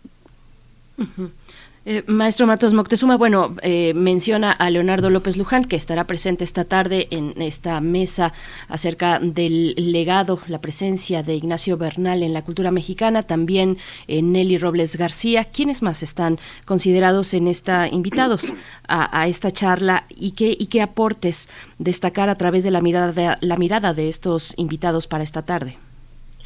Eh, 1.88 2.02
maestro 2.08 2.48
Matos 2.48 2.74
Moctezuma, 2.74 3.16
bueno, 3.16 3.54
eh, 3.62 3.94
menciona 3.94 4.50
a 4.50 4.70
Leonardo 4.70 5.08
López 5.08 5.36
Luján, 5.36 5.64
que 5.64 5.76
estará 5.76 6.02
presente 6.02 6.42
esta 6.42 6.64
tarde 6.64 7.06
en 7.12 7.40
esta 7.40 7.80
mesa 7.80 8.32
acerca 8.68 9.20
del 9.20 9.72
legado, 9.76 10.40
la 10.48 10.60
presencia 10.60 11.22
de 11.22 11.36
Ignacio 11.36 11.76
Bernal 11.76 12.24
en 12.24 12.32
la 12.32 12.42
cultura 12.42 12.72
mexicana, 12.72 13.22
también 13.22 13.78
eh, 14.08 14.20
Nelly 14.20 14.58
Robles 14.58 14.96
García. 14.96 15.44
¿Quiénes 15.44 15.80
más 15.80 16.02
están 16.02 16.40
considerados 16.64 17.34
en 17.34 17.46
esta, 17.46 17.86
invitados 17.86 18.52
a, 18.88 19.28
esta 19.28 19.52
charla 19.52 20.06
y 20.08 20.32
qué, 20.32 20.56
y 20.58 20.66
qué 20.66 20.82
aportes 20.82 21.48
destacar 21.78 22.28
a 22.30 22.34
través 22.34 22.64
de 22.64 22.72
la 22.72 22.80
mirada 22.80 23.12
de, 23.12 23.36
la 23.40 23.56
mirada 23.58 23.94
de 23.94 24.08
estos 24.08 24.54
invitados 24.58 25.06
para 25.06 25.22
esta 25.22 25.42
tarde? 25.42 25.78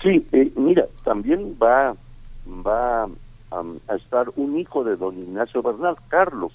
Sí, 0.03 0.23
mira, 0.55 0.85
también 1.03 1.57
va, 1.59 1.97
va 2.47 3.09
a 3.51 3.95
estar 3.97 4.31
un 4.37 4.59
hijo 4.59 4.85
de 4.85 4.97
don 4.97 5.19
Ignacio 5.19 5.63
Bernal, 5.63 5.97
Carlos, 6.09 6.53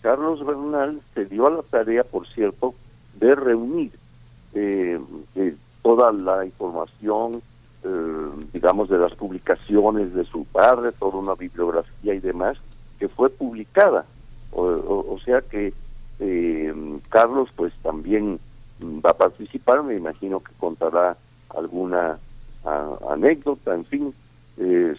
Carlos 0.00 0.44
Bernal 0.44 1.00
se 1.14 1.24
dio 1.24 1.46
a 1.46 1.50
la 1.50 1.62
tarea, 1.62 2.04
por 2.04 2.26
cierto, 2.28 2.74
de 3.18 3.34
reunir 3.34 3.92
eh, 4.54 5.00
eh, 5.34 5.56
toda 5.82 6.12
la 6.12 6.44
información, 6.44 7.42
eh, 7.82 8.28
digamos, 8.52 8.88
de 8.88 8.98
las 8.98 9.14
publicaciones 9.14 10.14
de 10.14 10.24
su 10.24 10.44
padre, 10.44 10.92
toda 10.92 11.18
una 11.18 11.34
bibliografía 11.34 12.14
y 12.14 12.20
demás, 12.20 12.58
que 12.98 13.08
fue 13.08 13.30
publicada. 13.30 14.04
O, 14.50 15.18
sea 15.24 15.42
que 15.42 15.74
Carlos, 17.10 17.50
pues 17.54 17.72
también 17.82 18.40
va 18.80 19.10
a 19.10 19.16
participar, 19.16 19.82
me 19.82 19.94
imagino 19.94 20.40
que 20.40 20.52
contará 20.58 21.18
alguna 21.50 22.18
anécdota, 23.10 23.74
en 23.74 23.84
fin, 23.84 24.14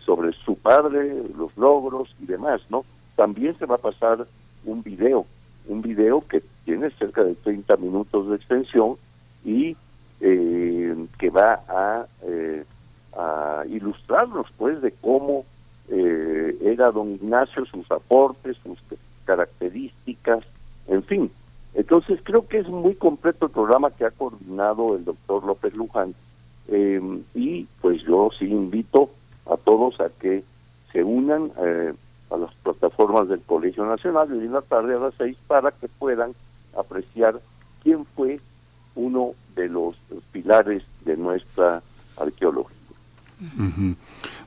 sobre 0.05 0.31
su 0.45 0.55
padre, 0.55 1.23
los 1.37 1.55
logros 1.57 2.15
y 2.21 2.25
demás, 2.25 2.61
¿no? 2.69 2.85
También 3.15 3.57
se 3.57 3.65
va 3.65 3.75
a 3.75 3.79
pasar 3.79 4.25
un 4.65 4.83
video, 4.83 5.25
un 5.67 5.81
video 5.81 6.23
que 6.27 6.41
tiene 6.65 6.89
cerca 6.91 7.23
de 7.23 7.35
30 7.35 7.75
minutos 7.77 8.29
de 8.29 8.35
extensión 8.35 8.95
y 9.43 9.75
eh, 10.21 10.95
que 11.17 11.29
va 11.29 11.61
a, 11.67 12.05
eh, 12.23 12.63
a 13.17 13.63
ilustrarnos 13.69 14.47
pues 14.57 14.81
de 14.81 14.91
cómo 14.91 15.45
eh, 15.89 16.57
era 16.61 16.91
don 16.91 17.11
Ignacio, 17.11 17.65
sus 17.65 17.89
aportes, 17.91 18.57
sus 18.57 18.77
características, 19.25 20.43
en 20.87 21.03
fin. 21.03 21.31
Entonces 21.73 22.19
creo 22.23 22.47
que 22.47 22.59
es 22.59 22.67
muy 22.67 22.95
completo 22.95 23.45
el 23.45 23.51
programa 23.51 23.91
que 23.91 24.05
ha 24.05 24.11
coordinado 24.11 24.95
el 24.95 25.05
doctor 25.05 25.43
López 25.43 25.73
Luján 25.73 26.13
y 27.33 27.65
pues 27.81 28.03
yo 28.03 28.29
sí 28.37 28.45
invito 28.45 29.09
a 29.45 29.57
todos 29.57 29.99
a 29.99 30.09
que 30.19 30.43
se 30.91 31.03
unan 31.03 31.51
a 32.31 32.37
las 32.37 32.53
plataformas 32.63 33.27
del 33.27 33.41
Colegio 33.41 33.85
Nacional 33.85 34.29
de 34.29 34.47
la 34.47 34.61
tarde 34.61 34.95
a 34.95 34.99
las 34.99 35.13
seis 35.17 35.37
para 35.47 35.71
que 35.71 35.87
puedan 35.87 36.33
apreciar 36.77 37.39
quién 37.83 38.05
fue 38.15 38.39
uno 38.95 39.33
de 39.55 39.69
los 39.69 39.95
pilares 40.31 40.83
de 41.05 41.17
nuestra 41.17 41.81
arqueología. 42.17 42.75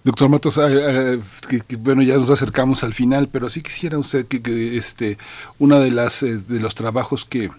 Doctor 0.04 0.28
Matos, 0.28 0.58
eh, 0.58 1.18
eh, 1.50 1.76
bueno, 1.78 2.02
ya 2.02 2.16
nos 2.16 2.30
acercamos 2.30 2.84
al 2.84 2.92
final, 2.92 3.28
pero 3.28 3.48
sí 3.48 3.62
quisiera 3.62 3.98
usted 3.98 4.26
que, 4.26 4.76
este, 4.76 5.16
una 5.58 5.78
de 5.78 5.90
las 5.90 6.22
eh, 6.22 6.36
de 6.36 6.60
los 6.60 6.74
trabajos 6.74 7.24
que 7.24 7.50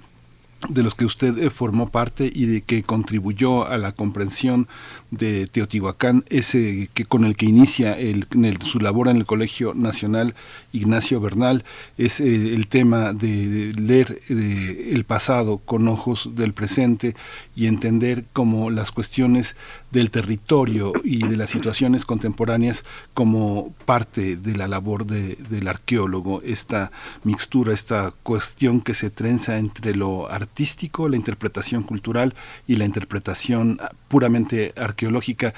de 0.69 0.84
los 0.84 0.95
que 0.95 1.06
usted 1.06 1.38
eh, 1.38 1.49
formó 1.49 1.90
parte 1.90 2.30
y 2.34 2.45
de 2.45 2.61
que 2.61 2.84
contribuyó 2.84 3.68
a 3.68 3.77
la 3.77 3.91
comprensión 3.91 4.68
de 5.11 5.48
Teotihuacán, 5.48 6.23
ese 6.30 6.90
que 6.94 7.06
con 7.06 7.26
el 7.26 7.35
que 7.35 7.45
inicia 7.45 7.98
el, 7.98 8.27
su 8.61 8.80
labor 8.80 9.07
en 9.07 9.18
el 9.18 9.26
Colegio 9.26 9.73
Nacional 9.73 10.35
Ignacio 10.73 11.21
Bernal, 11.21 11.63
es 11.97 12.19
eh, 12.19 12.53
el 12.53 12.67
tema 12.67 13.13
de, 13.13 13.73
leer 13.77 14.21
el 14.27 15.05
pasado 15.05 15.59
con 15.59 15.87
ojos 15.87 16.31
del 16.35 16.53
presente 16.53 17.15
y 17.55 17.67
entender 17.67 18.25
cómo 18.33 18.69
las 18.69 18.91
cuestiones 18.91 19.55
del 19.91 20.09
territorio 20.09 20.91
y 21.03 21.25
de 21.27 21.37
las 21.37 21.51
situaciones 21.51 22.05
contemporáneas 22.05 22.83
como 23.13 23.73
parte 23.85 24.35
de 24.35 24.57
la 24.57 24.67
labor 24.67 25.05
del 25.05 25.67
arqueólogo, 25.67 26.41
esta 26.41 26.91
mixtura, 27.23 27.73
esta 27.73 28.11
cuestión 28.23 28.81
que 28.81 28.95
se 28.95 29.11
trenza 29.11 29.57
entre 29.59 29.95
lo 29.95 30.29
artístico, 30.29 31.07
la 31.07 31.15
interpretación 31.15 31.83
cultural 31.83 32.33
y 32.67 32.77
la 32.77 32.85
interpretación 32.85 33.79
puramente 34.07 34.73
arqueológica. 34.75 35.53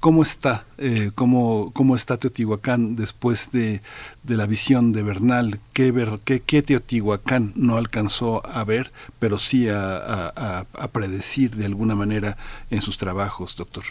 ¿Cómo 0.00 0.22
está, 0.22 0.64
eh, 0.78 1.10
cómo, 1.14 1.72
cómo, 1.74 1.94
está 1.94 2.16
Teotihuacán 2.16 2.96
después 2.96 3.52
de, 3.52 3.82
la 4.26 4.46
visión 4.46 4.92
de 4.92 5.02
Bernal? 5.02 5.60
¿Qué, 5.74 5.92
ver, 5.92 6.20
qué, 6.24 6.40
qué 6.40 6.62
Teotihuacán 6.62 7.52
no 7.54 7.76
alcanzó 7.76 8.40
a 8.46 8.64
ver, 8.64 8.92
pero 9.18 9.36
sí 9.36 9.68
a, 9.68 10.64
predecir 10.90 11.50
de 11.50 11.66
alguna 11.66 11.96
manera 11.96 12.38
en 12.70 12.80
sus 12.80 12.96
trabajos, 12.96 13.54
doctor? 13.56 13.84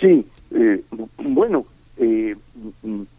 Sí, 0.00 0.24
eh, 0.52 0.84
bueno, 1.18 1.66
eh, 1.96 2.36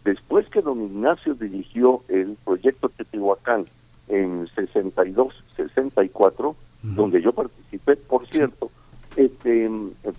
después 0.02 0.48
que 0.48 0.62
don 0.62 0.84
Ignacio 0.84 1.34
dirigió 1.34 2.02
el 2.08 2.38
proyecto 2.46 2.88
Teotihuacán 2.88 3.66
en 4.08 4.48
62, 4.54 5.34
64, 5.54 6.56
donde 6.82 7.20
yo 7.20 7.34
participé, 7.34 7.96
por 7.96 8.26
cierto, 8.26 8.70
este, 9.16 9.70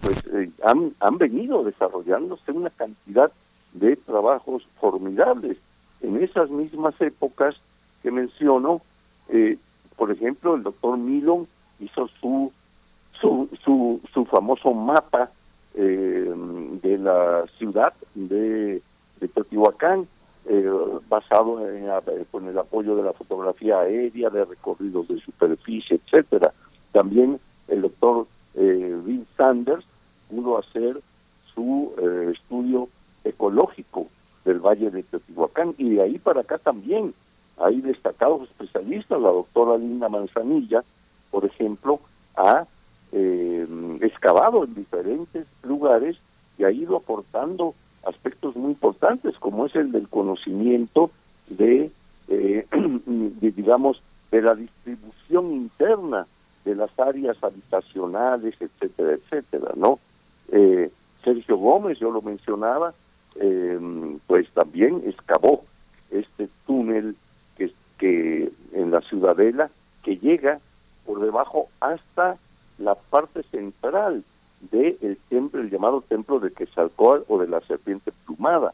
pues 0.01 0.17
eh, 0.33 0.49
han, 0.63 0.91
han 0.99 1.17
venido 1.17 1.63
desarrollándose 1.63 2.51
una 2.51 2.71
cantidad 2.71 3.31
de 3.73 3.95
trabajos 3.95 4.67
formidables. 4.79 5.57
En 6.01 6.21
esas 6.21 6.49
mismas 6.49 6.99
épocas 6.99 7.55
que 8.01 8.11
menciono, 8.11 8.81
eh, 9.29 9.57
por 9.95 10.11
ejemplo, 10.11 10.55
el 10.55 10.63
doctor 10.63 10.97
Milon 10.97 11.47
hizo 11.79 12.07
su, 12.19 12.51
su, 13.21 13.49
su, 13.63 14.01
su 14.13 14.25
famoso 14.25 14.73
mapa 14.73 15.29
eh, 15.75 16.33
de 16.81 16.97
la 16.97 17.45
ciudad 17.57 17.93
de, 18.15 18.81
Teotihuacán, 19.33 20.07
basado 21.09 21.67
en, 21.69 21.87
con 22.31 22.47
el 22.47 22.57
apoyo 22.57 22.95
de 22.95 23.03
la 23.03 23.13
fotografía 23.13 23.79
aérea, 23.79 24.29
de 24.29 24.45
recorridos 24.45 25.07
de 25.07 25.19
superficie, 25.19 25.99
etcétera. 26.05 26.53
También 26.93 27.39
el 27.67 27.81
doctor 27.81 28.27
eh, 28.57 28.99
Bill 29.05 29.25
Sanders 29.37 29.85
pudo 30.29 30.57
hacer 30.57 30.99
su 31.53 31.93
eh, 31.97 32.31
estudio 32.33 32.89
ecológico 33.23 34.07
del 34.45 34.59
Valle 34.59 34.89
de 34.89 35.03
Teotihuacán 35.03 35.75
y 35.77 35.91
de 35.91 36.01
ahí 36.01 36.17
para 36.17 36.41
acá 36.41 36.57
también 36.57 37.13
hay 37.57 37.81
destacados 37.81 38.43
especialistas, 38.43 39.21
la 39.21 39.29
doctora 39.29 39.77
Linda 39.77 40.09
Manzanilla, 40.09 40.83
por 41.31 41.45
ejemplo, 41.45 41.99
ha 42.35 42.65
eh, 43.11 43.67
excavado 44.01 44.63
en 44.63 44.75
diferentes 44.75 45.45
lugares 45.63 46.17
y 46.57 46.63
ha 46.63 46.71
ido 46.71 46.97
aportando 46.97 47.73
aspectos 48.05 48.55
muy 48.55 48.71
importantes 48.71 49.37
como 49.37 49.65
es 49.65 49.75
el 49.75 49.91
del 49.91 50.07
conocimiento 50.07 51.11
de, 51.47 51.91
de 52.27 53.51
digamos, 53.51 54.01
de 54.31 54.41
la 54.41 54.55
distribución 54.55 55.51
interna 55.51 56.25
de 56.67 56.75
las 56.75 56.91
áreas 56.99 57.41
habitacionales, 57.41 58.55
etcétera, 58.59 59.13
etcétera, 59.13 59.71
¿no? 59.77 59.99
Eh, 60.51 60.91
Sergio 61.23 61.57
Gómez, 61.57 61.97
yo 61.97 62.11
lo 62.11 62.21
mencionaba, 62.21 62.93
eh, 63.35 63.79
pues 64.27 64.49
también 64.49 65.01
excavó 65.05 65.63
este 66.11 66.49
túnel 66.65 67.15
que, 67.57 67.71
que 67.97 68.51
en 68.73 68.91
la 68.91 68.99
ciudadela 69.01 69.69
que 70.03 70.17
llega 70.17 70.59
por 71.05 71.21
debajo 71.21 71.69
hasta 71.79 72.37
la 72.79 72.95
parte 72.95 73.43
central 73.43 74.25
del 74.71 75.17
templo, 75.29 75.61
el 75.61 75.69
llamado 75.69 76.01
templo 76.01 76.39
de 76.39 76.51
Quetzalcóatl 76.51 77.31
o 77.31 77.39
de 77.39 77.47
la 77.47 77.61
serpiente 77.61 78.11
plumada. 78.25 78.73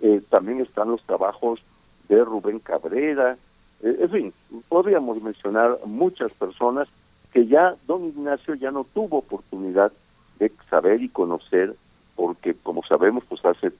Eh, 0.00 0.20
también 0.28 0.60
están 0.60 0.90
los 0.90 1.02
trabajos 1.02 1.60
de 2.08 2.24
Rubén 2.24 2.58
Cabrera, 2.58 3.36
en 3.80 4.10
fin, 4.10 4.32
podríamos 4.68 5.22
mencionar 5.22 5.78
muchas 5.84 6.32
personas 6.32 6.88
que 7.32 7.46
ya 7.46 7.76
don 7.86 8.06
Ignacio 8.06 8.54
ya 8.54 8.70
no 8.70 8.84
tuvo 8.84 9.18
oportunidad 9.18 9.92
de 10.38 10.52
saber 10.70 11.02
y 11.02 11.08
conocer, 11.08 11.74
porque 12.16 12.54
como 12.54 12.82
sabemos, 12.84 13.24
pues 13.28 13.44
hace 13.44 13.72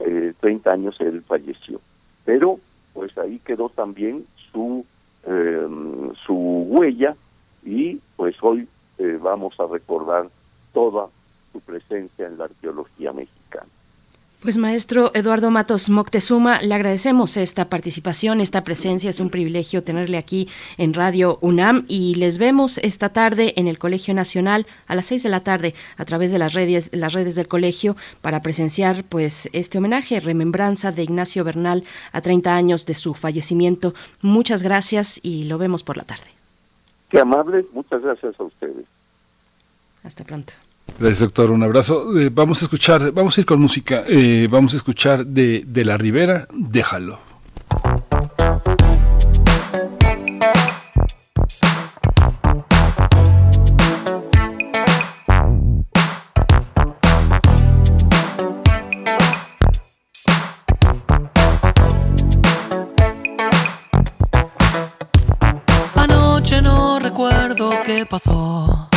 eh, 0.00 0.32
30 0.40 0.72
años 0.72 0.96
él 1.00 1.22
falleció. 1.22 1.80
Pero 2.24 2.58
pues 2.92 3.16
ahí 3.18 3.38
quedó 3.40 3.68
también 3.68 4.26
su, 4.52 4.84
em, 5.24 6.12
su 6.26 6.34
huella 6.34 7.14
y 7.64 8.00
pues 8.16 8.36
hoy 8.42 8.66
eh, 8.98 9.18
vamos 9.20 9.58
a 9.60 9.66
recordar 9.66 10.28
toda 10.72 11.08
su 11.52 11.60
presencia 11.60 12.26
en 12.26 12.38
la 12.38 12.44
arqueología 12.44 13.12
mexicana. 13.12 13.66
Pues 14.42 14.56
maestro 14.56 15.10
Eduardo 15.12 15.50
Matos 15.50 15.90
Moctezuma, 15.90 16.62
le 16.62 16.72
agradecemos 16.72 17.36
esta 17.36 17.66
participación, 17.68 18.40
esta 18.40 18.64
presencia, 18.64 19.10
es 19.10 19.20
un 19.20 19.28
privilegio 19.28 19.82
tenerle 19.82 20.16
aquí 20.16 20.48
en 20.78 20.94
Radio 20.94 21.36
UNAM 21.42 21.84
y 21.88 22.14
les 22.14 22.38
vemos 22.38 22.78
esta 22.78 23.10
tarde 23.10 23.52
en 23.56 23.68
el 23.68 23.78
Colegio 23.78 24.14
Nacional 24.14 24.66
a 24.86 24.94
las 24.94 25.04
seis 25.04 25.22
de 25.22 25.28
la 25.28 25.40
tarde 25.40 25.74
a 25.98 26.06
través 26.06 26.32
de 26.32 26.38
las 26.38 26.54
redes, 26.54 26.90
las 26.94 27.12
redes 27.12 27.34
del 27.34 27.48
colegio 27.48 27.96
para 28.22 28.40
presenciar 28.40 29.04
pues 29.04 29.50
este 29.52 29.76
homenaje, 29.76 30.20
remembranza 30.20 30.90
de 30.90 31.02
Ignacio 31.02 31.44
Bernal 31.44 31.84
a 32.12 32.22
30 32.22 32.56
años 32.56 32.86
de 32.86 32.94
su 32.94 33.12
fallecimiento. 33.12 33.92
Muchas 34.22 34.62
gracias 34.62 35.20
y 35.22 35.44
lo 35.44 35.58
vemos 35.58 35.82
por 35.82 35.98
la 35.98 36.04
tarde. 36.04 36.30
Qué 37.10 37.20
amable, 37.20 37.66
muchas 37.74 38.00
gracias 38.00 38.40
a 38.40 38.44
ustedes. 38.44 38.86
Hasta 40.02 40.24
pronto. 40.24 40.54
Gracias, 40.98 41.20
doctor. 41.20 41.50
Un 41.50 41.62
abrazo. 41.62 42.18
Eh, 42.18 42.30
vamos 42.32 42.62
a 42.62 42.64
escuchar, 42.66 43.12
vamos 43.12 43.36
a 43.36 43.40
ir 43.40 43.46
con 43.46 43.60
música. 43.60 44.04
Eh, 44.08 44.48
vamos 44.50 44.74
a 44.74 44.76
escuchar 44.76 45.26
de, 45.26 45.64
de 45.66 45.84
la 45.84 45.96
Ribera, 45.96 46.46
déjalo. 46.52 47.18
que 67.84 68.06
pasó. 68.06 68.89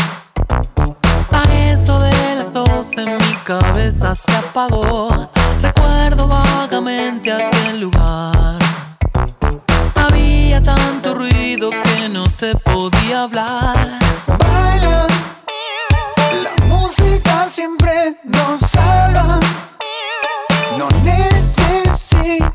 Eso 1.52 2.00
de 2.00 2.36
las 2.36 2.54
doce 2.54 3.06
mi 3.06 3.34
cabeza 3.44 4.16
se 4.16 4.32
apagó. 4.36 5.30
Recuerdo 5.62 6.28
vagamente 6.28 7.32
aquel 7.32 7.80
lugar. 7.82 8.58
Había 9.96 10.62
tanto 10.62 11.14
ruido 11.16 11.70
que 11.70 12.10
no 12.10 12.28
se 12.28 12.56
podía 12.56 13.24
hablar. 13.24 14.00
Baila, 14.28 15.08
la 16.44 16.66
música 16.68 17.48
siempre 17.50 18.18
nos 18.24 18.60
salva. 18.62 19.40
No 20.78 20.88
necesitas 21.04 22.53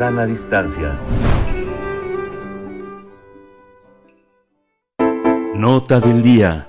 sana 0.00 0.24
distancia. 0.24 0.98
Nota 5.54 6.00
del 6.00 6.22
día. 6.22 6.66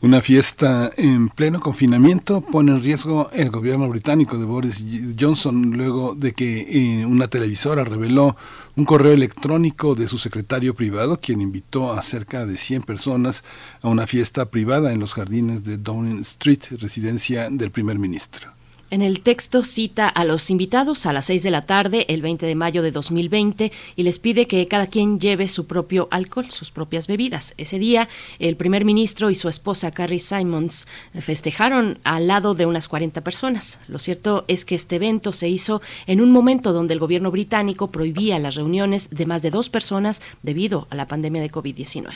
Una 0.00 0.20
fiesta 0.20 0.92
en 0.96 1.28
pleno 1.28 1.58
confinamiento 1.58 2.40
pone 2.40 2.70
en 2.70 2.84
riesgo 2.84 3.30
el 3.32 3.50
gobierno 3.50 3.88
británico 3.88 4.38
de 4.38 4.44
Boris 4.44 4.86
Johnson 5.18 5.72
luego 5.72 6.14
de 6.14 6.34
que 6.34 7.00
eh, 7.00 7.04
una 7.04 7.26
televisora 7.26 7.82
reveló 7.82 8.36
un 8.76 8.84
correo 8.84 9.12
electrónico 9.12 9.96
de 9.96 10.06
su 10.06 10.18
secretario 10.18 10.76
privado, 10.76 11.18
quien 11.18 11.40
invitó 11.40 11.92
a 11.92 12.00
cerca 12.00 12.46
de 12.46 12.56
100 12.56 12.82
personas 12.82 13.42
a 13.82 13.88
una 13.88 14.06
fiesta 14.06 14.44
privada 14.44 14.92
en 14.92 15.00
los 15.00 15.14
jardines 15.14 15.64
de 15.64 15.78
Downing 15.78 16.20
Street, 16.20 16.62
residencia 16.78 17.50
del 17.50 17.72
primer 17.72 17.98
ministro. 17.98 18.59
En 18.92 19.02
el 19.02 19.20
texto 19.20 19.62
cita 19.62 20.08
a 20.08 20.24
los 20.24 20.50
invitados 20.50 21.06
a 21.06 21.12
las 21.12 21.26
6 21.26 21.44
de 21.44 21.52
la 21.52 21.62
tarde, 21.62 22.06
el 22.08 22.22
20 22.22 22.44
de 22.44 22.56
mayo 22.56 22.82
de 22.82 22.90
2020, 22.90 23.70
y 23.94 24.02
les 24.02 24.18
pide 24.18 24.48
que 24.48 24.66
cada 24.66 24.88
quien 24.88 25.20
lleve 25.20 25.46
su 25.46 25.68
propio 25.68 26.08
alcohol, 26.10 26.50
sus 26.50 26.72
propias 26.72 27.06
bebidas. 27.06 27.54
Ese 27.56 27.78
día, 27.78 28.08
el 28.40 28.56
primer 28.56 28.84
ministro 28.84 29.30
y 29.30 29.36
su 29.36 29.48
esposa 29.48 29.92
Carrie 29.92 30.18
Simons 30.18 30.88
festejaron 31.14 32.00
al 32.02 32.26
lado 32.26 32.56
de 32.56 32.66
unas 32.66 32.88
40 32.88 33.20
personas. 33.20 33.78
Lo 33.86 34.00
cierto 34.00 34.44
es 34.48 34.64
que 34.64 34.74
este 34.74 34.96
evento 34.96 35.30
se 35.30 35.48
hizo 35.48 35.80
en 36.08 36.20
un 36.20 36.32
momento 36.32 36.72
donde 36.72 36.94
el 36.94 37.00
gobierno 37.00 37.30
británico 37.30 37.92
prohibía 37.92 38.40
las 38.40 38.56
reuniones 38.56 39.08
de 39.10 39.24
más 39.24 39.42
de 39.42 39.50
dos 39.50 39.70
personas 39.70 40.20
debido 40.42 40.88
a 40.90 40.96
la 40.96 41.06
pandemia 41.06 41.40
de 41.40 41.52
COVID-19. 41.52 42.10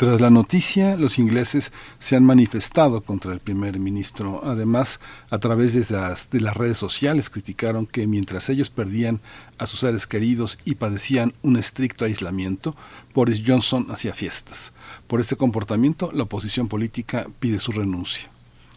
Tras 0.00 0.18
la 0.18 0.30
noticia, 0.30 0.96
los 0.96 1.18
ingleses 1.18 1.74
se 1.98 2.16
han 2.16 2.24
manifestado 2.24 3.02
contra 3.02 3.34
el 3.34 3.38
primer 3.38 3.78
ministro. 3.78 4.40
Además, 4.42 4.98
a 5.28 5.36
través 5.36 5.74
de 5.74 5.94
las, 5.94 6.30
de 6.30 6.40
las 6.40 6.56
redes 6.56 6.78
sociales 6.78 7.28
criticaron 7.28 7.84
que 7.84 8.06
mientras 8.06 8.48
ellos 8.48 8.70
perdían 8.70 9.20
a 9.58 9.66
sus 9.66 9.80
seres 9.80 10.06
queridos 10.06 10.58
y 10.64 10.76
padecían 10.76 11.34
un 11.42 11.58
estricto 11.58 12.06
aislamiento, 12.06 12.74
Boris 13.12 13.42
Johnson 13.46 13.88
hacía 13.90 14.14
fiestas. 14.14 14.72
Por 15.06 15.20
este 15.20 15.36
comportamiento, 15.36 16.10
la 16.14 16.22
oposición 16.22 16.66
política 16.68 17.26
pide 17.38 17.58
su 17.58 17.70
renuncia. 17.70 18.30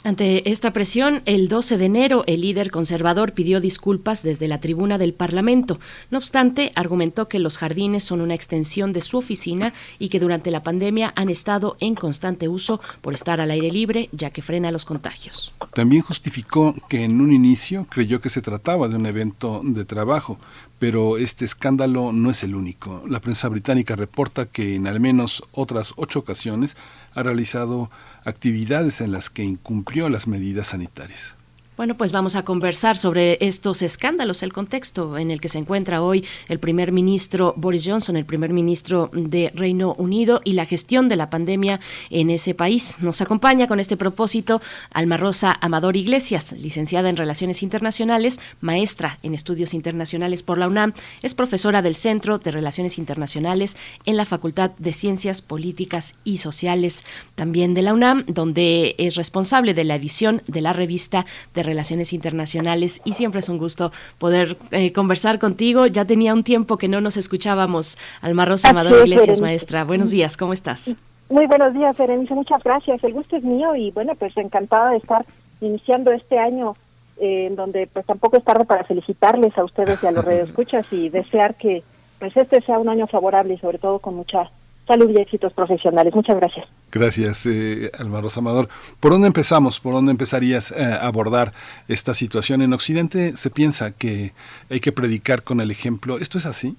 Ante 0.05 0.51
esta 0.51 0.73
presión, 0.73 1.21
el 1.25 1.47
12 1.47 1.77
de 1.77 1.85
enero 1.85 2.23
el 2.27 2.41
líder 2.41 2.71
conservador 2.71 3.31
pidió 3.31 3.61
disculpas 3.61 4.21
desde 4.21 4.49
la 4.49 4.59
tribuna 4.59 4.97
del 4.97 5.13
Parlamento. 5.13 5.79
No 6.11 6.17
obstante, 6.17 6.73
argumentó 6.75 7.29
que 7.29 7.39
los 7.39 7.57
jardines 7.57 8.03
son 8.03 8.19
una 8.19 8.33
extensión 8.33 8.91
de 8.91 8.99
su 8.99 9.17
oficina 9.17 9.73
y 9.99 10.09
que 10.09 10.19
durante 10.19 10.51
la 10.51 10.61
pandemia 10.61 11.13
han 11.15 11.29
estado 11.29 11.77
en 11.79 11.95
constante 11.95 12.49
uso 12.49 12.81
por 12.99 13.13
estar 13.13 13.39
al 13.39 13.49
aire 13.49 13.71
libre, 13.71 14.09
ya 14.11 14.29
que 14.29 14.41
frena 14.41 14.73
los 14.73 14.83
contagios. 14.83 15.53
También 15.73 16.01
justificó 16.01 16.75
que 16.89 17.05
en 17.05 17.21
un 17.21 17.31
inicio 17.31 17.87
creyó 17.89 18.19
que 18.19 18.29
se 18.29 18.41
trataba 18.41 18.89
de 18.89 18.97
un 18.97 19.05
evento 19.05 19.61
de 19.63 19.85
trabajo, 19.85 20.37
pero 20.79 21.17
este 21.17 21.45
escándalo 21.45 22.11
no 22.11 22.29
es 22.29 22.43
el 22.43 22.55
único. 22.55 23.03
La 23.07 23.21
prensa 23.21 23.47
británica 23.47 23.95
reporta 23.95 24.47
que 24.47 24.75
en 24.75 24.85
al 24.85 24.99
menos 24.99 25.43
otras 25.53 25.93
ocho 25.95 26.19
ocasiones 26.19 26.75
ha 27.15 27.23
realizado 27.23 27.89
actividades 28.25 29.01
en 29.01 29.11
las 29.11 29.29
que 29.29 29.43
incumplió 29.43 30.09
las 30.09 30.27
medidas 30.27 30.67
sanitarias. 30.67 31.35
Bueno, 31.83 31.97
pues 31.97 32.13
vamos 32.13 32.37
a 32.37 32.45
conversar 32.45 32.95
sobre 32.95 33.37
estos 33.41 33.81
escándalos, 33.81 34.41
el 34.41 34.53
contexto 34.53 35.17
en 35.17 35.31
el 35.31 35.41
que 35.41 35.49
se 35.49 35.57
encuentra 35.57 36.01
hoy 36.01 36.23
el 36.47 36.57
primer 36.57 36.93
ministro 36.93 37.53
Boris 37.57 37.83
Johnson, 37.85 38.15
el 38.15 38.23
primer 38.23 38.53
ministro 38.53 39.09
de 39.11 39.51
Reino 39.53 39.93
Unido 39.97 40.39
y 40.45 40.53
la 40.53 40.63
gestión 40.63 41.09
de 41.09 41.17
la 41.17 41.29
pandemia 41.29 41.81
en 42.09 42.29
ese 42.29 42.53
país. 42.53 42.99
Nos 43.01 43.19
acompaña 43.19 43.67
con 43.67 43.81
este 43.81 43.97
propósito 43.97 44.61
Alma 44.91 45.17
Rosa 45.17 45.57
Amador 45.59 45.97
Iglesias, 45.97 46.53
licenciada 46.53 47.09
en 47.09 47.17
Relaciones 47.17 47.61
Internacionales, 47.61 48.39
maestra 48.61 49.19
en 49.21 49.33
Estudios 49.33 49.73
Internacionales 49.73 50.41
por 50.41 50.59
la 50.59 50.69
UNAM, 50.69 50.93
es 51.21 51.35
profesora 51.35 51.81
del 51.81 51.95
Centro 51.95 52.37
de 52.37 52.51
Relaciones 52.51 52.97
Internacionales 52.97 53.75
en 54.05 54.15
la 54.15 54.23
Facultad 54.23 54.71
de 54.77 54.93
Ciencias 54.93 55.41
Políticas 55.41 56.15
y 56.23 56.37
Sociales 56.37 57.03
también 57.35 57.73
de 57.73 57.81
la 57.81 57.93
UNAM, 57.93 58.23
donde 58.27 58.95
es 58.99 59.15
responsable 59.15 59.73
de 59.73 59.83
la 59.83 59.95
edición 59.95 60.43
de 60.47 60.61
la 60.61 60.71
revista 60.71 61.25
de 61.53 61.72
Relaciones 61.73 62.13
Internacionales 62.13 63.01
y 63.03 63.13
siempre 63.13 63.39
es 63.39 63.49
un 63.49 63.57
gusto 63.57 63.91
poder 64.19 64.57
eh, 64.71 64.91
conversar 64.93 65.39
contigo. 65.39 65.87
Ya 65.87 66.05
tenía 66.05 66.33
un 66.33 66.43
tiempo 66.43 66.77
que 66.77 66.87
no 66.87 67.01
nos 67.01 67.17
escuchábamos. 67.17 67.97
Alma 68.21 68.45
Rosa 68.45 68.69
Amador 68.69 69.07
Iglesias, 69.07 69.41
maestra. 69.41 69.83
Buenos 69.83 70.11
días, 70.11 70.37
¿cómo 70.37 70.53
estás? 70.53 70.95
Muy 71.29 71.47
buenos 71.47 71.73
días, 71.73 71.97
Berenice. 71.97 72.35
Muchas 72.35 72.63
gracias. 72.63 73.03
El 73.03 73.13
gusto 73.13 73.35
es 73.35 73.43
mío 73.43 73.75
y 73.75 73.89
bueno, 73.89 74.13
pues 74.13 74.37
encantada 74.37 74.91
de 74.91 74.97
estar 74.97 75.25
iniciando 75.61 76.11
este 76.11 76.37
año 76.37 76.75
en 77.17 77.55
donde 77.55 77.87
pues 77.87 78.05
tampoco 78.05 78.37
es 78.37 78.43
tarde 78.43 78.65
para 78.65 78.83
felicitarles 78.83 79.57
a 79.57 79.63
ustedes 79.63 80.03
y 80.03 80.07
a 80.07 80.11
los 80.11 80.25
escuchas 80.47 80.85
y 80.91 81.09
desear 81.09 81.55
que 81.55 81.83
pues 82.19 82.37
este 82.37 82.61
sea 82.61 82.77
un 82.77 82.89
año 82.89 83.07
favorable 83.07 83.55
y 83.55 83.57
sobre 83.57 83.79
todo 83.79 83.97
con 83.97 84.15
mucha 84.15 84.49
salud 84.87 85.09
y 85.09 85.21
éxitos 85.21 85.53
profesionales. 85.53 86.13
Muchas 86.13 86.37
gracias. 86.37 86.67
Gracias, 86.91 87.45
eh, 87.45 87.91
Almaros 87.97 88.37
Amador. 88.37 88.69
¿Por 88.99 89.11
dónde 89.11 89.27
empezamos? 89.27 89.79
¿Por 89.79 89.93
dónde 89.93 90.11
empezarías 90.11 90.71
eh, 90.71 90.83
a 90.83 91.07
abordar 91.07 91.53
esta 91.87 92.13
situación? 92.13 92.61
En 92.61 92.73
Occidente 92.73 93.35
se 93.35 93.49
piensa 93.49 93.91
que 93.91 94.33
hay 94.69 94.79
que 94.79 94.91
predicar 94.91 95.43
con 95.43 95.61
el 95.61 95.71
ejemplo. 95.71 96.17
¿Esto 96.17 96.37
es 96.37 96.45
así? 96.45 96.75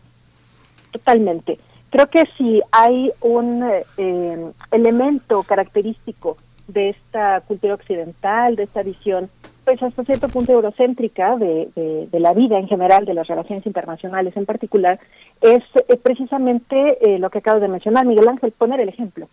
Totalmente. 0.93 1.59
Creo 1.90 2.09
que 2.09 2.24
si 2.36 2.60
hay 2.72 3.12
un 3.20 3.64
eh, 3.97 4.51
elemento 4.70 5.43
característico 5.43 6.36
de 6.66 6.90
esta 6.90 7.40
cultura 7.43 7.74
occidental, 7.74 8.56
de 8.56 8.64
esta 8.64 8.82
visión 8.82 9.31
pues 9.64 9.82
hasta 9.82 10.04
cierto 10.04 10.28
punto 10.28 10.52
eurocéntrica 10.52 11.36
de, 11.36 11.68
de, 12.10 12.20
la 12.20 12.32
vida 12.34 12.58
en 12.58 12.68
general, 12.68 13.04
de 13.04 13.14
las 13.14 13.26
relaciones 13.26 13.66
internacionales 13.66 14.36
en 14.36 14.46
particular, 14.46 14.98
es 15.40 15.62
eh, 15.88 15.96
precisamente 16.02 16.98
eh, 17.00 17.18
lo 17.18 17.30
que 17.30 17.38
acabo 17.38 17.60
de 17.60 17.68
mencionar, 17.68 18.06
Miguel 18.06 18.28
Ángel, 18.28 18.52
poner 18.52 18.80
el 18.80 18.88
ejemplo. 18.88 19.26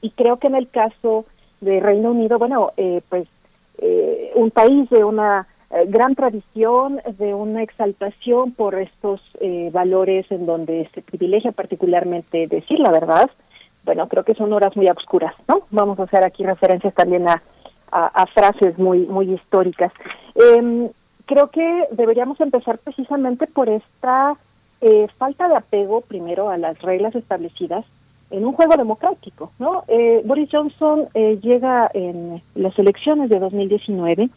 Y 0.00 0.10
creo 0.10 0.38
que 0.38 0.48
en 0.48 0.56
el 0.56 0.68
caso 0.68 1.24
de 1.60 1.80
Reino 1.80 2.10
Unido, 2.10 2.38
bueno, 2.38 2.72
eh, 2.76 3.00
pues 3.08 3.28
un 4.34 4.50
país 4.52 4.88
de 4.88 5.02
una 5.04 5.48
gran 5.88 6.14
tradición, 6.14 7.00
de 7.18 7.34
una 7.34 7.62
exaltación 7.62 8.52
por 8.52 8.76
estos 8.76 9.20
valores 9.72 10.30
en 10.30 10.46
donde 10.46 10.88
se 10.94 11.02
privilegia 11.02 11.50
particularmente 11.50 12.46
decir 12.46 12.78
la 12.78 12.92
verdad, 12.92 13.28
bueno, 13.84 14.08
creo 14.08 14.22
que 14.22 14.34
son 14.34 14.52
horas 14.52 14.76
muy 14.76 14.86
oscuras, 14.88 15.34
¿no? 15.48 15.62
Vamos 15.70 15.98
a 15.98 16.04
hacer 16.04 16.24
aquí 16.24 16.44
referencias 16.44 16.94
también 16.94 17.28
a 17.28 17.42
a, 17.94 18.26
frases 18.26 18.76
muy, 18.78 19.06
muy 19.06 19.32
históricas. 19.32 19.92
Em, 20.34 20.88
creo 21.26 21.48
que 21.48 21.86
deberíamos 21.92 22.40
empezar 22.40 22.78
precisamente 22.78 23.46
por 23.46 23.68
esta 23.68 24.36
eh, 24.80 25.06
falta 25.16 25.48
de 25.48 25.56
apego, 25.56 26.00
primero, 26.00 26.50
a 26.50 26.58
las 26.58 26.80
reglas 26.82 27.14
establecidas 27.14 27.84
en 28.30 28.44
un 28.44 28.52
juego 28.52 28.76
democrático. 28.76 29.52
¿no? 29.58 29.84
Eh, 29.86 30.22
Boris 30.24 30.48
Johnson 30.50 31.04
eh, 31.14 31.38
llega 31.40 31.88
en 31.94 32.42
las 32.56 32.76
elecciones 32.78 33.30
de 33.30 33.38
2019 33.38 34.28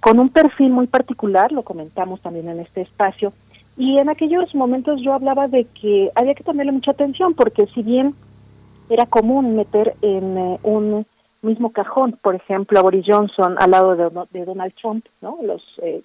con 0.00 0.18
un 0.18 0.30
perfil 0.30 0.70
muy 0.70 0.86
particular, 0.86 1.52
lo 1.52 1.62
comentamos 1.62 2.20
también 2.20 2.48
en 2.48 2.60
este 2.60 2.82
espacio, 2.82 3.32
y 3.76 3.98
en 3.98 4.08
aquellos 4.08 4.54
momentos 4.54 5.00
yo 5.02 5.12
hablaba 5.12 5.46
de 5.48 5.64
que 5.64 6.10
había 6.14 6.34
que 6.34 6.44
ponerle 6.44 6.72
mucha 6.72 6.92
atención 6.92 7.34
porque 7.34 7.66
si 7.66 7.82
bien 7.82 8.14
era 8.88 9.06
común 9.06 9.56
meter 9.56 9.94
en 10.02 10.58
un 10.62 11.06
mismo 11.44 11.72
cajón, 11.72 12.18
por 12.20 12.34
ejemplo, 12.34 12.78
a 12.78 12.82
Boris 12.82 13.04
Johnson 13.06 13.56
al 13.58 13.70
lado 13.70 13.96
de, 13.96 14.44
Donald 14.44 14.72
Trump, 14.80 15.06
¿no? 15.20 15.38
Los 15.42 15.62
eh, 15.82 16.02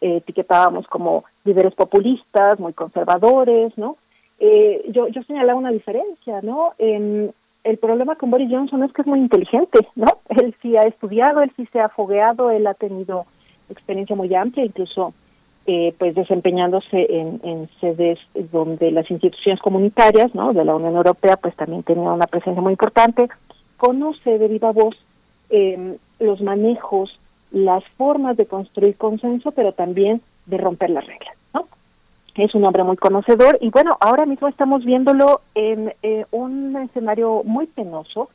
etiquetábamos 0.00 0.86
como 0.86 1.24
líderes 1.44 1.74
populistas, 1.74 2.58
muy 2.60 2.72
conservadores, 2.72 3.76
¿no? 3.76 3.96
Eh, 4.38 4.84
yo, 4.90 5.08
yo 5.08 5.22
señalaba 5.24 5.58
una 5.58 5.72
diferencia, 5.72 6.40
¿no? 6.42 6.74
el 6.78 7.76
problema 7.76 8.14
con 8.16 8.30
Boris 8.30 8.48
Johnson 8.50 8.82
es 8.82 8.92
que 8.92 9.02
es 9.02 9.08
muy 9.08 9.18
inteligente, 9.18 9.80
¿no? 9.94 10.06
Él 10.28 10.54
sí 10.62 10.76
ha 10.76 10.84
estudiado, 10.84 11.42
él 11.42 11.52
sí 11.56 11.66
se 11.70 11.80
ha 11.80 11.88
fogueado, 11.90 12.50
él 12.50 12.66
ha 12.66 12.72
tenido 12.72 13.26
experiencia 13.68 14.16
muy 14.16 14.34
amplia, 14.34 14.64
incluso 14.64 15.12
eh, 15.66 15.94
pues 15.98 16.14
desempeñándose 16.14 17.06
en, 17.10 17.40
en, 17.42 17.68
sedes 17.80 18.18
donde 18.50 18.90
las 18.90 19.10
instituciones 19.10 19.60
comunitarias, 19.60 20.34
¿no? 20.34 20.54
De 20.54 20.64
la 20.64 20.74
Unión 20.74 20.96
Europea, 20.96 21.36
pues 21.36 21.54
también 21.56 21.82
tenía 21.82 22.10
una 22.10 22.26
presencia 22.26 22.62
muy 22.62 22.72
importante 22.72 23.28
conoce 23.78 24.38
de 24.38 24.48
viva 24.48 24.72
voz 24.72 24.96
em, 25.48 25.96
los 26.20 26.42
manejos, 26.42 27.18
las 27.50 27.82
formas 27.96 28.36
de 28.36 28.44
construir 28.44 28.96
consenso, 28.96 29.52
pero 29.52 29.72
también 29.72 30.20
de 30.44 30.58
romper 30.58 30.90
las 30.90 31.06
reglas. 31.06 31.34
¿no? 31.54 31.66
Es 32.34 32.54
un 32.54 32.64
hombre 32.64 32.84
muy 32.84 32.96
conocedor 32.96 33.56
y 33.62 33.70
bueno, 33.70 33.96
ahora 34.00 34.26
mismo 34.26 34.48
estamos 34.48 34.84
viéndolo 34.84 35.40
en 35.54 35.94
eh, 36.02 36.26
un 36.30 36.76
escenario 36.76 37.42
muy 37.44 37.66
penoso, 37.66 38.28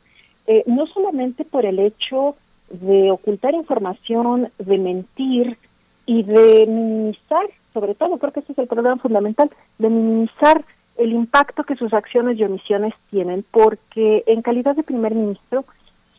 eh, 0.48 0.64
no 0.66 0.88
solamente 0.88 1.46
por 1.46 1.66
el 1.66 1.80
hecho 1.80 2.36
de 2.70 3.12
ocultar 3.12 3.54
información, 3.54 4.50
de 4.58 4.78
mentir 4.78 5.58
y 6.06 6.24
de 6.24 6.66
minimizar, 6.68 7.46
sobre 7.74 7.96
todo 7.96 8.18
creo 8.18 8.34
que 8.34 8.40
ese 8.40 8.54
es 8.54 8.58
el 8.58 8.68
problema 8.68 8.98
fundamental, 8.98 9.50
de 9.78 9.90
minimizar 9.90 10.64
el 10.98 11.12
impacto 11.12 11.64
que 11.64 11.76
sus 11.76 11.94
acciones 11.94 12.38
y 12.38 12.44
omisiones 12.44 12.94
tienen, 13.10 13.44
porque 13.52 14.24
en 14.28 14.42
calidad 14.42 14.76
de 14.76 14.84
primer 14.84 15.16
ministro, 15.16 15.66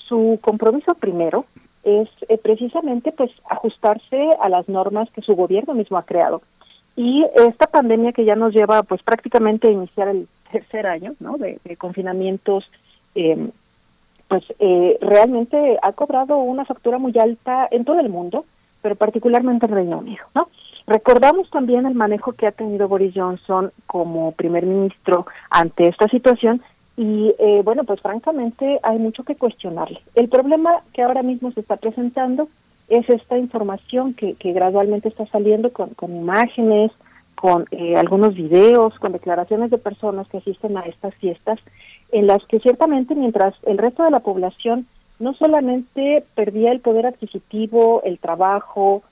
su 0.09 0.39
compromiso 0.43 0.95
primero 0.95 1.47
es 1.85 2.09
eh, 2.29 2.39
precisamente 2.39 3.13
pues 3.13 3.31
ajustarse 3.49 4.31
a 4.41 4.49
las 4.49 4.69
normas 4.69 5.11
que 5.11 5.23
su 5.23 5.35
gobierno 5.35 5.75
mismo 5.75 5.99
ha 5.99 6.03
creado. 6.03 6.43
Y 6.97 7.25
esta 7.35 7.67
pandemia 7.67 8.13
que 8.13 8.25
ya 8.25 8.37
nos 8.37 8.55
lleva 8.55 8.83
pues 8.83 9.03
prácticamente 9.03 9.69
a 9.69 9.73
iniciar 9.73 10.09
el 10.09 10.29
tercer 10.51 10.87
año 10.87 11.13
¿no? 11.21 11.37
de, 11.37 11.59
confinamientos, 11.77 12.71
em, 13.15 13.51
pues 14.29 14.45
eh, 14.59 14.97
realmente 15.01 15.79
ha 15.83 15.93
cobrado 15.93 16.39
una 16.39 16.65
factura 16.65 16.99
muy 16.99 17.13
alta 17.19 17.69
en 17.71 17.85
todo 17.85 17.99
el 18.01 18.09
mundo, 18.09 18.45
pero 18.81 18.95
particularmente 18.95 19.67
en 19.67 19.73
Reino 19.73 19.99
Unido. 19.99 20.25
¿no? 20.35 20.49
Recordamos 20.87 21.49
también 21.51 21.87
el 21.87 21.95
manejo 21.95 22.33
que 22.33 22.47
ha 22.47 22.53
tenido 22.53 22.89
Boris 22.89 23.15
Johnson 23.15 23.73
como 23.87 24.33
primer 24.33 24.67
ministro 24.67 25.27
ante 25.49 25.89
esta 25.89 26.09
situación 26.09 26.61
y 26.97 27.35
eh, 27.39 27.63
bueno, 27.65 27.85
pues 27.85 28.01
francamente 28.01 28.79
hay 28.83 28.99
mucho 28.99 29.25
que 29.25 29.35
cuestionarle. 29.35 30.01
El 30.15 30.29
problema 30.29 30.83
que 30.93 31.03
ahora 31.03 31.23
mismo 31.23 31.51
se 31.53 31.61
está 31.61 31.77
presentando 31.77 32.49
es 32.89 33.09
esta 33.09 33.39
información 33.39 34.15
que, 34.15 34.37
gradualmente 34.53 35.09
está 35.09 35.27
saliendo 35.27 35.73
con, 35.73 35.91
con 35.91 36.15
imágenes, 36.15 36.93
con 37.35 37.67
eh, 37.71 37.97
algunos 37.97 38.35
videos, 38.35 38.99
con 38.99 39.13
declaraciones 39.13 39.71
de 39.71 39.79
personas 39.79 40.29
que 40.29 40.39
asisten 40.39 40.77
a 40.77 40.83
estas 40.83 41.15
fiestas, 41.15 41.59
en 42.13 42.27
las 42.27 42.45
que 42.45 42.61
ciertamente 42.61 43.15
mientras 43.15 43.55
el 43.65 43.79
resto 43.79 44.05
de 44.05 44.11
la 44.11 44.21
población 44.21 44.87
no 45.19 45.35
solamente 45.35 46.25
perdía 46.35 46.73
el 46.73 46.81
poder 46.81 47.07
adquisitivo, 47.07 48.03
el 48.05 48.19
trabajo, 48.19 49.03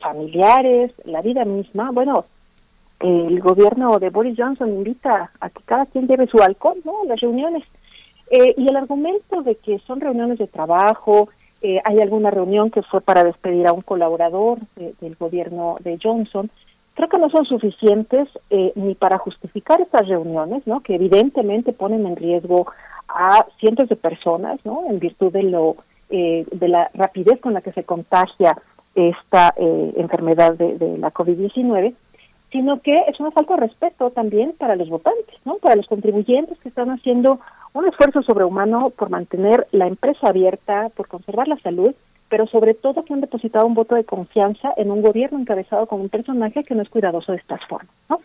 familiares, 0.00 0.92
la 1.04 1.22
vida 1.22 1.44
misma, 1.44 1.90
bueno, 1.90 2.24
el 3.00 3.40
gobierno 3.40 3.98
de 3.98 4.10
Boris 4.10 4.36
Johnson 4.38 4.70
invita 4.70 5.30
a 5.40 5.50
que 5.50 5.62
cada 5.64 5.86
quien 5.86 6.06
lleve 6.06 6.26
su 6.26 6.38
alcohol, 6.38 6.78
¿no? 6.84 7.04
Las 7.06 7.20
reuniones. 7.20 7.64
Eh, 8.30 8.54
y 8.56 8.68
el 8.68 8.76
argumento 8.76 9.42
de 9.42 9.54
que 9.56 9.78
son 9.80 10.00
reuniones 10.00 10.38
de 10.38 10.46
trabajo, 10.46 11.28
eh, 11.62 11.80
hay 11.84 12.00
alguna 12.00 12.30
reunión 12.30 12.70
que 12.70 12.82
fue 12.82 13.00
para 13.00 13.22
despedir 13.22 13.66
a 13.66 13.72
un 13.72 13.82
colaborador 13.82 14.58
del 14.76 15.14
gobierno 15.16 15.76
de 15.80 15.98
Johnson, 16.02 16.50
creo 16.94 17.08
que 17.08 17.18
no 17.18 17.28
son 17.28 17.44
suficientes 17.44 18.28
eh, 18.50 18.72
ni 18.74 18.94
para 18.94 19.18
justificar 19.18 19.80
estas 19.80 20.08
reuniones, 20.08 20.66
¿no? 20.66 20.80
Que 20.80 20.94
evidentemente 20.94 21.72
ponen 21.72 22.06
en 22.06 22.16
riesgo 22.16 22.66
a 23.08 23.44
cientos 23.60 23.88
de 23.88 23.96
personas, 23.96 24.58
¿no? 24.64 24.84
En 24.88 24.98
virtud 24.98 25.32
de 25.32 25.42
lo 25.42 25.76
de 26.08 26.68
la 26.68 26.88
rapidez 26.94 27.40
con 27.40 27.52
la 27.52 27.62
que 27.62 27.72
se 27.72 27.82
contagia 27.82 28.56
esta 28.96 29.54
eh, 29.56 29.92
enfermedad 29.96 30.54
de, 30.54 30.98
la 30.98 31.12
COVID-19, 31.12 31.94
sino 32.50 32.80
que 32.80 32.94
es 33.08 33.20
una 33.20 33.30
falta 33.30 33.54
de 33.54 33.60
respeto 33.60 34.10
también 34.10 34.54
para 34.58 34.74
los 34.74 34.88
votantes, 34.88 35.36
¿no? 35.44 35.56
para 35.56 35.76
los 35.76 35.86
contribuyentes 35.86 36.58
que 36.58 36.70
están 36.70 36.90
haciendo 36.90 37.38
un 37.74 37.86
esfuerzo 37.86 38.22
sobrehumano 38.22 38.90
por 38.90 39.10
mantener 39.10 39.66
la 39.70 39.86
empresa 39.86 40.28
abierta, 40.28 40.88
por 40.96 41.08
conservar 41.08 41.46
la 41.46 41.58
salud, 41.58 41.94
pero 42.30 42.46
sobre 42.46 42.72
todo 42.72 43.04
que 43.04 43.12
han 43.12 43.20
depositado 43.20 43.66
un 43.66 43.74
voto 43.74 43.94
de 43.94 44.04
confianza 44.04 44.72
en 44.76 44.90
un 44.90 45.02
gobierno 45.02 45.38
encabezado 45.38 45.86
con 45.86 46.00
un 46.00 46.08
personaje 46.08 46.64
que 46.64 46.74
no 46.74 46.82
es 46.82 46.88
cuidadoso 46.88 47.32
de 47.32 47.38
estas 47.38 47.64
formas. 47.66 47.94
¿no? 48.08 48.20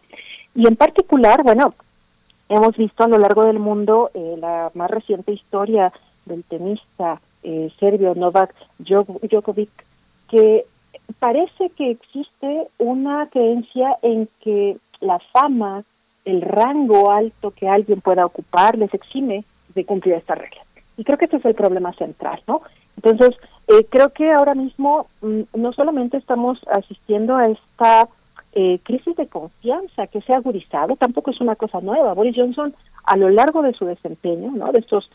Y 0.56 0.68
en 0.68 0.78
particular, 0.78 1.44
bueno, 1.44 1.74
hemos 2.48 2.78
visto 2.78 3.04
a 3.04 3.08
lo 3.10 3.18
largo 3.18 3.46
del 3.46 3.60
mundo 3.60 4.10
eh, 4.14 4.38
la 4.40 4.72
más 4.74 4.90
reciente 4.90 5.34
historia 5.34 5.92
del 6.26 6.44
tenista 6.46 7.20
eh, 7.44 7.72
serbio 7.80 8.16
Novak 8.16 8.54
Djokovic, 8.80 9.70
que 10.32 10.66
parece 11.20 11.70
que 11.72 11.92
existe 11.92 12.68
una 12.80 13.28
creencia 13.28 13.98
en 14.02 14.30
que 14.42 14.78
la 15.02 15.20
fama, 15.20 15.84
el 16.26 16.42
rango 16.42 17.12
alto 17.12 17.52
que 17.52 17.68
alguien 17.68 18.00
pueda 18.00 18.26
ocupar 18.26 18.78
les 18.78 18.94
exime 18.94 19.44
de 19.76 19.86
cumplir 19.86 20.16
estas 20.16 20.38
reglas. 20.38 20.66
Y 20.98 21.04
creo 21.04 21.18
que 21.18 21.26
ese 21.26 21.38
es 21.38 21.46
el 21.46 21.56
problema 21.56 21.94
central, 21.94 22.42
¿no? 22.48 22.62
Entonces, 22.96 23.36
eh, 23.68 23.86
creo 23.90 24.10
que 24.10 24.32
ahora 24.32 24.56
mismo 24.56 25.08
mm, 25.22 25.42
no 25.56 25.74
solamente 25.74 26.18
estamos 26.18 26.60
asistiendo 26.72 27.36
a 27.36 27.46
esta 27.46 28.08
eh, 28.54 28.80
crisis 28.84 29.16
de 29.16 29.28
confianza 29.28 30.08
que 30.08 30.22
se 30.22 30.34
ha 30.34 30.38
agudizado, 30.38 30.96
tampoco 30.96 31.32
es 31.32 31.42
una 31.42 31.56
cosa 31.56 31.82
nueva. 31.82 32.14
Boris 32.14 32.36
Johnson, 32.36 32.74
a 33.04 33.18
lo 33.18 33.30
largo 33.30 33.62
de 33.62 33.74
su 33.74 33.86
desempeño, 33.86 34.52
¿no? 34.52 34.72
De 34.72 34.80
estos 34.80 35.10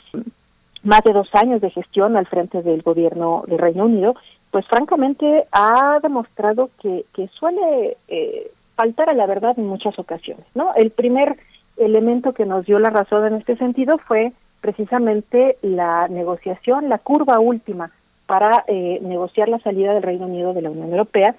más 0.83 1.03
de 1.05 1.13
dos 1.13 1.29
años 1.35 1.61
de 1.61 1.71
gestión 1.71 2.17
al 2.17 2.27
frente 2.27 2.63
del 2.63 2.83
gobierno 2.83 3.45
del 3.47 3.59
Reino 3.59 3.85
Unido, 3.85 4.15
pues 4.51 4.67
francamente 4.67 5.47
ha 5.53 5.99
demostrado 6.03 6.71
que, 6.81 7.05
suele 7.39 7.97
eh, 8.09 8.51
faltar 8.75 9.11
a 9.11 9.15
la 9.15 9.27
verdad 9.27 9.59
en 9.59 9.67
muchas 9.67 9.99
ocasiones, 9.99 10.45
¿no? 10.55 10.73
El 10.75 10.91
primer 10.91 11.37
elemento 11.77 12.33
que 12.33 12.47
nos 12.47 12.65
dio 12.65 12.79
la 12.79 12.91
razón 12.91 13.27
en 13.27 13.35
este 13.35 13.57
sentido 13.57 13.99
fue 13.99 14.33
precisamente 14.61 15.59
la 15.63 16.09
negociación, 16.09 16.89
la 16.89 16.99
curva 16.99 17.39
última 17.39 17.91
para 18.27 18.65
eh, 18.67 18.99
negociar 19.03 19.49
la 19.49 19.59
salida 19.61 19.95
del 19.95 20.03
Reino 20.03 20.27
Unido 20.27 20.53
de 20.53 20.63
la 20.63 20.71
Unión 20.71 20.91
Europea, 20.91 21.35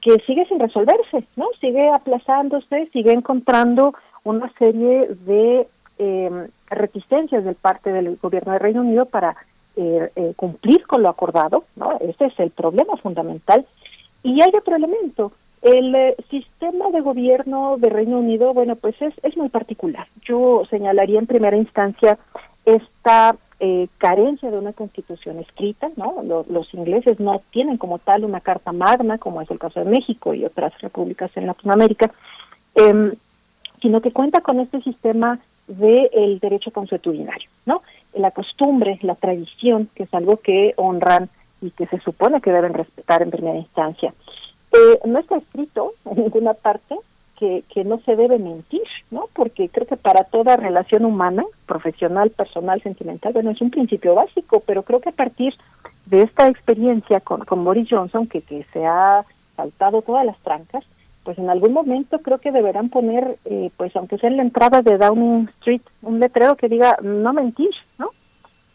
que 0.00 0.18
sigue 0.26 0.44
sin 0.46 0.60
resolverse, 0.60 1.24
¿no? 1.36 1.46
Sigue 1.60 1.88
aplazándose, 1.88 2.88
sigue 2.92 3.12
encontrando 3.12 3.94
una 4.24 4.50
serie 4.58 5.08
de 5.26 5.66
eh, 5.98 6.48
reticencias 6.68 7.44
del 7.44 7.54
parte 7.54 7.92
del 7.92 8.16
gobierno 8.16 8.52
del 8.52 8.60
Reino 8.60 8.80
Unido 8.82 9.06
para 9.06 9.36
eh, 9.76 10.10
eh, 10.16 10.32
cumplir 10.36 10.86
con 10.86 11.02
lo 11.02 11.08
acordado, 11.08 11.64
¿no? 11.76 11.98
Ese 12.00 12.26
es 12.26 12.38
el 12.40 12.50
problema 12.50 12.96
fundamental. 12.96 13.66
Y 14.22 14.42
hay 14.42 14.50
otro 14.56 14.76
elemento, 14.76 15.32
el 15.62 15.94
eh, 15.94 16.16
sistema 16.30 16.90
de 16.90 17.00
gobierno 17.00 17.76
de 17.78 17.88
Reino 17.88 18.18
Unido, 18.18 18.54
bueno, 18.54 18.76
pues 18.76 19.00
es, 19.00 19.14
es 19.22 19.36
muy 19.36 19.48
particular. 19.48 20.06
Yo 20.24 20.62
señalaría 20.70 21.18
en 21.18 21.26
primera 21.26 21.56
instancia 21.56 22.18
esta 22.64 23.36
eh, 23.58 23.88
carencia 23.98 24.50
de 24.50 24.58
una 24.58 24.72
constitución 24.72 25.38
escrita, 25.38 25.88
¿no? 25.96 26.22
los 26.48 26.74
ingleses 26.74 27.18
no 27.20 27.40
tienen 27.50 27.78
como 27.78 27.98
tal 27.98 28.24
una 28.24 28.40
carta 28.40 28.72
magna, 28.72 29.18
como 29.18 29.40
es 29.40 29.50
el 29.50 29.58
caso 29.58 29.80
de 29.80 29.90
México 29.90 30.34
y 30.34 30.44
otras 30.44 30.78
repúblicas 30.80 31.30
en 31.36 31.46
Latinoamérica, 31.46 32.12
em, 32.74 33.14
sino 33.80 34.00
que 34.02 34.12
cuenta 34.12 34.42
con 34.42 34.60
este 34.60 34.82
sistema 34.82 35.38
del 35.68 36.38
derecho 36.38 36.70
consuetudinario, 36.70 37.48
¿no? 37.64 37.82
La 38.16 38.30
costumbre, 38.30 38.98
la 39.02 39.14
tradición, 39.14 39.88
que 39.94 40.04
es 40.04 40.14
algo 40.14 40.38
que 40.38 40.74
honran 40.76 41.28
y 41.60 41.70
que 41.70 41.86
se 41.86 42.00
supone 42.00 42.40
que 42.40 42.52
deben 42.52 42.74
respetar 42.74 43.22
en 43.22 43.30
primera 43.30 43.58
instancia. 43.58 44.12
Eh, 44.72 45.00
no 45.04 45.18
está 45.18 45.36
escrito 45.36 45.92
en 46.04 46.22
ninguna 46.22 46.54
parte 46.54 46.96
que, 47.38 47.64
que 47.72 47.84
no 47.84 48.00
se 48.00 48.16
debe 48.16 48.38
mentir, 48.38 48.82
¿no? 49.10 49.28
Porque 49.34 49.68
creo 49.68 49.86
que 49.86 49.96
para 49.96 50.24
toda 50.24 50.56
relación 50.56 51.04
humana, 51.04 51.44
profesional, 51.66 52.30
personal, 52.30 52.82
sentimental, 52.82 53.32
bueno, 53.32 53.50
es 53.50 53.60
un 53.60 53.70
principio 53.70 54.14
básico, 54.14 54.62
pero 54.66 54.82
creo 54.82 55.00
que 55.00 55.10
a 55.10 55.12
partir 55.12 55.54
de 56.06 56.22
esta 56.22 56.48
experiencia 56.48 57.20
con, 57.20 57.44
con 57.44 57.64
Boris 57.64 57.88
Johnson, 57.90 58.26
que, 58.26 58.40
que 58.40 58.64
se 58.72 58.86
ha 58.86 59.24
saltado 59.56 60.02
todas 60.02 60.24
las 60.24 60.38
trancas, 60.38 60.84
pues 61.26 61.38
en 61.38 61.50
algún 61.50 61.72
momento 61.72 62.20
creo 62.20 62.38
que 62.38 62.52
deberán 62.52 62.88
poner, 62.88 63.36
eh, 63.46 63.72
pues 63.76 63.94
aunque 63.96 64.16
sea 64.16 64.30
en 64.30 64.36
la 64.36 64.44
entrada 64.44 64.80
de 64.80 64.96
Downing 64.96 65.48
Street, 65.58 65.82
un 66.02 66.20
letrero 66.20 66.54
que 66.56 66.68
diga 66.68 66.96
no 67.02 67.32
mentir, 67.32 67.72
¿no? 67.98 68.10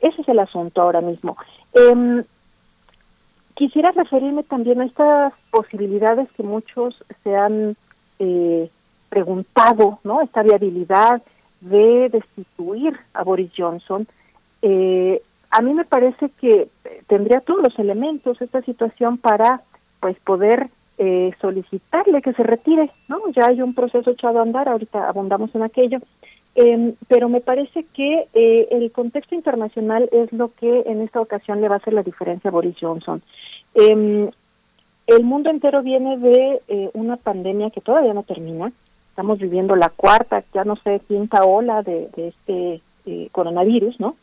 Ese 0.01 0.21
es 0.21 0.27
el 0.27 0.37
asunto 0.37 0.81
ahora 0.81 0.99
mismo. 0.99 1.37
Eh, 1.73 2.23
quisiera 3.55 3.91
referirme 3.91 4.43
también 4.43 4.81
a 4.81 4.85
estas 4.85 5.33
posibilidades 5.49 6.29
que 6.33 6.43
muchos 6.43 6.93
se 7.23 7.33
han 7.37 7.77
eh, 8.19 8.69
preguntado, 9.07 9.99
¿no? 10.03 10.19
Esta 10.21 10.43
viabilidad 10.43 11.21
de 11.61 12.09
destituir 12.09 12.99
a 13.13 13.23
Boris 13.23 13.51
Johnson. 13.55 14.05
Eh, 14.61 15.21
a 15.51 15.61
mí 15.61 15.73
me 15.73 15.85
parece 15.85 16.29
que 16.41 16.67
tendría 17.07 17.39
todos 17.39 17.63
los 17.63 17.79
elementos 17.79 18.41
esta 18.41 18.61
situación 18.61 19.17
para, 19.17 19.61
pues, 20.01 20.19
poder 20.19 20.69
eh, 21.03 21.31
solicitarle 21.41 22.21
que 22.21 22.33
se 22.33 22.43
retire, 22.43 22.91
¿no? 23.07 23.17
Ya 23.35 23.47
hay 23.47 23.59
un 23.59 23.73
proceso 23.73 24.11
echado 24.11 24.37
a 24.37 24.43
andar, 24.43 24.69
ahorita 24.69 25.09
abundamos 25.09 25.53
en 25.55 25.63
aquello, 25.63 25.97
eh, 26.53 26.93
pero 27.07 27.27
me 27.27 27.41
parece 27.41 27.85
que 27.91 28.27
eh, 28.35 28.67
el 28.69 28.91
contexto 28.91 29.33
internacional 29.33 30.07
es 30.11 30.31
lo 30.31 30.51
que 30.53 30.83
en 30.85 31.01
esta 31.01 31.19
ocasión 31.19 31.59
le 31.59 31.69
va 31.69 31.75
a 31.75 31.77
hacer 31.79 31.93
la 31.93 32.03
diferencia 32.03 32.49
a 32.49 32.51
Boris 32.51 32.77
Johnson. 32.79 33.23
Eh, 33.73 34.29
el 35.07 35.23
mundo 35.23 35.49
entero 35.49 35.81
viene 35.81 36.19
de 36.19 36.61
eh, 36.67 36.91
una 36.93 37.17
pandemia 37.17 37.71
que 37.71 37.81
todavía 37.81 38.13
no 38.13 38.21
termina, 38.21 38.71
estamos 39.09 39.39
viviendo 39.39 39.75
la 39.75 39.89
cuarta, 39.89 40.43
ya 40.53 40.63
no 40.65 40.75
sé, 40.75 41.01
quinta 41.07 41.43
ola 41.45 41.81
de, 41.81 42.09
de 42.15 42.27
este 42.27 42.81
eh, 43.07 43.29
coronavirus, 43.31 43.99
¿no? 43.99 44.15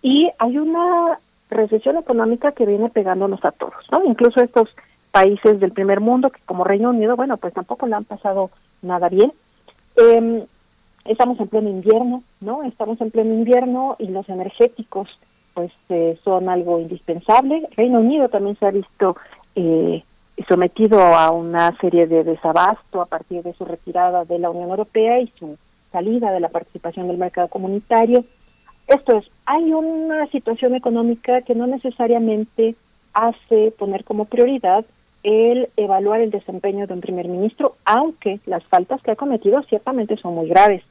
Y 0.00 0.30
hay 0.38 0.58
una 0.58 1.18
recesión 1.50 1.96
económica 1.96 2.52
que 2.52 2.66
viene 2.66 2.88
pegándonos 2.88 3.44
a 3.44 3.50
todos, 3.50 3.84
¿no? 3.90 4.04
Incluso 4.04 4.40
estos 4.40 4.68
países 5.10 5.60
del 5.60 5.72
primer 5.72 6.00
mundo, 6.00 6.30
que 6.30 6.40
como 6.46 6.64
Reino 6.64 6.90
Unido, 6.90 7.16
bueno, 7.16 7.36
pues 7.36 7.54
tampoco 7.54 7.86
le 7.86 7.96
han 7.96 8.04
pasado 8.04 8.50
nada 8.82 9.08
bien. 9.08 9.32
Eh, 9.96 10.44
estamos 11.04 11.38
en 11.40 11.48
pleno 11.48 11.68
invierno, 11.68 12.22
¿no? 12.40 12.62
Estamos 12.62 13.00
en 13.00 13.10
pleno 13.10 13.34
invierno 13.34 13.96
y 13.98 14.08
los 14.08 14.28
energéticos, 14.28 15.08
pues, 15.54 15.72
eh, 15.88 16.18
son 16.24 16.48
algo 16.48 16.78
indispensable. 16.80 17.68
Reino 17.76 18.00
Unido 18.00 18.28
también 18.28 18.56
se 18.56 18.66
ha 18.66 18.70
visto 18.70 19.16
eh, 19.56 20.02
sometido 20.48 21.00
a 21.00 21.30
una 21.30 21.76
serie 21.78 22.06
de 22.06 22.24
desabasto 22.24 23.02
a 23.02 23.06
partir 23.06 23.42
de 23.42 23.52
su 23.54 23.64
retirada 23.64 24.24
de 24.24 24.38
la 24.38 24.50
Unión 24.50 24.70
Europea 24.70 25.20
y 25.20 25.32
su 25.38 25.58
salida 25.92 26.30
de 26.30 26.40
la 26.40 26.48
participación 26.48 27.08
del 27.08 27.18
mercado 27.18 27.48
comunitario. 27.48 28.24
Esto 28.86 29.18
es, 29.18 29.30
hay 29.46 29.72
una 29.72 30.26
situación 30.28 30.74
económica 30.74 31.42
que 31.42 31.54
no 31.54 31.66
necesariamente 31.66 32.74
hace 33.12 33.72
poner 33.78 34.04
como 34.04 34.24
prioridad 34.24 34.84
el 35.22 35.68
evaluar 35.76 36.20
el 36.20 36.30
desempeño 36.30 36.86
de 36.86 36.94
un 36.94 37.00
primer 37.00 37.28
ministro, 37.28 37.76
aunque 37.84 38.40
las 38.46 38.64
faltas 38.64 39.02
que 39.02 39.10
ha 39.10 39.16
cometido 39.16 39.62
ciertamente 39.62 40.16
son 40.16 40.34
muy 40.34 40.48
graves. 40.48 40.82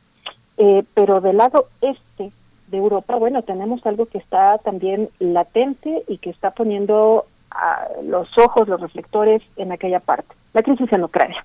Eh, 0.57 0.83
pero 0.93 1.21
del 1.21 1.37
lado 1.37 1.67
este 1.81 2.31
de 2.67 2.77
Europa, 2.77 3.15
bueno, 3.15 3.41
tenemos 3.41 3.85
algo 3.85 4.05
que 4.05 4.19
está 4.19 4.57
también 4.59 5.09
latente 5.19 6.03
y 6.07 6.17
que 6.17 6.29
está 6.29 6.51
poniendo 6.51 7.25
a 7.49 7.87
los 8.03 8.37
ojos, 8.37 8.67
los 8.67 8.79
reflectores 8.79 9.41
en 9.57 9.71
aquella 9.71 9.99
parte, 9.99 10.35
la 10.53 10.61
crisis 10.61 10.91
en 10.91 11.03
Ucrania. 11.03 11.43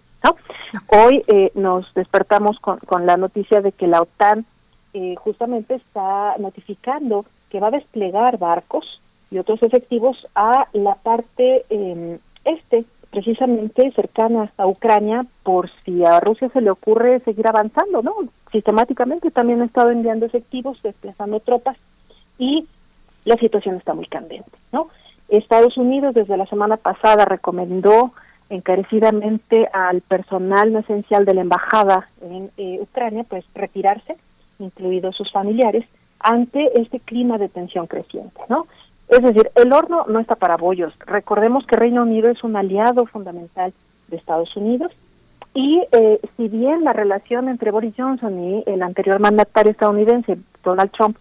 Hoy 0.89 1.23
eh, 1.29 1.51
nos 1.55 1.93
despertamos 1.95 2.59
con, 2.59 2.79
con 2.81 3.07
la 3.07 3.17
noticia 3.17 3.61
de 3.61 3.73
que 3.73 3.87
la 3.87 4.03
OTAN 4.03 4.45
eh, 4.93 5.15
justamente 5.17 5.75
está 5.75 6.37
notificando 6.39 7.25
que 7.51 7.61
va 7.61 7.69
a 7.69 7.73
desplegar 7.73 8.39
barcos 8.39 9.01
y 9.31 9.39
otros 9.39 9.63
efectivos 9.63 10.27
a 10.35 10.67
la 10.73 10.95
parte 10.95 11.65
eh, 11.69 12.19
este, 12.45 12.85
precisamente 13.11 13.91
cercana 13.93 14.51
a 14.57 14.67
Ucrania, 14.67 15.25
por 15.43 15.71
si 15.85 16.05
a 16.05 16.21
Rusia 16.21 16.49
se 16.51 16.61
le 16.61 16.71
ocurre 16.71 17.21
seguir 17.21 17.47
avanzando, 17.47 18.03
¿no? 18.03 18.15
Sistemáticamente 18.51 19.31
también 19.31 19.63
ha 19.63 19.67
estado 19.67 19.91
enviando 19.91 20.27
efectivos, 20.27 20.83
desplazando 20.83 21.41
tropas 21.41 21.77
y 22.39 22.67
la 23.25 23.37
situación 23.37 23.77
está 23.77 23.95
muy 23.95 24.07
candente, 24.07 24.51
¿no? 24.73 24.89
Estados 25.29 25.77
Unidos 25.77 26.15
desde 26.15 26.37
la 26.37 26.47
semana 26.47 26.77
pasada 26.77 27.25
recomendó 27.25 28.13
encarecidamente 28.51 29.69
al 29.73 30.01
personal 30.03 30.73
no 30.73 30.81
esencial 30.81 31.25
de 31.25 31.35
la 31.35 31.41
embajada 31.41 32.09
en 32.21 32.51
eh, 32.57 32.79
Ucrania, 32.81 33.25
pues 33.25 33.45
retirarse, 33.55 34.17
incluidos 34.59 35.17
sus 35.17 35.33
familiares, 35.33 35.87
ante 36.21 36.81
este 36.81 37.01
clima 37.01 37.39
de 37.39 37.49
tensión 37.49 37.87
creciente, 37.87 38.41
¿no? 38.49 38.67
Es 39.17 39.23
decir, 39.23 39.49
el 39.55 39.73
horno 39.73 40.07
no 40.09 40.19
está 40.19 40.35
para 40.35 40.57
bollos. 40.57 40.93
Recordemos 41.07 41.65
que 41.67 41.77
Reino 41.77 42.03
Unido 42.03 42.29
es 42.31 42.43
un 42.43 42.57
aliado 42.57 43.07
fundamental 43.07 43.73
de 44.09 44.17
Estados 44.17 44.57
Unidos 44.57 44.91
y 45.55 45.81
eh, 45.93 46.19
si 46.37 46.49
bien 46.49 46.83
la 46.83 46.93
relación 46.93 47.49
entre 47.49 47.71
Boris 47.71 47.95
Johnson 47.97 48.43
y 48.43 48.65
el 48.67 48.83
anterior 48.83 49.21
mandatario 49.21 49.71
estadounidense, 49.71 50.39
Donald 50.65 50.91
Trump, 50.91 51.17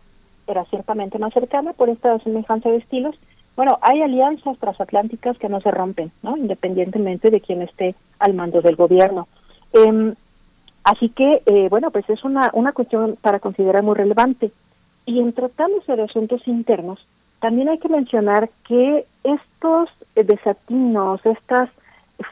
era 0.47 0.65
ciertamente 0.65 1.19
más 1.19 1.33
cercana 1.33 1.73
por 1.73 1.89
esta 1.89 2.17
semejanza 2.19 2.69
de 2.69 2.77
estilos, 2.77 3.15
bueno, 3.55 3.77
hay 3.81 4.01
alianzas 4.01 4.57
transatlánticas 4.57 5.37
que 5.37 5.47
no 5.47 5.61
se 5.61 5.69
rompen, 5.69 6.11
¿no? 6.23 6.35
Independientemente 6.35 7.29
de 7.29 7.41
quién 7.41 7.61
esté 7.61 7.93
al 8.17 8.33
mando 8.33 8.63
del 8.63 8.75
gobierno. 8.75 9.27
Eh, 9.71 10.15
así 10.83 11.09
que, 11.09 11.43
eh, 11.45 11.67
bueno, 11.69 11.91
pues 11.91 12.09
es 12.09 12.23
una, 12.23 12.49
una 12.53 12.71
cuestión 12.71 13.17
para 13.21 13.39
considerar 13.39 13.83
muy 13.83 13.93
relevante. 13.93 14.51
Y 15.05 15.19
en 15.19 15.33
tratándose 15.33 15.95
de 15.95 16.01
asuntos 16.01 16.47
internos, 16.47 17.05
también 17.43 17.67
hay 17.67 17.77
que 17.77 17.89
mencionar 17.89 18.49
que 18.65 19.05
estos 19.21 19.89
desatinos, 20.15 21.19
estas 21.25 21.69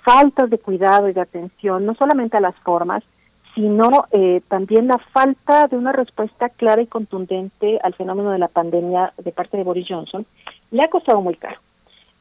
faltas 0.05 0.49
de 0.49 0.57
cuidado 0.57 1.09
y 1.09 1.13
de 1.13 1.19
atención, 1.19 1.85
no 1.85 1.95
solamente 1.95 2.37
a 2.37 2.39
las 2.39 2.55
formas, 2.59 3.03
sino 3.53 4.05
eh, 4.11 4.39
también 4.47 4.87
la 4.87 4.99
falta 4.99 5.67
de 5.67 5.75
una 5.75 5.91
respuesta 5.91 6.47
clara 6.47 6.81
y 6.81 6.87
contundente 6.87 7.77
al 7.83 7.93
fenómeno 7.93 8.31
de 8.31 8.39
la 8.39 8.47
pandemia 8.47 9.11
de 9.17 9.33
parte 9.33 9.57
de 9.57 9.65
Boris 9.65 9.85
Johnson, 9.89 10.25
le 10.71 10.81
ha 10.81 10.89
costado 10.89 11.19
muy 11.19 11.35
caro. 11.35 11.59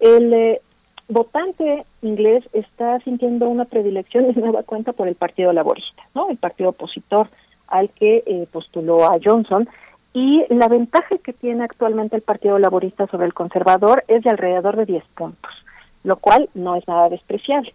El 0.01 0.35
eh, 0.35 0.61
votante 1.07 1.85
inglés 2.03 2.43
está 2.53 2.99
sintiendo 2.99 3.49
una 3.49 3.67
predilección 3.67 4.27
de 4.27 4.33
nueva 4.41 4.65
cuenta 4.65 4.93
por 4.93 5.07
el 5.07 5.15
Partido 5.15 5.53
Laborista, 5.53 6.03
¿no? 6.13 6.29
El 6.29 6.39
partido 6.39 6.71
opositor 6.71 7.29
al 7.69 7.89
que 7.91 8.25
eh, 8.27 8.49
postuló 8.51 9.05
a 9.05 9.17
Johnson. 9.25 9.69
Y 10.13 10.45
la 10.49 10.69
ventaja 10.69 11.19
que 11.19 11.33
tiene 11.33 11.65
actualmente 11.65 12.17
el 12.17 12.23
Partido 12.23 12.59
Laborista 12.59 13.07
sobre 13.07 13.27
el 13.27 13.35
conservador 13.35 14.05
es 14.09 14.25
de 14.25 14.31
alrededor 14.31 14.77
de 14.77 14.87
10 14.87 15.05
puntos, 15.15 15.53
lo 16.03 16.17
cual 16.17 16.49
no 16.55 16.75
es 16.75 16.87
nada 16.89 17.09
despreciable. 17.09 17.73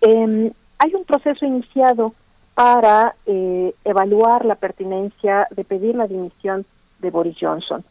Eh, 0.00 0.52
hay 0.78 0.94
un 0.94 1.04
proceso 1.04 1.44
iniciado 1.44 2.14
para 2.54 3.16
eh, 3.26 3.74
evaluar 3.84 4.44
la 4.44 4.54
pertinencia 4.54 5.48
de 5.50 5.64
pedir 5.64 5.96
la 5.96 6.06
dimisión 6.06 6.64
de 7.00 7.10
Boris 7.10 7.36
Johnson. 7.40 7.84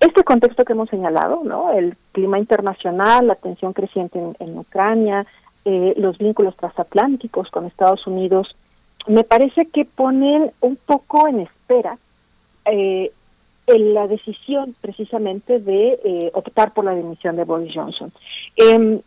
Este 0.00 0.24
contexto 0.24 0.64
que 0.64 0.72
hemos 0.72 0.90
señalado, 0.90 1.42
¿no? 1.44 1.72
El 1.72 1.96
clima 2.12 2.38
internacional, 2.38 3.28
la 3.28 3.36
tensión 3.36 3.72
creciente 3.72 4.18
en, 4.18 4.36
en 4.40 4.58
Ucrania, 4.58 5.26
eh, 5.64 5.94
los 5.96 6.18
vínculos 6.18 6.56
transatlánticos 6.56 7.50
con 7.50 7.66
Estados 7.66 8.06
Unidos, 8.06 8.54
me 9.06 9.24
parece 9.24 9.66
que 9.66 9.84
ponen 9.84 10.50
un 10.60 10.76
poco 10.76 11.28
en 11.28 11.40
espera 11.40 11.96
eh, 12.64 13.10
en 13.66 13.94
la 13.94 14.06
decisión 14.06 14.74
precisamente 14.80 15.58
de 15.58 15.98
eh, 16.04 16.30
optar 16.34 16.72
por 16.72 16.84
la 16.84 16.94
dimisión 16.94 17.36
de 17.36 17.44
Boris 17.44 17.72
Johnson. 17.74 18.12
Em, 18.56 19.00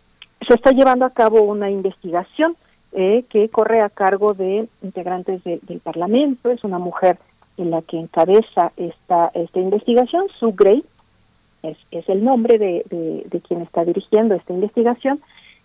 se 0.47 0.53
está 0.53 0.71
llevando 0.71 1.05
a 1.05 1.11
cabo 1.11 1.41
una 1.41 1.69
investigación 1.69 2.55
eh, 2.93 3.23
que 3.29 3.49
corre 3.49 3.81
a 3.81 3.89
cargo 3.89 4.33
de 4.33 4.67
integrantes 4.81 5.43
del 5.43 5.79
Parlamento, 5.79 6.49
es 6.49 6.63
una 6.63 6.79
mujer 6.79 7.17
en 7.57 7.71
la 7.71 7.81
que 7.81 7.99
encabeza 7.99 8.71
esta, 8.77 9.31
esta 9.33 9.59
investigación, 9.59 10.27
Sue 10.39 10.53
Gray, 10.55 10.83
es, 11.63 11.77
el 12.07 12.23
nombre 12.23 12.57
de, 12.57 12.83
de, 13.29 13.41
quien 13.41 13.61
está 13.61 13.83
dirigiendo 13.83 14.35
esta 14.35 14.53
investigación, 14.53 15.19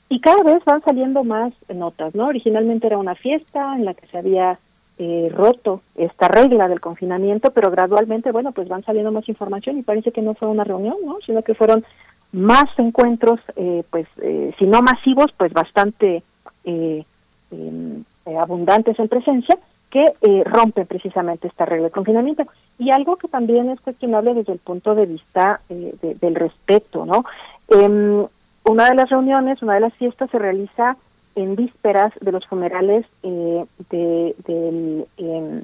y 0.09 0.21
cada 0.21 0.43
vez 0.43 0.65
van 0.65 0.83
saliendo 0.83 1.23
más 1.23 1.53
notas, 1.73 2.15
¿no? 2.15 2.27
Originalmente 2.27 2.87
era 2.87 2.99
una 2.99 3.15
fiesta 3.15 3.77
en 3.77 3.85
la 3.85 3.95
que 3.95 4.07
se 4.09 4.19
había 4.19 4.59
eh, 4.99 5.31
roto 5.35 5.81
esta 5.97 6.29
regla 6.29 6.69
del 6.69 6.81
confinamiento, 6.81 7.51
pero 7.51 7.71
gradualmente, 7.71 8.31
bueno, 8.31 8.53
pues 8.53 8.69
van 8.69 8.85
saliendo 8.85 9.11
más 9.11 9.29
información 9.29 9.79
y 9.79 9.83
parece 9.83 10.13
que 10.13 10.23
no 10.23 10.35
fue 10.35 10.49
una 10.49 10.65
reunión, 10.65 10.97
¿no? 11.05 11.19
Sino 11.25 11.43
que 11.43 11.55
fueron 11.55 11.85
más 12.33 12.69
encuentros, 12.79 13.41
eh, 13.57 13.85
pues, 13.91 14.07
eh, 14.23 14.53
si 14.59 14.67
no 14.67 14.83
masivos, 14.83 15.33
pues 15.37 15.53
bastante 15.53 16.23
eh, 16.65 17.05
em, 17.51 18.05
abundantes 18.41 18.99
en 18.99 19.09
presencia, 19.09 19.57
que 19.91 20.11
rompen 20.47 20.87
precisamente 20.87 21.49
esta 21.49 21.67
regla 21.67 21.89
de 21.89 21.91
confinamiento. 21.91 22.45
Y 22.79 22.91
algo 22.91 23.17
que 23.17 23.29
también 23.29 23.69
es 23.69 23.79
cuestionable 23.83 24.33
desde 24.33 24.55
el 24.55 24.59
punto 24.59 24.95
de 24.95 25.05
vista 25.05 25.61
del 25.69 26.35
respeto, 26.35 27.05
¿no? 27.05 27.27
Em, 27.69 28.27
una 28.65 28.89
de 28.89 28.95
las 28.95 29.11
reuniones, 29.11 29.61
una 29.61 29.75
de 29.75 29.81
las 29.81 29.93
fiestas 29.95 30.31
se 30.31 30.39
realiza 30.39 30.97
en 31.35 31.57
vísperas 31.57 32.13
de 32.21 32.33
los 32.33 32.47
funerales 32.47 33.07
eh, 33.23 33.65
de, 33.91 34.35
del, 34.47 35.07
em, 35.17 35.63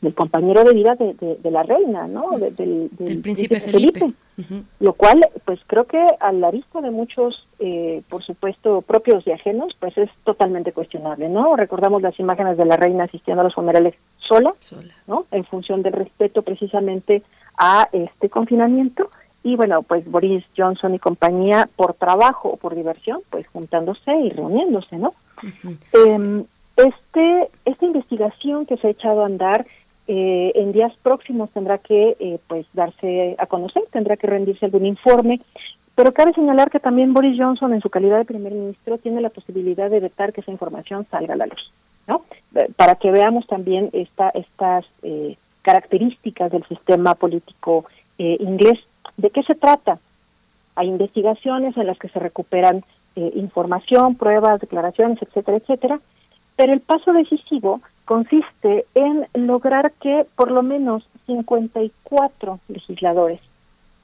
del, 0.00 0.14
compañero 0.14 0.64
de 0.64 0.74
vida 0.74 0.94
de, 0.94 1.14
de, 1.14 1.50
la 1.50 1.62
reina, 1.62 2.06
¿no? 2.06 2.38
del, 2.38 2.88
del, 2.90 3.20
príncipe 3.20 3.60
Felipe. 3.60 4.12
Lo 4.80 4.94
cual, 4.94 5.20
pues 5.44 5.60
creo 5.66 5.84
que 5.84 6.04
a 6.18 6.32
la 6.32 6.50
vista 6.50 6.80
de 6.80 6.90
muchos, 6.90 7.46
eh, 7.58 8.02
por 8.08 8.22
supuesto, 8.22 8.80
propios 8.82 9.26
y 9.26 9.30
ajenos, 9.30 9.76
pues 9.78 9.96
es 9.98 10.10
totalmente 10.24 10.72
cuestionable, 10.72 11.28
¿no? 11.28 11.54
Recordamos 11.54 12.00
las 12.00 12.18
imágenes 12.18 12.56
de 12.56 12.64
la 12.64 12.76
reina 12.76 13.04
asistiendo 13.04 13.42
a 13.42 13.44
los 13.44 13.54
funerales 13.54 13.94
sola, 14.18 14.54
sola. 14.58 14.94
¿no? 15.06 15.26
En 15.30 15.44
función 15.44 15.82
del 15.82 15.92
respeto 15.92 16.42
precisamente 16.42 17.22
a 17.58 17.88
este 17.92 18.30
confinamiento 18.30 19.10
y 19.44 19.56
bueno, 19.56 19.82
pues 19.82 20.08
Boris 20.08 20.44
Johnson 20.56 20.94
y 20.94 20.98
compañía 20.98 21.68
por 21.74 21.94
trabajo 21.94 22.48
o 22.48 22.56
por 22.56 22.74
diversión, 22.74 23.20
pues 23.30 23.46
juntándose 23.48 24.14
y 24.14 24.30
reuniéndose, 24.30 24.96
¿no? 24.98 25.14
Em, 25.92 26.44
este, 26.76 27.48
esta 27.64 27.84
investigación 27.84 28.66
que 28.66 28.76
se 28.76 28.86
ha 28.86 28.90
echado 28.90 29.22
a 29.22 29.26
andar 29.26 29.66
eh, 30.06 30.52
en 30.54 30.72
días 30.72 30.92
próximos 31.02 31.50
tendrá 31.50 31.78
que 31.78 32.16
eh, 32.20 32.38
pues 32.46 32.66
darse 32.72 33.36
a 33.38 33.46
conocer, 33.46 33.82
tendrá 33.90 34.16
que 34.16 34.28
rendirse 34.28 34.66
algún 34.66 34.86
informe, 34.86 35.40
pero 35.96 36.12
cabe 36.12 36.32
señalar 36.32 36.70
que 36.70 36.80
también 36.80 37.12
Boris 37.12 37.38
Johnson 37.38 37.74
en 37.74 37.80
su 37.80 37.90
calidad 37.90 38.18
de 38.18 38.24
primer 38.24 38.52
ministro 38.52 38.98
tiene 38.98 39.20
la 39.20 39.30
posibilidad 39.30 39.90
de 39.90 40.00
vetar 40.00 40.32
que 40.32 40.40
esa 40.40 40.52
información 40.52 41.06
salga 41.10 41.34
a 41.34 41.36
la 41.36 41.46
luz, 41.46 41.72
¿no? 42.06 42.22
Eh, 42.54 42.68
para 42.76 42.94
que 42.94 43.10
veamos 43.10 43.46
también 43.46 43.90
esta, 43.92 44.30
estas 44.30 44.86
características 45.62 46.52
del 46.52 46.64
sistema 46.64 47.14
político 47.14 47.84
inglés 48.18 48.78
¿De 49.16 49.30
qué 49.30 49.42
se 49.42 49.54
trata? 49.54 49.98
Hay 50.74 50.88
investigaciones 50.88 51.76
en 51.76 51.86
las 51.86 51.98
que 51.98 52.08
se 52.08 52.18
recuperan 52.18 52.84
eh, 53.16 53.32
información, 53.34 54.16
pruebas, 54.16 54.60
declaraciones, 54.60 55.20
etcétera, 55.20 55.58
etcétera, 55.58 56.00
pero 56.56 56.72
el 56.72 56.80
paso 56.80 57.12
decisivo 57.12 57.80
consiste 58.04 58.86
en 58.94 59.26
lograr 59.34 59.92
que 60.00 60.26
por 60.36 60.50
lo 60.50 60.62
menos 60.62 61.06
54 61.26 62.58
legisladores 62.68 63.40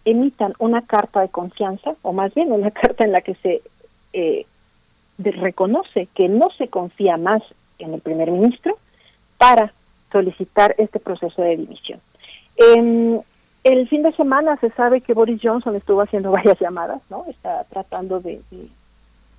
emitan 0.05 0.55
una 0.59 0.83
carta 0.83 1.20
de 1.20 1.29
confianza, 1.29 1.95
o 2.03 2.12
más 2.12 2.35
bien 2.35 2.53
una 2.53 2.70
carta 2.83 3.05
en 3.05 3.12
la 3.12 3.20
que 3.20 3.35
se 3.37 3.62
eh, 4.12 4.47
reconoce 5.19 6.09
que 6.15 6.29
no 6.29 6.51
se 6.57 6.69
confía 6.69 7.16
más 7.16 7.43
en 7.79 7.95
el 7.95 8.01
primer 8.01 8.31
ministro 8.31 8.77
para 9.37 9.73
solicitar 10.11 10.75
este 10.79 10.99
proceso 10.99 11.43
de 11.43 11.57
dimisión. 11.57 12.01
Em, 12.57 13.20
el 13.64 13.89
fin 13.89 14.02
de 14.02 14.12
semana 14.12 14.56
se 14.56 14.70
sabe 14.70 15.01
que 15.01 15.14
Boris 15.14 15.40
Johnson 15.43 15.76
estuvo 15.76 16.01
haciendo 16.01 16.30
varias 16.39 16.59
llamadas, 16.60 17.02
¿no? 17.10 17.24
Está 17.28 17.64
tratando 17.64 18.20
de, 18.20 18.40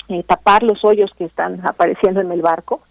eh, 0.10 0.24
tapar 0.24 0.64
los 0.64 0.84
hoyos 0.84 1.12
que 1.18 1.26
están 1.26 1.66
apareciendo 1.66 2.22
en 2.22 2.32
el 2.32 2.42
barco 2.42 2.82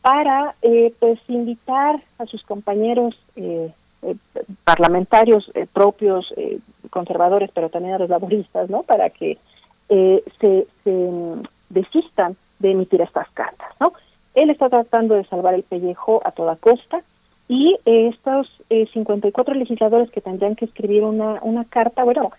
para, 0.00 0.54
eh, 0.62 0.92
pues, 0.98 1.20
invitar 1.28 2.02
a 2.18 2.26
sus 2.26 2.42
compañeros 2.42 3.16
eh, 3.36 3.72
parlamentarios 4.64 5.48
propios, 5.72 6.34
conservadores, 6.90 7.50
pero 7.54 7.68
también 7.68 7.94
a 7.94 7.98
los 7.98 8.10
laboristas, 8.10 8.68
¿no? 8.68 8.82
Para 8.82 9.10
que 9.10 9.38
se, 9.88 10.66
se 10.82 10.90
mm, 10.90 11.42
desistan 11.68 12.36
de 12.58 12.72
emitir 12.72 13.00
estas 13.00 13.30
cartas, 13.30 13.68
¿no? 13.78 13.92
Él 14.34 14.50
está 14.50 14.68
tratando 14.68 15.14
de 15.14 15.24
salvar 15.24 15.54
el 15.54 15.62
pellejo 15.62 16.20
a 16.24 16.32
toda 16.32 16.56
costa 16.56 17.02
y 17.52 17.76
eh, 17.84 18.08
estos 18.08 18.48
eh, 18.70 18.88
54 18.94 19.52
legisladores 19.52 20.10
que 20.10 20.22
tendrían 20.22 20.56
que 20.56 20.64
escribir 20.64 21.02
una, 21.02 21.38
una 21.42 21.66
carta, 21.66 22.02
bueno, 22.02 22.32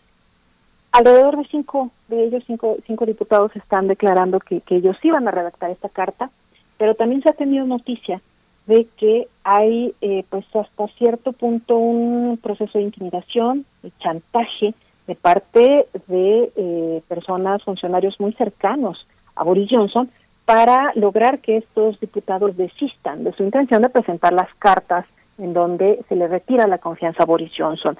alrededor 0.92 1.38
de 1.38 1.46
cinco 1.46 1.92
de 2.08 2.24
ellos, 2.24 2.44
cinco, 2.48 2.78
cinco 2.88 3.06
diputados 3.06 3.56
están 3.56 3.88
declarando 3.88 4.40
que, 4.40 4.62
que 4.62 4.78
ellos 4.78 4.98
iban 5.04 5.28
a 5.28 5.32
redactar 5.32 5.70
esta 5.70 5.88
carta, 5.88 6.32
pero 6.80 6.96
también 6.96 7.22
se 7.22 7.30
ha 7.30 7.34
tenido 7.34 7.64
noticia 7.68 8.22
de 8.66 8.88
que 8.98 9.28
hay 9.44 9.94
eh, 10.02 10.26
pues 10.32 10.46
hasta 10.56 10.88
cierto 10.98 11.32
punto 11.32 11.78
un 11.78 12.40
proceso 12.42 12.80
de 12.80 12.86
intimidación, 12.86 13.66
de 13.84 13.92
chantaje 14.00 14.74
de 15.06 15.14
parte 15.14 15.86
de 16.08 16.52
eh, 16.56 17.04
personas, 17.08 17.62
funcionarios 17.62 18.20
muy 18.20 18.34
cercanos 18.34 19.06
a 19.36 19.44
Boris 19.44 19.70
Johnson, 19.70 20.10
para 20.46 20.92
lograr 20.96 21.40
que 21.40 21.58
estos 21.58 22.00
diputados 22.00 22.58
desistan 22.58 23.24
de 23.24 23.34
su 23.34 23.44
intención 23.44 23.82
de 23.82 23.90
presentar 23.90 24.34
las 24.34 24.54
cartas 24.56 25.06
en 25.38 25.54
donde 25.54 26.04
se 26.10 26.16
le 26.16 26.28
retira 26.28 26.68
la 26.68 26.78
confianza 26.78 27.24
a 27.24 27.26
Boris 27.26 27.52
Johnson. 27.58 27.98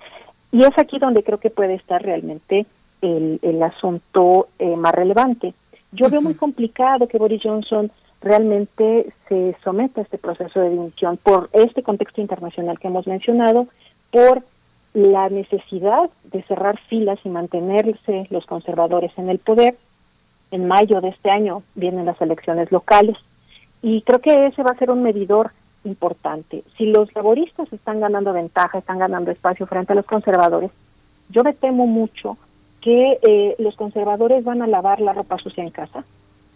Y 0.52 0.64
es 0.64 0.78
aquí 0.78 1.00
donde 1.00 1.24
creo 1.24 1.40
que 1.40 1.50
puede 1.50 1.76
estar 1.76 2.02
realmente 2.02 2.66
el, 3.02 3.40
el 3.42 3.64
asunto 3.64 4.48
eh, 4.60 4.76
más 4.76 4.94
relevante. 4.94 5.54
Yo 5.92 6.10
veo 6.10 6.22
muy 6.22 6.36
complicado 6.36 7.08
que 7.08 7.18
Boris 7.18 7.42
Johnson 7.44 7.92
realmente 8.22 9.08
se 9.28 9.56
someta 9.64 10.02
a 10.02 10.04
este 10.04 10.18
proceso 10.18 10.60
de 10.60 10.70
dimisión 10.70 11.18
por 11.18 11.50
este 11.54 11.84
contexto 11.84 12.22
internacional 12.22 12.80
que 12.80 12.88
hemos 12.88 13.06
mencionado, 13.06 13.68
por 14.12 14.44
la 14.94 15.30
necesidad 15.30 16.10
de 16.26 16.44
cerrar 16.44 16.80
filas 16.88 17.20
y 17.24 17.30
mantenerse 17.30 18.28
los 18.30 18.46
conservadores 18.46 19.12
en 19.18 19.30
el 19.30 19.40
poder, 19.40 19.76
en 20.54 20.68
mayo 20.68 21.02
de 21.02 21.10
este 21.10 21.32
año 21.32 21.64
vienen 21.74 22.06
las 22.06 22.22
elecciones 22.22 22.72
locales 22.72 23.18
y 23.82 24.04
creo 24.04 24.20
que 24.20 24.46
ese 24.46 24.62
va 24.62 24.72
a 24.72 24.78
ser 24.78 24.92
un 24.92 25.02
medidor 25.02 25.52
importante. 25.84 26.64
Si 26.78 26.86
los 26.86 27.14
laboristas 27.16 27.74
están 27.74 28.00
ganando 28.00 28.34
ventaja, 28.34 28.78
están 28.78 29.00
ganando 29.00 29.32
espacio 29.32 29.66
frente 29.66 29.94
a 29.94 29.96
los 29.96 30.06
conservadores, 30.06 30.70
yo 31.30 31.44
me 31.44 31.54
temo 31.54 31.88
mucho 31.88 32.38
que 32.82 33.18
eh, 33.24 33.56
los 33.58 33.76
conservadores 33.76 34.44
van 34.44 34.62
a 34.62 34.68
lavar 34.68 35.02
la 35.02 35.14
ropa 35.14 35.40
sucia 35.40 35.64
en 35.64 35.72
casa 35.72 36.06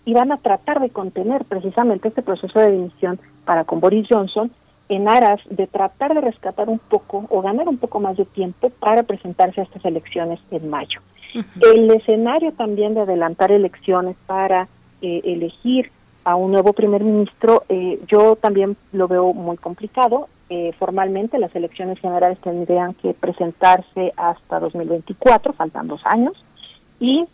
y 0.05 0.13
van 0.13 0.31
a 0.31 0.37
tratar 0.37 0.79
de 0.79 0.91
contener 0.91 1.43
precisamente 1.45 2.09
este 2.09 2.21
proceso 2.21 2.59
de 2.59 2.73
dimisión 2.73 3.19
para 3.45 3.63
con 3.63 3.79
Boris 3.79 4.07
Johnson 4.07 4.51
en 4.89 5.07
aras 5.09 5.41
de 5.49 5.65
tratar 5.65 6.13
de 6.13 6.21
rescatar 6.21 6.69
un 6.69 6.79
poco 6.79 7.25
o 7.29 7.41
ganar 7.41 7.67
un 7.67 7.77
poco 7.77 7.99
más 7.99 8.15
de 8.15 8.25
tiempo 8.25 8.69
para 8.69 9.03
presentarse 9.03 9.59
a 9.59 9.63
estas 9.63 9.83
elecciones 9.85 10.39
en 10.51 10.69
mayo. 10.69 11.01
El 11.33 11.89
escenario 11.91 12.51
también 12.51 12.93
de 12.93 13.01
adelantar 13.01 13.51
elecciones 13.51 14.15
para 14.25 14.67
eh, 15.01 15.21
elegir 15.23 15.91
a 16.23 16.35
un 16.35 16.51
nuevo 16.51 16.73
primer 16.73 17.03
ministro, 17.03 17.63
eh, 17.69 17.99
yo 18.07 18.35
también 18.35 18.75
lo 18.91 19.07
veo 19.07 19.33
muy 19.33 19.57
complicado. 19.57 20.27
Eh, 20.49 20.73
formalmente 20.79 21.39
las 21.39 21.55
elecciones 21.55 21.99
generales 21.99 22.39
tendrían 22.39 22.93
que 22.93 23.13
presentarse 23.13 24.13
hasta 24.15 24.59
2024, 24.59 25.53
faltan 25.53 25.87
dos 25.87 26.01
años, 26.05 26.33
y 26.99 27.25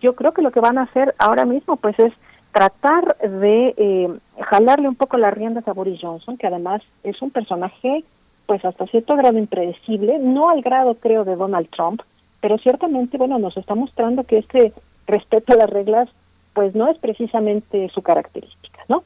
yo 0.00 0.16
creo 0.16 0.32
que 0.32 0.42
lo 0.42 0.50
que 0.50 0.58
van 0.58 0.76
a 0.76 0.82
hacer 0.82 1.14
ahora 1.18 1.44
mismo 1.44 1.76
pues 1.76 1.96
es 2.00 2.12
tratar 2.50 3.16
de 3.18 4.10
jalarle 4.40 4.88
un 4.88 4.96
poco 4.96 5.16
las 5.18 5.32
riendas 5.32 5.66
a 5.68 5.72
Boris 5.72 6.00
Johnson, 6.02 6.36
que 6.36 6.48
además 6.48 6.82
es 7.04 7.22
un 7.22 7.30
personaje 7.30 8.04
pues 8.46 8.64
hasta 8.64 8.86
cierto 8.86 9.16
grado 9.16 9.38
impredecible, 9.38 10.18
no 10.18 10.50
al 10.50 10.62
grado 10.62 10.94
creo 10.94 11.24
de 11.24 11.36
Donald 11.36 11.68
Trump, 11.70 12.02
pero 12.42 12.58
ciertamente, 12.58 13.16
bueno, 13.16 13.38
nos 13.38 13.56
está 13.56 13.76
mostrando 13.76 14.24
que 14.24 14.38
este 14.38 14.72
respeto 15.06 15.52
a 15.52 15.56
las 15.56 15.70
reglas, 15.70 16.08
pues 16.52 16.74
no 16.74 16.90
es 16.90 16.98
precisamente 16.98 17.88
su 17.94 18.02
característica, 18.02 18.80
¿no? 18.88 19.04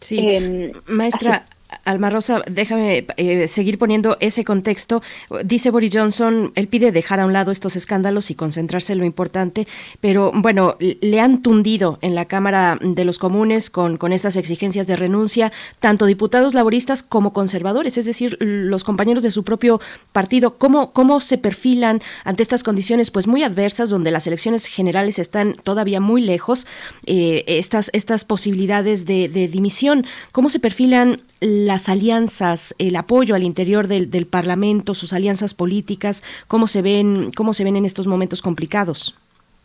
Sí, 0.00 0.18
em, 0.28 0.72
maestra, 0.86 1.46
Alma 1.84 2.10
Rosa, 2.10 2.42
déjame 2.50 3.06
eh, 3.16 3.48
seguir 3.48 3.78
poniendo 3.78 4.16
ese 4.20 4.44
contexto. 4.44 5.02
Dice 5.44 5.70
Boris 5.70 5.90
Johnson, 5.92 6.52
él 6.54 6.68
pide 6.68 6.92
dejar 6.92 7.20
a 7.20 7.26
un 7.26 7.32
lado 7.32 7.50
estos 7.50 7.76
escándalos 7.76 8.30
y 8.30 8.34
concentrarse 8.34 8.92
en 8.92 9.00
lo 9.00 9.04
importante, 9.04 9.66
pero 10.00 10.32
bueno, 10.34 10.76
le 10.78 11.20
han 11.20 11.42
tundido 11.42 11.98
en 12.02 12.14
la 12.14 12.26
Cámara 12.26 12.78
de 12.80 13.04
los 13.04 13.18
Comunes 13.18 13.70
con, 13.70 13.96
estas 14.12 14.36
exigencias 14.36 14.86
de 14.86 14.96
renuncia, 14.96 15.52
tanto 15.80 16.06
diputados 16.06 16.54
laboristas 16.54 17.02
como 17.02 17.32
conservadores, 17.32 17.98
es 17.98 18.06
decir, 18.06 18.36
los 18.40 18.84
compañeros 18.84 19.22
de 19.22 19.30
su 19.30 19.42
propio 19.44 19.80
partido. 20.12 20.58
¿Cómo, 20.58 20.92
cómo 20.92 21.20
se 21.20 21.38
perfilan 21.38 22.00
ante 22.24 22.42
estas 22.42 22.62
condiciones 22.62 23.10
pues 23.10 23.26
muy 23.26 23.42
adversas, 23.42 23.90
donde 23.90 24.12
las 24.12 24.26
elecciones 24.26 24.66
generales 24.66 25.18
están 25.18 25.54
todavía 25.54 26.00
muy 26.00 26.22
lejos, 26.22 26.66
eh, 27.06 27.44
estas, 27.46 27.90
estas 27.92 28.24
posibilidades 28.24 29.06
de, 29.06 29.28
de 29.28 29.48
dimisión? 29.48 30.06
¿Cómo 30.32 30.48
se 30.48 30.60
perfilan 30.60 31.22
las 31.64 31.88
alianzas, 31.88 32.74
el 32.78 32.96
apoyo 32.96 33.34
al 33.34 33.42
interior 33.42 33.88
del, 33.88 34.10
del, 34.10 34.26
Parlamento, 34.26 34.94
sus 34.94 35.12
alianzas 35.12 35.54
políticas, 35.54 36.22
cómo 36.48 36.66
se 36.66 36.82
ven, 36.82 37.30
cómo 37.34 37.54
se 37.54 37.64
ven 37.64 37.76
en 37.76 37.84
estos 37.84 38.06
momentos 38.06 38.42
complicados. 38.42 39.16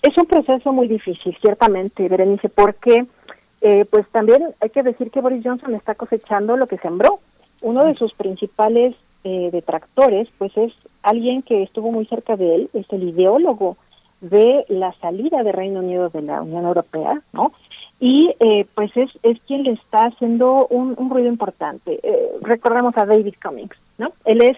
Es 0.02 0.18
un 0.18 0.26
proceso 0.26 0.72
muy 0.72 0.88
difícil, 0.88 1.38
ciertamente, 1.42 2.08
Berenice, 2.08 2.50
porque 2.50 3.06
eh, 3.62 3.86
pues 3.86 4.08
también 4.10 4.44
hay 4.60 4.70
que 4.70 4.82
decir 4.82 5.12
que 5.12 5.22
Boris 5.22 5.44
Johnson 5.44 5.76
está 5.76 5.96
cosechando 5.96 6.58
lo 6.58 6.68
que 6.68 6.78
sembró. 6.78 7.20
Uno 7.62 7.86
de 7.86 7.94
sus 7.96 8.14
principales 8.14 8.96
eh, 9.24 9.50
detractores, 9.52 10.28
pues 10.40 10.56
es 10.58 10.74
alguien 11.04 11.44
que 11.44 11.62
estuvo 11.62 11.92
muy 11.92 12.06
cerca 12.06 12.36
de 12.36 12.56
él, 12.56 12.70
es 12.74 12.86
el 12.92 13.04
ideólogo 13.04 13.78
de 14.22 14.66
la 14.70 14.94
salida 14.94 15.44
de 15.44 15.52
Reino 15.52 15.80
Unido 15.80 16.10
de 16.10 16.24
la 16.24 16.42
Unión 16.42 16.66
Europea, 16.66 17.22
¿no? 17.34 17.52
Y 18.02 18.34
eh, 18.40 18.66
pues 18.74 18.92
es, 18.98 19.12
es 19.22 19.40
quien 19.44 19.62
le 19.64 19.74
está 19.74 20.06
haciendo 20.06 20.66
un, 20.68 20.96
un 20.98 21.10
ruido 21.12 21.30
importante. 21.30 22.00
Eh, 22.02 22.32
recordemos 22.42 22.98
a 22.98 23.06
David 23.06 23.36
Cummings, 23.42 23.78
¿no? 24.00 24.12
Él 24.26 24.42
es 24.42 24.58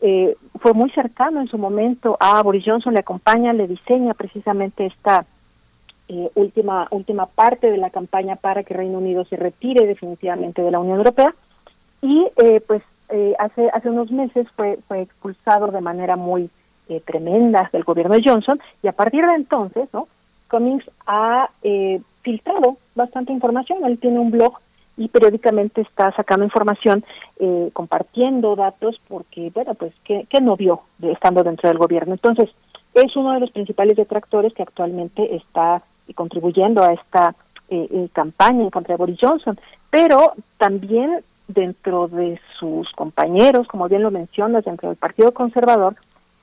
eh, 0.00 0.36
fue 0.60 0.74
muy 0.74 0.90
cercano 0.90 1.40
en 1.40 1.48
su 1.48 1.58
momento 1.58 2.16
a 2.20 2.40
Boris 2.42 2.64
Johnson, 2.64 2.94
le 2.94 3.00
acompaña, 3.00 3.52
le 3.52 3.66
diseña 3.66 4.14
precisamente 4.14 4.86
esta 4.86 5.26
eh, 6.08 6.30
última 6.34 6.86
última 6.90 7.26
parte 7.26 7.68
de 7.68 7.78
la 7.78 7.90
campaña 7.90 8.36
para 8.36 8.62
que 8.62 8.74
Reino 8.74 8.98
Unido 8.98 9.24
se 9.24 9.36
retire 9.36 9.86
definitivamente 9.86 10.62
de 10.62 10.70
la 10.70 10.78
Unión 10.78 10.98
Europea 10.98 11.34
y 12.00 12.28
eh, 12.36 12.60
pues 12.64 12.82
eh, 13.08 13.34
hace 13.40 13.70
hace 13.70 13.90
unos 13.90 14.12
meses 14.12 14.46
fue 14.54 14.78
fue 14.86 15.00
expulsado 15.00 15.68
de 15.68 15.80
manera 15.80 16.14
muy 16.14 16.48
tremenda 17.06 17.70
del 17.72 17.82
gobierno 17.82 18.14
de 18.14 18.22
Johnson 18.22 18.60
y 18.82 18.88
a 18.88 18.92
partir 18.92 19.24
de 19.26 19.34
entonces, 19.34 19.88
¿no? 19.94 20.06
Cummings 20.50 20.84
ha 21.06 21.48
filtrado 22.24 22.78
bastante 22.96 23.32
información. 23.32 23.84
Él 23.84 23.98
tiene 23.98 24.18
un 24.18 24.32
blog 24.32 24.54
y 24.96 25.08
periódicamente 25.08 25.80
está 25.80 26.10
sacando 26.12 26.44
información, 26.44 27.04
eh, 27.38 27.70
compartiendo 27.72 28.56
datos, 28.56 29.00
porque, 29.08 29.50
bueno, 29.54 29.74
pues, 29.74 29.92
¿qué, 30.04 30.26
qué 30.28 30.40
no 30.40 30.56
vio 30.56 30.82
estando 31.02 31.42
dentro 31.42 31.68
del 31.68 31.78
gobierno? 31.78 32.14
Entonces, 32.14 32.50
es 32.94 33.14
uno 33.16 33.32
de 33.32 33.40
los 33.40 33.50
principales 33.50 33.96
detractores 33.96 34.52
que 34.54 34.62
actualmente 34.62 35.34
está 35.34 35.82
contribuyendo 36.14 36.82
a 36.82 36.92
esta 36.92 37.34
eh, 37.68 37.88
eh, 37.90 38.08
campaña 38.12 38.62
en 38.62 38.70
contra 38.70 38.94
de 38.94 38.98
Boris 38.98 39.18
Johnson, 39.20 39.58
pero 39.90 40.34
también 40.58 41.22
dentro 41.48 42.08
de 42.08 42.40
sus 42.58 42.90
compañeros, 42.92 43.66
como 43.66 43.88
bien 43.88 44.02
lo 44.02 44.10
mencionas, 44.10 44.64
dentro 44.64 44.88
del 44.88 44.98
Partido 44.98 45.32
Conservador, 45.32 45.96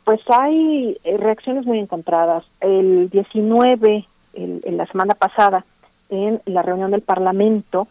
pues 0.03 0.20
hay 0.30 0.98
eh, 1.03 1.18
reacciones 1.18 1.66
muy 1.66 1.80
encontradas. 1.80 2.44
El 2.60 3.10
19, 3.10 4.06
el, 4.34 4.62
en 4.64 4.78
la 4.78 4.86
semana 4.88 5.14
pasada, 5.14 5.64
en 6.12 6.42
la 6.46 6.62
reunión 6.62 6.92
del 6.92 7.02
Parlamento, 7.02 7.88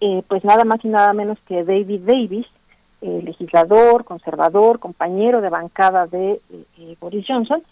eh, 0.00 0.22
pues 0.28 0.44
nada 0.44 0.64
más 0.64 0.84
y 0.84 0.88
nada 0.88 1.14
menos 1.14 1.38
que 1.46 1.64
David 1.64 2.02
Davis, 2.04 2.46
eh, 3.00 3.22
legislador, 3.24 4.04
conservador, 4.04 4.78
compañero 4.78 5.40
de 5.40 5.48
bancada 5.48 6.06
de 6.06 6.40
eh, 6.52 6.96
Boris 7.00 7.24
Johnson, 7.26 7.62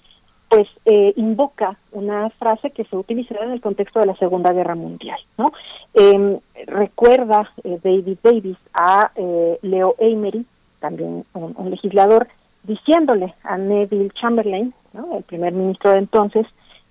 pues 0.48 0.68
eh, 0.84 1.12
invoca 1.16 1.76
una 1.92 2.30
frase 2.30 2.70
que 2.70 2.84
se 2.84 2.96
utilizará 2.96 3.44
en 3.44 3.52
el 3.52 3.60
contexto 3.60 4.00
de 4.00 4.06
la 4.06 4.16
Segunda 4.16 4.52
Guerra 4.52 4.74
Mundial, 4.74 5.18
¿no? 5.38 5.52
Eh, 5.94 6.38
recuerda 6.66 7.50
eh, 7.64 7.78
David 7.82 8.18
Davis 8.22 8.56
a 8.72 9.10
eh, 9.16 9.58
Leo 9.62 9.96
Amery, 10.00 10.46
también 10.78 11.24
un, 11.34 11.54
un, 11.56 11.70
legislador, 11.70 12.28
diciéndole 12.62 13.34
a 13.42 13.56
Neville 13.56 14.10
Chamberlain, 14.10 14.72
¿no? 14.92 15.16
el 15.16 15.24
primer 15.24 15.52
ministro 15.52 15.90
de 15.90 15.98
entonces, 15.98 16.46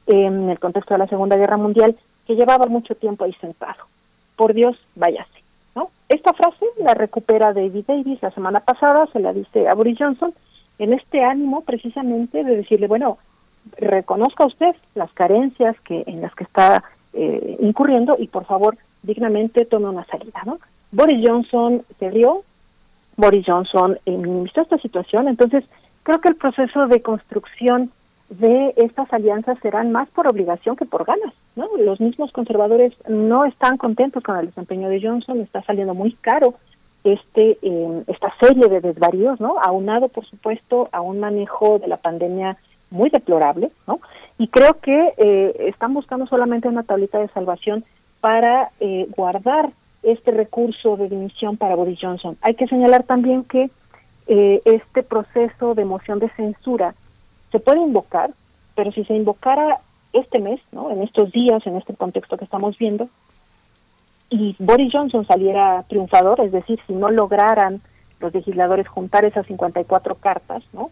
en 0.07 0.49
el 0.49 0.59
contexto 0.59 0.93
de 0.93 0.99
la 0.99 1.07
Segunda 1.07 1.37
Guerra 1.37 1.57
Mundial, 1.57 1.95
que 2.25 2.35
llevaba 2.35 2.67
mucho 2.67 2.95
tiempo 2.95 3.25
ahí 3.25 3.33
sentado. 3.33 3.83
Por 4.35 4.53
Dios, 4.53 4.77
váyase. 4.95 5.43
¿no? 5.75 5.89
Esta 6.09 6.33
frase 6.33 6.65
la 6.77 6.93
recupera 6.93 7.53
David 7.53 7.85
Davis 7.87 8.21
la 8.21 8.31
semana 8.31 8.59
pasada, 8.59 9.07
se 9.13 9.19
la 9.19 9.33
dice 9.33 9.67
a 9.67 9.73
Boris 9.73 9.97
Johnson, 9.99 10.33
en 10.79 10.93
este 10.93 11.23
ánimo 11.23 11.61
precisamente 11.61 12.43
de 12.43 12.57
decirle, 12.57 12.87
bueno, 12.87 13.17
reconozca 13.77 14.45
usted 14.45 14.75
las 14.93 15.11
carencias 15.13 15.79
que 15.81 16.03
en 16.07 16.21
las 16.21 16.33
que 16.35 16.43
está 16.43 16.83
eh, 17.13 17.57
incurriendo 17.61 18.15
y 18.19 18.27
por 18.27 18.45
favor 18.45 18.77
dignamente 19.03 19.65
tome 19.65 19.89
una 19.89 20.05
salida, 20.05 20.41
¿no? 20.45 20.59
Boris 20.91 21.23
Johnson 21.27 21.83
se 21.99 22.09
rió, 22.09 22.43
Boris 23.17 23.45
Johnson 23.45 23.97
eh, 24.05 24.11
minimizó 24.11 24.61
esta 24.61 24.77
situación, 24.77 25.27
entonces 25.27 25.63
creo 26.03 26.19
que 26.19 26.29
el 26.29 26.35
proceso 26.35 26.87
de 26.87 27.01
construcción 27.01 27.91
de 28.29 28.73
estas 28.77 29.11
alianzas 29.13 29.57
serán 29.61 29.91
más 29.91 30.09
por 30.09 30.27
obligación 30.27 30.75
que 30.75 30.85
por 30.85 31.05
ganas, 31.05 31.33
¿no? 31.55 31.69
Los 31.77 31.99
mismos 31.99 32.31
conservadores 32.31 32.93
no 33.07 33.45
están 33.45 33.77
contentos 33.77 34.23
con 34.23 34.37
el 34.37 34.47
desempeño 34.47 34.89
de 34.89 35.01
Johnson, 35.01 35.41
está 35.41 35.61
saliendo 35.63 35.93
muy 35.93 36.13
caro 36.13 36.55
este 37.03 37.57
eh, 37.61 38.03
esta 38.07 38.33
serie 38.39 38.67
de 38.67 38.81
desvaríos, 38.81 39.39
¿no? 39.39 39.57
Aunado, 39.61 40.09
por 40.09 40.25
supuesto, 40.25 40.89
a 40.91 41.01
un 41.01 41.19
manejo 41.19 41.77
de 41.77 41.87
la 41.87 41.97
pandemia 41.97 42.57
muy 42.89 43.09
deplorable, 43.09 43.69
¿no? 43.87 43.99
Y 44.37 44.47
creo 44.47 44.79
que 44.81 45.13
eh, 45.17 45.55
están 45.67 45.93
buscando 45.93 46.25
solamente 46.25 46.67
una 46.67 46.83
tablita 46.83 47.19
de 47.19 47.27
salvación 47.29 47.83
para 48.21 48.69
eh, 48.79 49.07
guardar 49.15 49.69
este 50.03 50.31
recurso 50.31 50.97
de 50.97 51.09
dimisión 51.09 51.57
para 51.57 51.75
Boris 51.75 51.99
Johnson. 52.01 52.37
Hay 52.41 52.55
que 52.55 52.67
señalar 52.67 53.03
también 53.03 53.43
que 53.43 53.69
eh, 54.27 54.61
este 54.65 55.03
proceso 55.03 55.75
de 55.75 55.85
moción 55.85 56.19
de 56.19 56.29
censura 56.29 56.95
se 57.55 57.61
puede 57.61 57.79
invocar, 57.79 58.31
pero 58.75 58.91
si 58.91 59.05
se 59.05 59.15
invocara 59.15 59.77
este 60.11 60.39
mes, 60.39 60.59
¿no? 60.73 60.91
En 60.91 61.01
estos 61.01 61.31
días, 61.31 61.65
en 61.65 61.77
este 61.77 61.93
contexto 61.93 62.35
que 62.35 62.43
estamos 62.43 62.77
viendo, 62.77 63.07
y 64.29 64.57
Boris 64.59 64.91
Johnson 64.91 65.25
saliera 65.25 65.85
triunfador, 65.87 66.41
es 66.41 66.51
decir, 66.51 66.81
si 66.85 66.91
no 66.91 67.09
lograran 67.09 67.79
los 68.19 68.33
legisladores 68.33 68.89
juntar 68.89 69.23
esas 69.23 69.45
54 69.45 70.15
cartas, 70.15 70.63
¿no? 70.73 70.91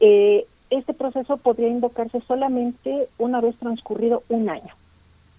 Eh, 0.00 0.46
este 0.70 0.94
proceso 0.94 1.36
podría 1.36 1.68
invocarse 1.68 2.22
solamente 2.22 3.08
una 3.18 3.42
vez 3.42 3.54
transcurrido 3.56 4.22
un 4.30 4.48
año. 4.48 4.72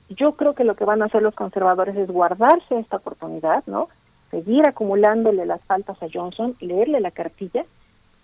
Yo 0.09 0.33
creo 0.33 0.53
que 0.53 0.65
lo 0.65 0.75
que 0.75 0.85
van 0.85 1.01
a 1.01 1.05
hacer 1.05 1.23
los 1.23 1.33
conservadores 1.33 1.95
es 1.95 2.11
guardarse 2.11 2.77
esta 2.77 2.97
oportunidad, 2.97 3.63
¿no? 3.65 3.87
Seguir 4.29 4.67
acumulándole 4.67 5.47
las 5.47 5.61
faltas 5.61 5.97
a 6.03 6.07
Johnson, 6.13 6.55
leerle 6.59 6.99
la 6.99 7.09
cartilla 7.09 7.65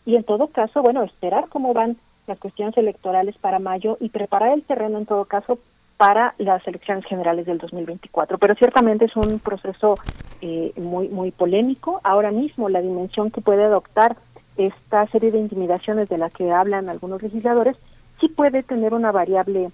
y 0.06 0.16
en 0.16 0.24
todo 0.24 0.46
caso, 0.46 0.84
bueno, 0.84 1.02
esperar 1.02 1.46
cómo 1.50 1.74
van 1.74 1.98
las 2.28 2.40
cuestiones 2.40 2.78
electorales 2.78 3.36
para 3.38 3.60
mayo 3.60 3.98
y 4.00 4.10
preparar 4.10 4.52
el 4.52 4.64
terreno 4.64 4.98
en 4.98 5.06
todo 5.06 5.26
caso 5.26 5.60
para 5.98 6.36
las 6.38 6.68
elecciones 6.68 7.06
generales 7.06 7.46
del 7.46 7.58
2024. 7.58 8.38
Pero 8.38 8.56
ciertamente 8.56 9.06
es 9.06 9.16
un 9.16 9.40
proceso 9.40 9.98
eh, 10.42 10.74
muy 10.78 11.08
muy 11.08 11.32
polémico. 11.32 12.02
Ahora 12.04 12.32
mismo 12.32 12.70
la 12.70 12.82
dimensión 12.82 13.32
que 13.32 13.42
puede 13.42 13.64
adoptar 13.64 14.18
esta 14.58 15.06
serie 15.08 15.32
de 15.32 15.40
intimidaciones 15.40 16.10
de 16.10 16.18
la 16.18 16.30
que 16.30 16.52
hablan 16.52 16.90
algunos 16.90 17.22
legisladores 17.22 17.78
sí 18.20 18.30
puede 18.30 18.64
tener 18.64 18.94
una 18.94 19.12
variable, 19.12 19.70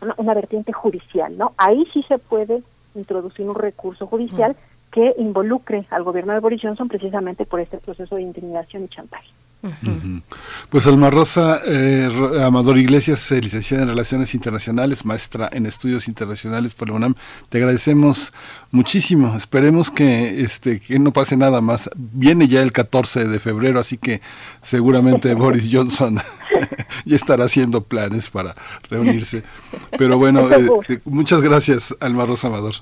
una, 0.00 0.14
una 0.16 0.34
vertiente 0.34 0.72
judicial, 0.72 1.36
¿no? 1.36 1.52
Ahí 1.56 1.86
sí 1.92 2.04
se 2.08 2.18
puede 2.18 2.62
introducir 2.94 3.48
un 3.48 3.54
recurso 3.54 4.06
judicial 4.06 4.52
mm. 4.52 4.90
que 4.92 5.14
involucre 5.18 5.86
al 5.90 6.04
gobierno 6.04 6.32
de 6.32 6.40
Boris 6.40 6.62
Johnson 6.62 6.88
precisamente 6.88 7.44
por 7.44 7.60
este 7.60 7.78
proceso 7.78 8.16
de 8.16 8.22
intimidación 8.22 8.84
y 8.84 8.88
chantaje. 8.88 9.28
Uh 9.62 9.68
-huh. 9.68 10.22
Pues 10.70 10.88
Alma 10.88 11.08
Rosa 11.08 11.60
eh, 11.64 12.08
Amador 12.42 12.78
Iglesias, 12.78 13.30
eh, 13.30 13.40
licenciada 13.40 13.84
en 13.84 13.90
Relaciones 13.90 14.34
Internacionales, 14.34 15.04
maestra 15.04 15.48
en 15.52 15.66
Estudios 15.66 16.08
Internacionales 16.08 16.74
por 16.74 16.88
la 16.88 16.96
UNAM, 16.96 17.14
te 17.48 17.58
agradecemos 17.58 18.32
muchísimo. 18.72 19.36
Esperemos 19.36 19.92
que 19.92 20.42
este 20.42 20.80
que 20.80 20.98
no 20.98 21.12
pase 21.12 21.36
nada 21.36 21.60
más. 21.60 21.90
Viene 21.94 22.48
ya 22.48 22.60
el 22.60 22.72
14 22.72 23.28
de 23.28 23.38
febrero, 23.38 23.78
así 23.78 23.98
que 23.98 24.20
seguramente 24.62 25.32
Boris 25.36 25.68
Johnson 25.70 26.18
ya 27.04 27.16
estará 27.16 27.44
haciendo 27.44 27.84
planes 27.84 28.28
para 28.30 28.56
reunirse. 28.90 29.44
Pero 29.96 30.18
bueno, 30.18 30.50
eh, 30.50 31.00
muchas 31.04 31.40
gracias, 31.40 31.96
Alma 32.00 32.26
Rosa 32.26 32.48
Amador. 32.48 32.74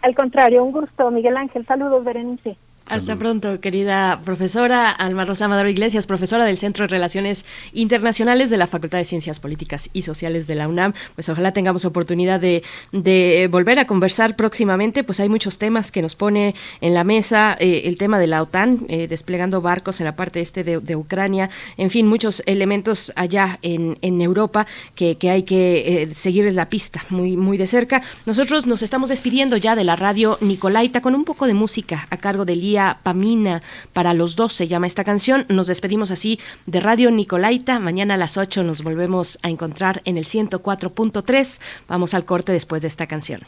Al 0.00 0.14
contrario, 0.14 0.64
un 0.64 0.72
gusto, 0.72 1.10
Miguel 1.10 1.36
Ángel. 1.36 1.66
Saludos, 1.66 2.04
Berenice. 2.04 2.56
Hasta 2.88 3.16
pronto, 3.16 3.60
querida 3.60 4.20
profesora 4.24 4.90
Alma 4.90 5.24
Rosa 5.24 5.48
Madero 5.48 5.68
Iglesias, 5.68 6.06
profesora 6.06 6.44
del 6.44 6.58
Centro 6.58 6.84
de 6.84 6.88
Relaciones 6.88 7.46
Internacionales 7.72 8.50
de 8.50 8.58
la 8.58 8.66
Facultad 8.66 8.98
de 8.98 9.04
Ciencias 9.04 9.40
Políticas 9.40 9.88
y 9.92 10.02
Sociales 10.02 10.46
de 10.46 10.56
la 10.56 10.68
UNAM. 10.68 10.92
Pues 11.14 11.28
ojalá 11.28 11.52
tengamos 11.52 11.84
oportunidad 11.84 12.40
de, 12.40 12.62
volver 13.50 13.78
a 13.78 13.86
conversar 13.86 14.36
próximamente. 14.36 15.04
Pues 15.04 15.20
hay 15.20 15.28
muchos 15.28 15.58
temas 15.58 15.90
que 15.90 16.02
nos 16.02 16.16
pone 16.16 16.54
en 16.80 16.92
la 16.92 17.04
mesa 17.04 17.56
eh, 17.60 17.82
el 17.86 17.96
tema 17.96 18.18
de 18.18 18.26
la 18.26 18.42
OTAN, 18.42 18.84
eh, 18.88 19.06
desplegando 19.08 19.62
barcos 19.62 20.00
en 20.00 20.06
la 20.06 20.16
parte 20.16 20.40
este 20.40 20.62
de, 20.64 20.96
Ucrania, 20.96 21.48
en 21.78 21.88
fin, 21.88 22.06
muchos 22.06 22.42
elementos 22.44 23.12
allá 23.16 23.58
en, 23.62 23.96
Europa 24.20 24.66
que, 24.94 25.16
hay 25.30 25.44
que 25.44 26.02
eh, 26.02 26.14
seguirles 26.14 26.54
la 26.54 26.68
pista 26.68 27.04
muy, 27.08 27.36
muy 27.36 27.56
de 27.56 27.66
cerca. 27.66 28.02
Nosotros 28.26 28.66
nos 28.66 28.82
estamos 28.82 29.08
despidiendo 29.08 29.56
ya 29.56 29.74
de 29.74 29.84
la 29.84 29.96
radio 29.96 30.36
Nicolaita 30.42 31.00
con 31.00 31.14
un 31.14 31.24
poco 31.24 31.46
de 31.46 31.54
música 31.54 32.06
a 32.10 32.18
cargo 32.18 32.44
de 32.44 32.56
Lía 32.56 32.71
Pamina. 33.02 33.62
Para 33.92 34.14
los 34.14 34.36
dos 34.36 34.52
se 34.52 34.68
llama 34.68 34.86
esta 34.86 35.04
canción. 35.04 35.44
Nos 35.48 35.66
despedimos 35.66 36.10
así 36.10 36.38
de 36.66 36.80
Radio 36.80 37.10
Nicolaita. 37.10 37.78
Mañana 37.78 38.14
a 38.14 38.16
las 38.16 38.36
8 38.36 38.62
nos 38.62 38.82
volvemos 38.82 39.38
a 39.42 39.48
encontrar 39.50 40.02
en 40.04 40.16
el 40.16 40.24
104.3. 40.24 41.60
Vamos 41.88 42.14
al 42.14 42.24
corte 42.24 42.52
después 42.52 42.82
de 42.82 42.88
esta 42.88 43.06
canción. 43.06 43.42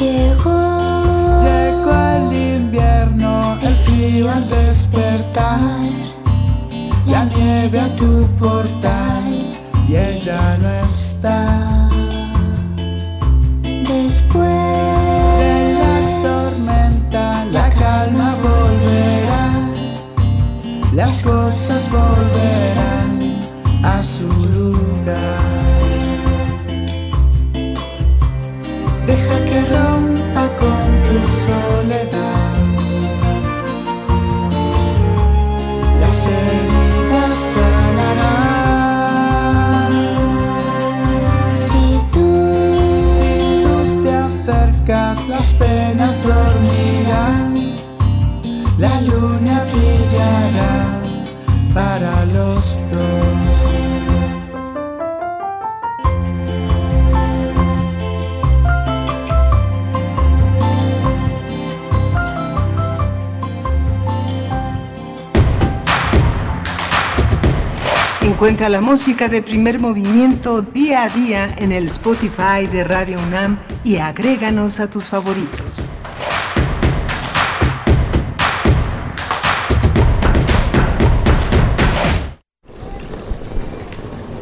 Llegó, 0.00 1.42
llegó 1.42 1.92
el 2.16 2.58
invierno, 2.60 3.58
el 3.62 3.74
frío 3.74 4.30
al 4.30 4.48
despertar 4.48 5.83
la 7.24 7.36
nieve 7.36 7.80
a 7.80 7.96
tu 7.96 8.26
portal 8.38 9.24
y 9.88 9.96
ella 9.96 10.56
no 10.60 10.70
está. 10.86 11.88
Después 13.62 14.48
de 15.38 15.74
la 15.80 16.22
tormenta, 16.22 17.44
la 17.46 17.70
calma 17.70 18.36
volverá, 18.42 19.50
las 20.92 21.22
cosas 21.22 21.88
volverán 21.90 23.40
a 23.82 24.02
su 24.02 24.28
lugar. 24.28 25.38
Deja 29.06 29.36
que 29.48 29.60
rompa 29.74 30.48
con 30.58 30.80
tu 31.06 31.16
soledad. 31.28 32.33
Encuentra 68.54 68.80
la 68.80 68.86
música 68.86 69.28
de 69.28 69.42
primer 69.42 69.80
movimiento 69.80 70.62
día 70.62 71.02
a 71.02 71.08
día 71.08 71.52
en 71.58 71.72
el 71.72 71.86
Spotify 71.86 72.68
de 72.70 72.84
Radio 72.84 73.18
UNAM 73.18 73.58
y 73.82 73.96
agréganos 73.96 74.78
a 74.78 74.88
tus 74.88 75.06
favoritos. 75.06 75.88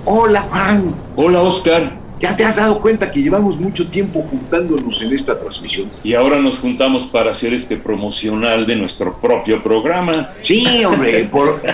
Hola 0.05 0.43
Juan. 0.43 0.95
Hola 1.17 1.41
Oscar. 1.41 2.03
¿Ya 2.21 2.37
te 2.37 2.45
has 2.45 2.57
dado 2.57 2.83
cuenta 2.83 3.11
que 3.11 3.23
llevamos 3.23 3.59
mucho 3.59 3.89
tiempo 3.89 4.23
juntándonos 4.31 5.01
en 5.01 5.15
esta 5.15 5.41
transmisión? 5.41 5.91
Y 6.05 6.13
ahora 6.13 6.39
nos 6.39 6.59
juntamos 6.59 7.07
para 7.07 7.31
hacer 7.31 7.55
este 7.55 7.79
promocional 7.79 8.67
de 8.67 8.77
nuestro 8.77 9.19
propio 9.19 9.63
programa. 9.63 10.33
Sí, 10.43 10.85
hombre, 10.85 11.31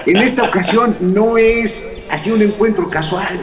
en 0.07 0.17
esta 0.19 0.45
ocasión 0.45 0.97
no 1.01 1.37
es 1.37 1.98
así 2.11 2.31
un 2.31 2.43
encuentro 2.43 2.89
casual. 2.89 3.39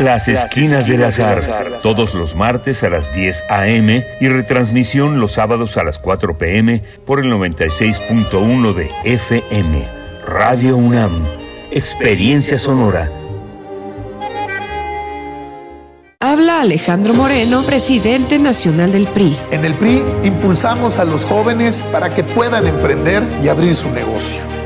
Las 0.00 0.28
Esquinas 0.28 0.86
del 0.86 1.04
Azar, 1.04 1.80
todos 1.82 2.14
los 2.14 2.34
martes 2.34 2.82
a 2.84 2.88
las 2.88 3.14
10 3.14 3.44
a.m. 3.50 4.02
y 4.18 4.28
retransmisión 4.28 5.20
los 5.20 5.32
sábados 5.32 5.76
a 5.76 5.84
las 5.84 5.98
4 5.98 6.38
p.m. 6.38 6.82
por 7.04 7.20
el 7.20 7.26
96.1 7.26 8.72
de 8.72 8.90
FM. 9.04 9.86
Radio 10.26 10.78
UNAM, 10.78 11.26
Experiencia 11.70 12.58
Sonora. 12.58 13.12
Habla 16.18 16.62
Alejandro 16.62 17.12
Moreno, 17.12 17.62
presidente 17.66 18.38
nacional 18.38 18.92
del 18.92 19.06
PRI. 19.06 19.38
En 19.50 19.66
el 19.66 19.74
PRI 19.74 20.02
impulsamos 20.22 20.96
a 20.96 21.04
los 21.04 21.26
jóvenes 21.26 21.84
para 21.92 22.14
que 22.14 22.24
puedan 22.24 22.66
emprender 22.66 23.22
y 23.42 23.48
abrir 23.48 23.74
su 23.74 23.90
negocio. 23.90 24.49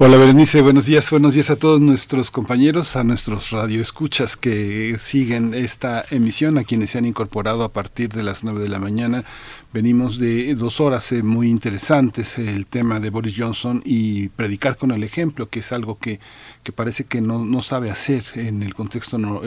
Hola 0.00 0.16
Berenice, 0.16 0.60
buenos 0.60 0.86
días, 0.86 1.10
buenos 1.10 1.34
días 1.34 1.50
a 1.50 1.56
todos 1.56 1.80
nuestros 1.80 2.30
compañeros, 2.30 2.94
a 2.94 3.02
nuestros 3.02 3.50
radioescuchas 3.50 4.36
que 4.36 4.96
siguen 5.00 5.54
esta 5.54 6.04
emisión, 6.10 6.56
a 6.56 6.62
quienes 6.62 6.90
se 6.90 6.98
han 6.98 7.04
incorporado 7.04 7.64
a 7.64 7.72
partir 7.72 8.10
de 8.10 8.22
las 8.22 8.44
9 8.44 8.60
de 8.60 8.68
la 8.68 8.78
mañana. 8.78 9.24
Venimos 9.70 10.18
de 10.18 10.54
dos 10.54 10.80
horas 10.80 11.12
eh, 11.12 11.22
muy 11.22 11.50
interesantes, 11.50 12.38
el 12.38 12.64
tema 12.64 13.00
de 13.00 13.10
Boris 13.10 13.34
Johnson 13.36 13.82
y 13.84 14.30
predicar 14.30 14.78
con 14.78 14.92
el 14.92 15.04
ejemplo, 15.04 15.50
que 15.50 15.60
es 15.60 15.72
algo 15.72 15.98
que, 15.98 16.20
que 16.62 16.72
parece 16.72 17.04
que 17.04 17.20
no, 17.20 17.44
no 17.44 17.60
sabe 17.60 17.90
hacer 17.90 18.24
en 18.34 18.62
el 18.62 18.72
contexto 18.72 19.18
no, 19.18 19.42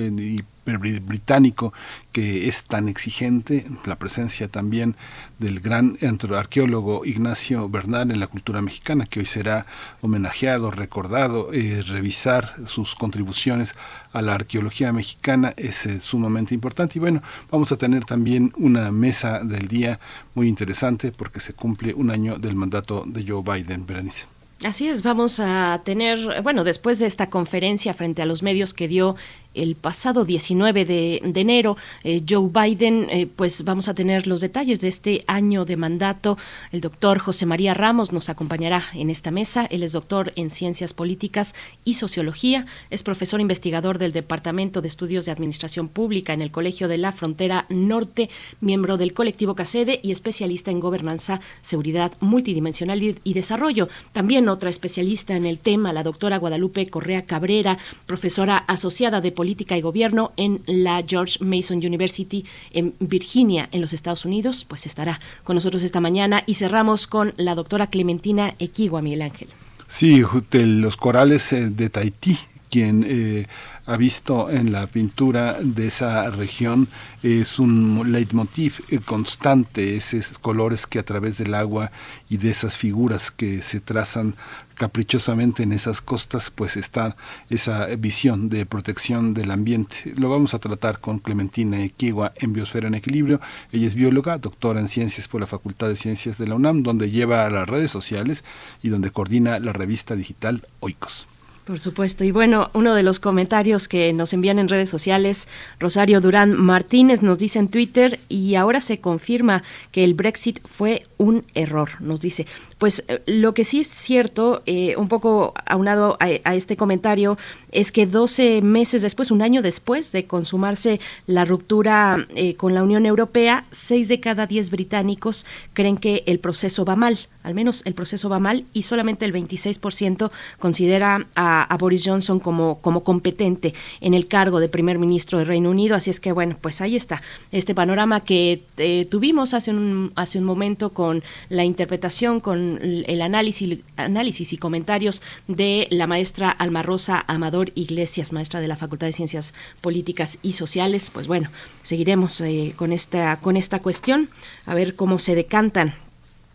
británico 0.64 1.74
que 2.12 2.48
es 2.48 2.66
tan 2.66 2.88
exigente, 2.88 3.66
la 3.86 3.96
presencia 3.96 4.48
también 4.48 4.96
del 5.40 5.60
gran 5.60 5.98
arqueólogo 6.38 7.04
Ignacio 7.04 7.68
Bernal 7.68 8.12
en 8.12 8.20
la 8.20 8.28
cultura 8.28 8.62
mexicana, 8.62 9.08
que 9.08 9.22
hoy 9.22 9.26
será 9.26 9.66
homenajeado, 10.02 10.70
recordado, 10.70 11.52
eh, 11.52 11.82
revisar 11.82 12.54
sus 12.68 12.94
contribuciones 12.94 13.74
a 14.14 14.22
la 14.22 14.36
arqueología 14.36 14.92
mexicana 14.94 15.54
es 15.58 15.86
eh, 15.86 16.00
sumamente 16.02 16.54
importante. 16.54 16.94
Y 16.98 17.00
bueno, 17.00 17.22
vamos 17.50 17.72
a 17.72 17.78
tener 17.78 18.06
también 18.06 18.52
una 18.58 18.92
mesa 18.92 19.44
del 19.44 19.68
día 19.68 20.00
muy 20.34 20.48
interesante 20.48 21.12
porque 21.12 21.40
se 21.40 21.54
cumple 21.54 21.94
un 21.94 22.12
año 22.12 22.38
del 22.38 22.56
mandato 22.56 23.04
de 23.06 23.26
Joe 23.28 23.44
Biden, 23.44 23.86
Berenice. 23.86 24.26
Así 24.64 24.88
es, 24.88 25.02
vamos 25.02 25.40
a 25.40 25.82
tener, 25.84 26.44
bueno, 26.44 26.64
después 26.64 27.00
de 27.00 27.08
esta 27.08 27.32
conferencia 27.32 27.96
frente 27.96 28.22
a 28.22 28.28
los 28.28 28.44
medios 28.44 28.76
que 28.76 28.88
dio 28.88 29.16
el 29.54 29.76
pasado 29.76 30.26
19 30.26 30.86
de, 30.86 31.22
enero, 31.36 31.78
eh, 32.04 32.22
Joe 32.28 32.50
Biden, 32.50 33.08
eh, 33.10 33.28
pues 33.28 33.64
vamos 33.64 33.88
a 33.88 33.94
tener 33.94 34.28
los 34.28 34.42
detalles 34.42 34.82
de 34.82 34.88
este 34.88 35.24
año 35.28 35.66
de 35.66 35.78
mandato. 35.78 36.38
El 36.72 36.82
doctor 36.82 37.20
José 37.20 37.46
María 37.46 37.74
Ramos 37.74 38.12
nos 38.14 38.30
acompañará 38.30 38.84
en 38.94 39.10
esta 39.10 39.32
mesa. 39.32 39.66
Él 39.66 39.84
es 39.84 39.92
doctor 39.92 40.32
en 40.36 40.50
Ciencias 40.50 40.94
Políticas 40.94 41.56
y 41.84 41.96
Sociología, 41.96 42.66
es 42.90 43.04
profesor 43.04 43.42
investigador 43.42 43.98
del 43.98 44.14
Departamento 44.14 44.82
de 44.82 44.88
Estudios 44.88 45.26
de 45.26 45.32
Administración 45.32 45.88
Pública 45.88 46.34
en 46.34 46.42
el 46.42 46.52
Colegio 46.52 46.88
de 46.88 46.98
la 46.98 47.12
Frontera 47.12 47.66
Norte, 47.70 48.30
miembro 48.60 48.98
del 48.98 49.14
colectivo 49.14 49.56
CACEDE 49.56 50.00
y 50.04 50.12
especialista 50.12 50.72
en 50.72 50.80
gobernanza, 50.80 51.42
seguridad 51.62 52.14
multidimensional 52.20 53.04
y, 53.04 53.18
y 53.24 53.34
desarrollo. 53.34 53.90
También 54.14 54.50
otra 54.50 54.70
especialista 54.70 55.36
en 55.36 55.46
el 55.46 55.60
tema, 55.60 55.94
la 55.94 56.04
doctora 56.04 56.38
Guadalupe 56.38 56.90
Correa 56.90 57.26
Cabrera, 57.26 57.78
profesora 58.06 58.58
asociada 58.58 59.22
de 59.22 59.32
Política 59.42 59.76
y 59.76 59.82
Gobierno 59.82 60.34
en 60.38 60.62
la 60.68 61.04
George 61.04 61.44
Mason 61.44 61.78
University 61.78 62.46
en 62.70 62.94
Virginia, 63.00 63.68
en 63.72 63.82
los 63.82 63.92
Estados 63.92 64.24
Unidos, 64.24 64.68
pues 64.70 64.86
estará 64.86 65.20
con 65.44 65.56
nosotros 65.56 65.82
esta 65.82 66.00
mañana 66.00 66.44
y 66.46 66.54
cerramos 66.54 67.08
con 67.08 67.34
la 67.38 67.56
doctora 67.56 67.88
Clementina 67.88 68.54
Equigua, 68.60 69.02
Miguel 69.02 69.24
Ángel. 69.24 69.48
Sí, 69.88 70.24
los 70.52 70.96
corales 70.96 71.52
eh, 71.54 71.72
de 71.72 71.90
Tahití, 71.90 72.38
quien 72.70 73.04
eh, 73.08 73.48
ha 73.88 73.98
visto 73.98 74.50
en 74.52 74.72
la 74.72 74.86
pintura 74.86 75.58
de 75.60 75.88
esa 75.88 76.30
región 76.30 76.88
es 77.24 77.60
un 77.60 78.12
leitmotiv 78.12 78.76
eh, 78.90 79.00
constante, 79.04 79.96
esos 79.96 80.38
colores 80.38 80.86
que 80.86 81.00
a 81.00 81.04
través 81.04 81.40
del 81.40 81.56
agua 81.56 81.92
y 82.30 82.38
de 82.38 82.52
esas 82.52 82.78
figuras 82.78 83.32
que 83.32 83.64
se 83.64 83.80
trazan 83.80 84.36
caprichosamente 84.82 85.62
en 85.62 85.74
esas 85.74 86.02
costas, 86.02 86.50
pues 86.50 86.76
está 86.76 87.16
esa 87.52 87.86
visión 87.98 88.50
de 88.50 88.66
protección 88.66 89.36
del 89.36 89.52
ambiente. 89.52 90.12
Lo 90.18 90.28
vamos 90.28 90.56
a 90.56 90.60
tratar 90.60 91.00
con 91.00 91.20
Clementina 91.20 91.84
Equigua 91.84 92.34
en 92.38 92.52
Biosfera 92.52 92.88
en 92.88 92.96
Equilibrio. 92.96 93.40
Ella 93.72 93.86
es 93.86 93.94
bióloga, 93.94 94.40
doctora 94.40 94.80
en 94.80 94.88
ciencias 94.88 95.28
por 95.28 95.40
la 95.40 95.46
Facultad 95.46 95.88
de 95.88 95.96
Ciencias 95.96 96.40
de 96.40 96.48
la 96.48 96.56
UNAM, 96.56 96.82
donde 96.82 97.12
lleva 97.12 97.46
a 97.46 97.52
las 97.52 97.70
redes 97.70 97.92
sociales 97.92 98.44
y 98.82 98.90
donde 98.90 99.12
coordina 99.12 99.60
la 99.60 99.72
revista 99.72 100.16
digital 100.16 100.66
Oikos. 100.80 101.28
Por 101.66 101.80
supuesto. 101.80 102.24
Y 102.24 102.32
bueno, 102.32 102.72
uno 102.74 102.96
de 102.96 103.04
los 103.04 103.20
comentarios 103.20 103.88
que 103.88 104.12
nos 104.14 104.34
envían 104.34 104.58
en 104.58 104.68
redes 104.68 104.90
sociales, 104.90 105.48
Rosario 105.80 106.20
Durán 106.20 106.60
Martínez 106.60 107.22
nos 107.22 107.38
dice 107.38 107.60
en 107.60 107.68
Twitter, 107.68 108.20
y 108.30 108.56
ahora 108.56 108.82
se 108.82 109.00
confirma 109.00 109.62
que 109.92 110.04
el 110.04 110.16
Brexit 110.16 110.60
fue 110.66 111.04
un 111.18 111.46
error, 111.54 111.92
nos 112.00 112.20
dice. 112.20 112.48
Pues 112.80 113.04
eh, 113.08 113.22
lo 113.28 113.54
que 113.54 113.64
sí 113.64 113.82
es 113.82 113.88
cierto, 113.88 114.64
eh, 114.66 114.96
un 114.98 115.08
poco 115.08 115.54
aunado 115.68 116.18
a, 116.20 116.26
a, 116.50 116.56
este 116.56 116.78
comentario, 116.78 117.38
es 117.72 117.92
que 117.92 118.08
12 118.08 118.64
meses 118.64 119.04
después, 119.04 119.30
un 119.30 119.44
año 119.44 119.62
después 119.62 120.12
de 120.12 120.26
consumarse 120.26 121.00
la 121.28 121.46
ruptura 121.46 122.26
eh, 122.36 122.56
con 122.56 122.74
la 122.74 122.82
Unión 122.82 123.06
Europea, 123.06 123.66
6 123.70 124.08
de 124.08 124.20
cada 124.20 124.48
10 124.48 124.72
británicos 124.72 125.46
creen 125.74 125.98
que 125.98 126.24
el 126.26 126.40
proceso 126.40 126.86
va 126.86 126.96
mal 126.96 127.20
al 127.44 127.54
menos 127.54 127.82
el 127.86 127.94
proceso 127.94 128.30
va 128.30 128.40
mal 128.40 128.66
y 128.74 128.84
solamente 128.84 129.26
el 129.26 129.34
26% 129.34 130.32
considera 130.60 131.26
a, 131.36 131.78
Boris 131.80 132.04
Johnson 132.06 132.40
como, 132.40 132.80
como 132.80 133.04
competente 133.04 133.74
en 134.02 134.14
el 134.14 134.28
cargo 134.28 134.60
de 134.60 134.70
primer 134.70 135.00
ministro 135.00 135.40
de 135.40 135.46
Reino 135.46 135.70
Unido. 135.72 135.96
Así 135.96 136.10
es 136.10 136.20
que, 136.20 136.32
bueno, 136.32 136.58
pues 136.62 136.82
ahí 136.82 136.96
está 136.96 137.22
este 137.52 137.74
panorama 137.74 138.20
que 138.20 138.62
eh, 138.78 139.08
tuvimos 139.10 139.54
hace 139.54 139.72
un, 139.72 140.12
hace 140.16 140.38
un 140.38 140.44
momento 140.44 140.92
con 140.92 141.24
la 141.50 141.64
interpretación, 141.64 142.40
con 142.40 142.80
el 142.82 143.22
análisis, 143.22 143.84
análisis 143.98 144.54
y 144.54 144.58
comentarios 144.58 145.22
de 145.48 145.88
la 145.90 146.08
maestra 146.08 146.50
Alma 146.50 146.84
Rosa 146.84 147.24
Amador 147.28 147.72
Iglesias, 147.76 148.32
maestra 148.32 148.62
de 148.62 148.68
la 148.68 148.76
Facultad 148.76 149.08
de 149.08 149.14
Ciencias 149.14 149.54
Políticas 149.82 150.40
y 150.42 150.54
Sociales. 150.54 151.10
Pues 151.12 151.28
bueno, 151.28 151.50
seguiremos 151.82 152.40
eh, 152.42 152.74
con, 152.76 152.92
esta, 152.92 153.38
con 153.38 153.58
esta 153.58 153.80
cuestión, 153.80 154.30
a 154.66 154.76
ver 154.76 154.96
cómo 154.96 155.20
se 155.20 155.36
decantan 155.36 155.96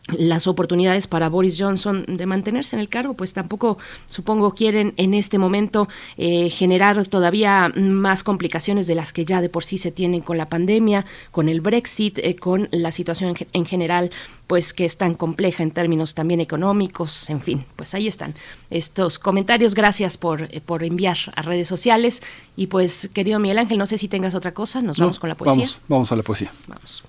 las 0.09 0.47
oportunidades 0.47 1.07
para 1.07 1.29
Boris 1.29 1.57
Johnson 1.59 2.05
de 2.07 2.27
mantenerse 2.27 2.77
en 2.77 2.81
el 2.81 2.89
cargo, 2.89 3.15
pues 3.15 3.33
tampoco 3.33 3.79
supongo 4.09 4.55
quieren 4.55 4.95
en 4.97 5.15
este 5.15 5.39
momento 5.39 5.89
eh, 6.17 6.49
generar 6.49 7.07
todavía 7.07 7.73
más 7.75 8.23
complicaciones 8.23 8.87
de 8.87 8.95
las 8.95 9.13
que 9.13 9.25
ya 9.25 9.41
de 9.41 9.49
por 9.49 9.65
sí 9.65 9.79
se 9.79 9.91
tienen 9.91 10.21
con 10.21 10.39
la 10.39 10.49
pandemia, 10.49 11.05
con 11.31 11.49
el 11.49 11.61
Brexit, 11.61 12.19
eh, 12.19 12.37
con 12.37 12.69
la 12.71 12.93
situación 12.93 13.35
en 13.53 13.67
general, 13.67 14.11
pues 14.47 14.73
que 14.73 14.85
es 14.85 14.97
tan 14.97 15.15
compleja 15.15 15.63
en 15.63 15.73
términos 15.73 16.15
también 16.15 16.41
económicos, 16.41 17.29
en 17.31 17.41
fin, 17.41 17.65
pues 17.75 17.95
ahí 17.95 18.07
están 18.07 18.35
estos 18.71 19.19
comentarios. 19.19 19.75
Gracias 19.75 20.17
por, 20.17 20.43
eh, 20.43 20.63
por 20.65 20.85
enviar 20.85 21.19
a 21.35 21.43
redes 21.43 21.67
sociales 21.67 22.23
y 22.57 22.69
pues 22.69 23.11
querido 23.13 23.41
Miguel 23.41 23.59
Ángel, 23.59 23.79
no 23.79 23.87
sé 23.87 23.99
si 23.99 24.09
tengas 24.09 24.35
otra 24.35 24.55
cosa, 24.55 24.83
nos 24.83 24.99
no, 24.99 25.07
vamos 25.07 25.19
con 25.19 25.29
la 25.29 25.35
poesía. 25.35 25.65
Vamos, 25.65 25.81
vamos 25.89 26.13
a 26.13 26.17
la 26.17 26.23
poesía. 26.23 26.53
Vamos. 26.69 27.03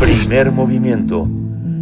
Primer 0.00 0.52
movimiento 0.52 1.28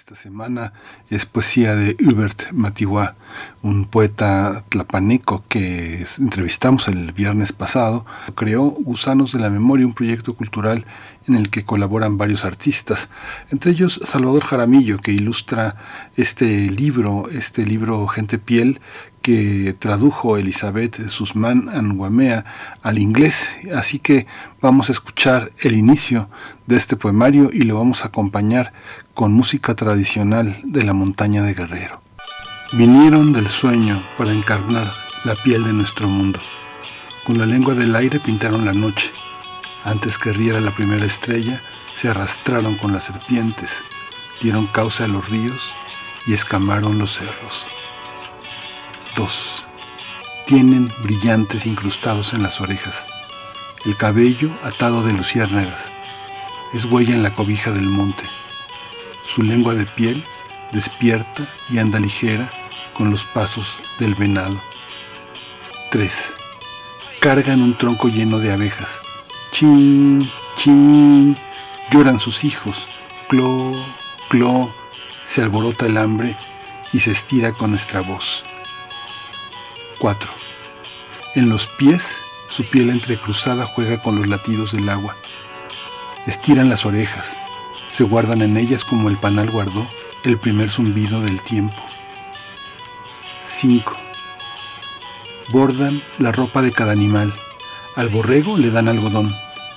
Esta 0.00 0.14
semana 0.14 0.72
es 1.10 1.26
poesía 1.26 1.76
de 1.76 1.94
Hubert 2.06 2.52
Matiwa, 2.52 3.16
un 3.60 3.84
poeta 3.84 4.64
tlapaneco 4.70 5.44
que 5.46 6.06
entrevistamos 6.18 6.88
el 6.88 7.12
viernes 7.12 7.52
pasado. 7.52 8.06
Creó 8.34 8.62
Gusanos 8.62 9.32
de 9.32 9.40
la 9.40 9.50
Memoria, 9.50 9.84
un 9.84 9.92
proyecto 9.92 10.32
cultural 10.32 10.86
en 11.28 11.34
el 11.34 11.50
que 11.50 11.64
colaboran 11.66 12.16
varios 12.16 12.46
artistas, 12.46 13.10
entre 13.50 13.72
ellos 13.72 14.00
Salvador 14.02 14.42
Jaramillo, 14.42 14.96
que 14.96 15.12
ilustra 15.12 15.76
este 16.16 16.70
libro, 16.70 17.28
este 17.30 17.66
libro 17.66 18.06
Gente 18.06 18.38
Piel, 18.38 18.80
que 19.22 19.74
tradujo 19.78 20.36
Elizabeth 20.36 21.08
Susman 21.08 21.68
Anguamea 21.68 22.44
al 22.82 22.98
inglés. 22.98 23.56
Así 23.74 23.98
que 23.98 24.26
vamos 24.60 24.88
a 24.88 24.92
escuchar 24.92 25.52
el 25.58 25.76
inicio 25.76 26.28
de 26.66 26.76
este 26.76 26.96
poemario 26.96 27.50
y 27.52 27.62
lo 27.62 27.78
vamos 27.78 28.04
a 28.04 28.08
acompañar 28.08 28.72
con 29.14 29.32
música 29.32 29.74
tradicional 29.74 30.56
de 30.64 30.84
la 30.84 30.92
montaña 30.92 31.42
de 31.42 31.54
Guerrero. 31.54 32.02
Vinieron 32.72 33.32
del 33.32 33.48
sueño 33.48 34.02
para 34.16 34.32
encarnar 34.32 34.90
la 35.24 35.34
piel 35.34 35.64
de 35.64 35.72
nuestro 35.72 36.08
mundo. 36.08 36.40
Con 37.24 37.38
la 37.38 37.46
lengua 37.46 37.74
del 37.74 37.94
aire 37.94 38.20
pintaron 38.20 38.64
la 38.64 38.72
noche. 38.72 39.12
Antes 39.84 40.18
que 40.18 40.32
riera 40.32 40.60
la 40.60 40.74
primera 40.74 41.04
estrella, 41.04 41.62
se 41.94 42.08
arrastraron 42.08 42.76
con 42.76 42.92
las 42.92 43.04
serpientes, 43.04 43.82
dieron 44.40 44.66
causa 44.66 45.04
a 45.04 45.08
los 45.08 45.28
ríos 45.28 45.74
y 46.26 46.32
escamaron 46.32 46.98
los 46.98 47.14
cerros. 47.16 47.66
2. 49.16 49.66
tienen 50.46 50.92
brillantes 51.02 51.66
incrustados 51.66 52.32
en 52.32 52.42
las 52.42 52.60
orejas, 52.60 53.06
el 53.84 53.96
cabello 53.96 54.50
atado 54.62 55.02
de 55.02 55.12
luciérnagas, 55.12 55.90
es 56.72 56.84
huella 56.84 57.14
en 57.14 57.22
la 57.22 57.32
cobija 57.32 57.70
del 57.70 57.88
monte, 57.88 58.24
su 59.24 59.42
lengua 59.42 59.74
de 59.74 59.86
piel 59.86 60.24
despierta 60.72 61.46
y 61.68 61.78
anda 61.78 61.98
ligera 61.98 62.50
con 62.94 63.10
los 63.10 63.26
pasos 63.26 63.78
del 63.98 64.14
venado. 64.14 64.60
3. 65.90 66.36
Cargan 67.20 67.62
un 67.62 67.76
tronco 67.76 68.08
lleno 68.08 68.38
de 68.38 68.52
abejas. 68.52 69.00
Chin, 69.52 70.30
chin. 70.56 71.36
Lloran 71.90 72.20
sus 72.20 72.44
hijos. 72.44 72.86
Clo, 73.28 73.72
clo. 74.28 74.72
Se 75.24 75.42
alborota 75.42 75.86
el 75.86 75.96
hambre 75.96 76.36
y 76.92 77.00
se 77.00 77.10
estira 77.10 77.52
con 77.52 77.70
nuestra 77.70 78.00
voz. 78.00 78.44
4. 80.00 80.30
En 81.34 81.50
los 81.50 81.68
pies, 81.68 82.20
su 82.48 82.64
piel 82.64 82.88
entrecruzada 82.88 83.66
juega 83.66 84.00
con 84.00 84.16
los 84.16 84.26
latidos 84.26 84.72
del 84.72 84.88
agua. 84.88 85.14
Estiran 86.26 86.70
las 86.70 86.86
orejas, 86.86 87.36
se 87.88 88.04
guardan 88.04 88.40
en 88.40 88.56
ellas 88.56 88.82
como 88.82 89.10
el 89.10 89.18
panal 89.18 89.50
guardó 89.50 89.86
el 90.24 90.38
primer 90.38 90.70
zumbido 90.70 91.20
del 91.20 91.40
tiempo. 91.42 91.76
5. 93.42 93.94
Bordan 95.50 96.02
la 96.18 96.32
ropa 96.32 96.62
de 96.62 96.72
cada 96.72 96.92
animal. 96.92 97.34
Al 97.94 98.08
borrego 98.08 98.56
le 98.56 98.70
dan 98.70 98.88
algodón 98.88 99.34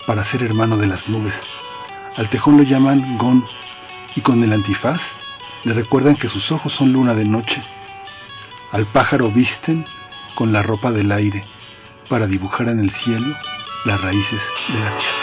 para 0.07 0.23
ser 0.23 0.41
hermano 0.43 0.77
de 0.77 0.87
las 0.87 1.09
nubes. 1.09 1.43
Al 2.15 2.29
tejón 2.29 2.55
lo 2.55 2.63
llaman 2.63 3.17
gon 3.17 3.45
y 4.15 4.21
con 4.21 4.41
el 4.41 4.53
antifaz 4.53 5.17
le 5.63 5.73
recuerdan 5.73 6.15
que 6.15 6.29
sus 6.29 6.53
ojos 6.53 6.71
son 6.71 6.93
luna 6.93 7.13
de 7.13 7.25
noche. 7.25 7.61
Al 8.71 8.85
pájaro 8.85 9.29
visten 9.29 9.85
con 10.35 10.53
la 10.53 10.63
ropa 10.63 10.91
del 10.91 11.11
aire 11.11 11.43
para 12.09 12.27
dibujar 12.27 12.69
en 12.69 12.79
el 12.79 12.91
cielo 12.91 13.35
las 13.85 14.01
raíces 14.01 14.51
de 14.69 14.79
la 14.79 14.95
tierra. 14.95 15.22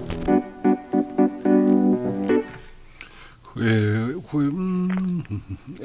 Eh, 3.63 4.15
mm, 4.31 5.21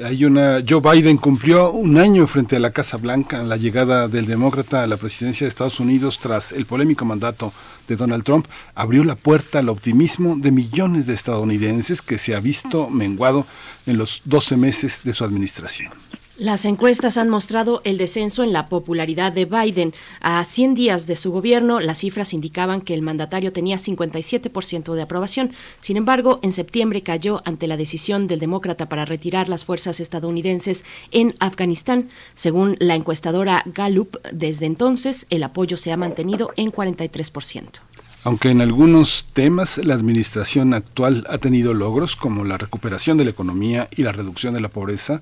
hay 0.03 0.25
una 0.25 0.63
Joe 0.67 0.81
Biden 0.81 1.17
cumplió 1.17 1.71
un 1.71 1.97
año 1.97 2.25
frente 2.25 2.55
a 2.55 2.59
la 2.59 2.71
Casa 2.71 2.97
Blanca 2.97 3.39
en 3.39 3.49
la 3.49 3.57
llegada 3.57 4.07
del 4.07 4.25
demócrata 4.25 4.81
a 4.81 4.87
la 4.87 4.97
presidencia 4.97 5.45
de 5.45 5.49
Estados 5.49 5.79
Unidos 5.79 6.17
tras 6.17 6.53
el 6.53 6.65
polémico 6.65 7.05
mandato 7.05 7.53
de 7.87 7.95
Donald 7.95 8.23
Trump 8.23 8.47
abrió 8.73 9.03
la 9.03 9.15
puerta 9.15 9.59
al 9.59 9.69
optimismo 9.69 10.37
de 10.37 10.51
millones 10.51 11.05
de 11.05 11.13
estadounidenses 11.13 12.01
que 12.01 12.17
se 12.17 12.33
ha 12.33 12.39
visto 12.39 12.89
menguado 12.89 13.45
en 13.85 13.97
los 13.97 14.23
12 14.25 14.57
meses 14.57 15.01
de 15.03 15.13
su 15.13 15.23
administración. 15.23 15.91
Las 16.37 16.65
encuestas 16.65 17.17
han 17.17 17.29
mostrado 17.29 17.81
el 17.83 17.97
descenso 17.97 18.43
en 18.43 18.53
la 18.53 18.67
popularidad 18.67 19.31
de 19.31 19.45
Biden. 19.45 19.95
A 20.21 20.43
100 20.43 20.75
días 20.75 21.07
de 21.07 21.15
su 21.15 21.31
gobierno, 21.31 21.79
las 21.79 21.97
cifras 21.97 22.31
indicaban 22.31 22.81
que 22.81 22.93
el 22.93 23.01
mandatario 23.01 23.51
tenía 23.51 23.77
57% 23.77 24.93
de 24.93 25.01
aprobación. 25.01 25.53
Sin 25.79 25.97
embargo, 25.97 26.39
en 26.43 26.51
septiembre 26.51 27.01
cayó 27.01 27.41
ante 27.45 27.65
la 27.65 27.75
decisión 27.75 28.27
del 28.27 28.37
demócrata 28.37 28.87
para 28.87 29.05
retirar 29.05 29.49
las 29.49 29.65
fuerzas 29.65 29.99
estadounidenses 29.99 30.85
en 31.09 31.33
Afganistán. 31.39 32.09
Según 32.35 32.77
la 32.79 32.93
encuestadora 32.93 33.63
Gallup, 33.65 34.17
desde 34.31 34.67
entonces 34.67 35.25
el 35.31 35.41
apoyo 35.41 35.75
se 35.75 35.91
ha 35.91 35.97
mantenido 35.97 36.51
en 36.55 36.71
43%. 36.71 37.86
Aunque 38.23 38.49
en 38.49 38.61
algunos 38.61 39.27
temas 39.31 39.77
la 39.77 39.93
administración 39.93 40.73
actual 40.73 41.25
ha 41.29 41.37
tenido 41.37 41.73
logros 41.73 42.15
como 42.15 42.43
la 42.43 42.57
recuperación 42.57 43.17
de 43.17 43.23
la 43.23 43.29
economía 43.29 43.87
y 43.95 44.03
la 44.03 44.11
reducción 44.11 44.53
de 44.53 44.59
la 44.59 44.69
pobreza, 44.69 45.21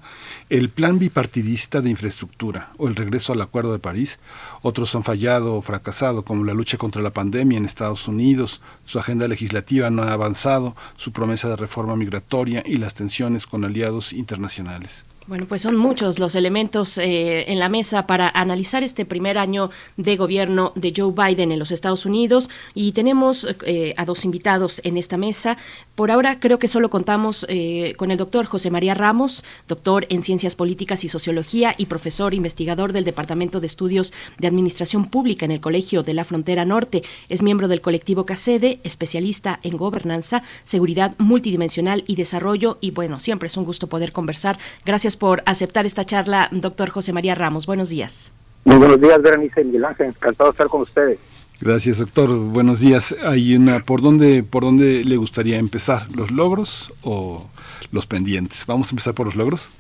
el 0.49 0.69
plan 0.69 0.97
bipartidista 0.97 1.81
de 1.81 1.89
infraestructura 1.89 2.71
o 2.77 2.87
el 2.87 2.95
regreso 2.95 3.33
al 3.33 3.41
Acuerdo 3.41 3.73
de 3.73 3.79
París, 3.79 4.17
otros 4.61 4.95
han 4.95 5.03
fallado 5.03 5.55
o 5.55 5.61
fracasado 5.61 6.23
como 6.23 6.45
la 6.45 6.53
lucha 6.53 6.77
contra 6.77 7.01
la 7.01 7.13
pandemia 7.13 7.57
en 7.57 7.65
Estados 7.65 8.07
Unidos, 8.07 8.61
su 8.85 8.97
agenda 8.97 9.27
legislativa 9.27 9.89
no 9.89 10.01
ha 10.01 10.13
avanzado, 10.13 10.75
su 10.95 11.11
promesa 11.11 11.49
de 11.49 11.57
reforma 11.57 11.95
migratoria 11.95 12.63
y 12.65 12.77
las 12.77 12.95
tensiones 12.95 13.45
con 13.45 13.65
aliados 13.65 14.13
internacionales. 14.13 15.03
Bueno, 15.27 15.47
pues 15.47 15.63
son 15.63 15.75
muchos 15.75 16.19
los 16.19 16.35
elementos 16.35 16.99
eh, 16.99 17.51
en 17.51 17.57
la 17.57 17.67
mesa 17.67 18.05
para 18.05 18.29
analizar 18.29 18.83
este 18.83 19.05
primer 19.05 19.39
año 19.39 19.71
de 19.97 20.17
gobierno 20.17 20.71
de 20.75 20.93
Joe 20.95 21.11
Biden 21.11 21.51
en 21.51 21.57
los 21.57 21.71
Estados 21.71 22.05
Unidos 22.05 22.51
y 22.75 22.91
tenemos 22.91 23.47
eh, 23.65 23.95
a 23.97 24.05
dos 24.05 24.23
invitados 24.23 24.81
en 24.83 24.97
esta 24.97 25.17
mesa. 25.17 25.57
Por 25.95 26.11
ahora 26.11 26.39
creo 26.39 26.59
que 26.59 26.67
solo 26.67 26.91
contamos 26.91 27.43
eh, 27.49 27.95
con 27.97 28.11
el 28.11 28.19
doctor 28.19 28.45
José 28.45 28.69
María 28.69 28.93
Ramos, 28.93 29.43
doctor 29.67 30.05
en 30.09 30.21
Ciencias 30.21 30.55
Políticas 30.55 31.03
y 31.03 31.09
Sociología 31.09 31.73
y 31.75 31.87
profesor 31.87 32.35
investigador 32.35 32.93
del 32.93 33.03
Departamento 33.03 33.59
de 33.59 33.65
Estudios 33.65 34.13
de 34.37 34.47
Administración 34.47 35.05
Pública 35.07 35.43
en 35.43 35.51
el 35.51 35.59
Colegio 35.59 36.03
de 36.03 36.13
la 36.13 36.23
Frontera 36.23 36.65
Norte. 36.65 37.01
Es 37.29 37.41
miembro 37.41 37.67
del 37.67 37.81
colectivo 37.81 38.27
CACEDE, 38.27 38.79
especialista 38.83 39.59
en 39.63 39.75
gobernanza, 39.75 40.43
seguridad 40.65 41.15
multidimensional 41.17 42.03
y 42.05 42.15
desarrollo 42.15 42.77
y 42.79 42.91
bueno, 42.91 43.17
siempre 43.17 43.47
es 43.47 43.57
un 43.57 43.65
gusto 43.65 43.87
poder 43.87 44.11
conversar. 44.11 44.59
Gracias 44.85 45.14
por 45.15 45.41
aceptar 45.45 45.85
esta 45.85 46.03
charla, 46.03 46.49
doctor 46.51 46.89
José 46.89 47.13
María 47.13 47.35
Ramos. 47.35 47.65
Buenos 47.65 47.89
días. 47.89 48.31
Muy 48.63 48.77
buenos 48.77 48.99
días, 48.99 49.21
Berenice 49.21 49.63
Miguel 49.63 49.85
Ángel. 49.85 50.07
Encantado 50.07 50.49
de 50.49 50.53
estar 50.53 50.67
con 50.67 50.81
ustedes. 50.81 51.19
Gracias, 51.61 51.99
doctor. 51.99 52.29
Buenos 52.29 52.79
días. 52.79 53.15
Hay 53.23 53.55
una, 53.55 53.79
¿por 53.79 54.01
dónde, 54.01 54.43
por 54.43 54.63
dónde 54.63 55.03
le 55.03 55.17
gustaría 55.17 55.57
empezar? 55.57 56.03
¿Los 56.15 56.31
logros 56.31 56.93
o 57.03 57.47
los 57.91 58.07
pendientes? 58.07 58.65
Vamos 58.65 58.87
a 58.87 58.91
empezar 58.91 59.13
por 59.13 59.27
los 59.27 59.35
logros. 59.35 59.71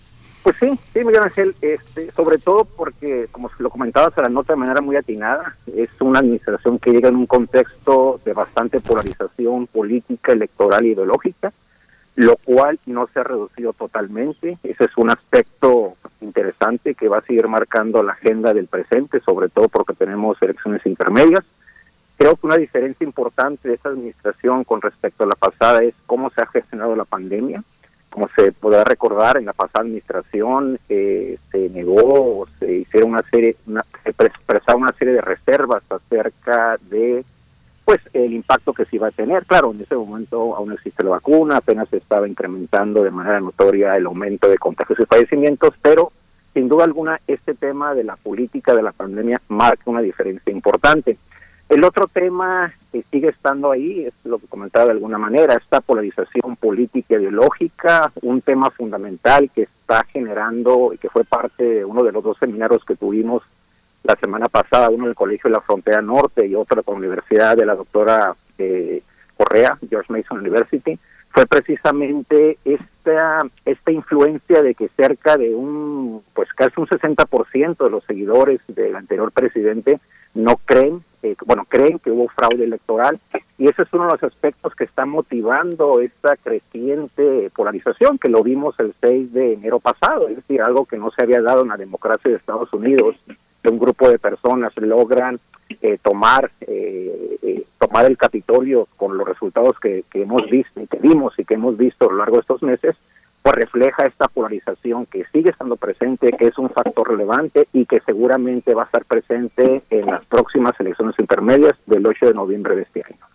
Pues 0.43 0.55
sí, 0.59 0.69
sí, 0.93 1.03
Miguel 1.03 1.23
Ángel, 1.23 1.55
este, 1.61 2.11
sobre 2.11 2.37
todo 2.37 2.65
porque, 2.65 3.27
como 3.31 3.49
lo 3.57 3.71
comentabas 3.71 4.15
a 4.17 4.21
la 4.21 4.29
nota 4.29 4.53
de 4.53 4.57
manera 4.57 4.79
muy 4.79 4.95
atinada, 4.95 5.57
es 5.75 5.89
una 5.99 6.19
administración 6.19 6.77
que 6.77 6.91
llega 6.91 7.09
en 7.09 7.15
un 7.15 7.25
contexto 7.25 8.21
de 8.23 8.33
bastante 8.33 8.79
polarización 8.79 9.65
política, 9.65 10.33
electoral 10.33 10.85
y 10.85 10.91
ideológica 10.91 11.51
lo 12.15 12.37
cual 12.37 12.79
no 12.85 13.07
se 13.07 13.19
ha 13.19 13.23
reducido 13.23 13.73
totalmente. 13.73 14.57
Ese 14.63 14.85
es 14.85 14.97
un 14.97 15.09
aspecto 15.09 15.95
interesante 16.21 16.95
que 16.95 17.09
va 17.09 17.17
a 17.17 17.25
seguir 17.25 17.47
marcando 17.47 18.01
la 18.03 18.13
agenda 18.13 18.53
del 18.53 18.67
presente, 18.67 19.19
sobre 19.19 19.49
todo 19.49 19.67
porque 19.67 19.93
tenemos 19.93 20.41
elecciones 20.41 20.85
intermedias. 20.85 21.43
Creo 22.17 22.37
que 22.37 22.47
una 22.47 22.55
diferencia 22.55 23.03
importante 23.03 23.67
de 23.67 23.75
esta 23.75 23.89
administración 23.89 24.63
con 24.63 24.81
respecto 24.81 25.25
a 25.25 25.27
la 25.27 25.35
pasada 25.35 25.83
es 25.83 25.93
cómo 26.05 26.29
se 26.29 26.41
ha 26.41 26.47
gestionado 26.47 26.95
la 26.95 27.03
pandemia. 27.03 27.61
Como 28.09 28.29
se 28.29 28.53
podrá 28.53 28.85
recordar, 28.85 29.35
en 29.35 29.45
la 29.45 29.51
pasada 29.51 29.83
administración 29.83 30.79
eh, 30.87 31.37
se 31.51 31.69
negó, 31.69 32.47
se 32.59 32.77
hicieron 32.77 33.09
una 33.09 33.23
serie, 33.29 33.57
una, 33.67 33.83
se 34.03 34.11
expresaron 34.11 34.83
una 34.83 34.93
serie 34.93 35.15
de 35.15 35.21
reservas 35.21 35.83
acerca 35.89 36.77
de 36.89 37.25
pues 37.85 38.01
el 38.13 38.33
impacto 38.33 38.73
que 38.73 38.85
se 38.85 38.95
iba 38.95 39.07
a 39.07 39.11
tener. 39.11 39.45
Claro, 39.45 39.71
en 39.71 39.81
ese 39.81 39.95
momento 39.95 40.55
aún 40.55 40.73
existe 40.73 41.03
la 41.03 41.11
vacuna, 41.11 41.57
apenas 41.57 41.87
se 41.89 41.97
estaba 41.97 42.27
incrementando 42.27 43.03
de 43.03 43.11
manera 43.11 43.39
notoria 43.39 43.95
el 43.95 44.07
aumento 44.07 44.49
de 44.49 44.57
contagios 44.57 44.99
y 44.99 45.05
fallecimientos, 45.05 45.75
pero 45.81 46.11
sin 46.53 46.67
duda 46.67 46.83
alguna 46.83 47.19
este 47.27 47.53
tema 47.53 47.93
de 47.93 48.03
la 48.03 48.15
política 48.15 48.73
de 48.73 48.81
la 48.81 48.91
pandemia 48.91 49.39
marca 49.49 49.83
una 49.85 50.01
diferencia 50.01 50.51
importante. 50.51 51.17
El 51.67 51.83
otro 51.83 52.07
tema 52.07 52.73
que 52.91 53.03
sigue 53.11 53.29
estando 53.29 53.71
ahí 53.71 54.05
es 54.05 54.13
lo 54.23 54.37
que 54.37 54.47
comentaba 54.47 54.85
de 54.85 54.91
alguna 54.91 55.17
manera, 55.17 55.55
esta 55.55 55.81
polarización 55.81 56.55
política 56.55 57.15
ideológica, 57.15 58.11
un 58.21 58.41
tema 58.41 58.69
fundamental 58.69 59.49
que 59.53 59.63
está 59.63 60.03
generando 60.05 60.91
y 60.93 60.97
que 60.97 61.09
fue 61.09 61.23
parte 61.23 61.63
de 61.63 61.85
uno 61.85 62.03
de 62.03 62.11
los 62.11 62.23
dos 62.23 62.37
seminarios 62.37 62.85
que 62.85 62.95
tuvimos 62.95 63.41
la 64.05 64.15
semana 64.15 64.47
pasada, 64.47 64.89
uno 64.89 65.05
en 65.05 65.09
el 65.09 65.15
Colegio 65.15 65.49
de 65.49 65.55
la 65.55 65.61
Frontera 65.61 66.01
Norte 66.01 66.45
y 66.45 66.55
otro 66.55 66.83
con 66.83 66.95
la 66.95 66.99
Universidad 66.99 67.57
de 67.57 67.65
la 67.65 67.75
doctora 67.75 68.35
eh, 68.57 69.01
Correa, 69.35 69.77
George 69.89 70.13
Mason 70.13 70.39
University, 70.39 70.97
fue 71.31 71.45
precisamente 71.47 72.57
esta, 72.63 73.41
esta 73.65 73.91
influencia 73.91 74.61
de 74.61 74.75
que 74.75 74.89
cerca 74.89 75.37
de 75.37 75.53
un, 75.53 76.23
pues 76.33 76.53
casi 76.53 76.79
un 76.79 76.87
60% 76.87 77.83
de 77.83 77.89
los 77.89 78.03
seguidores 78.05 78.61
del 78.67 78.95
anterior 78.95 79.31
presidente 79.31 79.99
no 80.33 80.57
creen, 80.63 81.01
eh, 81.23 81.35
bueno, 81.45 81.65
creen 81.67 81.99
que 81.99 82.11
hubo 82.11 82.29
fraude 82.29 82.63
electoral. 82.63 83.19
Y 83.57 83.67
ese 83.67 83.81
es 83.81 83.93
uno 83.93 84.05
de 84.05 84.11
los 84.11 84.23
aspectos 84.23 84.75
que 84.75 84.83
está 84.83 85.05
motivando 85.05 85.99
esta 85.99 86.37
creciente 86.37 87.49
polarización 87.55 88.17
que 88.17 88.29
lo 88.29 88.43
vimos 88.43 88.79
el 88.79 88.93
6 89.01 89.33
de 89.33 89.53
enero 89.53 89.79
pasado, 89.79 90.27
es 90.27 90.35
decir, 90.35 90.61
algo 90.61 90.85
que 90.85 90.97
no 90.97 91.09
se 91.11 91.23
había 91.23 91.41
dado 91.41 91.63
en 91.63 91.69
la 91.69 91.77
democracia 91.77 92.29
de 92.29 92.37
Estados 92.37 92.71
Unidos 92.73 93.15
un 93.69 93.79
grupo 93.79 94.09
de 94.09 94.19
personas 94.19 94.75
logran 94.77 95.39
eh, 95.81 95.97
tomar 96.01 96.51
eh, 96.61 97.37
eh, 97.41 97.63
tomar 97.79 98.05
el 98.05 98.17
Capitolio 98.17 98.87
con 98.97 99.17
los 99.17 99.27
resultados 99.27 99.79
que, 99.79 100.03
hemos 100.13 100.49
visto 100.49 100.81
y 100.81 100.87
que 100.87 100.99
vimos 100.99 101.37
y 101.37 101.45
que 101.45 101.55
hemos 101.55 101.77
visto 101.77 102.07
a 102.07 102.11
lo 102.11 102.17
largo 102.17 102.37
de 102.37 102.41
estos 102.41 102.63
meses, 102.63 102.95
pues 103.41 103.55
refleja 103.55 104.05
esta 104.05 104.27
polarización 104.27 105.05
que 105.05 105.25
sigue 105.31 105.51
estando 105.51 105.75
presente, 105.75 106.31
que 106.31 106.47
es 106.47 106.57
un 106.57 106.69
factor 106.69 107.09
relevante 107.09 107.67
y 107.73 107.85
que 107.85 107.99
seguramente 108.01 108.73
va 108.73 108.83
a 108.83 108.85
estar 108.85 109.05
presente 109.05 109.83
en 109.89 110.05
las 110.07 110.25
próximas 110.25 110.79
elecciones 110.79 111.15
intermedias 111.19 111.75
del 111.85 112.05
8 112.05 112.27
de 112.27 112.33
noviembre 112.33 112.75
de 112.75 112.83
este 112.83 113.03
año. 113.03 113.34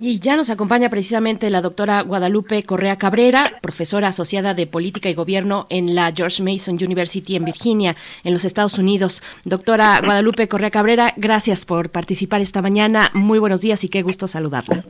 Y 0.00 0.20
ya 0.20 0.36
nos 0.36 0.48
acompaña 0.48 0.90
precisamente 0.90 1.50
la 1.50 1.60
doctora 1.60 2.02
Guadalupe 2.02 2.62
Correa 2.62 2.98
Cabrera, 2.98 3.54
profesora 3.60 4.08
asociada 4.08 4.54
de 4.54 4.68
Política 4.68 5.08
y 5.08 5.14
Gobierno 5.14 5.66
en 5.70 5.96
la 5.96 6.12
George 6.14 6.40
Mason 6.40 6.76
University 6.76 7.34
en 7.34 7.44
Virginia, 7.44 7.96
en 8.22 8.32
los 8.32 8.44
Estados 8.44 8.78
Unidos. 8.78 9.22
Doctora 9.44 10.00
Guadalupe 10.00 10.46
Correa 10.46 10.70
Cabrera, 10.70 11.12
gracias 11.16 11.66
por 11.66 11.90
participar 11.90 12.40
esta 12.40 12.62
mañana. 12.62 13.10
Muy 13.12 13.40
buenos 13.40 13.60
días 13.60 13.82
y 13.82 13.88
qué 13.88 14.02
gusto 14.02 14.28
saludarla. 14.28 14.84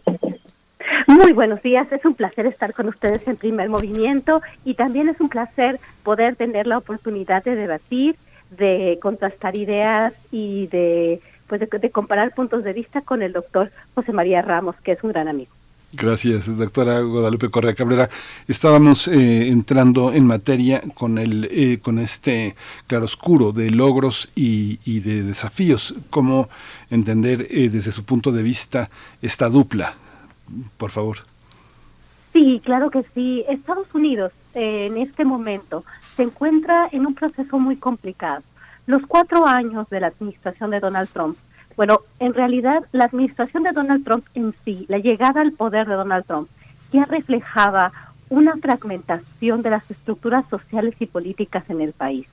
Muy 1.06 1.32
buenos 1.32 1.62
días, 1.62 1.90
es 1.90 2.04
un 2.04 2.12
placer 2.12 2.44
estar 2.44 2.74
con 2.74 2.88
ustedes 2.88 3.26
en 3.26 3.36
primer 3.36 3.70
movimiento 3.70 4.42
y 4.66 4.74
también 4.74 5.08
es 5.08 5.18
un 5.20 5.30
placer 5.30 5.80
poder 6.02 6.36
tener 6.36 6.66
la 6.66 6.76
oportunidad 6.76 7.42
de 7.44 7.56
debatir, 7.56 8.16
de 8.50 8.98
contrastar 9.00 9.56
ideas 9.56 10.12
y 10.30 10.66
de 10.66 11.22
pues 11.48 11.60
de, 11.60 11.90
comparar 11.90 12.34
puntos 12.34 12.62
de 12.62 12.72
vista 12.72 13.00
con 13.00 13.22
el 13.22 13.32
doctor 13.32 13.70
José 13.94 14.12
María 14.12 14.42
Ramos, 14.42 14.76
que 14.84 14.92
es 14.92 15.02
un 15.02 15.10
gran 15.10 15.28
amigo. 15.28 15.50
Gracias, 15.90 16.54
doctora 16.54 17.00
Guadalupe 17.00 17.48
Correa 17.48 17.74
Cabrera. 17.74 18.10
Estábamos 18.46 19.08
eh, 19.08 19.48
entrando 19.48 20.12
en 20.12 20.26
materia 20.26 20.82
con 20.92 21.16
el 21.16 21.48
eh, 21.50 21.78
con 21.80 21.98
este 21.98 22.56
claroscuro 22.86 23.52
de 23.52 23.70
logros 23.70 24.30
y, 24.34 25.00
de 25.00 25.22
desafíos. 25.22 25.94
¿Cómo 26.10 26.50
entender 26.90 27.46
eh, 27.48 27.70
desde 27.70 27.90
su 27.90 28.04
punto 28.04 28.32
de 28.32 28.42
vista 28.42 28.90
esta 29.22 29.48
dupla? 29.48 29.94
Por 30.76 30.90
favor. 30.90 31.20
Sí, 32.34 32.60
claro 32.62 32.90
que 32.90 33.02
sí. 33.14 33.44
Estados 33.48 33.86
Unidos 33.94 34.32
en 34.52 34.98
este 34.98 35.24
momento 35.24 35.84
se 36.16 36.24
encuentra 36.24 36.90
en 36.92 37.06
un 37.06 37.14
proceso 37.14 37.58
muy 37.58 37.76
complicado 37.76 38.42
los 38.88 39.02
cuatro 39.06 39.46
años 39.46 39.86
de 39.90 40.00
la 40.00 40.06
administración 40.06 40.70
de 40.70 40.80
Donald 40.80 41.10
Trump, 41.10 41.36
bueno, 41.76 42.00
en 42.20 42.32
realidad 42.32 42.82
la 42.92 43.04
administración 43.04 43.62
de 43.62 43.72
Donald 43.72 44.02
Trump 44.02 44.24
en 44.34 44.54
sí, 44.64 44.86
la 44.88 44.96
llegada 44.96 45.42
al 45.42 45.52
poder 45.52 45.86
de 45.86 45.94
Donald 45.94 46.24
Trump, 46.24 46.48
ya 46.90 47.04
reflejaba 47.04 47.92
una 48.30 48.56
fragmentación 48.56 49.60
de 49.60 49.68
las 49.68 49.90
estructuras 49.90 50.48
sociales 50.48 50.94
y 51.00 51.06
políticas 51.06 51.68
en 51.68 51.82
el 51.82 51.92
país. 51.92 52.26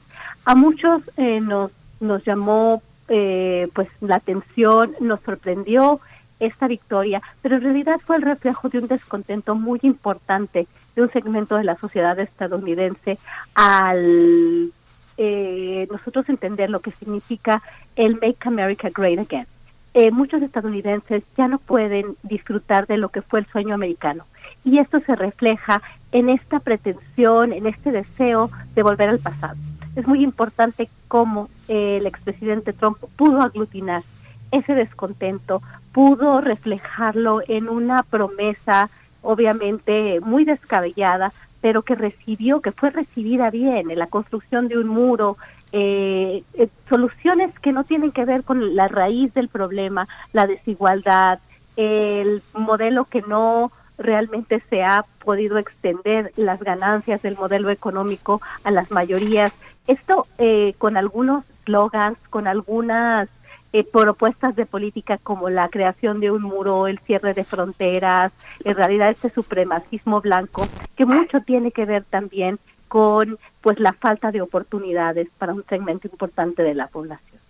A 0.45 0.55
muchos 0.55 1.01
eh, 1.17 1.41
nos, 1.41 1.71
nos 1.99 2.23
llamó 2.23 2.81
eh, 3.09 3.67
pues 3.73 3.89
la 3.99 4.15
atención, 4.15 4.95
nos 5.01 5.19
sorprendió 5.21 5.99
esta 6.39 6.69
victoria, 6.69 7.21
pero 7.41 7.57
en 7.57 7.63
realidad 7.63 7.99
fue 8.05 8.15
el 8.15 8.21
reflejo 8.21 8.69
de 8.69 8.79
un 8.79 8.87
descontento 8.87 9.55
muy 9.55 9.79
importante 9.83 10.67
de 10.95 11.01
un 11.01 11.11
segmento 11.11 11.57
de 11.57 11.65
la 11.65 11.75
sociedad 11.75 12.17
estadounidense 12.17 13.17
al 13.55 14.71
eh, 15.17 15.87
nosotros 15.91 16.27
entender 16.29 16.69
lo 16.69 16.79
que 16.79 16.91
significa 16.91 17.61
el 17.95 18.15
Make 18.15 18.37
America 18.41 18.89
Great 18.93 19.19
Again. 19.19 19.47
Eh, 19.93 20.11
muchos 20.11 20.41
estadounidenses 20.41 21.23
ya 21.37 21.47
no 21.47 21.57
pueden 21.57 22.15
disfrutar 22.23 22.85
de 22.85 22.97
lo 22.97 23.09
que 23.09 23.21
fue 23.21 23.39
el 23.39 23.45
sueño 23.45 23.73
americano. 23.73 24.25
Y 24.65 24.79
esto 24.79 24.99
se 24.99 25.15
refleja 25.15 25.81
en 26.11 26.29
esta 26.29 26.59
pretensión, 26.59 27.53
en 27.53 27.67
este 27.67 27.91
deseo 27.91 28.49
de 28.73 28.83
volver 28.83 29.09
al 29.09 29.19
pasado. 29.19 29.55
es 29.95 30.05
muy 30.07 30.23
importante 30.23 30.89
cómo 31.07 31.47
el 31.69 32.05
expresidente 32.05 32.73
Trump 32.73 32.97
pudo 33.15 33.41
aglutinar 33.41 34.03
ese 34.51 34.73
descontento, 34.73 35.61
pudo 35.93 36.41
reflejarlo 36.41 37.41
en 37.47 37.69
una 37.69 38.03
promesa 38.03 38.89
obviamente 39.25 40.19
muy 40.21 40.45
descabellada, 40.45 41.33
pero 41.65 41.81
que 41.81 41.95
recibió, 41.95 42.61
que 42.61 42.71
fue 42.71 42.91
recibida 42.91 43.49
bien, 43.49 43.89
en 43.89 43.97
la 43.97 44.05
construcción 44.05 44.67
de 44.67 44.77
un 44.77 44.87
muro, 44.87 45.35
eh, 45.71 46.43
eh, 46.53 46.67
soluciones 46.87 47.57
que 47.57 47.71
no 47.71 47.83
tienen 47.83 48.11
que 48.11 48.23
ver 48.23 48.43
con 48.43 48.75
la 48.75 48.87
raíz 48.87 49.33
del 49.33 49.47
problema, 49.47 50.07
la 50.31 50.45
desigualdad, 50.45 51.39
el 51.75 52.43
modelo 52.53 53.05
que 53.05 53.23
no 53.23 53.71
realmente 53.97 54.61
se 54.69 54.83
ha 54.83 55.05
podido 55.23 55.57
extender 55.57 56.31
las 56.35 56.59
ganancias 56.59 57.23
del 57.23 57.35
modelo 57.35 57.71
económico 57.71 58.43
a 58.63 58.69
las 58.69 58.91
mayorías. 58.91 59.51
Esto 59.87 60.27
eh, 60.37 60.75
con 60.77 60.97
algunos 60.97 61.45
slogans, 61.65 62.19
con 62.29 62.45
algunas 62.45 63.27
eh, 63.77 63.83
propuestas 63.83 64.55
de 64.55 64.65
política 64.65 65.17
como 65.17 65.49
la 65.49 65.67
creación 65.67 66.21
de 66.21 66.31
un 66.31 66.43
muro, 66.43 66.87
el 66.87 66.97
cierre 66.99 67.33
de 67.33 67.43
fronteras, 67.43 68.31
en 68.63 68.73
realidad 68.73 69.09
este 69.09 69.29
supremacismo 69.29 70.21
blanco, 70.21 70.65
que 70.95 71.05
mucho 71.05 71.41
tiene 71.41 71.71
que 71.71 71.83
ver 71.83 72.05
también 72.05 72.57
con 72.87 73.37
pues 73.59 73.77
la 73.81 73.91
falta 73.91 74.31
de 74.31 74.41
oportunidades 74.41 75.27
para 75.37 75.53
un 75.53 75.65
segmento 75.65 76.07
importante 76.07 76.63
de 76.63 76.73
la 76.73 76.87
población. 76.87 77.41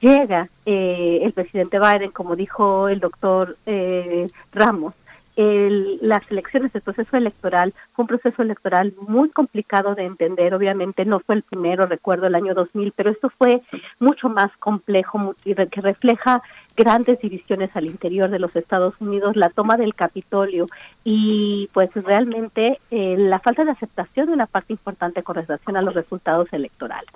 Llega 0.00 0.50
eh, 0.66 1.20
el 1.22 1.32
presidente 1.32 1.78
Biden, 1.78 2.10
como 2.10 2.36
dijo 2.36 2.88
el 2.88 3.00
doctor 3.00 3.56
eh, 3.64 4.28
Ramos, 4.52 4.92
el, 5.36 5.98
las 6.02 6.28
elecciones, 6.30 6.74
el 6.74 6.82
proceso 6.82 7.16
electoral 7.16 7.72
fue 7.94 8.02
un 8.02 8.08
proceso 8.08 8.42
electoral 8.42 8.92
muy 9.06 9.30
complicado 9.30 9.94
de 9.94 10.04
entender, 10.04 10.54
obviamente 10.54 11.04
no 11.04 11.20
fue 11.20 11.36
el 11.36 11.42
primero, 11.42 11.86
recuerdo 11.86 12.26
el 12.26 12.34
año 12.34 12.54
2000, 12.54 12.92
pero 12.92 13.10
esto 13.10 13.30
fue 13.30 13.62
mucho 13.98 14.28
más 14.28 14.50
complejo, 14.58 15.34
que 15.44 15.80
refleja 15.80 16.42
grandes 16.76 17.20
divisiones 17.20 17.70
al 17.74 17.86
interior 17.86 18.30
de 18.30 18.38
los 18.38 18.54
Estados 18.56 18.94
Unidos, 19.00 19.36
la 19.36 19.50
toma 19.50 19.76
del 19.76 19.94
Capitolio 19.94 20.66
y 21.04 21.68
pues 21.72 21.90
realmente 21.94 22.78
eh, 22.90 23.16
la 23.18 23.38
falta 23.38 23.64
de 23.64 23.72
aceptación 23.72 24.26
de 24.26 24.32
una 24.32 24.46
parte 24.46 24.72
importante 24.72 25.22
con 25.22 25.36
relación 25.36 25.76
a 25.76 25.82
los 25.82 25.94
resultados 25.94 26.52
electorales. 26.52 27.10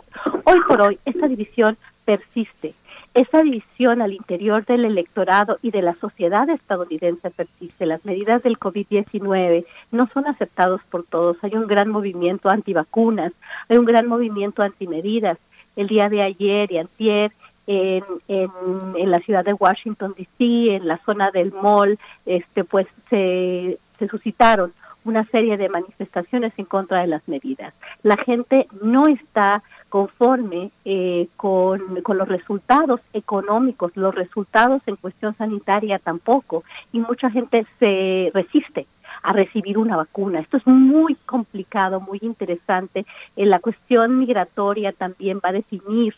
Hoy 0.45 0.61
por 0.69 0.83
hoy 0.83 0.99
esta 1.05 1.29
división 1.29 1.77
persiste 2.05 2.75
esa 3.15 3.43
división 3.43 4.03
al 4.03 4.13
interior 4.13 4.65
del 4.67 4.85
electorado 4.85 5.59
y 5.63 5.71
de 5.71 5.83
la 5.83 5.95
sociedad 5.95 6.49
estadounidense 6.51 7.31
persiste. 7.31 7.87
Las 7.87 8.05
medidas 8.05 8.43
del 8.43 8.59
COVID-19 8.59 9.65
no 9.93 10.09
son 10.13 10.27
aceptadas 10.27 10.81
por 10.91 11.05
todos. 11.05 11.37
Hay 11.43 11.55
un 11.55 11.69
gran 11.69 11.89
movimiento 11.89 12.51
antivacunas, 12.51 13.33
hay 13.69 13.79
un 13.79 13.85
gran 13.85 14.09
movimiento 14.09 14.63
antimedidas. 14.63 15.39
El 15.77 15.87
día 15.87 16.09
de 16.09 16.23
ayer 16.23 16.71
y 16.73 16.79
antier 16.79 17.33
en, 17.67 18.05
en, 18.29 18.51
en 18.97 19.11
la 19.11 19.21
ciudad 19.21 19.45
de 19.45 19.55
Washington 19.55 20.15
D.C., 20.17 20.77
en 20.77 20.87
la 20.87 20.99
zona 20.99 21.31
del 21.31 21.53
mall, 21.53 21.99
este, 22.27 22.65
pues 22.65 22.87
se, 23.09 23.79
se 23.99 24.09
suscitaron 24.09 24.73
una 25.05 25.25
serie 25.25 25.57
de 25.57 25.69
manifestaciones 25.69 26.53
en 26.57 26.65
contra 26.65 27.01
de 27.01 27.07
las 27.07 27.27
medidas. 27.29 27.75
La 28.03 28.17
gente 28.17 28.67
no 28.83 29.07
está 29.07 29.63
conforme 29.89 30.71
eh, 30.85 31.29
con, 31.37 32.03
los 32.07 32.29
resultados 32.29 33.01
económicos, 33.13 33.97
los 33.97 34.15
resultados 34.15 34.83
en 34.87 34.97
cuestión 34.97 35.37
sanitaria 35.37 35.99
tampoco, 35.99 36.65
y 36.93 36.99
mucha 36.99 37.31
gente 37.31 37.67
se 37.79 38.31
resiste 38.35 38.87
a 39.23 39.33
recibir 39.33 39.79
una 39.79 39.97
vacuna. 39.97 40.41
Esto 40.41 40.57
es 40.57 40.67
muy 40.67 41.15
complicado, 41.15 42.01
muy 42.01 42.19
interesante. 42.23 43.07
En 43.37 43.51
la 43.51 43.59
cuestión 43.59 44.19
migratoria 44.19 44.93
también 44.93 45.39
va 45.39 45.51
a 45.51 45.53
definir 45.53 46.15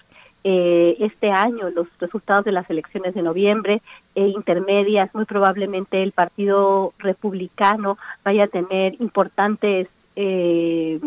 eh, 0.48 0.96
este 1.00 1.28
año 1.28 1.70
los 1.70 1.88
resultados 1.98 2.44
de 2.44 2.52
las 2.52 2.70
elecciones 2.70 3.14
de 3.14 3.22
noviembre 3.22 3.82
e 4.14 4.28
intermedias. 4.28 5.12
Muy 5.12 5.24
probablemente 5.24 6.04
el 6.04 6.12
Partido 6.12 6.92
Republicano 7.00 7.98
vaya 8.24 8.44
a 8.44 8.46
tener 8.46 8.94
importantes 9.00 9.88
eh, 10.14 11.00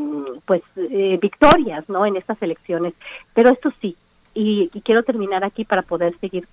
pues 0.45 0.61
eh, 0.75 1.17
victorias 1.21 1.87
no 1.87 2.05
en 2.05 2.17
estas 2.17 2.41
elecciones. 2.41 2.93
Pero 3.33 3.49
esto 3.49 3.71
sí 3.79 3.95
y, 4.33 4.67
quiero 4.83 5.03
terminar 5.03 5.45
aquí 5.45 5.63
para 5.63 5.83
poder 5.83 6.17
seguir 6.19 6.45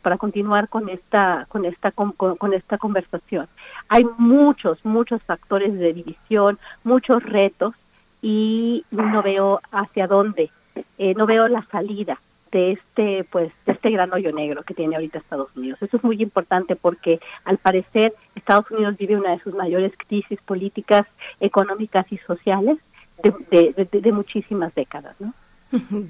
para 0.00 0.16
continuar 0.16 0.68
con 0.68 0.88
esta 0.88 1.44
con 1.48 1.64
esta 1.64 1.90
con, 1.90 2.54
esta 2.54 2.78
conversación. 2.78 3.48
Hay 3.88 4.06
muchos 4.16 4.84
muchos 4.84 5.20
factores 5.24 5.76
de 5.76 5.92
división 5.92 6.56
muchos 6.84 7.20
retos 7.24 7.74
y 8.22 8.84
no 8.92 9.24
veo 9.24 9.60
hacia 9.72 10.06
dónde 10.06 10.50
eh, 10.98 11.14
no 11.16 11.26
veo 11.26 11.48
la 11.48 11.62
salida 11.62 12.20
de 12.50 12.72
este 12.72 13.24
pues 13.24 13.52
de 13.66 13.72
este 13.72 13.90
gran 13.90 14.12
hoyo 14.12 14.32
negro 14.32 14.62
que 14.62 14.74
tiene 14.74 14.96
ahorita 14.96 15.18
Estados 15.18 15.54
Unidos. 15.56 15.82
Eso 15.82 15.96
es 15.96 16.04
muy 16.04 16.20
importante 16.22 16.76
porque 16.76 17.20
al 17.44 17.58
parecer 17.58 18.14
Estados 18.34 18.70
Unidos 18.70 18.96
vive 18.96 19.16
una 19.16 19.32
de 19.32 19.40
sus 19.40 19.54
mayores 19.54 19.92
crisis 19.96 20.40
políticas, 20.42 21.06
económicas 21.40 22.06
y 22.10 22.18
sociales 22.18 22.78
de, 23.22 23.74
de, 23.90 24.00
de 24.00 24.12
muchísimas 24.12 24.74
décadas, 24.74 25.20
¿no? 25.20 25.34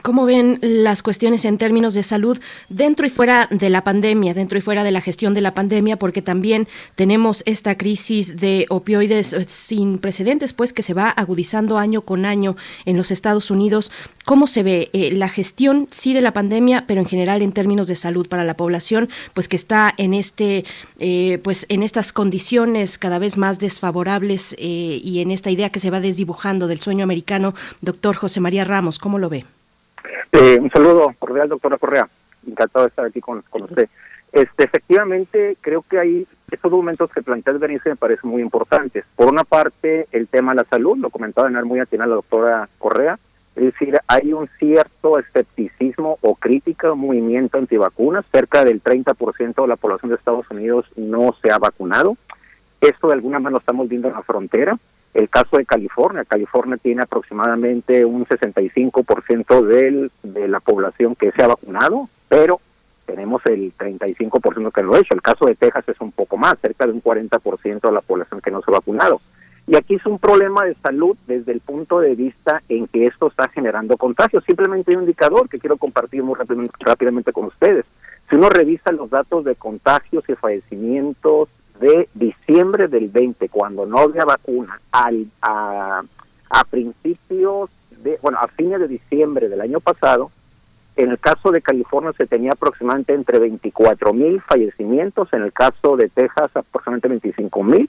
¿Cómo 0.02 0.24
ven 0.24 0.60
las 0.62 1.02
cuestiones 1.02 1.44
en 1.44 1.58
términos 1.58 1.94
de 1.94 2.04
salud 2.04 2.38
dentro 2.68 3.06
y 3.06 3.10
fuera 3.10 3.48
de 3.50 3.70
la 3.70 3.82
pandemia, 3.82 4.32
dentro 4.32 4.56
y 4.56 4.60
fuera 4.60 4.84
de 4.84 4.92
la 4.92 5.00
gestión 5.00 5.34
de 5.34 5.40
la 5.40 5.52
pandemia? 5.52 5.98
Porque 5.98 6.22
también 6.22 6.68
tenemos 6.94 7.42
esta 7.44 7.76
crisis 7.76 8.36
de 8.36 8.66
opioides 8.68 9.34
sin 9.48 9.98
precedentes, 9.98 10.52
pues 10.52 10.72
que 10.72 10.82
se 10.82 10.94
va 10.94 11.10
agudizando 11.10 11.76
año 11.76 12.02
con 12.02 12.24
año 12.24 12.56
en 12.84 12.96
los 12.96 13.10
Estados 13.10 13.50
Unidos. 13.50 13.90
¿Cómo 14.24 14.46
se 14.46 14.62
ve 14.62 14.90
eh, 14.92 15.10
la 15.10 15.28
gestión, 15.28 15.88
sí, 15.90 16.14
de 16.14 16.20
la 16.20 16.32
pandemia, 16.32 16.84
pero 16.86 17.00
en 17.00 17.06
general 17.06 17.42
en 17.42 17.52
términos 17.52 17.88
de 17.88 17.96
salud 17.96 18.28
para 18.28 18.44
la 18.44 18.56
población, 18.56 19.08
pues 19.34 19.48
que 19.48 19.56
está 19.56 19.92
en 19.96 20.14
este, 20.14 20.64
eh, 21.00 21.40
pues 21.42 21.66
en 21.68 21.82
estas 21.82 22.12
condiciones 22.12 22.96
cada 22.96 23.18
vez 23.18 23.36
más 23.36 23.58
desfavorables 23.58 24.54
eh, 24.58 25.00
y 25.02 25.18
en 25.18 25.32
esta 25.32 25.50
idea 25.50 25.70
que 25.70 25.80
se 25.80 25.90
va 25.90 26.00
desdibujando 26.00 26.68
del 26.68 26.78
sueño 26.78 27.02
americano, 27.02 27.54
doctor 27.80 28.14
José 28.14 28.38
María 28.38 28.64
Ramos, 28.64 29.00
¿cómo 29.00 29.18
lo 29.18 29.28
ve? 29.28 29.47
Eh, 30.32 30.58
un 30.60 30.70
saludo 30.70 31.14
cordial, 31.18 31.48
doctora 31.48 31.78
Correa. 31.78 32.08
Encantado 32.46 32.84
de 32.84 32.88
estar 32.90 33.04
aquí 33.04 33.20
con, 33.20 33.42
usted. 33.52 33.88
Este, 34.32 34.64
efectivamente, 34.64 35.56
creo 35.60 35.82
que 35.82 35.98
hay 35.98 36.26
estos 36.50 36.70
documentos 36.70 37.10
que 37.10 37.22
plantea 37.22 37.52
el 37.52 37.58
Berenice 37.58 37.90
me 37.90 37.96
parecen 37.96 38.30
muy 38.30 38.42
importantes. 38.42 39.04
Por 39.16 39.28
una 39.28 39.44
parte, 39.44 40.06
el 40.12 40.28
tema 40.28 40.52
de 40.52 40.56
la 40.56 40.64
salud, 40.64 40.96
lo 40.98 41.10
comentaba 41.10 41.48
en 41.48 41.66
muy 41.66 41.80
atinada 41.80 42.10
la 42.10 42.16
doctora 42.16 42.68
Correa, 42.78 43.18
es 43.58 43.64
decir, 43.64 43.98
hay 44.06 44.32
un 44.32 44.48
cierto 44.60 45.18
escepticismo 45.18 46.16
o 46.20 46.36
crítica, 46.36 46.92
un 46.92 47.00
movimiento 47.00 47.58
antivacunas. 47.58 48.24
Cerca 48.30 48.64
del 48.64 48.80
30% 48.80 49.62
de 49.62 49.66
la 49.66 49.74
población 49.74 50.10
de 50.10 50.14
Estados 50.14 50.48
Unidos 50.48 50.86
no 50.94 51.34
se 51.42 51.50
ha 51.50 51.58
vacunado. 51.58 52.16
Esto 52.80 53.08
de 53.08 53.14
alguna 53.14 53.40
manera 53.40 53.50
lo 53.50 53.58
estamos 53.58 53.88
viendo 53.88 54.06
en 54.06 54.14
la 54.14 54.22
frontera. 54.22 54.78
El 55.14 55.28
caso 55.28 55.56
de 55.56 55.64
California, 55.64 56.24
California 56.24 56.76
tiene 56.76 57.02
aproximadamente 57.02 58.04
un 58.04 58.26
65% 58.26 59.62
del, 59.62 60.10
de 60.22 60.48
la 60.48 60.60
población 60.60 61.14
que 61.14 61.32
se 61.32 61.42
ha 61.42 61.48
vacunado, 61.48 62.08
pero 62.28 62.60
tenemos 63.06 63.44
el 63.46 63.72
35% 63.76 64.70
que 64.70 64.82
lo 64.82 64.94
ha 64.94 64.98
hecho. 64.98 65.14
El 65.14 65.22
caso 65.22 65.46
de 65.46 65.54
Texas 65.54 65.88
es 65.88 66.00
un 66.00 66.12
poco 66.12 66.36
más, 66.36 66.58
cerca 66.60 66.86
de 66.86 66.92
un 66.92 67.02
40% 67.02 67.80
de 67.80 67.92
la 67.92 68.02
población 68.02 68.40
que 68.40 68.50
no 68.50 68.60
se 68.60 68.70
ha 68.70 68.74
vacunado. 68.74 69.20
Y 69.66 69.76
aquí 69.76 69.96
es 69.96 70.06
un 70.06 70.18
problema 70.18 70.64
de 70.64 70.74
salud 70.76 71.16
desde 71.26 71.52
el 71.52 71.60
punto 71.60 72.00
de 72.00 72.14
vista 72.14 72.62
en 72.68 72.86
que 72.86 73.06
esto 73.06 73.28
está 73.28 73.48
generando 73.48 73.96
contagios. 73.96 74.44
Simplemente 74.44 74.90
hay 74.90 74.96
un 74.96 75.02
indicador 75.02 75.48
que 75.48 75.58
quiero 75.58 75.76
compartir 75.76 76.22
muy 76.22 76.36
rápidamente 76.80 77.32
con 77.32 77.46
ustedes. 77.46 77.84
Si 78.28 78.36
uno 78.36 78.48
revisa 78.48 78.92
los 78.92 79.10
datos 79.10 79.44
de 79.44 79.56
contagios 79.56 80.24
y 80.28 80.34
fallecimientos 80.34 81.48
de 81.80 82.08
diciembre 82.14 82.88
del 82.88 83.08
20, 83.08 83.48
cuando 83.48 83.86
no 83.86 83.98
había 83.98 84.24
vacuna, 84.24 84.80
al, 84.92 85.26
a, 85.42 86.02
a 86.50 86.64
principios 86.64 87.70
de, 88.02 88.18
bueno, 88.22 88.38
a 88.40 88.48
fines 88.48 88.80
de 88.80 88.88
diciembre 88.88 89.48
del 89.48 89.60
año 89.60 89.80
pasado, 89.80 90.30
en 90.96 91.10
el 91.10 91.18
caso 91.18 91.52
de 91.52 91.62
California 91.62 92.12
se 92.16 92.26
tenía 92.26 92.52
aproximadamente 92.52 93.14
entre 93.14 93.38
24 93.38 94.12
mil 94.12 94.40
fallecimientos, 94.42 95.32
en 95.32 95.42
el 95.42 95.52
caso 95.52 95.96
de 95.96 96.08
Texas 96.08 96.50
aproximadamente 96.54 97.08
25 97.08 97.62
mil, 97.62 97.88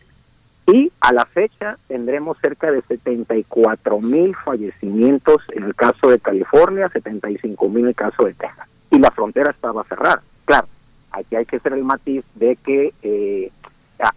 y 0.67 0.91
a 0.99 1.11
la 1.11 1.25
fecha 1.25 1.77
tendremos 1.87 2.37
cerca 2.39 2.71
de 2.71 2.83
74 2.83 3.99
mil 4.01 4.35
fallecimientos 4.35 5.41
en 5.53 5.63
el 5.63 5.73
caso 5.73 6.11
de 6.11 6.19
California, 6.19 6.89
75 6.89 7.69
mil 7.69 7.85
en 7.85 7.87
el 7.89 7.95
caso 7.95 8.25
de 8.25 8.35
Texas. 8.35 8.67
Y 8.91 8.99
la 8.99 9.09
frontera 9.09 9.49
estaba 9.49 9.83
cerrada. 9.85 10.21
Claro, 10.45 10.67
aquí 11.11 11.35
hay 11.35 11.45
que 11.45 11.55
hacer 11.55 11.73
el 11.73 11.83
matiz 11.83 12.23
de 12.35 12.55
que 12.57 12.93
eh, 13.01 13.51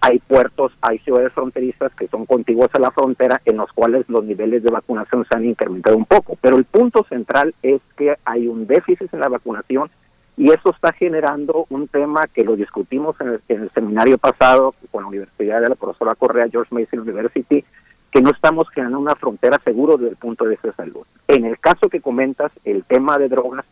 hay 0.00 0.18
puertos, 0.20 0.72
hay 0.80 0.98
ciudades 0.98 1.32
fronterizas 1.32 1.92
que 1.94 2.08
son 2.08 2.26
contiguas 2.26 2.72
a 2.74 2.78
la 2.78 2.90
frontera 2.90 3.40
en 3.44 3.56
los 3.56 3.72
cuales 3.72 4.08
los 4.08 4.24
niveles 4.24 4.62
de 4.62 4.70
vacunación 4.70 5.24
se 5.26 5.36
han 5.36 5.44
incrementado 5.44 5.96
un 5.96 6.04
poco. 6.04 6.36
Pero 6.40 6.56
el 6.56 6.64
punto 6.64 7.04
central 7.08 7.54
es 7.62 7.80
que 7.96 8.16
hay 8.24 8.46
un 8.46 8.66
déficit 8.66 9.12
en 9.12 9.20
la 9.20 9.28
vacunación 9.28 9.90
y 10.36 10.50
eso 10.50 10.70
está 10.70 10.92
generando 10.92 11.66
un 11.68 11.88
tema 11.88 12.22
que 12.32 12.44
lo 12.44 12.56
discutimos 12.56 13.16
en 13.20 13.40
el, 13.48 13.70
seminario 13.70 14.18
pasado 14.18 14.74
con 14.90 15.02
la 15.02 15.08
Universidad 15.08 15.60
de 15.60 15.68
la 15.68 15.74
profesora 15.74 16.14
Correa, 16.14 16.48
George 16.50 16.74
Mason 16.74 17.00
University, 17.00 17.64
que 18.10 18.22
no 18.22 18.30
estamos 18.30 18.68
generando 18.70 18.98
una 18.98 19.14
frontera 19.14 19.60
seguro 19.64 19.96
desde 19.96 20.10
el 20.10 20.16
punto 20.16 20.44
de 20.44 20.50
vista 20.50 20.68
de 20.68 20.74
salud. 20.74 21.04
En 21.28 21.44
el 21.44 21.58
caso 21.58 21.88
que 21.88 22.00
comentas, 22.00 22.52
el 22.64 22.84
tema 22.84 23.18
de 23.18 23.28
drogas, 23.28 23.64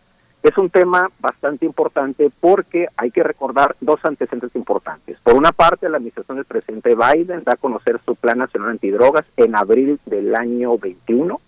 es 0.42 0.56
un 0.56 0.70
tema 0.70 1.10
bastante 1.20 1.66
importante 1.66 2.30
porque 2.40 2.88
hay 2.96 3.10
que 3.10 3.22
recordar 3.22 3.76
dos 3.80 4.00
antecedentes 4.04 4.54
importantes. 4.54 5.18
Por 5.22 5.34
una 5.34 5.52
parte, 5.52 5.88
la 5.88 5.98
administración 5.98 6.38
del 6.38 6.46
presidente 6.46 6.94
Biden 6.94 7.44
da 7.44 7.52
a 7.52 7.56
conocer 7.56 8.00
su 8.04 8.14
Plan 8.16 8.38
Nacional 8.38 8.70
Antidrogas 8.70 9.26
en 9.36 9.54
abril 9.54 10.00
del 10.06 10.34
año 10.34 10.78
21 10.78 11.40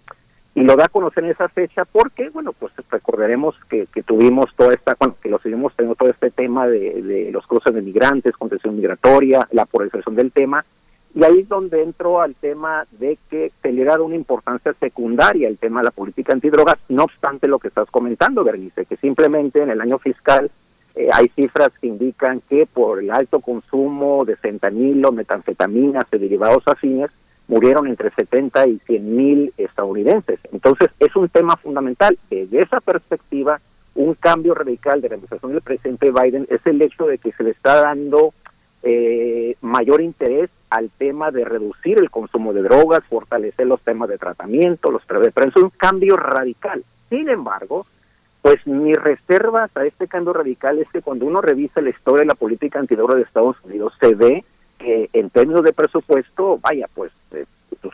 y 0.55 0.61
lo 0.63 0.77
da 0.77 0.85
a 0.85 0.89
conocer 0.89 1.25
en 1.25 1.31
esa 1.31 1.49
fecha 1.49 1.87
porque, 1.87 2.29
bueno, 2.29 2.53
pues 2.53 2.73
recordaremos 2.91 3.55
que, 3.71 3.87
que 3.87 4.03
tuvimos 4.03 4.55
toda 4.55 4.75
esta, 4.75 4.95
bueno, 4.99 5.17
que 5.23 5.31
lo 5.31 5.39
seguimos 5.39 5.75
teniendo 5.75 5.95
todo 5.95 6.11
este 6.11 6.31
tema 6.31 6.67
de, 6.67 7.03
de 7.03 7.31
los 7.33 7.47
cruces 7.47 7.75
de 7.75 7.81
migrantes, 7.81 8.37
contención 8.37 8.77
migratoria, 8.77 9.49
la 9.53 9.65
polarización 9.65 10.15
del 10.15 10.31
tema 10.31 10.65
y 11.15 11.25
ahí 11.25 11.41
es 11.41 11.49
donde 11.49 11.83
entró 11.83 12.21
al 12.21 12.35
tema 12.35 12.87
de 12.93 13.19
que 13.29 13.53
se 13.61 13.73
le 13.73 13.85
da 13.85 14.01
una 14.01 14.15
importancia 14.15 14.73
secundaria 14.81 15.49
el 15.49 15.59
tema 15.59 15.81
de 15.81 15.85
la 15.85 15.91
política 15.91 16.33
antidrogas, 16.33 16.79
no 16.89 17.05
obstante 17.05 17.49
lo 17.49 17.59
que 17.59 17.69
estás 17.69 17.91
comentando, 17.91 18.45
Bernice, 18.45 18.87
que 18.87 18.97
simplemente 18.97 19.63
en 19.63 19.71
el 19.71 19.81
año 19.81 19.99
fiscal 19.99 20.51
eh, 20.95 21.09
hay 21.13 21.29
cifras 21.29 21.73
que 21.81 21.87
indican 21.87 22.41
que 22.49 22.67
por 22.67 23.01
el 23.01 23.11
alto 23.11 23.41
consumo 23.41 24.25
de 24.25 24.37
fentanilo, 24.37 25.13
metanfetaminas 25.13 26.07
y 26.13 26.19
derivados 26.19 26.63
afines, 26.67 27.11
murieron 27.49 27.87
entre 27.89 28.11
70 28.11 28.67
y 28.69 28.79
100 28.87 29.17
mil 29.17 29.53
estadounidenses. 29.59 30.39
Entonces, 30.53 30.91
es 30.99 31.15
un 31.17 31.29
tema 31.29 31.57
fundamental. 31.57 32.19
Desde 32.31 32.63
esa 32.63 32.81
perspectiva, 32.81 33.61
un 33.95 34.15
cambio 34.15 34.55
radical 34.55 35.01
de 35.01 35.09
la 35.09 35.15
administración 35.17 35.53
del 35.53 35.61
presidente 35.61 36.11
Biden 36.11 36.47
es 36.49 36.65
el 36.67 36.81
hecho 36.81 37.07
de 37.07 37.19
que 37.19 37.33
se 37.33 37.43
le 37.43 37.51
está 37.51 37.83
dando 37.83 38.33
eh, 38.83 39.57
mayor 39.61 40.01
interés 40.01 40.51
al 40.71 40.91
tema 40.91 41.31
de 41.31 41.45
reducir 41.45 41.99
el 41.99 42.11
consumo 42.11 42.53
de 42.53 42.63
drogas, 42.63 43.05
fortalecer 43.05 43.67
los 43.67 43.81
temas 43.83 44.09
de 44.09 44.19
tratamiento, 44.19 44.91
los 44.91 45.03
pero 45.07 45.49
es 45.49 45.57
un 45.57 45.71
cambio 45.71 46.17
radical. 46.17 46.83
Sin 47.09 47.29
embargo, 47.29 47.87
pues 48.41 48.67
mi 48.67 48.95
reserva 48.95 49.69
a 49.75 49.85
este 49.85 50.09
cambio 50.09 50.33
radical 50.33 50.79
es 50.79 50.89
que 50.91 51.03
cuando 51.03 51.27
uno 51.27 51.41
revisa 51.41 51.81
la 51.81 51.91
historia 51.91 52.21
de 52.21 52.27
la 52.27 52.35
política 52.35 52.81
antidroga 52.81 53.15
de 53.15 53.23
Estados 53.23 53.57
Unidos, 53.65 53.93
se 54.01 54.15
ve 54.15 54.45
que 54.79 55.09
en 55.13 55.31
términos 55.31 55.63
de 55.63 55.73
presupuesto, 55.73 56.59
vaya, 56.59 56.89
pues 56.93 57.13
eh, 57.33 57.45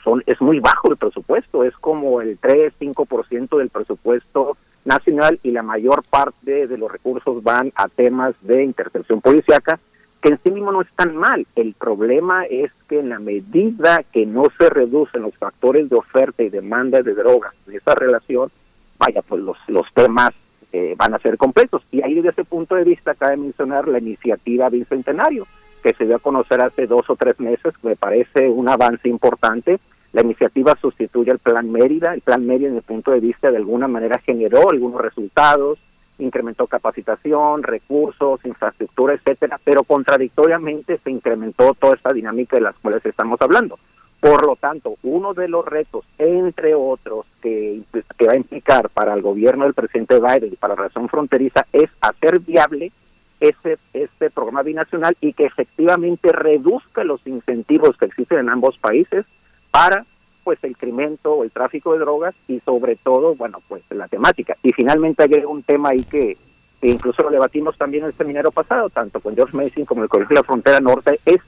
son, 0.03 0.23
es 0.27 0.41
muy 0.41 0.61
bajo 0.61 0.91
el 0.91 0.97
presupuesto, 0.97 1.65
es 1.65 1.75
como 1.75 2.23
el 2.23 2.41
3-5% 2.41 3.59
del 3.59 3.69
presupuesto 3.69 4.57
nacional 4.85 5.39
y 5.43 5.51
la 5.51 5.63
mayor 5.63 6.03
parte 6.09 6.67
de 6.67 6.79
los 6.79 6.91
recursos 6.91 7.43
van 7.43 7.73
a 7.75 7.89
temas 7.89 8.35
de 8.41 8.63
intercepción 8.63 9.21
policíaca 9.21 9.79
que 10.21 10.31
en 10.31 10.39
sí 10.43 10.51
mismo 10.51 10.73
no 10.73 10.81
es 10.81 10.91
tan 10.97 11.17
mal. 11.17 11.47
El 11.55 11.75
problema 11.75 12.45
es 12.45 12.73
que 12.89 13.01
en 13.01 13.11
la 13.11 13.19
medida 13.19 14.03
que 14.13 14.27
no 14.27 14.45
se 14.59 14.69
reducen 14.69 15.23
los 15.23 15.37
factores 15.37 15.89
de 15.89 15.97
oferta 15.97 16.43
y 16.43 16.49
demanda 16.49 17.03
de 17.03 17.15
drogas 17.15 17.55
en 17.67 17.77
esa 17.77 17.95
relación, 17.95 18.51
vaya, 18.99 19.23
pues 19.23 19.43
los, 19.43 19.57
los 19.69 19.87
temas 19.95 20.33
eh, 20.73 20.95
van 20.97 21.15
a 21.15 21.19
ser 21.19 21.39
complejos. 21.39 21.83
Y 21.91 22.03
ahí 22.03 22.15
desde 22.15 22.31
ese 22.31 22.45
punto 22.45 22.75
de 22.75 22.85
vista 22.85 23.15
cabe 23.15 23.37
mencionar 23.37 23.89
la 23.89 23.99
iniciativa 23.99 24.69
Bicentenario, 24.69 25.47
que 25.83 25.95
se 25.95 26.05
dio 26.05 26.17
a 26.17 26.21
conocer 26.21 26.61
hace 26.61 26.87
dos 26.87 27.09
o 27.09 27.17
tres 27.17 27.39
meses, 27.39 27.73
me 27.83 27.97
parece 27.97 28.49
un 28.49 28.69
avance 28.69 29.09
importante. 29.09 29.79
La 30.13 30.23
iniciativa 30.23 30.77
sustituye 30.81 31.31
al 31.31 31.39
Plan 31.39 31.71
Mérida. 31.71 32.15
El 32.15 32.23
Plan 32.23 32.45
Mérida, 32.47 32.69
desde 32.69 32.79
el 32.79 32.85
punto 32.85 33.13
de 33.13 33.21
vista, 33.21 33.51
de 33.51 33.59
alguna 33.59 33.89
manera 33.89 34.19
generó 34.19 34.71
algunos 34.71 35.01
resultados, 35.01 35.79
incrementó 36.19 36.67
capacitación, 36.67 37.63
recursos, 37.63 38.45
infraestructura, 38.45 39.15
etcétera, 39.15 39.61
pero 39.63 39.85
contradictoriamente 39.85 40.99
se 40.99 41.11
incrementó 41.11 41.75
toda 41.75 41.95
esta 41.95 42.13
dinámica 42.13 42.57
de 42.57 42.63
las 42.63 42.77
cuales 42.77 43.05
estamos 43.05 43.41
hablando. 43.41 43.79
Por 44.21 44.45
lo 44.45 44.57
tanto, 44.57 44.97
uno 45.05 45.33
de 45.33 45.49
los 45.49 45.65
retos, 45.65 46.05
entre 46.19 46.75
otros, 46.75 47.27
que, 47.41 47.81
va 48.27 48.33
a 48.33 48.37
implicar 48.37 48.91
para 48.91 49.15
el 49.15 49.23
gobierno 49.23 49.65
del 49.65 49.75
presidente 49.75 50.19
Biden 50.19 50.53
y 50.53 50.57
para 50.57 50.75
la 50.75 50.83
relación 50.83 51.09
fronteriza 51.09 51.67
es 51.73 51.89
hacer 52.01 52.41
viable 52.41 52.91
ese 53.39 53.79
este 53.93 54.31
programa 54.31 54.65
binacional 54.65 55.17
y 55.21 55.33
que 55.33 55.45
efectivamente 55.45 56.33
reduzca 56.33 57.05
los 57.05 57.25
incentivos 57.29 57.97
que 57.97 58.07
existen 58.07 58.41
en 58.41 58.49
ambos 58.49 58.77
países 58.79 59.27
para 59.71 60.05
pues 60.49 60.65
el 60.65 60.79
crimen 60.79 61.19
o 61.25 61.45
el 61.45 61.51
tráfico 61.51 61.93
de 61.93 61.99
drogas 61.99 62.35
y 62.49 62.59
sobre 62.61 62.97
todo, 62.97 63.35
bueno, 63.35 63.59
pues 63.69 63.83
la 63.91 64.09
temática. 64.09 64.57
Y 64.63 64.73
finalmente 64.73 65.25
hay 65.25 65.45
un 65.45 65.63
tema 65.63 65.91
ahí 65.91 66.05
que, 66.05 66.39
incluso 66.81 67.23
lo 67.23 67.29
debatimos 67.29 67.77
también 67.77 68.05
en 68.05 68.09
el 68.09 68.15
seminario 68.15 68.51
pasado, 68.51 68.89
tanto 68.89 69.21
con 69.21 69.35
George 69.35 69.55
Mason 69.55 69.85
como 69.85 70.05
el 70.05 70.09
Colegio 70.09 70.31
de 70.35 70.41
la 70.41 70.47
Frontera 70.47 70.81
Norte, 70.81 71.21
es 71.27 71.43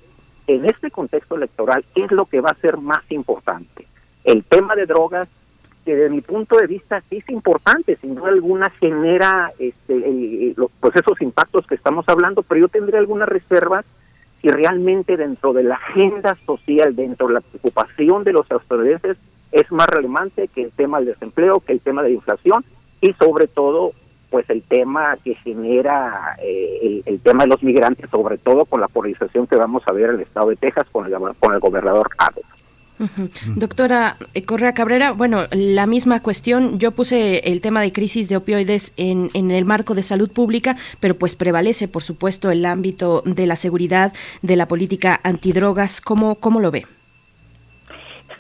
en 0.47 0.67
este 0.67 0.91
contexto 0.91 1.37
electoral, 1.37 1.83
¿qué 1.95 2.05
es 2.05 2.13
lo 2.13 2.27
que 2.27 2.43
va 2.43 2.51
a 2.51 2.61
ser 2.61 2.77
más 2.77 3.11
importante? 3.11 3.87
El 4.23 4.45
tema 4.45 4.77
de 4.77 4.85
drogas, 4.85 5.31
que 5.87 5.97
desde 5.97 6.15
mi 6.15 6.21
punto 6.21 6.59
de 6.59 6.67
vista 6.67 7.03
sí 7.09 7.17
es 7.27 7.29
importante, 7.31 7.97
sin 7.97 8.17
duda 8.17 8.29
alguna 8.29 8.69
genera 8.69 9.51
este, 9.59 10.55
pues 10.79 10.95
esos 10.95 11.23
impactos 11.23 11.67
que 11.67 11.75
estamos 11.75 12.07
hablando, 12.07 12.43
pero 12.43 12.61
yo 12.61 12.69
tendría 12.69 12.99
algunas 12.99 13.31
reservas 13.31 13.87
si 14.41 14.49
realmente 14.49 15.17
dentro 15.17 15.53
de 15.53 15.65
la 15.65 15.75
agenda 15.75 16.37
social, 16.47 16.97
dentro 16.97 17.29
de 17.29 17.35
la 17.35 17.41
preocupación 17.41 18.25
de 18.25 18.33
los 18.33 18.51
estadounidenses, 18.51 19.17
es 19.53 19.71
más 19.73 19.89
relevante 19.89 20.49
que 20.49 20.63
el 20.63 20.73
tema 20.73 20.99
del 20.99 21.09
desempleo, 21.09 21.61
que 21.61 21.73
el 21.73 21.81
tema 21.81 22.03
de 22.03 22.11
la 22.11 22.15
inflación 22.15 22.65
y 23.01 23.13
sobre 23.15 23.47
todo 23.47 23.93
pues 24.31 24.49
el 24.49 24.63
tema 24.63 25.17
que 25.25 25.35
genera 25.35 26.37
eh, 26.41 27.03
el, 27.05 27.21
tema 27.21 27.43
de 27.43 27.49
los 27.49 27.63
migrantes, 27.65 28.09
sobre 28.11 28.39
todo 28.39 28.65
con 28.65 28.81
la 28.81 28.87
polarización 28.87 29.49
que 29.49 29.57
vamos 29.57 29.83
a 29.87 29.93
ver 29.93 30.11
en 30.11 30.17
el 30.17 30.21
estado 30.21 30.51
de 30.51 30.57
Texas 30.57 30.87
con 30.93 31.07
el, 31.07 31.13
con 31.41 31.53
el 31.53 31.59
gobernador 31.59 32.09
Abbott. 32.17 32.45
Doctora 33.57 34.17
eh, 34.35 34.45
Correa 34.45 34.75
Cabrera, 34.75 35.13
bueno, 35.13 35.47
la 35.53 35.87
misma 35.87 36.21
cuestión, 36.21 36.79
yo 36.79 36.93
puse 36.93 37.39
el 37.51 37.61
tema 37.61 37.81
de 37.81 37.93
crisis 37.93 38.29
de 38.29 38.37
opioides 38.37 38.93
en, 38.97 39.31
en, 39.35 39.51
el 39.51 39.65
marco 39.65 39.95
de 39.95 40.03
salud 40.03 40.31
pública, 40.31 40.77
pero 41.01 41.17
pues 41.17 41.35
prevalece, 41.35 41.89
por 41.89 42.03
supuesto, 42.03 42.51
el 42.51 42.65
ámbito 42.67 43.23
de 43.25 43.47
la 43.47 43.57
seguridad, 43.57 44.13
de 44.43 44.57
la 44.57 44.67
política 44.67 45.21
antidrogas. 45.23 46.01
¿Cómo, 46.01 46.35
cómo 46.35 46.61
lo 46.61 46.71
ve? 46.71 46.87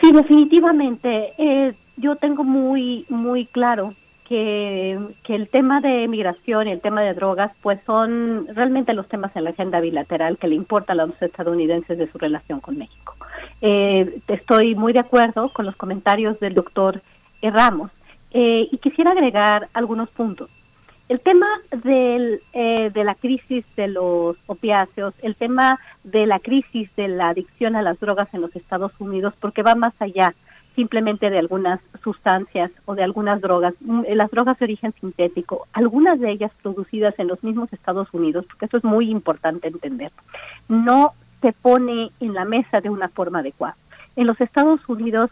Sí, 0.00 0.12
definitivamente. 0.12 1.32
Eh, 1.38 1.72
yo 1.96 2.16
tengo 2.16 2.44
muy, 2.44 3.04
muy 3.08 3.46
claro 3.46 3.94
que, 4.28 4.98
que, 5.22 5.34
el 5.34 5.48
tema 5.48 5.80
de 5.80 6.06
migración 6.08 6.68
y 6.68 6.72
el 6.72 6.80
tema 6.80 7.02
de 7.02 7.14
drogas, 7.14 7.52
pues 7.62 7.80
son 7.84 8.46
realmente 8.54 8.94
los 8.94 9.08
temas 9.08 9.34
en 9.36 9.44
la 9.44 9.50
agenda 9.50 9.80
bilateral 9.80 10.38
que 10.38 10.48
le 10.48 10.54
importan 10.54 11.00
a 11.00 11.06
los 11.06 11.20
estadounidenses 11.20 11.98
de 11.98 12.10
su 12.10 12.18
relación 12.18 12.60
con 12.60 12.78
México. 12.78 13.14
Eh, 13.62 14.20
estoy 14.28 14.74
muy 14.74 14.92
de 14.92 15.00
acuerdo 15.00 15.50
con 15.50 15.66
los 15.66 15.76
comentarios 15.76 16.40
del 16.40 16.54
doctor 16.54 17.00
Ramos. 17.42 17.90
Eh, 18.32 18.68
y 18.70 18.78
quisiera 18.78 19.10
agregar 19.10 19.68
algunos 19.74 20.10
puntos. 20.10 20.50
El 21.08 21.18
tema 21.18 21.48
del, 21.82 22.40
eh, 22.52 22.90
de 22.94 23.02
la 23.02 23.16
crisis 23.16 23.64
de 23.74 23.88
los 23.88 24.36
opiáceos, 24.46 25.12
el 25.22 25.34
tema 25.34 25.80
de 26.04 26.26
la 26.26 26.38
crisis 26.38 26.94
de 26.94 27.08
la 27.08 27.30
adicción 27.30 27.74
a 27.74 27.82
las 27.82 27.98
drogas 27.98 28.32
en 28.32 28.42
los 28.42 28.54
Estados 28.54 28.92
Unidos, 29.00 29.34
porque 29.40 29.64
va 29.64 29.74
más 29.74 29.92
allá 30.00 30.34
simplemente 30.76 31.28
de 31.28 31.40
algunas 31.40 31.80
sustancias 32.04 32.70
o 32.84 32.94
de 32.94 33.02
algunas 33.02 33.40
drogas, 33.40 33.74
mm, 33.80 34.02
las 34.14 34.30
drogas 34.30 34.56
de 34.60 34.66
origen 34.66 34.94
sintético, 35.00 35.66
algunas 35.72 36.20
de 36.20 36.30
ellas 36.30 36.52
producidas 36.62 37.18
en 37.18 37.26
los 37.26 37.42
mismos 37.42 37.72
Estados 37.72 38.06
Unidos, 38.14 38.46
porque 38.46 38.66
eso 38.66 38.76
es 38.76 38.84
muy 38.84 39.10
importante 39.10 39.66
entender, 39.66 40.12
no 40.68 41.12
se 41.40 41.52
pone 41.52 42.10
en 42.20 42.34
la 42.34 42.44
mesa 42.44 42.80
de 42.80 42.90
una 42.90 43.08
forma 43.08 43.40
adecuada. 43.40 43.76
En 44.16 44.26
los 44.26 44.40
Estados 44.40 44.80
Unidos, 44.88 45.30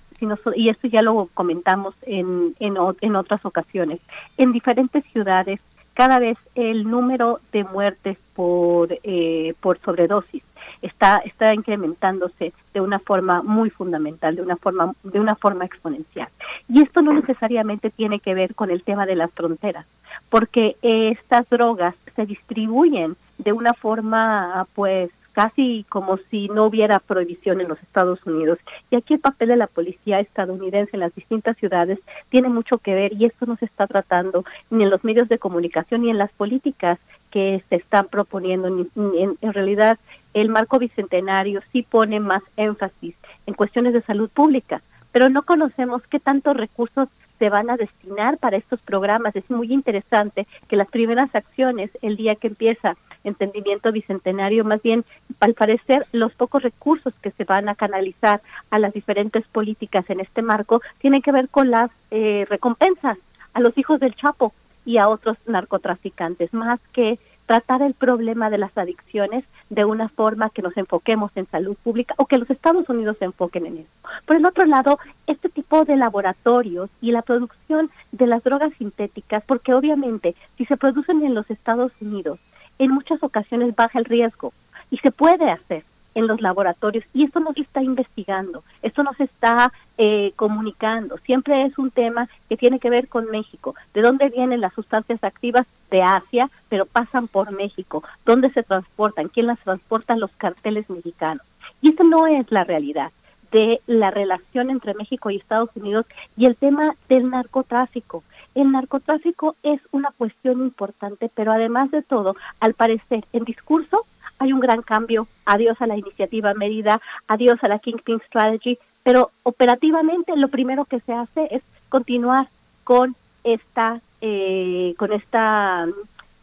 y 0.54 0.68
esto 0.68 0.88
ya 0.88 1.02
lo 1.02 1.28
comentamos 1.34 1.94
en, 2.02 2.54
en, 2.60 3.16
otras 3.16 3.44
ocasiones, 3.44 4.00
en 4.36 4.52
diferentes 4.52 5.04
ciudades 5.12 5.60
cada 5.94 6.20
vez 6.20 6.38
el 6.54 6.88
número 6.88 7.40
de 7.50 7.64
muertes 7.64 8.18
por, 8.34 8.96
eh, 9.02 9.54
por 9.60 9.78
sobredosis 9.80 10.44
está, 10.82 11.18
está 11.24 11.54
incrementándose 11.54 12.52
de 12.72 12.80
una 12.80 12.98
forma 12.98 13.42
muy 13.42 13.70
fundamental, 13.70 14.36
de 14.36 14.42
una 14.42 14.56
forma, 14.56 14.94
de 15.02 15.20
una 15.20 15.34
forma 15.34 15.64
exponencial. 15.64 16.28
Y 16.68 16.82
esto 16.82 17.02
no 17.02 17.12
necesariamente 17.12 17.90
tiene 17.90 18.20
que 18.20 18.34
ver 18.34 18.54
con 18.54 18.70
el 18.70 18.82
tema 18.82 19.06
de 19.06 19.16
las 19.16 19.32
fronteras, 19.32 19.86
porque 20.30 20.76
estas 20.82 21.48
drogas 21.48 21.94
se 22.14 22.26
distribuyen 22.26 23.16
de 23.38 23.52
una 23.52 23.74
forma 23.74 24.66
pues 24.74 25.10
casi 25.38 25.86
como 25.88 26.16
si 26.16 26.48
no 26.48 26.64
hubiera 26.64 26.98
prohibición 26.98 27.60
en 27.60 27.68
los 27.68 27.80
Estados 27.80 28.18
Unidos. 28.26 28.58
Y 28.90 28.96
aquí 28.96 29.14
el 29.14 29.20
papel 29.20 29.50
de 29.50 29.56
la 29.56 29.68
policía 29.68 30.18
estadounidense 30.18 30.90
en 30.94 31.00
las 31.00 31.14
distintas 31.14 31.56
ciudades 31.58 32.00
tiene 32.28 32.48
mucho 32.48 32.78
que 32.78 32.92
ver 32.92 33.12
y 33.12 33.24
esto 33.24 33.46
no 33.46 33.54
se 33.54 33.66
está 33.66 33.86
tratando 33.86 34.44
ni 34.68 34.82
en 34.82 34.90
los 34.90 35.04
medios 35.04 35.28
de 35.28 35.38
comunicación 35.38 36.02
ni 36.02 36.10
en 36.10 36.18
las 36.18 36.32
políticas 36.32 36.98
que 37.30 37.62
se 37.68 37.76
están 37.76 38.08
proponiendo. 38.08 38.66
En, 38.66 39.52
realidad, 39.52 39.96
el 40.34 40.48
marco 40.48 40.80
bicentenario 40.80 41.60
sí 41.70 41.86
pone 41.88 42.18
más 42.18 42.42
énfasis 42.56 43.14
en 43.46 43.54
cuestiones 43.54 43.92
de 43.92 44.02
salud 44.02 44.28
pública, 44.30 44.82
pero 45.12 45.28
no 45.28 45.42
conocemos 45.42 46.02
qué 46.10 46.18
tantos 46.18 46.56
recursos 46.56 47.08
se 47.38 47.50
van 47.50 47.70
a 47.70 47.76
destinar 47.76 48.38
para 48.38 48.56
estos 48.56 48.80
programas. 48.80 49.34
Es 49.36 49.48
muy 49.50 49.72
interesante 49.72 50.46
que 50.68 50.76
las 50.76 50.88
primeras 50.88 51.34
acciones, 51.34 51.90
el 52.02 52.16
día 52.16 52.34
que 52.34 52.48
empieza 52.48 52.96
entendimiento 53.24 53.92
bicentenario, 53.92 54.64
más 54.64 54.82
bien, 54.82 55.04
al 55.40 55.54
parecer, 55.54 56.06
los 56.12 56.32
pocos 56.34 56.62
recursos 56.62 57.14
que 57.22 57.30
se 57.30 57.44
van 57.44 57.68
a 57.68 57.74
canalizar 57.74 58.40
a 58.70 58.78
las 58.78 58.92
diferentes 58.92 59.44
políticas 59.46 60.08
en 60.10 60.20
este 60.20 60.42
marco 60.42 60.80
tienen 60.98 61.22
que 61.22 61.32
ver 61.32 61.48
con 61.48 61.70
las 61.70 61.90
eh, 62.10 62.46
recompensas 62.48 63.18
a 63.54 63.60
los 63.60 63.76
hijos 63.78 64.00
del 64.00 64.14
Chapo 64.14 64.52
y 64.84 64.98
a 64.98 65.08
otros 65.08 65.36
narcotraficantes, 65.46 66.54
más 66.54 66.80
que 66.92 67.18
tratar 67.48 67.80
el 67.80 67.94
problema 67.94 68.50
de 68.50 68.58
las 68.58 68.76
adicciones 68.76 69.42
de 69.70 69.86
una 69.86 70.10
forma 70.10 70.50
que 70.50 70.60
nos 70.60 70.76
enfoquemos 70.76 71.34
en 71.34 71.46
salud 71.46 71.76
pública 71.82 72.14
o 72.18 72.26
que 72.26 72.36
los 72.36 72.50
Estados 72.50 72.86
Unidos 72.90 73.16
se 73.18 73.24
enfoquen 73.24 73.64
en 73.64 73.78
eso. 73.78 73.88
Por 74.26 74.36
el 74.36 74.44
otro 74.44 74.66
lado, 74.66 74.98
este 75.26 75.48
tipo 75.48 75.86
de 75.86 75.96
laboratorios 75.96 76.90
y 77.00 77.10
la 77.10 77.22
producción 77.22 77.90
de 78.12 78.26
las 78.26 78.44
drogas 78.44 78.74
sintéticas, 78.74 79.42
porque 79.46 79.72
obviamente 79.72 80.36
si 80.58 80.66
se 80.66 80.76
producen 80.76 81.24
en 81.24 81.34
los 81.34 81.50
Estados 81.50 81.90
Unidos, 82.02 82.38
en 82.78 82.90
muchas 82.90 83.22
ocasiones 83.22 83.74
baja 83.74 83.98
el 83.98 84.04
riesgo 84.04 84.52
y 84.90 84.98
se 84.98 85.10
puede 85.10 85.50
hacer 85.50 85.84
en 86.14 86.26
los 86.26 86.40
laboratorios 86.40 87.04
y 87.14 87.24
esto 87.24 87.40
no 87.40 87.52
se 87.52 87.62
está 87.62 87.82
investigando, 87.82 88.62
esto 88.82 89.02
no 89.02 89.12
se 89.14 89.24
está 89.24 89.72
eh, 89.96 90.32
comunicando, 90.36 91.18
siempre 91.18 91.64
es 91.64 91.78
un 91.78 91.90
tema 91.90 92.28
que 92.48 92.56
tiene 92.56 92.78
que 92.78 92.90
ver 92.90 93.08
con 93.08 93.30
México, 93.30 93.74
de 93.94 94.02
dónde 94.02 94.28
vienen 94.28 94.60
las 94.60 94.74
sustancias 94.74 95.22
activas 95.22 95.66
de 95.90 96.02
Asia, 96.02 96.50
pero 96.68 96.86
pasan 96.86 97.28
por 97.28 97.52
México, 97.52 98.02
dónde 98.24 98.50
se 98.50 98.62
transportan, 98.62 99.28
quién 99.28 99.46
las 99.46 99.58
transportan 99.60 100.20
los 100.20 100.30
carteles 100.32 100.88
mexicanos. 100.90 101.42
Y 101.80 101.90
esto 101.90 102.04
no 102.04 102.26
es 102.26 102.50
la 102.50 102.64
realidad 102.64 103.12
de 103.52 103.80
la 103.86 104.10
relación 104.10 104.70
entre 104.70 104.94
México 104.94 105.30
y 105.30 105.36
Estados 105.36 105.70
Unidos 105.74 106.06
y 106.36 106.46
el 106.46 106.56
tema 106.56 106.94
del 107.08 107.30
narcotráfico. 107.30 108.22
El 108.54 108.72
narcotráfico 108.72 109.56
es 109.62 109.80
una 109.92 110.10
cuestión 110.16 110.60
importante, 110.60 111.30
pero 111.34 111.52
además 111.52 111.90
de 111.90 112.02
todo, 112.02 112.36
al 112.60 112.74
parecer, 112.74 113.24
en 113.32 113.44
discurso 113.44 114.04
hay 114.38 114.52
un 114.52 114.60
gran 114.60 114.82
cambio. 114.82 115.26
Adiós 115.44 115.80
a 115.80 115.86
la 115.86 115.96
iniciativa 115.96 116.54
Mérida, 116.54 117.00
adiós 117.26 117.62
a 117.62 117.68
la 117.68 117.78
Kingpin 117.78 118.20
Strategy, 118.26 118.78
pero 119.02 119.30
operativamente 119.42 120.36
lo 120.36 120.48
primero 120.48 120.84
que 120.84 121.00
se 121.00 121.12
hace 121.12 121.48
es 121.50 121.62
continuar 121.88 122.48
con 122.84 123.16
esta, 123.44 124.00
eh, 124.20 124.94
con 124.98 125.12
esta 125.12 125.86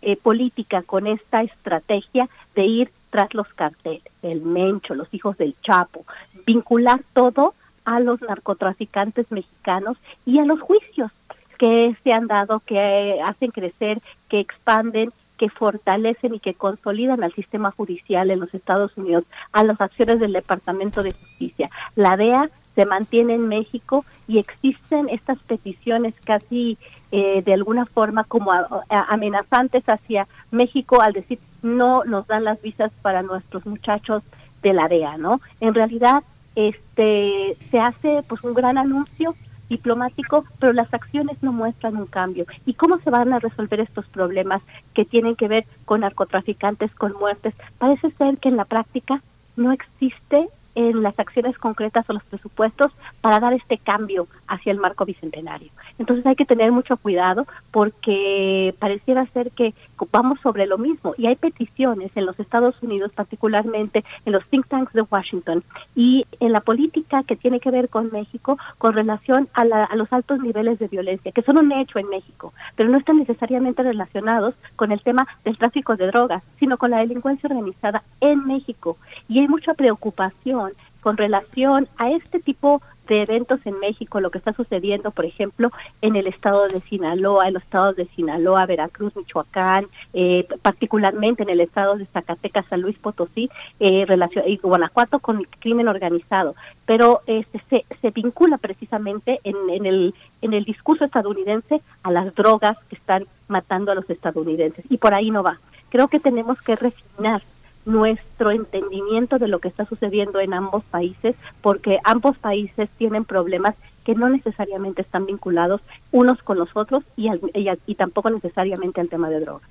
eh, 0.02 0.18
política, 0.18 0.82
con 0.84 1.08
esta 1.08 1.44
estrategia 1.44 2.30
de 2.56 2.66
ir 2.66 2.92
tras 3.10 3.34
los 3.34 3.48
carteles, 3.54 4.04
el 4.24 4.42
Mencho, 4.42 4.94
los 4.94 5.14
hijos 5.14 5.38
del 5.38 5.56
Chapo, 5.62 6.06
vincular 6.46 7.02
todo 7.14 7.54
a 7.86 8.00
los 8.00 8.22
narcotraficantes 8.22 9.32
mexicanos 9.32 9.98
y 10.26 10.40
a 10.40 10.46
los 10.46 10.60
juicios 10.60 11.12
que 11.58 11.96
se 12.04 12.12
han 12.12 12.28
dado, 12.28 12.60
que 12.60 13.22
hacen 13.24 13.52
crecer, 13.52 14.02
que 14.28 14.40
expanden 14.40 15.14
que 15.38 15.50
fortalecen 15.50 16.36
y 16.36 16.40
que 16.40 16.54
consolidan 16.54 17.24
al 17.24 17.34
sistema 17.34 17.72
judicial 17.72 18.32
en 18.32 18.40
los 18.40 18.54
Estados 18.54 18.96
Unidos, 18.98 19.26
a 19.52 19.64
las 19.64 19.80
acciones 19.82 20.20
del 20.20 20.34
Departamento 20.34 21.04
de 21.04 21.12
Justicia. 21.12 21.70
La 21.96 22.18
DEA 22.18 22.50
se 22.76 22.86
mantiene 22.86 23.36
en 23.36 23.48
México 23.48 24.06
y 24.28 24.38
existen 24.38 25.10
estas 25.10 25.40
peticiones 25.40 26.14
casi 26.26 26.78
eh, 27.12 27.42
de 27.44 27.54
alguna 27.54 27.86
forma 27.86 28.26
como 28.26 28.52
amenazantes 28.90 29.84
hacia 29.88 30.28
México 30.52 31.02
al 31.02 31.14
decir 31.14 31.40
no 31.64 32.04
nos 32.04 32.28
dan 32.28 32.44
las 32.44 32.62
visas 32.62 32.92
para 33.02 33.24
nuestros 33.24 33.66
muchachos 33.66 34.24
de 34.62 34.74
la 34.74 34.88
DEA, 34.88 35.18
¿no? 35.18 35.40
En 35.62 35.74
realidad 35.74 36.24
este 36.56 37.58
se 37.70 37.80
hace 37.80 38.22
pues 38.28 38.44
un 38.44 38.54
gran 38.54 38.78
anuncio 38.78 39.36
diplomático, 39.69 40.45
pero 40.60 40.74
las 40.74 40.94
acciones 40.94 41.42
no 41.42 41.52
muestran 41.52 41.98
un 41.98 42.06
cambio. 42.06 42.45
¿Y 42.66 42.74
cómo 42.74 43.00
se 43.00 43.10
van 43.10 43.34
a 43.34 43.40
resolver 43.40 43.80
estos 43.80 44.06
problemas 44.08 44.61
que 44.94 45.06
tienen 45.06 45.35
que 45.35 45.48
ver 45.48 45.66
con 45.85 46.02
narcotraficantes, 46.02 46.94
con 46.95 47.14
muertes? 47.14 47.53
Parece 47.77 48.11
ser 48.11 48.38
que 48.38 48.50
en 48.50 48.58
la 48.58 48.66
práctica 48.66 49.22
no 49.56 49.72
existe 49.72 50.48
en 50.76 51.02
las 51.02 51.18
acciones 51.20 51.58
concretas 51.58 52.10
o 52.10 52.14
los 52.14 52.24
presupuestos 52.24 52.92
para 53.22 53.40
dar 53.40 53.54
este 53.54 53.78
cambio 53.78 54.28
hacia 54.48 54.72
el 54.72 54.78
marco 54.78 55.06
bicentenario. 55.06 55.70
Entonces 55.98 56.26
hay 56.26 56.36
que 56.36 56.45
tener 56.45 56.72
mucho 56.72 56.98
cuidado 56.98 57.48
porque 57.72 58.76
pareciera 58.80 59.26
ser 59.28 59.52
que 59.52 59.74
vamos 60.12 60.40
sobre 60.42 60.68
lo 60.68 60.78
mismo 60.78 61.16
y 61.18 61.28
hay 61.28 61.36
peticiones 61.36 62.12
en 62.16 62.26
los 62.26 62.40
Estados 62.40 62.76
Unidos, 62.82 63.12
particularmente 63.14 64.04
en 64.26 64.34
los 64.34 64.45
think 64.48 64.68
tanks 64.68 64.94
de 64.94 65.02
Washington 65.02 65.64
y 65.95 66.26
en 66.40 66.52
la 66.52 66.60
política 66.60 67.24
que 67.24 67.36
tiene 67.36 67.60
que 67.60 67.72
ver 67.72 67.90
con 67.90 68.12
México 68.12 68.58
con 68.78 68.94
relación 68.94 69.48
a, 69.54 69.62
a 69.62 69.95
los 69.95 70.12
altos 70.12 70.40
niveles 70.40 70.80
de 70.80 70.88
violencia, 70.88 71.32
que 71.32 71.42
son 71.42 71.58
un 71.58 71.72
hecho 71.72 72.00
en 72.00 72.10
México, 72.10 72.54
pero 72.76 72.90
no 72.90 72.98
están 72.98 73.18
necesariamente 73.18 73.84
relacionados 73.84 74.56
con 74.76 74.92
el 74.92 75.02
tema 75.02 75.28
del 75.44 75.58
tráfico 75.58 75.95
de 75.95 76.08
drogas, 76.08 76.44
sino 76.60 76.78
con 76.78 76.92
la 76.92 77.00
delincuencia 77.00 77.48
organizada 77.48 78.04
en 78.20 78.45
México. 78.45 78.98
Y 79.30 79.40
hay 79.40 79.48
mucha 79.48 79.74
preocupación 79.74 80.65
con 81.06 81.17
relación 81.17 81.88
a 81.98 82.09
este 82.09 82.40
tipo 82.40 82.82
de 83.08 83.22
eventos 83.22 83.59
en 83.66 83.77
México, 83.77 84.19
lo 84.19 84.32
que 84.32 84.40
está 84.40 84.53
sucediendo, 84.53 85.11
por 85.11 85.25
ejemplo, 85.25 85.69
en 86.01 86.16
el 86.16 86.25
estado 86.25 86.67
de 86.67 86.82
Sinaloa, 86.82 87.48
en 87.48 87.53
los 87.53 87.61
estados 87.61 87.95
de 87.95 88.08
Sinaloa, 88.08 88.66
Veracruz, 88.66 89.16
Michoacán, 89.16 89.85
eh, 90.16 90.48
particularmente 90.64 91.43
en 91.43 91.50
el 91.50 91.59
estado 91.59 91.95
de 91.95 92.08
Zacatecas, 92.08 92.66
San 92.72 92.82
Luis 92.82 92.98
Potosí, 92.98 93.51
eh, 93.80 94.08
y 94.48 94.58
Guanajuato 94.58 95.19
con 95.19 95.38
el 95.38 95.48
crimen 95.48 95.88
organizado. 95.88 96.56
Pero 96.88 97.22
este, 97.27 97.61
se, 97.69 97.85
se 98.01 98.09
vincula 98.09 98.58
precisamente 98.58 99.40
en, 99.43 99.58
en, 99.69 99.85
el, 99.85 100.16
en 100.42 100.53
el 100.53 100.64
discurso 100.66 101.06
estadounidense 101.06 101.82
a 102.01 102.09
las 102.09 102.34
drogas 102.34 102.80
que 102.90 102.95
están 102.95 103.27
matando 103.48 103.92
a 103.92 103.95
los 103.95 104.09
estadounidenses. 104.09 104.84
Y 104.90 104.98
por 104.98 105.14
ahí 105.14 105.30
no 105.30 105.43
va. 105.43 105.59
Creo 105.90 106.08
que 106.08 106.19
tenemos 106.19 106.59
que 106.64 106.75
refinar 106.75 107.43
nuestro 107.86 108.52
entendimiento 108.52 109.38
de 109.38 109.48
lo 109.48 109.60
que 109.60 109.68
está 109.68 109.86
sucediendo 109.86 110.40
en 110.40 110.54
ambos 110.54 110.84
países, 110.86 111.36
porque 111.62 112.00
ambos 112.04 112.38
países 112.38 112.90
tienen 112.98 113.26
problemas 113.26 113.76
que 114.04 114.16
no 114.16 114.30
necesariamente 114.30 115.02
están 115.02 115.26
vinculados 115.26 115.82
unos 116.12 116.42
con 116.44 116.58
los 116.58 116.70
otros 116.76 117.04
y, 117.16 117.30
y, 117.54 117.96
tampoco 117.96 118.30
necesariamente 118.30 119.02
al 119.02 119.10
tema 119.10 119.30
de 119.30 119.40
drogas. 119.40 119.70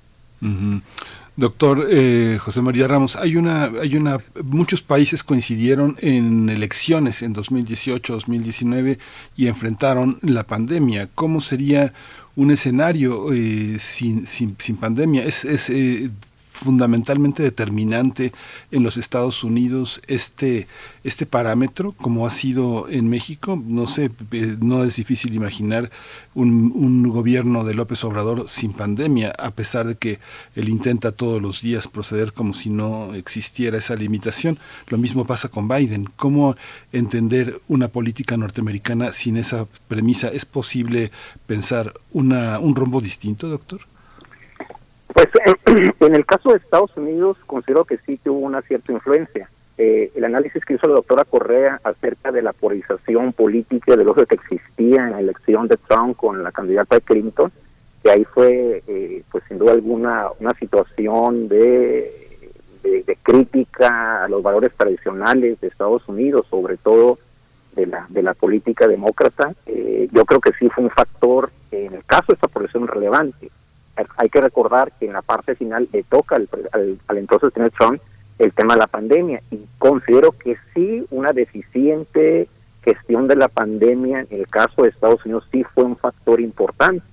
Doctor 1.37 1.87
eh, 1.89 2.37
José 2.39 2.61
María 2.61 2.87
Ramos, 2.87 3.15
hay 3.17 3.35
una, 3.35 3.65
hay 3.65 3.97
una, 3.97 4.19
muchos 4.43 4.81
países 4.81 5.23
coincidieron 5.23 5.97
en 5.99 6.49
elecciones 6.49 7.21
en 7.23 7.33
2018, 7.33 8.13
2019 8.13 8.99
y 9.35 9.47
enfrentaron 9.47 10.17
la 10.21 10.43
pandemia. 10.43 11.09
¿Cómo 11.13 11.41
sería 11.41 11.93
un 12.35 12.51
escenario 12.51 13.33
eh, 13.33 13.77
sin, 13.79 14.25
sin, 14.25 14.55
sin 14.59 14.77
pandemia? 14.77 15.25
Es, 15.25 15.43
es 15.43 15.69
eh, 15.69 16.09
fundamentalmente 16.55 17.43
determinante 17.43 18.31
en 18.71 18.81
los 18.81 18.95
Estados 18.95 19.43
Unidos 19.43 20.01
este, 20.07 20.67
este 21.03 21.25
parámetro, 21.25 21.91
como 21.91 22.25
ha 22.25 22.29
sido 22.29 22.87
en 22.89 23.09
México. 23.09 23.61
No 23.63 23.87
sé, 23.87 24.09
eh, 24.31 24.55
no 24.61 24.83
es 24.83 24.95
difícil 24.95 25.35
imaginar 25.35 25.91
un, 26.33 26.71
un, 26.73 27.03
gobierno 27.09 27.65
de 27.65 27.75
López 27.75 28.03
Obrador 28.05 28.45
sin 28.47 28.71
pandemia, 28.71 29.31
a 29.37 29.51
pesar 29.51 29.85
de 29.85 29.95
que 29.95 30.19
él 30.55 30.69
intenta 30.69 31.11
todos 31.11 31.41
los 31.41 31.61
días 31.61 31.87
proceder 31.87 32.31
como 32.31 32.53
si 32.53 32.69
no 32.69 33.13
existiera 33.13 33.77
esa 33.77 33.95
limitación. 33.95 34.57
Lo 34.87 34.97
mismo 34.97 35.25
pasa 35.25 35.49
con 35.49 35.67
Biden. 35.67 36.09
¿Cómo 36.15 36.55
entender 36.93 37.53
una 37.67 37.89
política 37.89 38.37
norteamericana 38.37 39.11
sin 39.11 39.35
esa 39.35 39.67
premisa? 39.89 40.29
¿Es 40.29 40.45
posible 40.45 41.11
pensar 41.47 41.93
una, 42.11 42.59
un 42.59 42.75
rumbo 42.75 43.01
distinto, 43.01 43.49
doctor? 43.49 43.81
Pues 45.15 45.29
en 46.01 46.13
el 46.13 46.25
caso 46.25 46.49
de 46.49 46.57
Estados 46.57 46.91
Unidos 46.97 47.37
considero 47.47 47.85
que 47.85 47.97
sí 47.99 48.19
que 48.21 48.29
hubo 48.29 48.39
una 48.39 48.61
cierta 48.63 48.91
influencia. 48.91 49.49
Eh, 49.77 50.11
el 50.13 50.25
análisis 50.25 50.63
que 50.65 50.73
hizo 50.73 50.87
la 50.87 50.95
doctora 50.95 51.23
Correa 51.23 51.79
acerca 51.85 52.33
de 52.33 52.41
la 52.41 52.51
polarización 52.51 53.31
política 53.31 53.95
de 53.95 54.03
lo 54.03 54.13
que 54.13 54.35
existía 54.35 55.05
en 55.05 55.11
la 55.11 55.21
elección 55.21 55.69
de 55.69 55.77
Trump 55.77 56.17
con 56.17 56.43
la 56.43 56.51
candidata 56.51 56.95
de 56.95 57.01
Clinton, 57.01 57.49
que 58.03 58.11
ahí 58.11 58.25
fue, 58.25 58.83
eh, 58.87 59.23
pues 59.31 59.45
sin 59.47 59.57
duda 59.57 59.71
alguna, 59.71 60.27
una 60.39 60.53
situación 60.55 61.47
de, 61.47 62.11
crítica 63.23 64.25
a 64.25 64.27
los 64.27 64.43
valores 64.43 64.73
tradicionales 64.75 65.59
de 65.61 65.67
Estados 65.67 66.07
Unidos, 66.09 66.45
sobre 66.49 66.75
todo 66.75 67.19
de 67.73 67.87
la, 67.87 68.05
de 68.09 68.21
la 68.21 68.33
política 68.33 68.85
demócrata. 68.85 69.53
Eh, 69.65 70.09
yo 70.11 70.25
creo 70.25 70.41
que 70.41 70.51
sí 70.59 70.69
fue 70.69 70.83
un 70.83 70.89
factor, 70.89 71.51
en 71.71 71.93
el 71.93 72.03
caso 72.03 72.25
de 72.27 72.33
esta 72.33 72.49
polarización 72.49 72.87
relevante 72.87 73.49
hay 74.17 74.29
que 74.29 74.41
recordar 74.41 74.91
que 74.99 75.05
en 75.05 75.13
la 75.13 75.21
parte 75.21 75.55
final 75.55 75.87
le 75.91 76.03
toca 76.03 76.35
al, 76.35 76.49
al, 77.07 77.17
entonces 77.17 77.53
tener 77.53 77.71
Trump 77.71 78.01
el 78.39 78.51
tema 78.51 78.73
de 78.73 78.79
la 78.81 78.87
pandemia 78.87 79.41
y 79.51 79.59
considero 79.77 80.31
que 80.31 80.57
sí 80.73 81.05
una 81.09 81.31
deficiente 81.31 82.49
gestión 82.83 83.27
de 83.27 83.35
la 83.35 83.47
pandemia 83.47 84.25
en 84.29 84.39
el 84.39 84.47
caso 84.47 84.83
de 84.83 84.89
Estados 84.89 85.25
Unidos 85.25 85.47
sí 85.51 85.63
fue 85.63 85.83
un 85.83 85.97
factor 85.97 86.39
importante. 86.39 87.03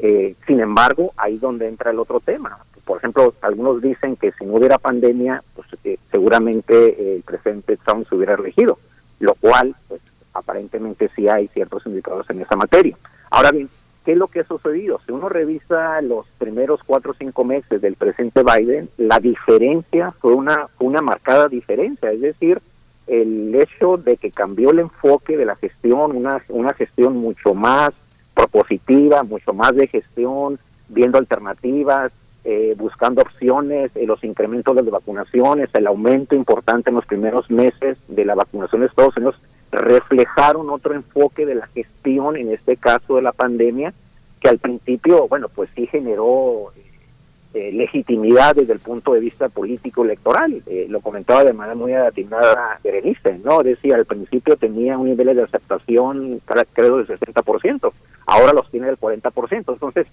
Eh, 0.00 0.34
sin 0.46 0.60
embargo, 0.60 1.12
ahí 1.16 1.38
donde 1.38 1.66
entra 1.66 1.90
el 1.90 1.98
otro 1.98 2.20
tema. 2.20 2.58
Por 2.84 2.98
ejemplo, 2.98 3.34
algunos 3.42 3.82
dicen 3.82 4.16
que 4.16 4.32
si 4.32 4.44
no 4.44 4.54
hubiera 4.54 4.78
pandemia, 4.78 5.42
pues 5.54 5.68
eh, 5.84 5.98
seguramente 6.10 7.16
el 7.16 7.22
presidente 7.22 7.76
Trump 7.78 8.08
se 8.08 8.14
hubiera 8.14 8.34
elegido, 8.34 8.78
lo 9.20 9.34
cual 9.34 9.74
pues, 9.88 10.00
aparentemente 10.34 11.10
sí 11.14 11.28
hay 11.28 11.48
ciertos 11.48 11.84
indicadores 11.86 12.28
en 12.30 12.40
esa 12.40 12.56
materia. 12.56 12.96
Ahora 13.30 13.50
bien, 13.50 13.68
¿qué 14.08 14.12
es 14.12 14.18
lo 14.18 14.28
que 14.28 14.40
ha 14.40 14.44
sucedido? 14.44 15.02
Si 15.04 15.12
uno 15.12 15.28
revisa 15.28 16.00
los 16.00 16.24
primeros 16.38 16.80
cuatro 16.82 17.10
o 17.10 17.14
cinco 17.14 17.44
meses 17.44 17.82
del 17.82 17.94
presidente 17.94 18.42
Biden, 18.42 18.88
la 18.96 19.20
diferencia 19.20 20.12
fue 20.12 20.32
una, 20.32 20.68
una 20.78 21.02
marcada 21.02 21.46
diferencia, 21.46 22.10
es 22.10 22.22
decir, 22.22 22.58
el 23.06 23.54
hecho 23.54 23.98
de 23.98 24.16
que 24.16 24.30
cambió 24.30 24.70
el 24.70 24.78
enfoque 24.78 25.36
de 25.36 25.44
la 25.44 25.56
gestión, 25.56 26.16
una, 26.16 26.42
una 26.48 26.72
gestión 26.72 27.18
mucho 27.18 27.52
más 27.52 27.90
propositiva, 28.32 29.24
mucho 29.24 29.52
más 29.52 29.76
de 29.76 29.88
gestión, 29.88 30.58
viendo 30.88 31.18
alternativas, 31.18 32.10
eh, 32.44 32.74
buscando 32.78 33.20
opciones, 33.20 33.90
eh, 33.94 34.06
los 34.06 34.24
incrementos 34.24 34.74
de 34.74 34.84
las 34.84 34.90
vacunaciones, 34.90 35.68
el 35.74 35.86
aumento 35.86 36.34
importante 36.34 36.88
en 36.88 36.96
los 36.96 37.04
primeros 37.04 37.50
meses 37.50 37.98
de 38.08 38.24
la 38.24 38.34
vacunación 38.34 38.80
de 38.80 38.86
Estados 38.86 39.18
Unidos, 39.18 39.38
reflejaron 39.70 40.70
otro 40.70 40.94
enfoque 40.94 41.46
de 41.46 41.54
la 41.54 41.66
gestión, 41.68 42.36
en 42.36 42.52
este 42.52 42.76
caso 42.76 43.16
de 43.16 43.22
la 43.22 43.32
pandemia, 43.32 43.92
que 44.40 44.48
al 44.48 44.58
principio, 44.58 45.28
bueno, 45.28 45.48
pues 45.48 45.68
sí 45.74 45.86
generó 45.86 46.72
eh, 47.54 47.72
legitimidad 47.72 48.54
desde 48.54 48.72
el 48.72 48.78
punto 48.78 49.14
de 49.14 49.20
vista 49.20 49.48
político 49.48 50.04
electoral. 50.04 50.62
lo 50.88 51.00
comentaba 51.00 51.44
de 51.44 51.52
manera 51.52 51.74
muy 51.74 51.92
atinada 51.92 52.78
Berenice, 52.84 53.38
¿no? 53.44 53.62
Decía, 53.62 53.96
al 53.96 54.06
principio 54.06 54.56
tenía 54.56 54.96
un 54.96 55.08
nivel 55.08 55.34
de 55.34 55.42
aceptación, 55.42 56.40
creo, 56.72 56.98
del 56.98 57.06
60%, 57.06 57.92
ahora 58.26 58.52
los 58.52 58.70
tiene 58.70 58.86
del 58.86 58.98
40%. 58.98 59.72
Entonces, 59.72 60.06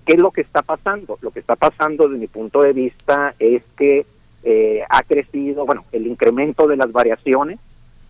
¿Qué 0.00 0.14
es 0.14 0.18
lo 0.18 0.30
que 0.30 0.40
está 0.40 0.62
pasando? 0.62 1.18
Lo 1.20 1.30
que 1.30 1.40
está 1.40 1.54
pasando 1.54 2.08
desde 2.08 2.20
mi 2.20 2.26
punto 2.26 2.62
de 2.62 2.72
vista 2.72 3.34
es 3.38 3.62
que 3.76 4.06
eh, 4.42 4.82
ha 4.88 5.02
crecido, 5.02 5.66
bueno, 5.66 5.84
el 5.92 6.06
incremento 6.06 6.66
de 6.66 6.76
las 6.76 6.90
variaciones, 6.90 7.60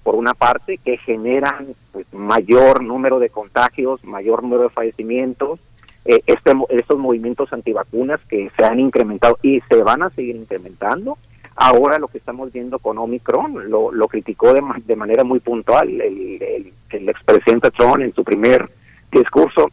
por 0.02 0.14
una 0.14 0.34
parte, 0.34 0.78
que 0.78 0.96
generan 0.98 1.74
pues, 1.92 2.06
mayor 2.12 2.82
número 2.82 3.18
de 3.18 3.30
contagios, 3.30 4.04
mayor 4.04 4.42
número 4.42 4.64
de 4.64 4.70
fallecimientos, 4.70 5.60
eh, 6.04 6.20
este, 6.26 6.52
estos 6.70 6.98
movimientos 6.98 7.52
antivacunas 7.52 8.20
que 8.28 8.50
se 8.56 8.64
han 8.64 8.80
incrementado 8.80 9.38
y 9.42 9.60
se 9.68 9.82
van 9.82 10.02
a 10.02 10.10
seguir 10.10 10.36
incrementando. 10.36 11.16
Ahora 11.54 11.98
lo 11.98 12.08
que 12.08 12.18
estamos 12.18 12.52
viendo 12.52 12.78
con 12.78 12.98
Omicron, 12.98 13.70
lo, 13.70 13.92
lo 13.92 14.08
criticó 14.08 14.52
de, 14.52 14.62
de 14.84 14.96
manera 14.96 15.22
muy 15.22 15.38
puntual 15.38 15.88
el, 15.88 16.42
el, 16.42 16.72
el 16.90 17.08
expresidente 17.08 17.70
Trump 17.70 18.00
en 18.00 18.14
su 18.14 18.24
primer 18.24 18.68
discurso 19.12 19.68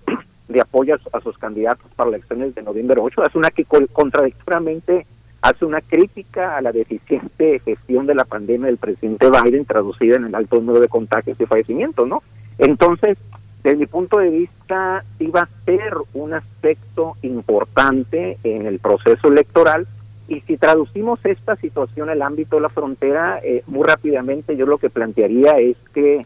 de 0.50 0.62
apoyo 0.62 0.98
a, 1.14 1.22
sus 1.22 1.38
candidatos 1.38 1.86
para 1.96 2.10
las 2.10 2.20
elecciones 2.20 2.56
de 2.56 2.64
noviembre 2.64 3.00
8, 3.00 3.22
hace 3.22 3.38
una 3.38 3.52
que 3.52 3.66
contradictoriamente 3.66 5.06
hace 5.42 5.66
una 5.66 5.82
crítica 5.82 6.58
a 6.58 6.62
la 6.62 6.72
deficiente 6.72 7.60
gestión 7.60 8.06
de 8.06 8.16
la 8.16 8.26
pandemia 8.26 8.68
del 8.68 8.78
presidente 8.78 9.30
Biden 9.30 9.66
traducida 9.66 10.18
en 10.18 10.26
el 10.26 10.36
alto 10.36 10.58
número 10.58 10.80
de 10.80 10.88
contagios 10.90 11.40
y 11.40 11.46
fallecimientos, 11.46 12.08
¿no? 12.08 12.22
Entonces, 12.58 13.18
desde 13.64 13.78
mi 13.78 13.86
punto 13.86 14.20
de 14.20 14.30
vista, 14.30 15.04
iba 15.20 15.42
a 15.42 15.50
ser 15.66 15.94
un 16.14 16.34
aspecto 16.34 17.16
importante 17.22 18.38
en 18.44 18.66
el 18.66 18.80
proceso 18.80 19.28
electoral 19.28 19.88
y 20.28 20.42
si 20.42 20.58
traducimos 20.58 21.20
esta 21.26 21.56
situación 21.56 22.10
al 22.10 22.22
ámbito 22.22 22.58
de 22.58 22.62
la 22.62 22.70
frontera, 22.70 23.40
eh, 23.44 23.64
muy 23.68 23.86
rápidamente 23.86 24.56
yo 24.56 24.66
lo 24.66 24.78
que 24.78 24.90
plantearía 24.90 25.58
es 25.58 25.76
que 25.94 26.26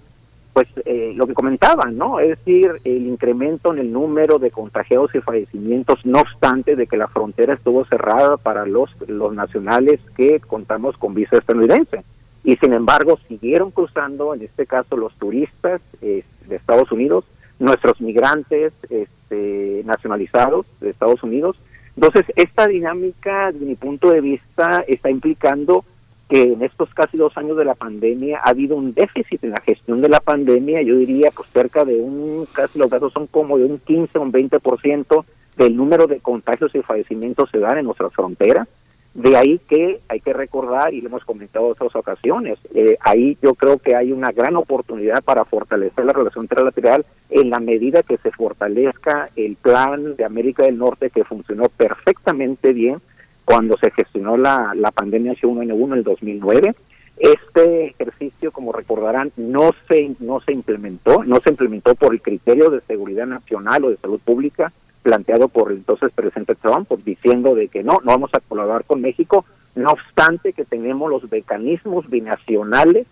pues 0.53 0.67
eh, 0.85 1.14
lo 1.15 1.25
que 1.25 1.33
comentaban, 1.33 1.98
¿no? 1.98 2.19
Es 2.19 2.30
decir, 2.30 2.72
el 2.83 3.07
incremento 3.07 3.73
en 3.73 3.80
el 3.80 3.91
número 3.91 4.38
de 4.38 4.51
contagiados 4.51 5.14
y 5.15 5.19
fallecimientos, 5.19 6.06
no 6.06 6.19
obstante 6.19 6.75
de 6.75 6.85
que 6.85 6.95
la 6.95 7.07
frontera 7.07 7.56
estuvo 7.56 7.85
cerrada 7.85 8.38
para 8.38 8.65
los, 8.65 8.91
los 9.07 9.33
nacionales 9.33 9.99
que 10.15 10.40
contamos 10.40 10.95
con 10.98 11.15
visa 11.15 11.38
estadounidense. 11.38 12.03
Y 12.43 12.57
sin 12.57 12.73
embargo, 12.73 13.17
siguieron 13.27 13.72
cruzando, 13.72 14.35
en 14.35 14.43
este 14.43 14.65
caso, 14.67 14.95
los 14.95 15.14
turistas 15.15 15.82
de 16.01 16.23
Estados 16.49 16.91
Unidos, 16.91 17.25
nuestros 17.59 18.01
migrantes 18.01 18.73
este, 18.90 19.82
nacionalizados 19.85 20.65
de 20.82 20.90
Estados 20.90 21.23
Unidos. 21.23 21.57
Entonces, 21.95 22.25
esta 22.35 22.67
dinámica, 22.67 23.51
desde 23.51 23.65
mi 23.65 23.75
punto 23.75 24.09
de 24.11 24.22
vista, 24.22 24.83
está 24.88 25.09
implicando 25.09 25.85
que 26.29 26.53
en 26.53 26.61
estos 26.61 26.93
casi 26.93 27.17
dos 27.17 27.37
años 27.37 27.57
de 27.57 27.65
la 27.65 27.75
pandemia 27.75 28.39
ha 28.39 28.49
habido 28.49 28.75
un 28.75 28.93
déficit 28.93 29.43
en 29.43 29.51
la 29.51 29.61
gestión 29.61 30.01
de 30.01 30.09
la 30.09 30.19
pandemia, 30.19 30.81
yo 30.81 30.97
diría 30.97 31.31
pues 31.35 31.49
cerca 31.51 31.85
de 31.85 31.95
un, 31.95 32.47
casi 32.51 32.79
los 32.79 32.89
datos 32.89 33.13
son 33.13 33.27
como 33.27 33.57
de 33.57 33.65
un 33.65 33.79
15 33.79 34.17
o 34.17 34.21
un 34.21 34.31
20% 34.31 35.25
del 35.57 35.75
número 35.75 36.07
de 36.07 36.19
contagios 36.19 36.73
y 36.75 36.81
fallecimientos 36.81 37.49
se 37.51 37.59
dan 37.59 37.77
en 37.77 37.85
nuestras 37.85 38.13
fronteras. 38.13 38.67
De 39.13 39.37
ahí 39.37 39.59
que 39.69 39.99
hay 40.09 40.21
que 40.21 40.33
recordar, 40.33 40.91
y 40.91 41.01
lo 41.01 41.09
hemos 41.09 41.23
comentado 41.23 41.67
en 41.67 41.71
otras 41.73 41.95
ocasiones, 41.95 42.57
eh, 42.73 42.97
ahí 43.01 43.37
yo 43.43 43.53
creo 43.53 43.77
que 43.77 43.95
hay 43.95 44.11
una 44.11 44.31
gran 44.31 44.55
oportunidad 44.55 45.23
para 45.23 45.45
fortalecer 45.45 46.03
la 46.03 46.13
relación 46.13 46.47
trilateral 46.47 47.05
en 47.29 47.51
la 47.51 47.59
medida 47.59 48.01
que 48.01 48.17
se 48.17 48.31
fortalezca 48.31 49.29
el 49.35 49.55
plan 49.55 50.15
de 50.15 50.25
América 50.25 50.63
del 50.63 50.79
Norte 50.79 51.11
que 51.11 51.23
funcionó 51.23 51.69
perfectamente 51.69 52.73
bien, 52.73 53.01
cuando 53.45 53.77
se 53.77 53.91
gestionó 53.91 54.38
la, 54.38 54.73
la 54.75 54.91
pandemia 54.91 55.33
H1N1 55.33 55.85
en 55.85 55.93
el 55.93 56.03
2009. 56.03 56.75
Este 57.17 57.88
ejercicio, 57.88 58.51
como 58.51 58.72
recordarán, 58.72 59.31
no 59.38 59.72
se, 59.88 60.15
no 60.19 60.39
se 60.41 60.53
implementó, 60.53 61.23
no 61.23 61.39
se 61.41 61.51
implementó 61.51 61.95
por 61.95 62.13
el 62.13 62.22
criterio 62.22 62.69
de 62.69 62.81
seguridad 62.81 63.27
nacional 63.27 63.85
o 63.85 63.89
de 63.89 63.97
salud 63.97 64.19
pública 64.19 64.72
planteado 65.03 65.49
por 65.49 65.72
el 65.72 65.77
entonces 65.80 66.11
presidente 66.13 66.55
Trump, 66.55 66.89
diciendo 67.05 67.53
de 67.53 67.67
que 67.67 67.83
no, 67.83 67.99
no 68.03 68.11
vamos 68.11 68.31
a 68.33 68.39
colaborar 68.39 68.85
con 68.85 69.01
México, 69.01 69.45
no 69.75 69.91
obstante 69.91 70.53
que 70.53 70.65
tenemos 70.65 71.09
los 71.09 71.30
mecanismos 71.30 72.09
binacionales 72.09 73.05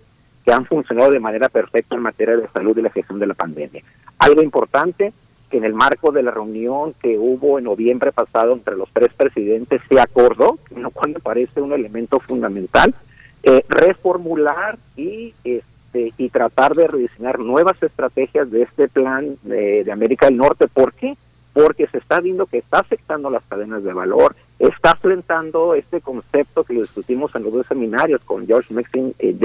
que 0.46 0.54
han 0.54 0.66
funcionado 0.66 1.12
de 1.12 1.20
manera 1.20 1.50
perfecta 1.50 1.96
en 1.96 2.02
materia 2.02 2.38
de 2.38 2.48
salud 2.48 2.78
y 2.78 2.82
la 2.82 2.90
gestión 2.90 3.20
de 3.20 3.28
la 3.28 3.34
pandemia. 3.34 3.84
Algo 4.18 4.42
importante, 4.42 5.14
que 5.52 5.58
en 5.58 5.66
el 5.66 5.74
marco 5.74 6.12
de 6.12 6.24
la 6.24 6.32
reunión 6.32 6.96
que 7.00 7.20
hubo 7.20 7.60
en 7.60 7.66
noviembre 7.66 8.12
pasado 8.12 8.54
entre 8.54 8.76
los 8.78 8.90
tres 8.92 9.14
presidentes 9.14 9.82
se 9.88 10.00
acordó, 10.00 10.58
lo 10.76 10.90
cual 10.90 11.12
me 11.12 11.20
parece 11.20 11.62
un 11.62 11.74
elemento 11.74 12.20
fundamental, 12.20 12.96
eh, 13.44 13.64
reformular 13.68 14.78
y 14.96 15.34
este, 15.44 16.14
y 16.18 16.30
tratar 16.30 16.74
de 16.74 16.88
rediseñar 16.88 17.40
nuevas 17.40 17.82
estrategias 17.84 18.50
de 18.50 18.64
este 18.64 18.88
plan 18.88 19.36
de, 19.44 19.84
de 19.84 19.92
América 19.92 20.28
del 20.28 20.38
Norte. 20.38 20.68
¿Por 20.68 20.94
qué? 20.94 21.18
Porque 21.54 21.86
se 21.88 21.98
está 21.98 22.22
viendo 22.22 22.46
que 22.46 22.60
está 22.60 22.80
afectando 22.80 23.30
las 23.30 23.44
cadenas 23.44 23.84
de 23.84 23.92
valor, 23.92 24.36
está 24.58 24.92
enfrentando 24.92 25.76
este 25.76 26.00
concepto 26.00 26.64
que 26.64 26.74
lo 26.74 26.82
discutimos 26.82 27.36
en 27.36 27.44
los 27.44 27.52
dos 27.52 27.68
seminarios 27.68 28.22
con 28.24 28.48
George 28.48 28.74
Mason, 28.74 29.14
eh, 29.20 29.36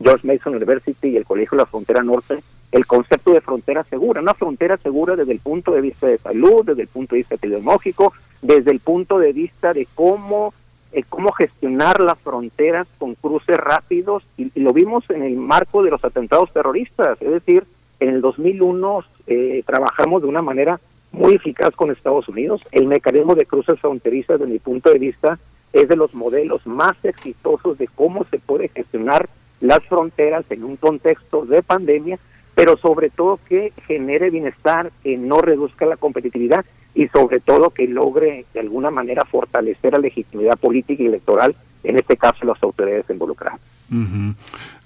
George 0.00 0.26
Mason 0.26 0.54
University 0.54 1.08
y 1.08 1.16
el 1.16 1.24
Colegio 1.24 1.56
de 1.56 1.64
la 1.64 1.66
Frontera 1.66 2.02
Norte, 2.02 2.38
el 2.72 2.86
concepto 2.86 3.32
de 3.32 3.40
frontera 3.40 3.84
segura, 3.84 4.20
una 4.20 4.34
frontera 4.34 4.76
segura 4.76 5.16
desde 5.16 5.32
el 5.32 5.40
punto 5.40 5.72
de 5.72 5.80
vista 5.80 6.06
de 6.06 6.18
salud, 6.18 6.64
desde 6.64 6.82
el 6.82 6.88
punto 6.88 7.14
de 7.14 7.20
vista 7.20 7.34
epidemiológico, 7.36 8.12
desde 8.42 8.70
el 8.70 8.80
punto 8.80 9.18
de 9.18 9.32
vista 9.32 9.72
de 9.72 9.86
cómo 9.94 10.52
eh, 10.92 11.04
cómo 11.08 11.32
gestionar 11.32 12.00
las 12.00 12.18
fronteras 12.20 12.86
con 12.98 13.14
cruces 13.16 13.56
rápidos 13.56 14.22
y, 14.38 14.50
lo 14.60 14.72
vimos 14.72 15.04
en 15.10 15.22
el 15.22 15.36
marco 15.36 15.82
de 15.82 15.90
los 15.90 16.04
atentados 16.04 16.52
terroristas, 16.52 17.20
es 17.20 17.30
decir, 17.30 17.64
en 18.00 18.10
el 18.10 18.20
2001 18.20 19.04
eh, 19.26 19.62
trabajamos 19.66 20.22
de 20.22 20.28
una 20.28 20.42
manera 20.42 20.80
muy 21.12 21.34
eficaz 21.34 21.74
con 21.74 21.90
Estados 21.90 22.28
Unidos. 22.28 22.60
El 22.72 22.86
mecanismo 22.86 23.34
de 23.34 23.46
cruces 23.46 23.80
fronterizas, 23.80 24.38
desde 24.38 24.52
mi 24.52 24.58
punto 24.58 24.90
de 24.90 24.98
vista, 24.98 25.38
es 25.72 25.88
de 25.88 25.96
los 25.96 26.14
modelos 26.14 26.66
más 26.66 26.96
exitosos 27.04 27.78
de 27.78 27.88
cómo 27.88 28.24
se 28.30 28.38
puede 28.38 28.68
gestionar 28.68 29.28
las 29.60 29.82
fronteras 29.84 30.44
en 30.50 30.64
un 30.64 30.76
contexto 30.76 31.44
de 31.44 31.62
pandemia 31.62 32.18
pero 32.56 32.78
sobre 32.78 33.10
todo 33.10 33.38
que 33.48 33.74
genere 33.86 34.30
bienestar, 34.30 34.90
que 35.04 35.18
no 35.18 35.42
reduzca 35.42 35.84
la 35.84 35.98
competitividad 35.98 36.64
y 36.94 37.06
sobre 37.08 37.38
todo 37.38 37.68
que 37.68 37.86
logre 37.86 38.46
de 38.54 38.60
alguna 38.60 38.90
manera 38.90 39.26
fortalecer 39.26 39.92
la 39.92 39.98
legitimidad 39.98 40.56
política 40.58 41.02
y 41.02 41.06
electoral, 41.06 41.54
en 41.84 41.98
este 41.98 42.16
caso 42.16 42.46
las 42.46 42.60
autoridades 42.62 43.04
involucradas. 43.10 43.60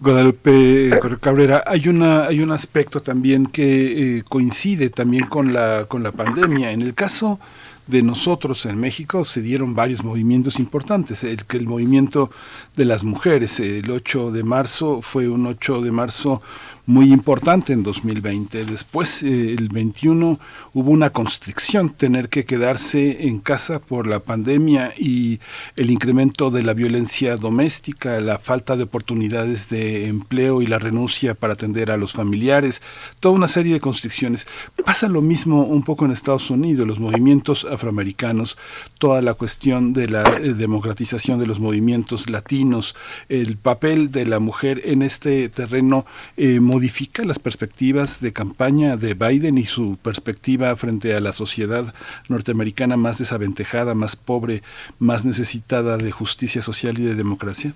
Guadalupe 0.00 0.98
Cabrera, 1.20 1.62
hay 1.64 1.88
una 1.88 2.24
hay 2.24 2.40
un 2.40 2.50
aspecto 2.50 3.00
también 3.00 3.46
que 3.46 4.18
eh, 4.18 4.22
coincide 4.28 4.90
también 4.90 5.26
con 5.26 5.52
la 5.52 5.86
con 5.88 6.02
la 6.02 6.10
pandemia. 6.10 6.72
En 6.72 6.82
el 6.82 6.92
caso 6.94 7.38
de 7.86 8.02
nosotros 8.02 8.66
en 8.66 8.78
México 8.78 9.24
se 9.24 9.42
dieron 9.42 9.74
varios 9.74 10.04
movimientos 10.04 10.58
importantes. 10.58 11.24
El, 11.24 11.40
el 11.48 11.66
movimiento 11.66 12.30
de 12.76 12.84
las 12.84 13.02
mujeres, 13.02 13.58
el 13.60 13.90
8 13.90 14.32
de 14.32 14.44
marzo 14.44 15.00
fue 15.02 15.28
un 15.28 15.46
8 15.46 15.80
de 15.80 15.90
marzo 15.92 16.42
muy 16.90 17.12
importante 17.12 17.72
en 17.72 17.84
2020. 17.84 18.64
Después, 18.64 19.22
eh, 19.22 19.54
el 19.56 19.68
21, 19.68 20.40
hubo 20.74 20.90
una 20.90 21.10
constricción, 21.10 21.90
tener 21.90 22.28
que 22.28 22.44
quedarse 22.44 23.28
en 23.28 23.38
casa 23.38 23.78
por 23.78 24.08
la 24.08 24.18
pandemia 24.18 24.92
y 24.98 25.38
el 25.76 25.90
incremento 25.90 26.50
de 26.50 26.64
la 26.64 26.74
violencia 26.74 27.36
doméstica, 27.36 28.18
la 28.18 28.40
falta 28.40 28.76
de 28.76 28.82
oportunidades 28.82 29.68
de 29.68 30.08
empleo 30.08 30.62
y 30.62 30.66
la 30.66 30.80
renuncia 30.80 31.34
para 31.34 31.52
atender 31.52 31.92
a 31.92 31.96
los 31.96 32.12
familiares, 32.12 32.82
toda 33.20 33.36
una 33.36 33.46
serie 33.46 33.74
de 33.74 33.80
constricciones. 33.80 34.48
Pasa 34.84 35.06
lo 35.06 35.22
mismo 35.22 35.62
un 35.62 35.84
poco 35.84 36.06
en 36.06 36.10
Estados 36.10 36.50
Unidos, 36.50 36.88
los 36.88 36.98
movimientos 36.98 37.68
afroamericanos, 37.70 38.58
toda 38.98 39.22
la 39.22 39.34
cuestión 39.34 39.92
de 39.92 40.08
la 40.08 40.22
eh, 40.22 40.54
democratización 40.54 41.38
de 41.38 41.46
los 41.46 41.60
movimientos 41.60 42.28
latinos, 42.28 42.96
el 43.28 43.58
papel 43.58 44.10
de 44.10 44.24
la 44.26 44.40
mujer 44.40 44.82
en 44.84 45.02
este 45.02 45.48
terreno 45.50 46.04
eh, 46.36 46.58
modifica 46.80 47.22
las 47.24 47.38
perspectivas 47.38 48.22
de 48.22 48.32
campaña 48.32 48.96
de 48.96 49.12
Biden 49.12 49.58
y 49.58 49.64
su 49.64 49.98
perspectiva 49.98 50.74
frente 50.76 51.14
a 51.14 51.20
la 51.20 51.34
sociedad 51.34 51.92
norteamericana 52.30 52.96
más 52.96 53.18
desaventejada, 53.18 53.94
más 53.94 54.16
pobre, 54.16 54.62
más 54.98 55.26
necesitada 55.26 55.98
de 55.98 56.10
justicia 56.10 56.62
social 56.62 56.98
y 56.98 57.02
de 57.02 57.16
democracia? 57.16 57.74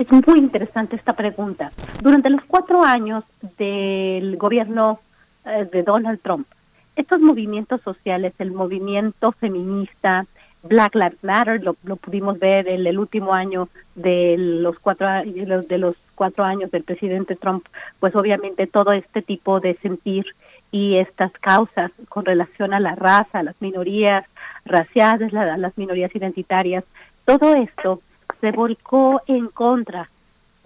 Es 0.00 0.10
muy 0.10 0.40
interesante 0.40 0.96
esta 0.96 1.12
pregunta. 1.12 1.70
Durante 2.02 2.28
los 2.28 2.42
cuatro 2.44 2.82
años 2.82 3.22
del 3.56 4.36
gobierno 4.36 4.98
eh, 5.44 5.68
de 5.72 5.84
Donald 5.84 6.18
Trump, 6.20 6.48
estos 6.96 7.20
movimientos 7.20 7.80
sociales, 7.82 8.32
el 8.40 8.50
movimiento 8.50 9.30
feminista, 9.30 10.26
Black 10.64 10.96
Lives 10.96 11.22
Matter, 11.22 11.62
lo, 11.62 11.74
pudimos 11.96 12.36
ver 12.40 12.66
en 12.66 12.84
el 12.84 12.98
último 12.98 13.32
año 13.32 13.68
de 13.94 14.34
los 14.36 14.76
cuatro 14.80 15.06
de 15.06 15.78
los 15.78 15.96
cuatro 16.20 16.44
años 16.44 16.70
del 16.70 16.84
presidente 16.84 17.34
Trump, 17.34 17.64
pues 17.98 18.14
obviamente 18.14 18.66
todo 18.66 18.92
este 18.92 19.22
tipo 19.22 19.58
de 19.58 19.72
sentir 19.76 20.26
y 20.70 20.96
estas 20.96 21.32
causas 21.32 21.92
con 22.10 22.26
relación 22.26 22.74
a 22.74 22.78
la 22.78 22.94
raza, 22.94 23.38
a 23.38 23.42
las 23.42 23.58
minorías 23.62 24.26
raciales, 24.66 25.32
a 25.32 25.56
las 25.56 25.78
minorías 25.78 26.14
identitarias, 26.14 26.84
todo 27.24 27.54
esto 27.54 28.02
se 28.38 28.50
volcó 28.50 29.22
en 29.28 29.46
contra 29.46 30.10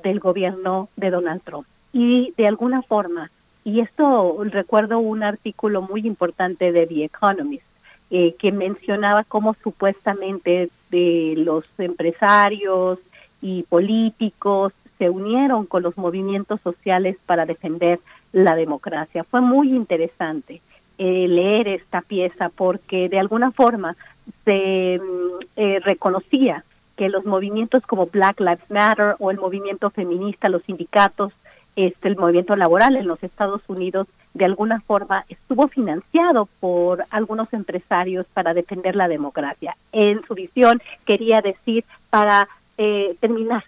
del 0.03 0.19
gobierno 0.19 0.89
de 0.97 1.11
Donald 1.11 1.43
Trump. 1.45 1.69
Y 1.93 2.35
de 2.37 2.49
alguna 2.49 2.83
forma, 2.83 3.31
y 3.63 3.79
esto 3.79 4.37
recuerdo 4.47 4.99
un 4.99 5.23
artículo 5.23 5.83
muy 5.83 6.05
importante 6.05 6.73
de 6.73 6.85
The 6.89 7.05
Economist, 7.05 7.65
eh, 8.11 8.35
que 8.41 8.51
mencionaba 8.51 9.23
cómo 9.23 9.55
supuestamente 9.63 10.69
de 10.91 11.35
los 11.37 11.65
empresarios 11.79 12.99
y 13.41 13.63
políticos 13.63 14.73
se 14.99 15.11
unieron 15.11 15.67
con 15.67 15.83
los 15.83 15.97
movimientos 15.97 16.61
sociales 16.61 17.17
para 17.27 17.47
defender 17.47 18.01
la 18.33 18.55
democracia. 18.55 19.25
Fue 19.25 19.41
muy 19.41 19.71
interesante 19.75 20.61
eh, 20.99 21.27
leer 21.29 21.69
esta 21.69 22.01
pieza 22.01 22.51
porque 22.51 23.09
de 23.09 23.19
alguna 23.19 23.51
forma 23.51 23.97
se 24.45 25.01
mm, 25.01 25.45
eh, 25.57 25.81
reconocía 25.81 26.65
que 26.97 27.09
los 27.09 27.25
movimientos 27.25 27.85
como 27.87 28.07
Black 28.07 28.41
Lives 28.41 28.71
Matter 28.71 29.17
o 29.19 29.31
el 29.31 29.39
movimiento 29.39 29.91
feminista, 29.91 30.49
los 30.49 30.63
sindicatos, 30.63 31.33
este, 31.77 32.09
el 32.09 32.17
movimiento 32.17 32.55
laboral 32.55 32.95
en 32.95 33.09
los 33.09 33.23
Estados 33.25 33.63
Unidos, 33.67 34.07
de 34.33 34.45
alguna 34.45 34.81
forma 34.81 35.25
estuvo 35.29 35.67
financiado 35.67 36.49
por 36.61 37.05
algunos 37.11 37.53
empresarios 37.53 38.27
para 38.33 38.55
defender 38.55 38.95
la 38.95 39.09
democracia. 39.09 39.77
En 39.93 40.25
su 40.27 40.35
visión 40.35 40.81
quería 41.05 41.41
decir 41.41 41.85
para 42.11 42.49
eh, 42.79 43.17
terminar 43.21 43.65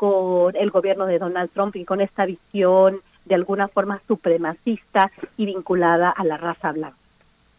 con 0.00 0.56
el 0.56 0.70
gobierno 0.70 1.04
de 1.04 1.18
Donald 1.18 1.50
Trump 1.52 1.76
y 1.76 1.84
con 1.84 2.00
esta 2.00 2.24
visión 2.24 3.00
de 3.26 3.34
alguna 3.34 3.68
forma 3.68 4.00
supremacista 4.08 5.12
y 5.36 5.44
vinculada 5.44 6.08
a 6.08 6.24
la 6.24 6.38
raza 6.38 6.72
blanca. 6.72 6.96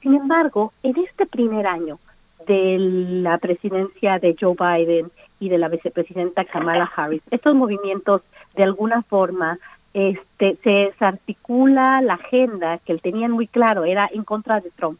Sin 0.02 0.16
embargo, 0.16 0.74
en 0.82 0.98
este 0.98 1.28
primer 1.28 1.68
año, 1.68 2.00
de 2.48 2.78
la 2.80 3.38
presidencia 3.38 4.18
de 4.18 4.36
Joe 4.40 4.56
Biden 4.58 5.12
y 5.40 5.50
de 5.50 5.60
la 5.60 5.68
vicepresidenta 5.68 6.44
Kamala 6.44 6.90
Harris. 6.96 7.22
Estos 7.30 7.54
movimientos, 7.54 8.24
de 8.56 8.64
alguna 8.64 9.04
forma, 9.04 9.60
este, 9.94 10.58
se 10.64 10.70
desarticula 10.72 12.02
la 12.02 12.16
agenda 12.16 12.80
que 12.80 12.94
él 12.94 13.02
tenían 13.02 13.30
muy 13.30 13.46
claro, 13.46 13.86
era 13.86 14.10
en 14.12 14.24
contra 14.24 14.62
de 14.62 14.72
Trump. 14.72 14.98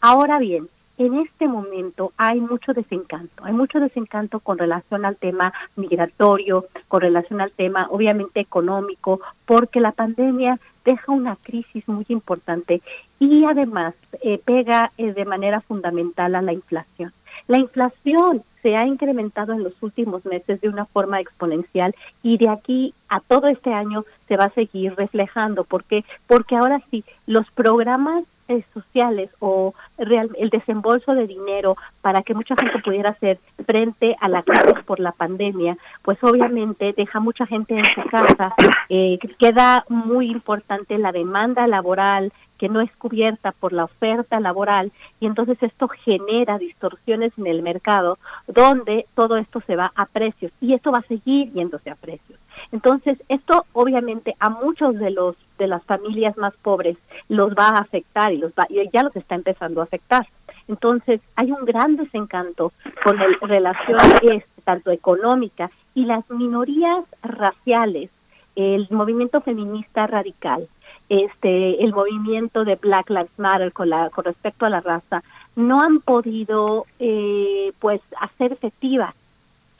Ahora 0.00 0.40
bien, 0.40 0.66
en 1.00 1.14
este 1.14 1.48
momento 1.48 2.12
hay 2.18 2.40
mucho 2.40 2.74
desencanto, 2.74 3.42
hay 3.44 3.54
mucho 3.54 3.80
desencanto 3.80 4.38
con 4.38 4.58
relación 4.58 5.06
al 5.06 5.16
tema 5.16 5.50
migratorio, 5.74 6.66
con 6.88 7.00
relación 7.00 7.40
al 7.40 7.52
tema 7.52 7.86
obviamente 7.90 8.40
económico, 8.40 9.18
porque 9.46 9.80
la 9.80 9.92
pandemia 9.92 10.60
deja 10.84 11.10
una 11.10 11.36
crisis 11.36 11.88
muy 11.88 12.04
importante 12.08 12.82
y 13.18 13.46
además 13.46 13.94
eh, 14.22 14.38
pega 14.44 14.92
eh, 14.98 15.14
de 15.14 15.24
manera 15.24 15.62
fundamental 15.62 16.34
a 16.34 16.42
la 16.42 16.52
inflación. 16.52 17.12
La 17.48 17.58
inflación 17.58 18.42
se 18.62 18.76
ha 18.76 18.86
incrementado 18.86 19.54
en 19.54 19.62
los 19.62 19.82
últimos 19.82 20.26
meses 20.26 20.60
de 20.60 20.68
una 20.68 20.84
forma 20.84 21.18
exponencial 21.18 21.94
y 22.22 22.36
de 22.36 22.50
aquí 22.50 22.92
a 23.08 23.20
todo 23.20 23.48
este 23.48 23.72
año 23.72 24.04
se 24.28 24.36
va 24.36 24.44
a 24.44 24.50
seguir 24.50 24.94
reflejando. 24.96 25.64
¿Por 25.64 25.84
qué? 25.84 26.04
Porque 26.26 26.56
ahora 26.56 26.82
sí, 26.90 27.04
los 27.26 27.50
programas 27.52 28.24
eh, 28.50 28.64
sociales 28.74 29.30
o 29.38 29.74
real, 29.96 30.28
el 30.36 30.50
desembolso 30.50 31.14
de 31.14 31.28
dinero 31.28 31.76
para 32.02 32.22
que 32.22 32.34
mucha 32.34 32.56
gente 32.56 32.80
pudiera 32.80 33.10
hacer 33.10 33.38
frente 33.64 34.16
a 34.20 34.28
la 34.28 34.42
crisis 34.42 34.82
por 34.84 34.98
la 34.98 35.12
pandemia, 35.12 35.76
pues 36.02 36.18
obviamente 36.24 36.92
deja 36.96 37.20
mucha 37.20 37.46
gente 37.46 37.78
en 37.78 37.84
su 37.94 38.02
casa, 38.10 38.52
eh, 38.88 39.20
queda 39.38 39.84
muy 39.88 40.30
importante 40.30 40.98
la 40.98 41.12
demanda 41.12 41.68
laboral, 41.68 42.32
que 42.58 42.68
no 42.68 42.80
es 42.80 42.90
cubierta 42.96 43.52
por 43.52 43.72
la 43.72 43.84
oferta 43.84 44.40
laboral 44.40 44.90
y 45.20 45.26
entonces 45.26 45.62
esto 45.62 45.88
genera 45.88 46.58
distorsiones 46.58 47.32
en 47.38 47.46
el 47.46 47.62
mercado 47.62 48.18
donde 48.48 49.06
todo 49.14 49.36
esto 49.36 49.62
se 49.66 49.76
va 49.76 49.92
a 49.94 50.06
precios 50.06 50.52
y 50.60 50.74
esto 50.74 50.90
va 50.90 50.98
a 50.98 51.02
seguir 51.02 51.52
yéndose 51.52 51.88
a 51.88 51.94
precios. 51.94 52.38
Entonces, 52.72 53.22
esto 53.28 53.64
obviamente 53.72 54.34
a 54.38 54.50
muchos 54.50 54.96
de 54.98 55.10
los 55.10 55.36
de 55.58 55.66
las 55.66 55.84
familias 55.84 56.36
más 56.38 56.54
pobres 56.54 56.96
los 57.28 57.52
va 57.52 57.68
a 57.68 57.80
afectar 57.80 58.32
y 58.32 58.38
los 58.38 58.52
va, 58.52 58.66
y 58.70 58.88
ya 58.90 59.02
los 59.02 59.14
está 59.14 59.34
empezando 59.34 59.80
a 59.80 59.84
afectar. 59.84 60.26
Entonces, 60.68 61.20
hay 61.36 61.52
un 61.52 61.64
gran 61.64 61.96
desencanto 61.96 62.72
con 63.04 63.16
la 63.16 63.26
relación 63.42 63.98
este, 64.22 64.62
tanto 64.64 64.90
económica 64.90 65.70
y 65.94 66.04
las 66.04 66.28
minorías 66.30 67.04
raciales, 67.22 68.10
el 68.56 68.86
movimiento 68.90 69.40
feminista 69.40 70.06
radical, 70.06 70.66
este 71.08 71.84
el 71.84 71.92
movimiento 71.92 72.64
de 72.64 72.76
Black 72.76 73.10
Lives 73.10 73.36
Matter 73.36 73.72
con 73.72 73.90
la 73.90 74.10
con 74.10 74.24
respecto 74.24 74.64
a 74.64 74.70
la 74.70 74.80
raza 74.80 75.22
no 75.56 75.80
han 75.80 76.00
podido 76.00 76.86
eh, 77.00 77.72
pues 77.80 78.00
hacer 78.20 78.52
efectivas 78.52 79.14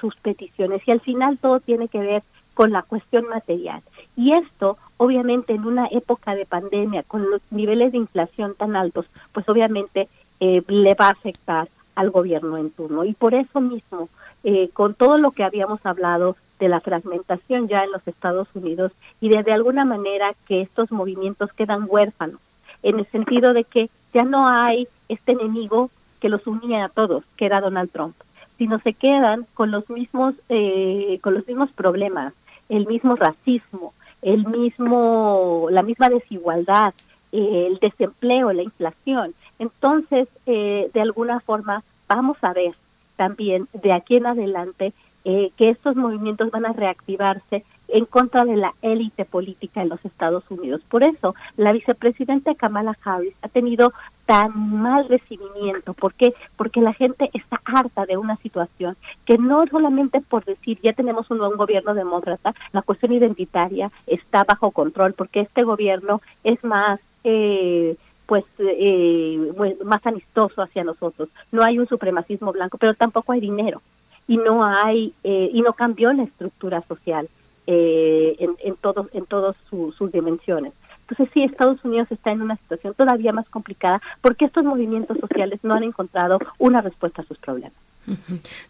sus 0.00 0.16
peticiones 0.16 0.82
y 0.86 0.90
al 0.90 1.00
final 1.00 1.38
todo 1.38 1.60
tiene 1.60 1.86
que 1.86 2.00
ver 2.00 2.22
con 2.60 2.72
la 2.72 2.82
cuestión 2.82 3.26
material. 3.26 3.80
Y 4.18 4.36
esto 4.36 4.76
obviamente 4.98 5.54
en 5.54 5.64
una 5.64 5.86
época 5.86 6.34
de 6.34 6.44
pandemia 6.44 7.02
con 7.04 7.30
los 7.30 7.40
niveles 7.50 7.92
de 7.92 7.96
inflación 7.96 8.54
tan 8.54 8.76
altos 8.76 9.06
pues 9.32 9.48
obviamente 9.48 10.08
eh, 10.40 10.62
le 10.68 10.92
va 10.92 11.06
a 11.06 11.12
afectar 11.12 11.68
al 11.94 12.10
gobierno 12.10 12.58
en 12.58 12.68
turno. 12.68 13.06
Y 13.06 13.14
por 13.14 13.32
eso 13.32 13.62
mismo 13.62 14.10
eh, 14.44 14.68
con 14.74 14.92
todo 14.92 15.16
lo 15.16 15.30
que 15.30 15.42
habíamos 15.42 15.80
hablado 15.86 16.36
de 16.58 16.68
la 16.68 16.80
fragmentación 16.80 17.66
ya 17.66 17.82
en 17.82 17.92
los 17.92 18.06
Estados 18.06 18.48
Unidos 18.52 18.92
y 19.22 19.30
de, 19.30 19.42
de 19.42 19.52
alguna 19.54 19.86
manera 19.86 20.34
que 20.46 20.60
estos 20.60 20.92
movimientos 20.92 21.50
quedan 21.54 21.86
huérfanos, 21.88 22.40
en 22.82 22.98
el 22.98 23.06
sentido 23.06 23.54
de 23.54 23.64
que 23.64 23.88
ya 24.12 24.24
no 24.24 24.46
hay 24.46 24.86
este 25.08 25.32
enemigo 25.32 25.88
que 26.20 26.28
los 26.28 26.46
unía 26.46 26.84
a 26.84 26.88
todos, 26.90 27.24
que 27.38 27.46
era 27.46 27.62
Donald 27.62 27.90
Trump, 27.90 28.14
sino 28.60 28.78
se 28.80 28.92
quedan 28.92 29.46
con 29.54 29.70
los 29.70 29.88
mismos, 29.88 30.34
eh, 30.50 31.18
con 31.22 31.32
los 31.32 31.48
mismos 31.48 31.70
problemas, 31.70 32.34
el 32.70 32.86
mismo 32.86 33.16
racismo, 33.16 33.92
el 34.22 34.46
mismo, 34.46 35.66
la 35.70 35.82
misma 35.82 36.08
desigualdad, 36.08 36.94
el 37.32 37.78
desempleo, 37.78 38.52
la 38.52 38.62
inflación. 38.62 39.34
Entonces, 39.58 40.28
eh, 40.46 40.90
de 40.94 41.00
alguna 41.00 41.40
forma, 41.40 41.82
vamos 42.08 42.38
a 42.42 42.52
ver 42.54 42.74
también 43.16 43.68
de 43.74 43.92
aquí 43.92 44.16
en 44.16 44.26
adelante 44.26 44.94
eh, 45.24 45.50
que 45.56 45.68
estos 45.68 45.96
movimientos 45.96 46.50
van 46.50 46.64
a 46.64 46.72
reactivarse 46.72 47.64
en 47.92 48.04
contra 48.04 48.44
de 48.44 48.56
la 48.56 48.74
élite 48.82 49.24
política 49.24 49.82
en 49.82 49.88
los 49.88 50.04
Estados 50.04 50.44
Unidos. 50.50 50.80
Por 50.88 51.02
eso, 51.02 51.34
la 51.56 51.72
vicepresidenta 51.72 52.54
Kamala 52.54 52.96
Harris 53.04 53.34
ha 53.42 53.48
tenido 53.48 53.92
tan 54.26 54.80
mal 54.80 55.08
recibimiento. 55.08 55.92
¿Por 55.94 56.14
qué? 56.14 56.34
Porque 56.56 56.80
la 56.80 56.92
gente 56.92 57.30
está 57.32 57.60
harta 57.64 58.06
de 58.06 58.16
una 58.16 58.36
situación 58.36 58.96
que 59.24 59.38
no 59.38 59.66
solamente 59.66 60.20
por 60.20 60.44
decir 60.44 60.78
ya 60.82 60.92
tenemos 60.92 61.30
un 61.30 61.38
nuevo 61.38 61.56
gobierno 61.56 61.94
demócrata, 61.94 62.54
la 62.72 62.82
cuestión 62.82 63.12
identitaria 63.12 63.90
está 64.06 64.44
bajo 64.44 64.70
control, 64.70 65.14
porque 65.14 65.40
este 65.40 65.62
gobierno 65.62 66.20
es 66.44 66.62
más... 66.64 67.00
Eh, 67.24 67.96
pues 68.26 68.44
eh, 68.60 69.52
más 69.84 70.06
amistoso 70.06 70.62
hacia 70.62 70.84
nosotros. 70.84 71.28
No 71.50 71.64
hay 71.64 71.80
un 71.80 71.88
supremacismo 71.88 72.52
blanco, 72.52 72.78
pero 72.78 72.94
tampoco 72.94 73.32
hay 73.32 73.40
dinero 73.40 73.82
y 74.28 74.36
no 74.36 74.64
hay 74.64 75.12
eh, 75.24 75.50
y 75.52 75.60
no 75.62 75.72
cambió 75.72 76.12
la 76.12 76.22
estructura 76.22 76.80
social 76.82 77.28
eh, 77.66 78.36
en, 78.38 78.56
en 78.60 78.76
todos 78.76 79.06
en 79.12 79.26
todas 79.26 79.56
sus 79.68 80.12
dimensiones. 80.12 80.72
Entonces 81.02 81.28
sí, 81.34 81.42
Estados 81.42 81.84
Unidos 81.84 82.06
está 82.10 82.30
en 82.30 82.42
una 82.42 82.56
situación 82.56 82.94
todavía 82.94 83.32
más 83.32 83.48
complicada 83.48 84.00
porque 84.20 84.44
estos 84.44 84.64
movimientos 84.64 85.18
sociales 85.18 85.58
no 85.64 85.74
han 85.74 85.82
encontrado 85.82 86.38
una 86.58 86.80
respuesta 86.80 87.22
a 87.22 87.24
sus 87.24 87.38
problemas. 87.38 87.72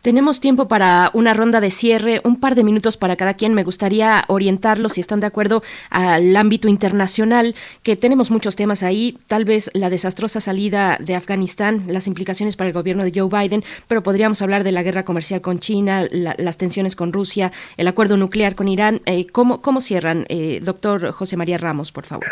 Tenemos 0.02 0.40
tiempo 0.40 0.68
para 0.68 1.10
una 1.14 1.34
ronda 1.34 1.60
de 1.60 1.70
cierre, 1.70 2.20
un 2.24 2.36
par 2.36 2.54
de 2.54 2.64
minutos 2.64 2.96
para 2.96 3.16
cada 3.16 3.34
quien. 3.34 3.54
Me 3.54 3.64
gustaría 3.64 4.24
orientarlos, 4.28 4.94
si 4.94 5.00
están 5.00 5.20
de 5.20 5.26
acuerdo, 5.26 5.62
al 5.88 6.36
ámbito 6.36 6.68
internacional, 6.68 7.54
que 7.82 7.96
tenemos 7.96 8.30
muchos 8.30 8.56
temas 8.56 8.82
ahí. 8.82 9.18
Tal 9.26 9.44
vez 9.44 9.70
la 9.74 9.90
desastrosa 9.90 10.40
salida 10.40 10.98
de 11.00 11.14
Afganistán, 11.14 11.84
las 11.88 12.06
implicaciones 12.06 12.56
para 12.56 12.68
el 12.68 12.74
gobierno 12.74 13.04
de 13.04 13.12
Joe 13.14 13.28
Biden, 13.28 13.64
pero 13.88 14.02
podríamos 14.02 14.42
hablar 14.42 14.64
de 14.64 14.72
la 14.72 14.82
guerra 14.82 15.04
comercial 15.04 15.40
con 15.40 15.60
China, 15.60 16.06
las 16.10 16.56
tensiones 16.58 16.96
con 16.96 17.12
Rusia, 17.12 17.52
el 17.76 17.88
acuerdo 17.88 18.16
nuclear 18.16 18.54
con 18.54 18.68
Irán. 18.68 19.00
Eh, 19.06 19.26
¿cómo, 19.26 19.62
¿Cómo 19.62 19.80
cierran, 19.80 20.26
eh, 20.28 20.60
doctor 20.62 21.12
José 21.12 21.36
María 21.36 21.58
Ramos, 21.58 21.92
por 21.92 22.04
favor? 22.04 22.26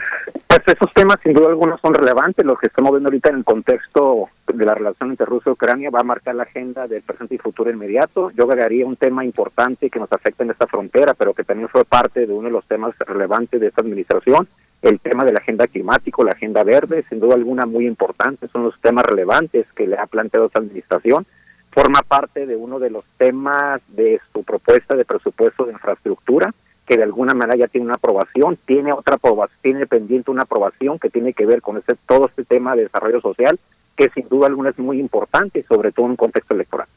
Pues 0.65 0.77
esos 0.77 0.93
temas, 0.93 1.21
sin 1.23 1.35
duda 1.35 1.51
alguna, 1.51 1.79
son 1.79 1.95
relevantes. 1.95 2.45
Los 2.45 2.59
que 2.59 2.67
estamos 2.67 2.91
viendo 2.91 3.09
ahorita 3.09 3.29
en 3.31 3.37
el 3.37 3.45
contexto 3.45 4.29
de 4.53 4.65
la 4.65 4.75
relación 4.75 5.11
entre 5.11 5.25
Rusia 5.25 5.51
y 5.51 5.53
Ucrania 5.53 5.91
va 5.91 6.01
a 6.01 6.05
marcar 6.05 6.35
la 6.35 6.43
agenda 6.43 6.89
del 6.89 7.03
presente 7.03 7.37
y 7.37 7.39
futuro 7.39 7.71
inmediato. 7.71 8.33
Yo 8.33 8.43
agregaría 8.43 8.85
un 8.85 8.97
tema 8.97 9.25
importante 9.25 9.89
que 9.89 10.01
nos 10.01 10.13
afecta 10.13 10.43
en 10.43 10.51
esta 10.51 10.67
frontera, 10.67 11.15
pero 11.15 11.33
que 11.33 11.45
también 11.45 11.69
fue 11.69 11.85
parte 11.85 12.27
de 12.27 12.33
uno 12.33 12.49
de 12.49 12.53
los 12.53 12.67
temas 12.67 12.93
relevantes 12.99 13.61
de 13.61 13.69
esta 13.69 13.83
administración, 13.83 14.49
el 14.83 14.99
tema 14.99 15.25
de 15.25 15.33
la 15.33 15.39
agenda 15.39 15.69
climática, 15.69 16.25
la 16.25 16.33
agenda 16.33 16.65
verde, 16.65 17.05
sin 17.09 17.21
duda 17.21 17.37
alguna 17.37 17.65
muy 17.65 17.87
importante, 17.87 18.49
son 18.49 18.65
los 18.65 18.81
temas 18.81 19.07
relevantes 19.07 19.67
que 19.77 19.87
le 19.87 19.97
ha 19.97 20.07
planteado 20.07 20.47
esta 20.47 20.59
administración. 20.59 21.25
Forma 21.71 22.03
parte 22.03 22.47
de 22.47 22.57
uno 22.57 22.81
de 22.81 22.91
los 22.91 23.05
temas 23.17 23.81
de 23.89 24.21
su 24.33 24.43
propuesta 24.43 24.97
de 24.97 25.05
presupuesto 25.05 25.67
de 25.67 25.73
infraestructura 25.73 26.53
que 26.89 26.97
de 26.97 27.03
alguna 27.03 27.35
manera 27.35 27.59
ya 27.59 27.69
tiene 27.69 27.87
una 27.87 27.97
aprobación, 27.97 28.57
tiene 28.65 28.95
otra 28.95 29.17
aprobación, 29.17 29.59
tiene 29.61 29.87
pendiente 29.87 30.31
una 30.31 30.43
aprobación 30.43 30.99
que 30.99 31.11
tiene 31.11 31.35
que 31.35 31.45
ver 31.45 31.61
con 31.61 31.77
ese, 31.77 31.95
todo 32.07 32.27
este 32.27 32.45
tema 32.45 32.75
de 32.75 32.85
desarrollo 32.85 33.21
social, 33.21 33.59
que 33.95 34.09
sin 34.09 34.27
duda 34.29 34.47
alguna 34.47 34.71
es 34.71 34.79
muy 34.79 34.99
importante, 34.99 35.63
sobre 35.65 35.93
todo 35.93 36.07
en 36.07 36.13
un 36.13 36.17
contexto 36.17 36.55
electoral. 36.55 36.89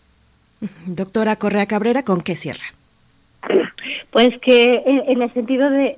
Doctora 0.85 1.35
Correa 1.35 1.65
Cabrera, 1.65 2.03
¿con 2.03 2.21
qué 2.21 2.37
cierra? 2.37 2.63
Pues 4.11 4.29
que 4.41 4.83
en, 4.85 5.21
el 5.21 5.33
sentido 5.33 5.69
de, 5.69 5.95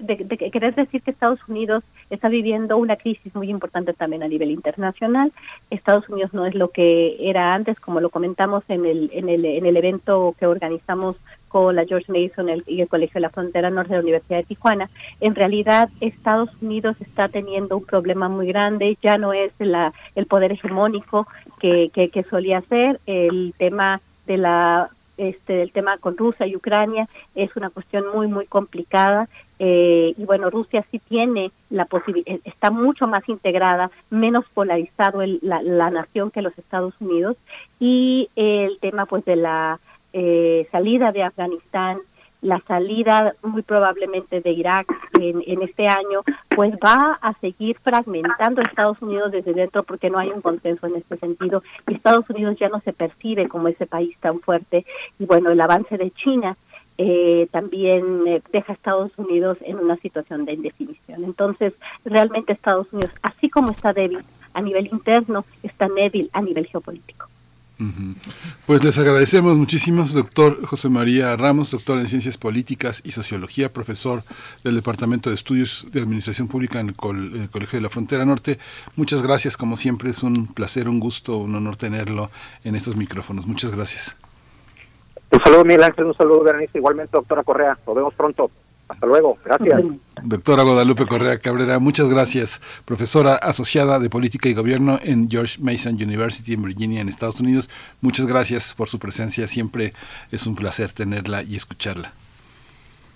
querer 0.52 0.76
decir 0.76 1.02
que 1.02 1.12
Estados 1.12 1.40
Unidos 1.48 1.84
está 2.10 2.30
viviendo 2.30 2.78
una 2.78 2.96
crisis 2.96 3.36
muy 3.36 3.50
importante 3.50 3.94
también 3.94 4.24
a 4.24 4.28
nivel 4.28 4.52
internacional. 4.52 5.32
Estados 5.70 6.08
Unidos 6.10 6.34
no 6.34 6.46
es 6.46 6.56
lo 6.56 6.70
que 6.70 7.18
era 7.20 7.54
antes, 7.54 7.80
como 7.80 8.00
lo 8.00 8.10
comentamos 8.10 8.64
en 8.70 8.86
el, 8.86 9.10
en 9.14 9.30
el, 9.30 9.46
en 9.46 9.66
el 9.66 9.78
evento 9.78 10.36
que 10.40 10.46
organizamos 10.46 11.18
la 11.72 11.86
George 11.86 12.12
Mason 12.12 12.50
y 12.68 12.82
el 12.82 12.88
Colegio 12.88 13.16
de 13.16 13.22
la 13.22 13.30
Frontera 13.30 13.70
Norte 13.70 13.90
de 13.90 13.98
la 13.98 14.04
Universidad 14.04 14.40
de 14.40 14.46
Tijuana. 14.46 14.90
En 15.22 15.36
realidad, 15.36 15.90
Estados 16.02 16.50
Unidos 16.62 16.96
está 17.00 17.30
teniendo 17.30 17.78
un 17.78 17.86
problema 17.86 18.30
muy 18.30 18.48
grande, 18.48 18.98
ya 19.02 19.18
no 19.18 19.34
es 19.34 19.52
la, 19.60 19.94
el 20.16 20.26
poder 20.26 20.52
hegemónico 20.52 21.28
que, 21.60 21.90
que, 21.94 22.10
que 22.10 22.24
solía 22.24 22.62
ser, 22.62 23.00
el 23.06 23.54
tema 23.58 24.02
de 24.26 24.38
la 24.38 24.90
este 25.18 25.54
del 25.54 25.72
tema 25.72 25.98
con 26.00 26.18
Rusia 26.18 26.48
y 26.48 26.56
Ucrania 26.56 27.08
es 27.36 27.56
una 27.56 27.70
cuestión 27.70 28.06
muy 28.14 28.28
muy 28.28 28.46
complicada. 28.48 29.28
Eh, 29.60 30.14
y 30.18 30.26
bueno 30.26 30.50
Rusia 30.50 30.84
sí 30.90 31.00
tiene 31.00 31.52
la 31.70 31.86
posibilidad 31.86 32.40
está 32.44 32.72
mucho 32.72 33.08
más 33.08 33.28
integrada 33.30 33.92
menos 34.10 34.46
polarizado 34.54 35.22
la, 35.42 35.62
la, 35.62 35.92
nación 35.92 36.32
que 36.32 36.42
los 36.42 36.58
Estados 36.58 36.94
Unidos. 37.00 37.38
Y 37.80 38.30
el 38.36 38.80
tema 38.80 39.06
pues 39.06 39.24
de 39.26 39.36
la 39.36 39.80
eh, 40.14 40.68
salida 40.72 41.12
de 41.12 41.24
Afganistán 41.24 42.00
la 42.44 42.60
salida 42.68 43.36
muy 43.42 43.62
probablemente 43.62 44.42
de 44.42 44.52
Irak 44.52 44.88
en, 45.20 45.62
este 45.62 45.88
año, 45.88 46.22
pues 46.50 46.74
va 46.74 47.18
a 47.22 47.34
seguir 47.40 47.78
fragmentando 47.80 48.62
a 48.62 48.66
Estados 48.66 49.02
Unidos 49.02 49.32
desde 49.32 49.54
dentro 49.54 49.84
porque 49.84 50.10
no 50.10 50.20
hay 50.20 50.30
un 50.30 50.42
consenso 50.42 50.88
en 50.88 50.98
este 50.98 51.18
sentido 51.18 51.64
y 51.88 51.96
Estados 51.96 52.30
Unidos 52.30 52.58
ya 52.60 52.68
no 52.68 52.82
se 52.82 52.92
percibe 52.92 53.48
como 53.48 53.70
ese 53.70 53.86
país 53.86 54.16
tan 54.20 54.42
fuerte 54.42 54.86
y 55.18 55.26
bueno, 55.26 55.52
el 55.52 55.62
avance 55.62 55.98
de 55.98 56.12
China 56.12 56.58
eh, 56.98 57.48
también 57.52 58.28
eh, 58.28 58.42
deja 58.52 58.74
a 58.74 58.76
Estados 58.76 59.12
Unidos 59.18 59.58
en 59.62 59.78
una 59.78 59.96
situación 59.98 60.46
de 60.46 60.54
indefinición. 60.54 61.24
Entonces, 61.24 61.74
realmente 62.04 62.54
Estados 62.54 62.92
Unidos, 62.92 63.12
así 63.22 63.50
como 63.50 63.72
está 63.72 63.94
débil 63.94 64.20
a 64.54 64.62
nivel 64.62 64.88
interno, 64.92 65.46
está 65.64 65.88
débil 65.88 66.30
a 66.34 66.42
nivel 66.42 66.68
geopolítico. 66.68 67.28
Pues 68.66 68.84
les 68.84 68.98
agradecemos 69.00 69.58
muchísimo, 69.58 70.04
doctor 70.04 70.64
José 70.66 70.90
María 70.90 71.36
Ramos, 71.36 71.72
doctor 71.72 72.00
en 72.00 72.08
Ciencias 72.08 72.38
Políticas 72.38 73.02
y 73.04 73.12
Sociología, 73.12 73.74
profesor 73.74 74.22
del 74.64 74.76
Departamento 74.76 75.30
de 75.30 75.36
Estudios 75.36 75.88
de 75.92 76.00
Administración 76.00 76.48
Pública 76.48 76.80
en 76.80 76.90
el, 76.90 76.96
Colegio 76.96 77.78
de 77.78 77.82
la 77.82 77.90
Frontera 77.90 78.26
Norte. 78.26 78.60
Muchas 78.96 79.22
gracias, 79.22 79.58
como 79.58 79.76
siempre, 79.76 80.12
es 80.12 80.24
un 80.24 80.54
placer, 80.54 80.88
un 80.88 81.00
gusto, 81.00 81.38
un 81.38 81.56
honor 81.56 81.76
tenerlo 81.76 82.30
en 82.64 82.76
estos 82.76 82.96
micrófonos. 82.96 83.48
Muchas 83.48 83.72
gracias. 83.72 84.16
Un 85.32 85.42
saludo, 85.44 85.66
Miguel 85.66 85.84
Ángel, 85.84 86.06
un 86.06 86.14
saludo, 86.14 86.44
Berenice, 86.44 86.78
igualmente, 86.78 87.12
doctora 87.18 87.44
Correa. 87.44 87.78
Nos 87.88 87.96
vemos 87.96 88.14
pronto. 88.14 88.52
Hasta 88.94 89.08
luego, 89.08 89.38
gracias. 89.44 89.82
Doctora 90.24 90.64
Guadalupe 90.64 91.06
Correa 91.08 91.40
Cabrera, 91.40 91.80
muchas 91.80 92.10
gracias. 92.10 92.62
Profesora 92.86 93.36
asociada 93.36 94.00
de 94.00 94.10
Política 94.10 94.50
y 94.50 94.54
Gobierno 94.54 95.00
en 95.04 95.30
George 95.30 95.58
Mason 95.62 95.96
University 95.96 96.54
en 96.54 96.64
Virginia, 96.64 97.02
en 97.02 97.10
Estados 97.10 97.40
Unidos. 97.40 97.70
Muchas 98.02 98.26
gracias 98.26 98.74
por 98.74 98.88
su 98.88 99.00
presencia. 99.00 99.48
Siempre 99.48 99.94
es 100.32 100.48
un 100.48 100.56
placer 100.56 100.94
tenerla 100.94 101.44
y 101.44 101.56
escucharla. 101.56 102.14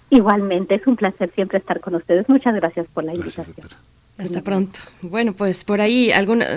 Igualmente, 0.10 0.76
es 0.76 0.88
un 0.88 0.96
placer 0.96 1.32
siempre 1.36 1.60
estar 1.60 1.80
con 1.80 1.96
ustedes. 1.96 2.28
Muchas 2.30 2.56
gracias 2.56 2.88
por 2.94 3.04
la 3.04 3.14
invitación. 3.14 3.56
Hasta 4.18 4.42
pronto. 4.42 4.80
Bueno, 5.04 5.34
pues 5.34 5.64
por 5.64 5.80
ahí 5.80 6.12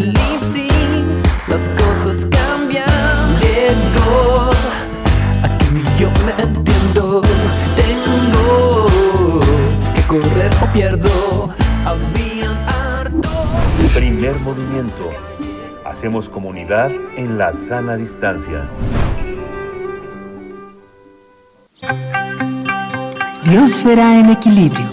Apocalipsis 0.00 1.24
las 1.46 1.68
cosas 1.70 2.26
cambian. 2.26 2.86
Llego, 3.38 4.50
aquí 5.42 5.82
yo 5.98 6.10
me 6.24 6.42
entiendo. 6.42 7.22
Tengo 7.76 9.40
que 9.94 10.02
correr 10.02 10.50
o 10.62 10.72
pierdo. 10.72 11.54
Habían 11.84 12.56
harto. 12.66 13.28
Primer 13.94 14.38
movimiento. 14.40 15.10
Hacemos 15.84 16.28
comunidad 16.28 16.90
en 17.16 17.36
la 17.36 17.52
sana 17.52 17.96
distancia. 17.96 18.64
Biosfera 23.44 24.18
en 24.18 24.30
equilibrio. 24.30 24.86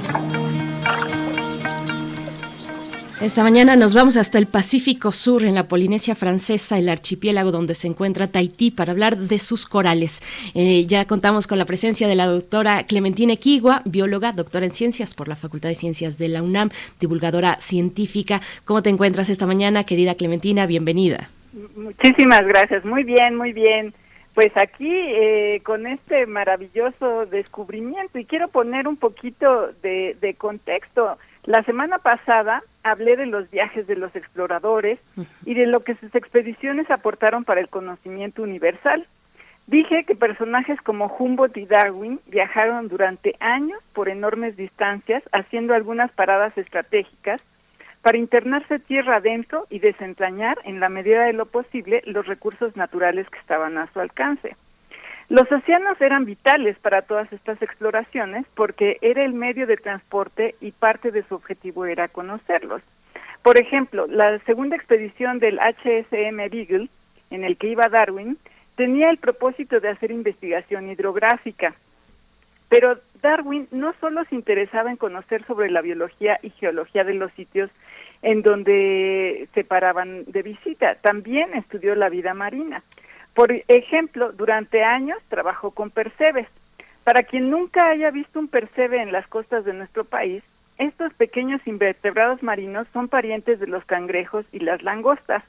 Esta 3.20 3.42
mañana 3.42 3.76
nos 3.76 3.96
vamos 3.96 4.16
hasta 4.16 4.38
el 4.38 4.46
Pacífico 4.46 5.12
Sur, 5.12 5.44
en 5.44 5.56
la 5.56 5.68
Polinesia 5.68 6.14
Francesa, 6.14 6.78
el 6.78 6.88
archipiélago 6.88 7.50
donde 7.52 7.74
se 7.74 7.88
encuentra 7.88 8.28
Tahití, 8.28 8.70
para 8.70 8.92
hablar 8.92 9.18
de 9.18 9.40
sus 9.40 9.66
corales. 9.66 10.22
Eh, 10.54 10.86
ya 10.86 11.06
contamos 11.06 11.48
con 11.48 11.58
la 11.58 11.66
presencia 11.66 12.08
de 12.08 12.14
la 12.14 12.28
doctora 12.28 12.84
Clementina 12.84 13.34
Equigua, 13.34 13.82
bióloga, 13.86 14.34
doctora 14.34 14.68
en 14.68 14.72
ciencias 14.72 15.16
por 15.16 15.28
la 15.28 15.36
Facultad 15.36 15.70
de 15.70 15.74
Ciencias 15.74 16.20
de 16.20 16.28
la 16.28 16.44
UNAM, 16.44 16.70
divulgadora 17.00 17.60
científica. 17.60 18.40
¿Cómo 18.66 18.84
te 18.84 18.92
encuentras 18.92 19.32
esta 19.32 19.48
mañana, 19.48 19.84
querida 19.84 20.14
Clementina? 20.14 20.68
Bienvenida. 20.68 21.32
Muchísimas 21.76 22.46
gracias. 22.46 22.86
Muy 22.86 23.04
bien, 23.04 23.36
muy 23.36 23.52
bien. 23.52 23.96
Pues 24.36 24.56
aquí 24.56 24.92
eh, 24.92 25.62
con 25.64 25.88
este 25.88 26.28
maravilloso 26.28 27.26
descubrimiento 27.26 28.20
y 28.20 28.26
quiero 28.26 28.48
poner 28.50 28.88
un 28.88 28.96
poquito 28.96 29.72
de, 29.82 30.16
de 30.22 30.36
contexto. 30.36 31.18
La 31.48 31.64
semana 31.64 31.98
pasada 32.00 32.62
hablé 32.84 33.16
de 33.16 33.26
los 33.26 33.50
viajes 33.50 33.88
de 33.88 33.96
los 33.96 34.14
exploradores 34.18 35.00
y 35.46 35.54
de 35.54 35.66
lo 35.66 35.80
que 35.80 35.96
sus 35.96 36.14
expediciones 36.14 36.92
aportaron 36.92 37.46
para 37.46 37.62
el 37.62 37.70
conocimiento 37.70 38.44
universal. 38.44 39.08
Dije 39.66 40.04
que 40.04 40.14
personajes 40.14 40.82
como 40.82 41.08
Humboldt 41.08 41.56
y 41.56 41.66
Darwin 41.66 42.20
viajaron 42.28 42.90
durante 42.90 43.38
años 43.40 43.80
por 43.94 44.10
enormes 44.10 44.58
distancias, 44.58 45.24
haciendo 45.32 45.74
algunas 45.74 46.12
paradas 46.12 46.58
estratégicas 46.58 47.42
para 48.02 48.18
internarse 48.18 48.80
tierra 48.80 49.18
adentro 49.18 49.68
y 49.70 49.80
desentrañar, 49.80 50.58
en 50.66 50.82
la 50.82 50.90
medida 50.90 51.24
de 51.24 51.34
lo 51.34 51.46
posible, 51.46 52.04
los 52.08 52.28
recursos 52.28 52.76
naturales 52.76 53.30
que 53.30 53.40
estaban 53.40 53.78
a 53.78 53.88
su 53.94 54.02
alcance. 54.02 54.58
Los 55.30 55.52
océanos 55.52 56.00
eran 56.00 56.24
vitales 56.24 56.78
para 56.80 57.02
todas 57.02 57.32
estas 57.34 57.62
exploraciones 57.62 58.46
porque 58.56 58.98
era 59.02 59.26
el 59.26 59.34
medio 59.34 59.68
de 59.68 59.76
transporte 59.76 60.56
y 60.62 60.72
parte 60.72 61.12
de 61.12 61.24
su 61.24 61.36
objetivo 61.36 61.86
era 61.86 62.08
conocerlos. 62.08 62.82
Por 63.44 63.60
ejemplo, 63.60 64.08
la 64.08 64.40
segunda 64.40 64.76
expedición 64.76 65.40
del 65.40 65.60
HSM 65.60 66.38
Beagle, 66.50 66.90
en 67.30 67.44
el 67.44 67.58
que 67.58 67.68
iba 67.68 67.90
Darwin, 67.90 68.38
tenía 68.76 69.10
el 69.10 69.18
propósito 69.18 69.80
de 69.80 69.90
hacer 69.90 70.12
investigación 70.12 70.90
hidrográfica. 70.90 71.74
Pero 72.70 72.98
Darwin 73.22 73.68
no 73.72 73.94
solo 74.00 74.24
se 74.26 74.36
interesaba 74.36 74.92
en 74.92 74.98
conocer 74.98 75.44
sobre 75.46 75.70
la 75.70 75.82
biología 75.82 76.40
y 76.42 76.52
geología 76.52 77.04
de 77.04 77.16
los 77.16 77.32
sitios 77.34 77.70
en 78.22 78.42
donde 78.42 79.48
se 79.54 79.64
paraban 79.64 80.24
de 80.26 80.42
visita, 80.42 80.96
también 80.96 81.54
estudió 81.54 81.96
la 81.96 82.10
vida 82.10 82.34
marina. 82.34 82.82
Por 83.38 83.52
ejemplo, 83.68 84.32
durante 84.32 84.84
años 84.84 85.20
trabajó 85.30 85.70
con 85.70 85.92
percebes. 85.92 86.48
Para 87.04 87.22
quien 87.22 87.52
nunca 87.52 87.88
haya 87.88 88.10
visto 88.10 88.40
un 88.40 88.48
percebe 88.48 89.00
en 89.00 89.12
las 89.12 89.28
costas 89.28 89.64
de 89.64 89.74
nuestro 89.74 90.06
país, 90.06 90.44
estos 90.80 91.14
pequeños 91.14 91.62
invertebrados 91.68 92.42
marinos 92.42 92.88
son 92.94 93.10
parientes 93.10 93.60
de 93.60 93.68
los 93.68 93.86
cangrejos 93.86 94.44
y 94.52 94.58
las 94.58 94.82
langostas. 94.82 95.44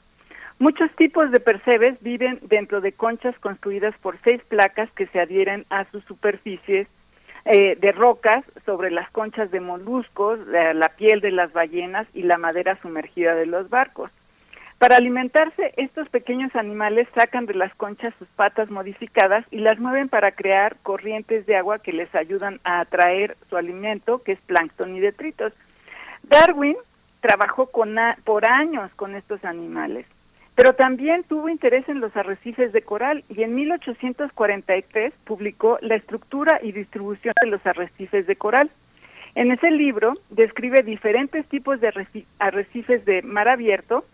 Muchos 0.59 0.91
tipos 0.97 1.31
de 1.31 1.39
percebes 1.39 1.99
viven 2.03 2.37
dentro 2.43 2.79
de 2.79 2.91
conchas 2.91 3.39
construidas 3.39 3.95
por 3.97 4.19
seis 4.19 4.39
placas 4.47 4.91
que 4.91 5.07
se 5.07 5.19
adhieren 5.19 5.65
a 5.71 5.85
sus 5.85 6.03
superficies 6.03 6.87
eh, 7.45 7.75
de 7.75 7.91
rocas 7.91 8.45
sobre 8.67 8.91
las 8.91 9.09
conchas 9.09 9.49
de 9.49 9.61
moluscos, 9.61 10.37
la 10.47 10.89
piel 10.89 11.21
de 11.21 11.31
las 11.31 11.53
ballenas 11.53 12.05
y 12.13 12.21
la 12.21 12.37
madera 12.37 12.79
sumergida 12.83 13.33
de 13.33 13.47
los 13.47 13.71
barcos. 13.71 14.11
Para 14.79 14.95
alimentarse, 14.95 15.73
estos 15.75 16.07
pequeños 16.07 16.55
animales 16.55 17.09
sacan 17.13 17.45
de 17.45 17.53
las 17.53 17.75
conchas 17.75 18.13
sus 18.17 18.29
patas 18.29 18.71
modificadas 18.71 19.45
y 19.51 19.57
las 19.57 19.77
mueven 19.77 20.07
para 20.07 20.31
crear 20.31 20.77
corrientes 20.83 21.45
de 21.45 21.57
agua 21.57 21.79
que 21.79 21.91
les 21.91 22.15
ayudan 22.15 22.61
a 22.63 22.79
atraer 22.79 23.35
su 23.49 23.57
alimento, 23.57 24.19
que 24.19 24.31
es 24.31 24.39
plancton 24.39 24.95
y 24.95 25.01
detritos. 25.01 25.51
Darwin 26.23 26.77
trabajó 27.19 27.65
con 27.65 27.97
por 28.23 28.47
años 28.47 28.89
con 28.95 29.15
estos 29.15 29.43
animales, 29.43 30.05
pero 30.55 30.71
también 30.71 31.23
tuvo 31.23 31.49
interés 31.49 31.89
en 31.89 31.99
los 31.99 32.15
arrecifes 32.15 32.71
de 32.71 32.81
coral 32.81 33.25
y 33.27 33.43
en 33.43 33.55
1843 33.55 35.13
publicó 35.25 35.77
La 35.81 35.95
estructura 35.95 36.61
y 36.63 36.71
distribución 36.71 37.33
de 37.41 37.49
los 37.49 37.65
arrecifes 37.67 38.27
de 38.27 38.37
coral. 38.37 38.69
En 39.35 39.51
ese 39.51 39.71
libro 39.71 40.13
describe 40.29 40.83
diferentes 40.83 41.45
tipos 41.47 41.81
de 41.81 41.91
arrecifes 42.39 43.03
de 43.03 43.21
mar 43.23 43.49
abierto, 43.49 44.05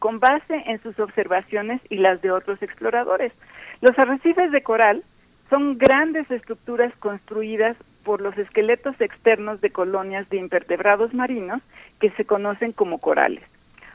con 0.00 0.18
base 0.18 0.64
en 0.66 0.82
sus 0.82 0.98
observaciones 0.98 1.80
y 1.88 1.98
las 1.98 2.20
de 2.22 2.32
otros 2.32 2.60
exploradores. 2.62 3.32
Los 3.80 3.96
arrecifes 3.96 4.50
de 4.50 4.62
coral 4.62 5.04
son 5.48 5.78
grandes 5.78 6.28
estructuras 6.30 6.92
construidas 6.98 7.76
por 8.02 8.20
los 8.20 8.36
esqueletos 8.38 9.00
externos 9.00 9.60
de 9.60 9.70
colonias 9.70 10.28
de 10.30 10.38
invertebrados 10.38 11.14
marinos 11.14 11.60
que 12.00 12.10
se 12.10 12.24
conocen 12.24 12.72
como 12.72 12.98
corales. 12.98 13.44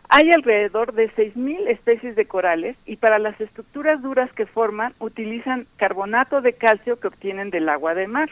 Hay 0.10 0.32
alrededor 0.32 0.94
de 0.94 1.10
6.000 1.10 1.68
especies 1.68 2.16
de 2.16 2.26
corales 2.26 2.78
y 2.86 2.98
para 2.98 3.18
las 3.18 3.42
estructuras 3.42 4.02
duras 4.02 4.32
que 4.34 4.46
forman 4.46 4.94
utilizan 5.00 5.66
carbonato 5.78 6.42
de 6.42 6.54
calcio 6.54 7.00
que 7.00 7.08
obtienen 7.08 7.50
del 7.50 7.68
agua 7.68 7.96
de 7.96 8.08
mar. 8.08 8.30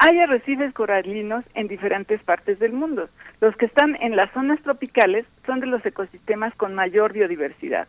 Hay 0.00 0.20
arrecifes 0.20 0.72
coralinos 0.74 1.44
en 1.54 1.66
diferentes 1.66 2.22
partes 2.22 2.60
del 2.60 2.72
mundo. 2.72 3.08
Los 3.40 3.56
que 3.56 3.66
están 3.66 3.96
en 4.00 4.14
las 4.14 4.30
zonas 4.30 4.60
tropicales 4.62 5.26
son 5.44 5.58
de 5.58 5.66
los 5.66 5.84
ecosistemas 5.84 6.54
con 6.54 6.72
mayor 6.72 7.12
biodiversidad. 7.12 7.88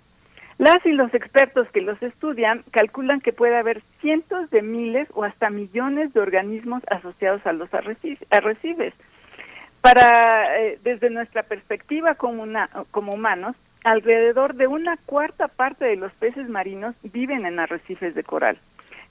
Las 0.58 0.84
y 0.86 0.92
los 0.92 1.14
expertos 1.14 1.70
que 1.72 1.82
los 1.82 2.02
estudian 2.02 2.64
calculan 2.72 3.22
que 3.22 3.32
puede 3.32 3.56
haber 3.56 3.82
cientos 4.02 4.50
de 4.50 4.64
miles 4.64 5.08
o 5.14 5.24
hasta 5.24 5.52
millones 5.52 6.12
de 6.14 6.20
organismos 6.20 6.82
asociados 6.90 7.46
a 7.46 7.54
los 7.54 7.70
arrecifes. 7.74 8.94
Para, 9.82 10.60
eh, 10.60 10.80
desde 10.84 11.12
nuestra 11.12 11.44
perspectiva 11.44 12.16
como, 12.16 12.46
como 12.90 13.14
humanos, 13.14 13.56
alrededor 13.84 14.56
de 14.56 14.66
una 14.66 14.98
cuarta 15.06 15.48
parte 15.48 15.86
de 15.86 15.96
los 15.96 16.12
peces 16.14 16.50
marinos 16.50 16.96
viven 17.04 17.46
en 17.46 17.60
arrecifes 17.60 18.16
de 18.16 18.24
coral. 18.24 18.58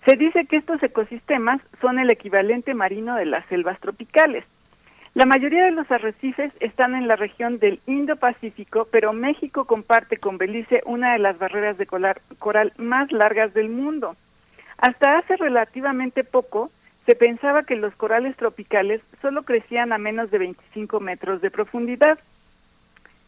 Se 0.09 0.17
dice 0.17 0.47
que 0.47 0.57
estos 0.57 0.83
ecosistemas 0.83 1.61
son 1.83 1.99
el 1.99 2.11
equivalente 2.11 2.73
marino 2.73 3.15
de 3.17 3.27
las 3.27 3.45
selvas 3.49 3.79
tropicales. 3.79 4.43
La 5.13 5.27
mayoría 5.27 5.67
de 5.67 5.73
los 5.73 5.91
arrecifes 5.91 6.51
están 6.61 6.95
en 6.95 7.07
la 7.07 7.17
región 7.17 7.59
del 7.59 7.79
Indo-Pacífico, 7.85 8.89
pero 8.91 9.13
México 9.13 9.67
comparte 9.67 10.17
con 10.17 10.39
Belice 10.39 10.81
una 10.87 11.13
de 11.13 11.19
las 11.19 11.39
barreras 11.39 11.77
de 11.77 11.85
coral 11.85 12.73
más 12.79 13.13
largas 13.13 13.53
del 13.53 13.69
mundo. 13.69 14.17
Hasta 14.79 15.19
hace 15.19 15.37
relativamente 15.37 16.25
poco, 16.25 16.71
se 17.05 17.15
pensaba 17.15 17.65
que 17.65 17.77
los 17.77 17.95
corales 17.95 18.35
tropicales 18.35 19.03
solo 19.21 19.43
crecían 19.43 19.93
a 19.93 19.99
menos 19.99 20.31
de 20.31 20.39
25 20.39 21.01
metros 21.01 21.43
de 21.43 21.51
profundidad. 21.51 22.19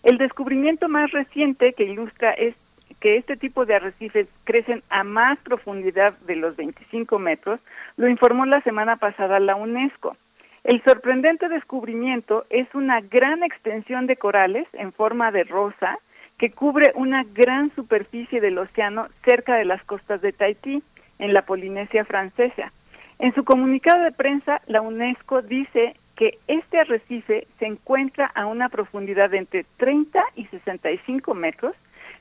El 0.02 0.16
descubrimiento 0.16 0.88
más 0.88 1.10
reciente 1.10 1.74
que 1.74 1.84
ilustra 1.84 2.30
es 2.30 2.54
que 3.00 3.16
este 3.16 3.36
tipo 3.36 3.64
de 3.64 3.74
arrecifes 3.74 4.28
crecen 4.44 4.82
a 4.90 5.04
más 5.04 5.38
profundidad 5.40 6.16
de 6.20 6.36
los 6.36 6.56
25 6.56 7.18
metros, 7.18 7.60
lo 7.96 8.08
informó 8.08 8.44
la 8.46 8.60
semana 8.60 8.96
pasada 8.96 9.40
la 9.40 9.56
UNESCO. 9.56 10.16
El 10.62 10.82
sorprendente 10.82 11.48
descubrimiento 11.48 12.44
es 12.50 12.72
una 12.74 13.00
gran 13.00 13.42
extensión 13.42 14.06
de 14.06 14.16
corales 14.16 14.68
en 14.74 14.92
forma 14.92 15.32
de 15.32 15.44
rosa 15.44 15.98
que 16.36 16.50
cubre 16.50 16.92
una 16.94 17.24
gran 17.24 17.74
superficie 17.74 18.40
del 18.40 18.58
océano 18.58 19.08
cerca 19.24 19.56
de 19.56 19.64
las 19.64 19.82
costas 19.84 20.20
de 20.20 20.32
Tahití, 20.32 20.82
en 21.18 21.34
la 21.34 21.42
Polinesia 21.42 22.04
francesa. 22.04 22.72
En 23.18 23.34
su 23.34 23.44
comunicado 23.44 24.02
de 24.02 24.12
prensa, 24.12 24.60
la 24.66 24.80
UNESCO 24.80 25.42
dice 25.42 25.94
que 26.16 26.38
este 26.48 26.78
arrecife 26.78 27.46
se 27.58 27.66
encuentra 27.66 28.26
a 28.34 28.46
una 28.46 28.68
profundidad 28.68 29.30
de 29.30 29.38
entre 29.38 29.64
30 29.76 30.22
y 30.36 30.46
65 30.46 31.34
metros 31.34 31.74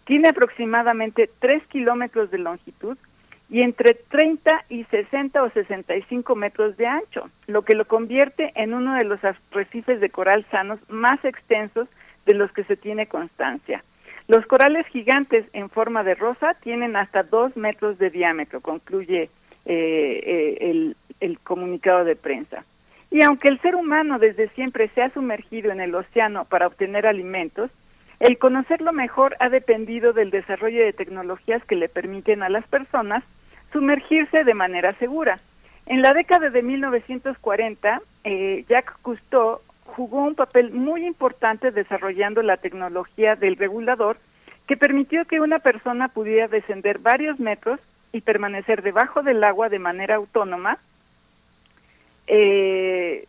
tiene 0.10 0.30
aproximadamente 0.30 1.30
3 1.38 1.68
kilómetros 1.68 2.32
de 2.32 2.40
longitud 2.40 2.98
y 3.48 3.62
entre 3.62 3.94
30 3.94 4.66
y 4.68 4.84
60 4.86 5.44
o 5.44 5.52
65 5.52 6.36
metros 6.36 6.78
de 6.78 6.88
ancho, 6.88 7.30
lo 7.46 7.62
que 7.62 7.76
lo 7.76 7.86
convierte 7.86 8.52
en 8.56 8.74
uno 8.74 8.96
de 8.96 9.04
los 9.04 9.24
arrecifes 9.24 10.02
de 10.02 10.10
coral 10.10 10.48
sanos 10.50 10.80
más 10.90 11.24
extensos 11.24 11.88
de 12.26 12.34
los 12.34 12.52
que 12.52 12.64
se 12.64 12.76
tiene 12.76 13.06
constancia. 13.06 13.84
Los 14.28 14.48
corales 14.48 14.88
gigantes 14.88 15.46
en 15.54 15.70
forma 15.70 16.04
de 16.04 16.16
rosa 16.16 16.56
tienen 16.56 16.96
hasta 16.96 17.22
2 17.22 17.56
metros 17.56 18.00
de 18.00 18.10
diámetro, 18.10 18.62
concluye 18.62 19.30
eh, 19.66 20.24
eh, 20.26 20.58
el, 20.72 20.96
el 21.20 21.38
comunicado 21.38 22.04
de 22.04 22.16
prensa. 22.16 22.64
Y 23.12 23.22
aunque 23.22 23.50
el 23.50 23.62
ser 23.62 23.76
humano 23.76 24.18
desde 24.18 24.50
siempre 24.50 24.88
se 24.88 25.04
ha 25.04 25.12
sumergido 25.12 25.72
en 25.72 25.82
el 25.82 25.94
océano 25.94 26.46
para 26.46 26.66
obtener 26.66 27.06
alimentos, 27.06 27.70
el 28.20 28.38
conocerlo 28.38 28.92
mejor 28.92 29.36
ha 29.40 29.50
dependido 29.50 30.14
del 30.14 30.30
desarrollo 30.30 30.84
de 30.84 30.94
tecnologías 30.94 31.64
que 31.64 31.76
le 31.76 31.90
permiten 31.90 32.44
a 32.44 32.50
las 32.50 32.68
personas 32.68 33.24
sumergirse 33.72 34.44
de 34.44 34.54
manera 34.54 34.94
segura. 34.94 35.40
En 35.86 36.02
la 36.02 36.14
década 36.14 36.50
de 36.50 36.62
1940, 36.62 38.02
eh, 38.24 38.66
Jacques 38.68 38.96
Cousteau 39.02 39.60
jugó 39.86 40.24
un 40.24 40.36
papel 40.36 40.72
muy 40.72 41.06
importante 41.06 41.72
desarrollando 41.72 42.42
la 42.44 42.58
tecnología 42.58 43.36
del 43.36 43.56
regulador 43.56 44.18
que 44.68 44.78
permitió 44.78 45.26
que 45.26 45.40
una 45.40 45.60
persona 45.60 46.10
pudiera 46.10 46.48
descender 46.48 47.00
varios 47.00 47.40
metros 47.40 47.80
y 48.12 48.22
permanecer 48.22 48.84
debajo 48.84 49.24
del 49.24 49.44
agua 49.44 49.70
de 49.70 49.80
manera 49.80 50.16
autónoma, 50.16 50.78
eh, 52.28 53.26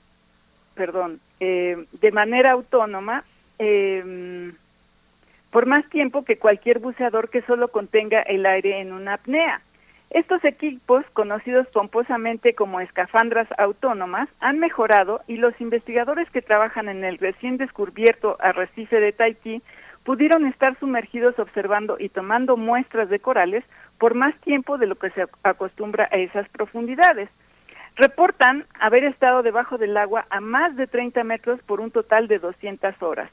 perdón, 0.74 1.20
eh, 1.38 1.86
de 1.92 2.12
manera 2.12 2.52
autónoma 2.52 3.24
em, 3.58 4.52
por 5.50 5.66
más 5.66 5.88
tiempo 5.90 6.24
que 6.24 6.38
cualquier 6.38 6.78
buceador 6.78 7.28
que 7.28 7.42
solo 7.42 7.68
contenga 7.68 8.22
el 8.22 8.46
aire 8.46 8.80
en 8.80 8.92
una 8.92 9.14
apnea. 9.14 9.60
Estos 10.10 10.44
equipos, 10.44 11.04
conocidos 11.12 11.68
pomposamente 11.68 12.54
como 12.54 12.80
escafandras 12.80 13.46
autónomas, 13.58 14.28
han 14.40 14.58
mejorado 14.58 15.20
y 15.28 15.36
los 15.36 15.60
investigadores 15.60 16.28
que 16.30 16.42
trabajan 16.42 16.88
en 16.88 17.04
el 17.04 17.18
recién 17.18 17.58
descubierto 17.58 18.36
arrecife 18.40 18.98
de 18.98 19.12
Tahití 19.12 19.62
pudieron 20.04 20.46
estar 20.46 20.76
sumergidos 20.80 21.38
observando 21.38 21.96
y 21.98 22.08
tomando 22.08 22.56
muestras 22.56 23.08
de 23.08 23.20
corales 23.20 23.64
por 23.98 24.14
más 24.14 24.34
tiempo 24.40 24.78
de 24.78 24.88
lo 24.88 24.96
que 24.96 25.10
se 25.10 25.26
acostumbra 25.44 26.08
a 26.10 26.16
esas 26.16 26.48
profundidades. 26.48 27.28
Reportan 27.94 28.64
haber 28.80 29.04
estado 29.04 29.42
debajo 29.42 29.78
del 29.78 29.96
agua 29.96 30.26
a 30.30 30.40
más 30.40 30.74
de 30.74 30.88
30 30.88 31.22
metros 31.22 31.60
por 31.62 31.80
un 31.80 31.90
total 31.90 32.26
de 32.26 32.38
200 32.38 33.00
horas. 33.02 33.30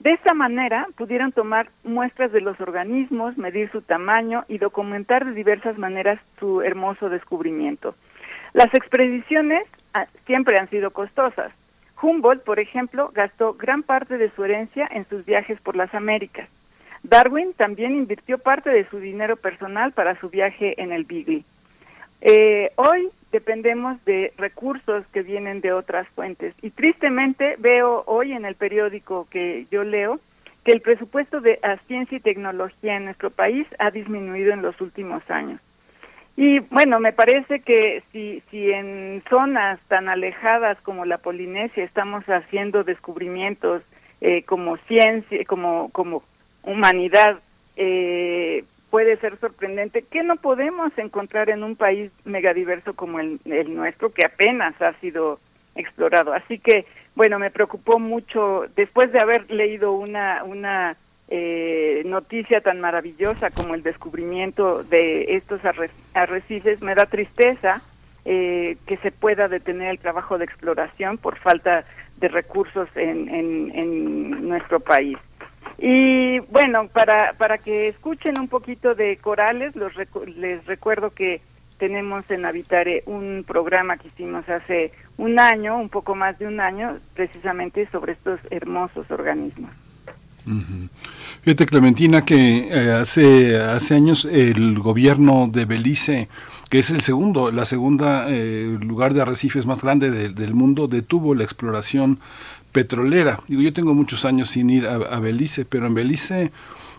De 0.00 0.12
esta 0.12 0.34
manera 0.34 0.86
pudieron 0.96 1.32
tomar 1.32 1.68
muestras 1.82 2.32
de 2.32 2.40
los 2.40 2.60
organismos, 2.60 3.38
medir 3.38 3.70
su 3.70 3.80
tamaño 3.80 4.44
y 4.48 4.58
documentar 4.58 5.24
de 5.24 5.32
diversas 5.32 5.78
maneras 5.78 6.18
su 6.38 6.62
hermoso 6.62 7.08
descubrimiento. 7.08 7.94
Las 8.52 8.72
expediciones 8.74 9.64
ah, 9.94 10.06
siempre 10.26 10.58
han 10.58 10.68
sido 10.68 10.90
costosas. 10.90 11.52
Humboldt, 12.00 12.44
por 12.44 12.60
ejemplo, 12.60 13.10
gastó 13.14 13.54
gran 13.54 13.82
parte 13.82 14.18
de 14.18 14.30
su 14.30 14.44
herencia 14.44 14.86
en 14.90 15.08
sus 15.08 15.24
viajes 15.24 15.60
por 15.60 15.74
las 15.74 15.94
Américas. 15.94 16.48
Darwin 17.02 17.52
también 17.54 17.92
invirtió 17.92 18.38
parte 18.38 18.70
de 18.70 18.88
su 18.88 18.98
dinero 18.98 19.36
personal 19.36 19.92
para 19.92 20.18
su 20.20 20.28
viaje 20.28 20.80
en 20.82 20.92
el 20.92 21.04
Beagle. 21.04 21.44
Eh, 22.26 22.72
hoy 22.76 23.10
dependemos 23.32 24.02
de 24.06 24.32
recursos 24.38 25.06
que 25.12 25.22
vienen 25.22 25.60
de 25.60 25.74
otras 25.74 26.08
fuentes 26.08 26.54
y 26.62 26.70
tristemente 26.70 27.56
veo 27.58 28.02
hoy 28.06 28.32
en 28.32 28.46
el 28.46 28.54
periódico 28.54 29.28
que 29.30 29.66
yo 29.70 29.84
leo 29.84 30.18
que 30.64 30.72
el 30.72 30.80
presupuesto 30.80 31.42
de 31.42 31.60
ciencia 31.86 32.16
y 32.16 32.22
tecnología 32.22 32.96
en 32.96 33.04
nuestro 33.04 33.28
país 33.30 33.66
ha 33.78 33.90
disminuido 33.90 34.54
en 34.54 34.62
los 34.62 34.80
últimos 34.80 35.22
años. 35.30 35.60
Y 36.34 36.60
bueno, 36.60 36.98
me 36.98 37.12
parece 37.12 37.60
que 37.60 38.02
si, 38.10 38.42
si 38.50 38.70
en 38.70 39.22
zonas 39.28 39.78
tan 39.88 40.08
alejadas 40.08 40.80
como 40.80 41.04
la 41.04 41.18
Polinesia 41.18 41.84
estamos 41.84 42.24
haciendo 42.24 42.84
descubrimientos 42.84 43.82
eh, 44.22 44.44
como 44.44 44.78
ciencia, 44.78 45.44
como, 45.44 45.90
como 45.90 46.22
humanidad, 46.62 47.38
eh, 47.76 48.64
puede 48.94 49.16
ser 49.16 49.36
sorprendente, 49.40 50.02
que 50.02 50.22
no 50.22 50.36
podemos 50.36 50.96
encontrar 50.98 51.50
en 51.50 51.64
un 51.64 51.74
país 51.74 52.12
megadiverso 52.24 52.94
como 52.94 53.18
el, 53.18 53.40
el 53.44 53.74
nuestro, 53.74 54.12
que 54.12 54.24
apenas 54.24 54.80
ha 54.80 54.92
sido 55.00 55.40
explorado. 55.74 56.32
Así 56.32 56.60
que, 56.60 56.86
bueno, 57.16 57.40
me 57.40 57.50
preocupó 57.50 57.98
mucho, 57.98 58.66
después 58.76 59.10
de 59.10 59.18
haber 59.18 59.50
leído 59.50 59.90
una, 59.90 60.44
una 60.44 60.96
eh, 61.26 62.02
noticia 62.06 62.60
tan 62.60 62.80
maravillosa 62.80 63.50
como 63.50 63.74
el 63.74 63.82
descubrimiento 63.82 64.84
de 64.84 65.34
estos 65.34 65.60
arrecifes, 66.14 66.80
me 66.80 66.94
da 66.94 67.06
tristeza 67.06 67.82
eh, 68.24 68.76
que 68.86 68.96
se 68.98 69.10
pueda 69.10 69.48
detener 69.48 69.90
el 69.90 69.98
trabajo 69.98 70.38
de 70.38 70.44
exploración 70.44 71.18
por 71.18 71.36
falta 71.40 71.84
de 72.18 72.28
recursos 72.28 72.88
en, 72.94 73.28
en, 73.28 74.48
nuestro 74.48 74.78
país. 74.78 75.18
Y 75.78 76.38
bueno, 76.40 76.88
para, 76.88 77.32
para 77.34 77.58
que 77.58 77.88
escuchen 77.88 78.38
un 78.38 78.48
poquito 78.48 78.94
de 78.94 79.16
corales, 79.16 79.74
los 79.76 79.92
les 80.36 80.64
recuerdo 80.66 81.10
que 81.10 81.40
tenemos 81.78 82.30
en 82.30 82.46
Habitare 82.46 83.02
un 83.06 83.44
programa 83.46 83.96
que 83.96 84.08
hicimos 84.08 84.48
hace 84.48 84.92
un 85.16 85.38
año, 85.38 85.76
un 85.76 85.88
poco 85.88 86.14
más 86.14 86.38
de 86.38 86.46
un 86.46 86.60
año, 86.60 86.98
precisamente 87.14 87.88
sobre 87.90 88.12
estos 88.12 88.40
hermosos 88.50 89.10
organismos. 89.10 89.70
Fíjate, 91.42 91.66
Clementina, 91.66 92.24
que 92.24 92.68
eh, 92.68 92.92
hace, 92.92 93.58
hace 93.58 93.94
años 93.94 94.26
el 94.26 94.78
gobierno 94.78 95.48
de 95.50 95.64
Belice, 95.64 96.28
que 96.70 96.80
es 96.80 96.90
el 96.90 97.00
segundo, 97.00 97.50
la 97.50 97.64
segunda 97.64 98.26
eh, 98.28 98.78
lugar 98.80 99.14
de 99.14 99.22
arrecifes 99.22 99.64
más 99.64 99.82
grande 99.82 100.10
del 100.10 100.54
mundo, 100.54 100.86
detuvo 100.86 101.34
la 101.34 101.44
exploración 101.44 102.18
petrolera. 102.74 103.40
Digo, 103.48 103.62
yo 103.62 103.72
tengo 103.72 103.94
muchos 103.94 104.26
años 104.26 104.50
sin 104.50 104.68
ir 104.68 104.86
a 104.86 105.20
Belice, 105.20 105.64
pero 105.64 105.86
en 105.86 105.94
Belice 105.94 106.52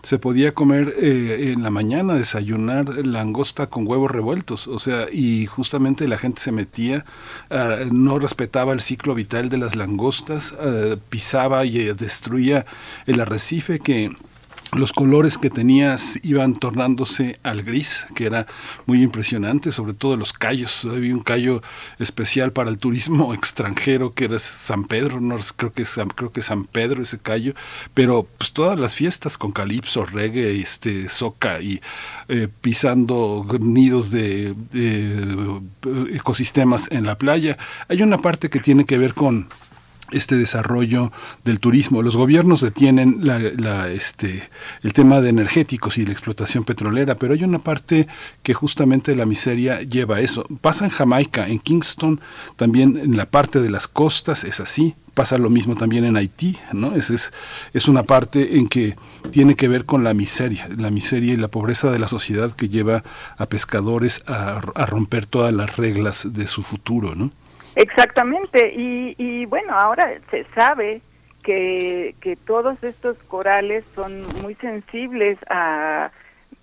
se 0.06 0.20
podía 0.20 0.54
comer 0.54 0.94
eh, 1.00 1.52
en 1.52 1.64
la 1.64 1.70
mañana, 1.70 2.14
desayunar 2.14 3.04
langosta 3.04 3.66
con 3.66 3.88
huevos 3.88 4.08
revueltos, 4.08 4.68
o 4.68 4.78
sea, 4.78 5.06
y 5.12 5.46
justamente 5.46 6.06
la 6.06 6.16
gente 6.16 6.40
se 6.40 6.52
metía, 6.52 7.04
ah, 7.50 7.78
no 7.90 8.20
respetaba 8.20 8.72
el 8.72 8.82
ciclo 8.82 9.16
vital 9.16 9.48
de 9.48 9.58
las 9.58 9.74
langostas, 9.74 10.54
ah, 10.60 10.94
pisaba 11.08 11.64
y 11.64 11.80
eh, 11.80 11.94
destruía 11.94 12.66
el 13.06 13.20
arrecife 13.20 13.80
que 13.80 14.12
los 14.72 14.92
colores 14.92 15.38
que 15.38 15.50
tenías 15.50 16.18
iban 16.22 16.54
tornándose 16.54 17.38
al 17.42 17.62
gris, 17.62 18.06
que 18.14 18.26
era 18.26 18.46
muy 18.86 19.02
impresionante, 19.02 19.70
sobre 19.72 19.94
todo 19.94 20.16
los 20.16 20.32
callos. 20.32 20.84
Había 20.84 21.14
un 21.14 21.22
callo 21.22 21.62
especial 21.98 22.52
para 22.52 22.70
el 22.70 22.78
turismo 22.78 23.32
extranjero 23.34 24.12
que 24.12 24.24
era 24.24 24.38
San 24.38 24.84
Pedro, 24.84 25.20
creo 25.56 25.72
que 25.72 25.84
San, 25.84 26.08
creo 26.08 26.32
que 26.32 26.42
San 26.42 26.64
Pedro 26.64 27.02
ese 27.02 27.18
callo, 27.18 27.54
pero 27.94 28.26
pues 28.38 28.52
todas 28.52 28.78
las 28.78 28.94
fiestas 28.94 29.38
con 29.38 29.52
calipso, 29.52 30.04
reggae, 30.04 30.60
este 30.60 31.08
soca 31.08 31.60
y 31.60 31.80
eh, 32.28 32.48
pisando 32.60 33.46
nidos 33.60 34.10
de, 34.10 34.54
de 34.72 35.60
ecosistemas 36.14 36.90
en 36.90 37.06
la 37.06 37.16
playa. 37.18 37.56
Hay 37.88 38.02
una 38.02 38.18
parte 38.18 38.50
que 38.50 38.60
tiene 38.60 38.84
que 38.84 38.98
ver 38.98 39.14
con 39.14 39.48
este 40.12 40.36
desarrollo 40.36 41.12
del 41.44 41.60
turismo. 41.60 42.02
Los 42.02 42.16
gobiernos 42.16 42.60
detienen 42.60 43.18
la, 43.22 43.88
este, 43.90 44.48
el 44.82 44.92
tema 44.92 45.20
de 45.20 45.30
energéticos 45.30 45.98
y 45.98 46.06
la 46.06 46.12
explotación 46.12 46.64
petrolera, 46.64 47.16
pero 47.16 47.34
hay 47.34 47.44
una 47.44 47.58
parte 47.58 48.06
que 48.42 48.54
justamente 48.54 49.16
la 49.16 49.26
miseria 49.26 49.80
lleva 49.82 50.16
a 50.16 50.20
eso. 50.20 50.44
Pasa 50.60 50.84
en 50.84 50.90
Jamaica, 50.90 51.48
en 51.48 51.58
Kingston, 51.58 52.20
también 52.56 52.96
en 52.96 53.16
la 53.16 53.26
parte 53.26 53.60
de 53.60 53.70
las 53.70 53.88
costas 53.88 54.44
es 54.44 54.60
así. 54.60 54.94
Pasa 55.14 55.38
lo 55.38 55.48
mismo 55.48 55.76
también 55.76 56.04
en 56.04 56.16
Haití, 56.16 56.58
¿no? 56.74 56.94
Es, 56.94 57.08
es, 57.08 57.32
es 57.72 57.88
una 57.88 58.02
parte 58.02 58.58
en 58.58 58.68
que 58.68 58.96
tiene 59.30 59.54
que 59.56 59.66
ver 59.66 59.86
con 59.86 60.04
la 60.04 60.12
miseria, 60.12 60.68
la 60.76 60.90
miseria 60.90 61.32
y 61.32 61.36
la 61.36 61.48
pobreza 61.48 61.90
de 61.90 61.98
la 61.98 62.06
sociedad 62.06 62.52
que 62.52 62.68
lleva 62.68 63.02
a 63.38 63.46
pescadores 63.46 64.22
a, 64.26 64.60
a 64.74 64.84
romper 64.84 65.24
todas 65.24 65.54
las 65.54 65.76
reglas 65.76 66.34
de 66.34 66.46
su 66.46 66.62
futuro, 66.62 67.14
¿no? 67.14 67.30
Exactamente, 67.76 68.72
y, 68.74 69.44
bueno, 69.44 69.74
ahora 69.74 70.18
se 70.30 70.44
sabe 70.54 71.02
que, 71.44 72.14
que 72.22 72.34
todos 72.34 72.82
estos 72.82 73.18
corales 73.24 73.84
son 73.94 74.22
muy 74.40 74.54
sensibles 74.54 75.38
a, 75.50 76.10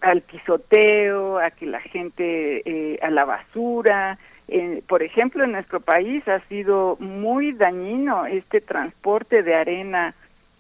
al 0.02 0.22
pisoteo, 0.22 1.38
a 1.38 1.52
que 1.52 1.68
la 1.68 1.82
gente, 1.82 2.64
eh, 2.66 3.00
a 3.04 3.12
la 3.12 3.26
basura. 3.26 4.18
Eh, 4.48 4.82
por 4.88 5.04
ejemplo, 5.04 5.44
en 5.44 5.52
nuestro 5.52 5.82
país 5.82 6.28
ha 6.28 6.40
sido 6.48 6.98
muy 7.00 7.52
dañino 7.52 8.26
este 8.26 8.60
transporte 8.60 9.44
de 9.44 9.54
arena 9.54 10.16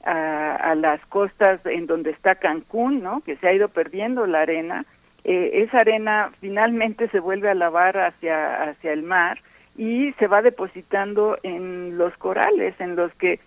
a, 0.05 0.55
a, 0.55 0.75
las 0.75 1.03
costas 1.07 1.65
en 1.65 1.87
donde 1.87 2.11
está 2.11 2.35
Cancún, 2.35 3.01
¿no? 3.01 3.21
Que 3.21 3.37
se 3.37 3.47
ha 3.47 3.53
ido 3.53 3.69
perdiendo 3.69 4.27
la 4.27 4.41
arena. 4.41 4.85
Eh, 5.23 5.63
esa 5.63 5.79
arena 5.79 6.29
finalmente 6.39 7.07
se 7.07 7.19
vuelve 7.19 7.49
a 7.49 7.55
lavar 7.55 7.97
hacia, 7.97 8.69
hacia 8.69 8.93
el 8.93 9.01
mar 9.01 9.39
y 9.75 10.11
se 10.13 10.27
va 10.27 10.41
depositando 10.41 11.37
en 11.43 11.97
los 11.97 12.15
corales, 12.17 12.79
en 12.79 12.95
los 12.95 13.13
que 13.15 13.39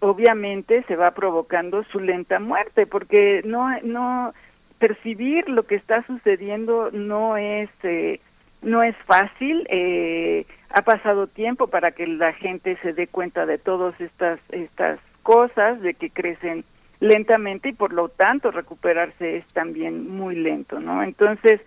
obviamente 0.00 0.82
se 0.84 0.96
va 0.96 1.12
provocando 1.12 1.84
su 1.84 2.00
lenta 2.00 2.38
muerte, 2.38 2.86
porque 2.86 3.42
no, 3.44 3.68
no 3.82 4.32
percibir 4.78 5.48
lo 5.48 5.64
que 5.64 5.76
está 5.76 6.02
sucediendo 6.06 6.90
no 6.92 7.36
es 7.36 7.70
eh, 7.82 8.20
no 8.62 8.82
es 8.82 8.96
fácil. 9.06 9.66
Eh, 9.70 10.46
ha 10.70 10.82
pasado 10.82 11.26
tiempo 11.26 11.68
para 11.68 11.92
que 11.92 12.06
la 12.06 12.32
gente 12.32 12.76
se 12.82 12.92
dé 12.92 13.06
cuenta 13.06 13.46
de 13.46 13.58
todas 13.58 13.98
estas 14.00 14.40
estas 14.50 14.98
cosas, 15.22 15.80
de 15.80 15.94
que 15.94 16.10
crecen 16.10 16.64
lentamente 17.00 17.70
y 17.70 17.72
por 17.72 17.92
lo 17.92 18.08
tanto 18.08 18.50
recuperarse 18.50 19.36
es 19.36 19.46
también 19.48 20.10
muy 20.10 20.36
lento, 20.36 20.80
¿no? 20.80 21.02
Entonces 21.02 21.60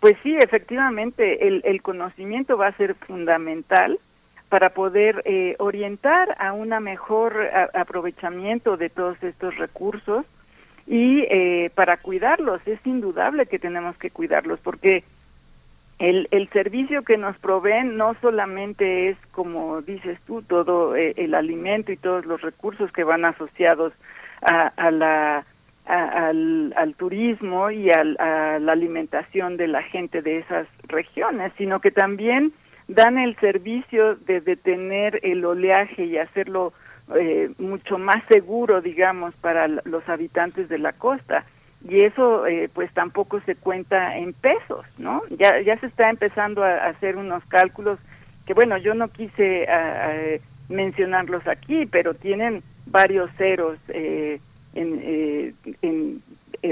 pues 0.00 0.16
sí, 0.22 0.36
efectivamente, 0.36 1.48
el, 1.48 1.62
el 1.64 1.82
conocimiento 1.82 2.56
va 2.56 2.68
a 2.68 2.76
ser 2.76 2.94
fundamental 2.94 3.98
para 4.48 4.70
poder 4.70 5.22
eh, 5.24 5.56
orientar 5.58 6.34
a 6.38 6.52
un 6.52 6.68
mejor 6.82 7.50
aprovechamiento 7.74 8.76
de 8.76 8.88
todos 8.88 9.22
estos 9.22 9.56
recursos 9.56 10.24
y 10.86 11.26
eh, 11.28 11.70
para 11.74 11.98
cuidarlos. 11.98 12.66
Es 12.66 12.78
indudable 12.86 13.46
que 13.46 13.58
tenemos 13.58 13.96
que 13.98 14.10
cuidarlos 14.10 14.58
porque 14.60 15.04
el, 15.98 16.28
el 16.30 16.48
servicio 16.50 17.02
que 17.02 17.18
nos 17.18 17.36
proveen 17.38 17.96
no 17.96 18.14
solamente 18.20 19.10
es, 19.10 19.18
como 19.32 19.82
dices 19.82 20.18
tú, 20.26 20.42
todo 20.42 20.96
eh, 20.96 21.12
el 21.16 21.34
alimento 21.34 21.92
y 21.92 21.96
todos 21.96 22.24
los 22.24 22.40
recursos 22.40 22.90
que 22.92 23.04
van 23.04 23.24
asociados 23.24 23.92
a, 24.42 24.68
a 24.68 24.90
la 24.90 25.44
al, 25.88 26.74
al, 26.76 26.94
turismo 26.94 27.70
y 27.70 27.90
al, 27.90 28.16
a 28.20 28.58
la 28.58 28.72
alimentación 28.72 29.56
de 29.56 29.68
la 29.68 29.82
gente 29.82 30.20
de 30.20 30.38
esas 30.38 30.66
regiones, 30.86 31.52
sino 31.56 31.80
que 31.80 31.90
también 31.90 32.52
dan 32.88 33.18
el 33.18 33.36
servicio 33.36 34.16
de 34.16 34.40
detener 34.40 35.20
el 35.22 35.44
oleaje 35.44 36.04
y 36.04 36.18
hacerlo 36.18 36.72
eh, 37.18 37.50
mucho 37.58 37.98
más 37.98 38.22
seguro, 38.28 38.82
digamos, 38.82 39.34
para 39.36 39.66
los 39.66 40.06
habitantes 40.08 40.68
de 40.68 40.78
la 40.78 40.92
costa. 40.92 41.44
Y 41.88 42.00
eso, 42.00 42.46
eh, 42.46 42.68
pues, 42.72 42.92
tampoco 42.92 43.40
se 43.40 43.54
cuenta 43.54 44.18
en 44.18 44.34
pesos, 44.34 44.84
¿no? 44.98 45.22
Ya, 45.30 45.60
ya 45.60 45.78
se 45.78 45.86
está 45.86 46.10
empezando 46.10 46.64
a, 46.64 46.86
hacer 46.86 47.16
unos 47.16 47.42
cálculos 47.46 47.98
que, 48.46 48.52
bueno, 48.52 48.76
yo 48.76 48.94
no 48.94 49.08
quise 49.08 49.66
mencionarlos 50.68 51.46
aquí, 51.46 51.86
pero 51.86 52.14
tienen 52.14 52.62
varios 52.86 53.30
ceros 53.36 53.78
en, 54.74 55.54
en 55.82 56.22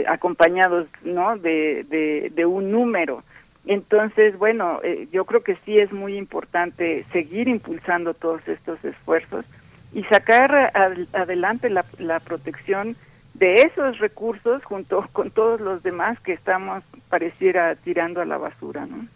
acompañados, 0.09 0.89
¿no? 1.05 1.37
De, 1.39 1.85
de, 1.89 2.31
de 2.35 2.47
un 2.47 2.71
número. 2.71 3.23
Entonces, 3.67 4.39
bueno, 4.39 4.81
eh, 4.83 5.09
yo 5.13 5.25
creo 5.25 5.43
que 5.43 5.57
sí 5.65 5.79
es 5.79 5.93
muy 5.93 6.17
importante 6.17 7.05
seguir 7.13 7.49
impulsando 7.49 8.15
todos 8.15 8.47
estos 8.47 8.85
esfuerzos 8.85 9.45
y 9.93 10.03
sacar 10.05 10.73
adelante 11.13 11.71
la, 11.71 11.85
la 11.99 12.21
protección 12.21 12.97
de 13.35 13.63
esos 13.63 13.99
recursos 13.99 14.65
junto 14.65 15.07
con 15.13 15.31
todos 15.31 15.61
los 15.61 15.83
demás 15.83 16.19
que 16.21 16.33
estamos 16.33 16.85
pareciera 17.09 17.75
tirando 17.75 18.21
a 18.21 18.25
la 18.25 18.39
basura, 18.39 18.87
¿no? 18.87 19.07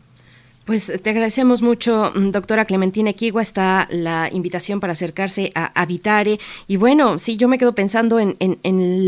Pues 0.70 0.92
te 1.02 1.10
agradecemos 1.10 1.62
mucho, 1.62 2.12
mm, 2.14 2.30
doctora 2.30 2.64
Clementina 2.64 3.10
Equigua. 3.10 3.42
Está 3.42 3.88
la 3.90 4.30
invitación 4.30 4.78
para 4.78 4.92
acercarse 4.92 5.50
a 5.56 5.72
Habitare. 5.74 6.38
Y 6.68 6.76
bueno, 6.76 7.18
sí, 7.18 7.36
yo 7.36 7.48
me 7.48 7.58
quedo 7.58 7.74
pensando 7.74 8.20
en, 8.20 8.36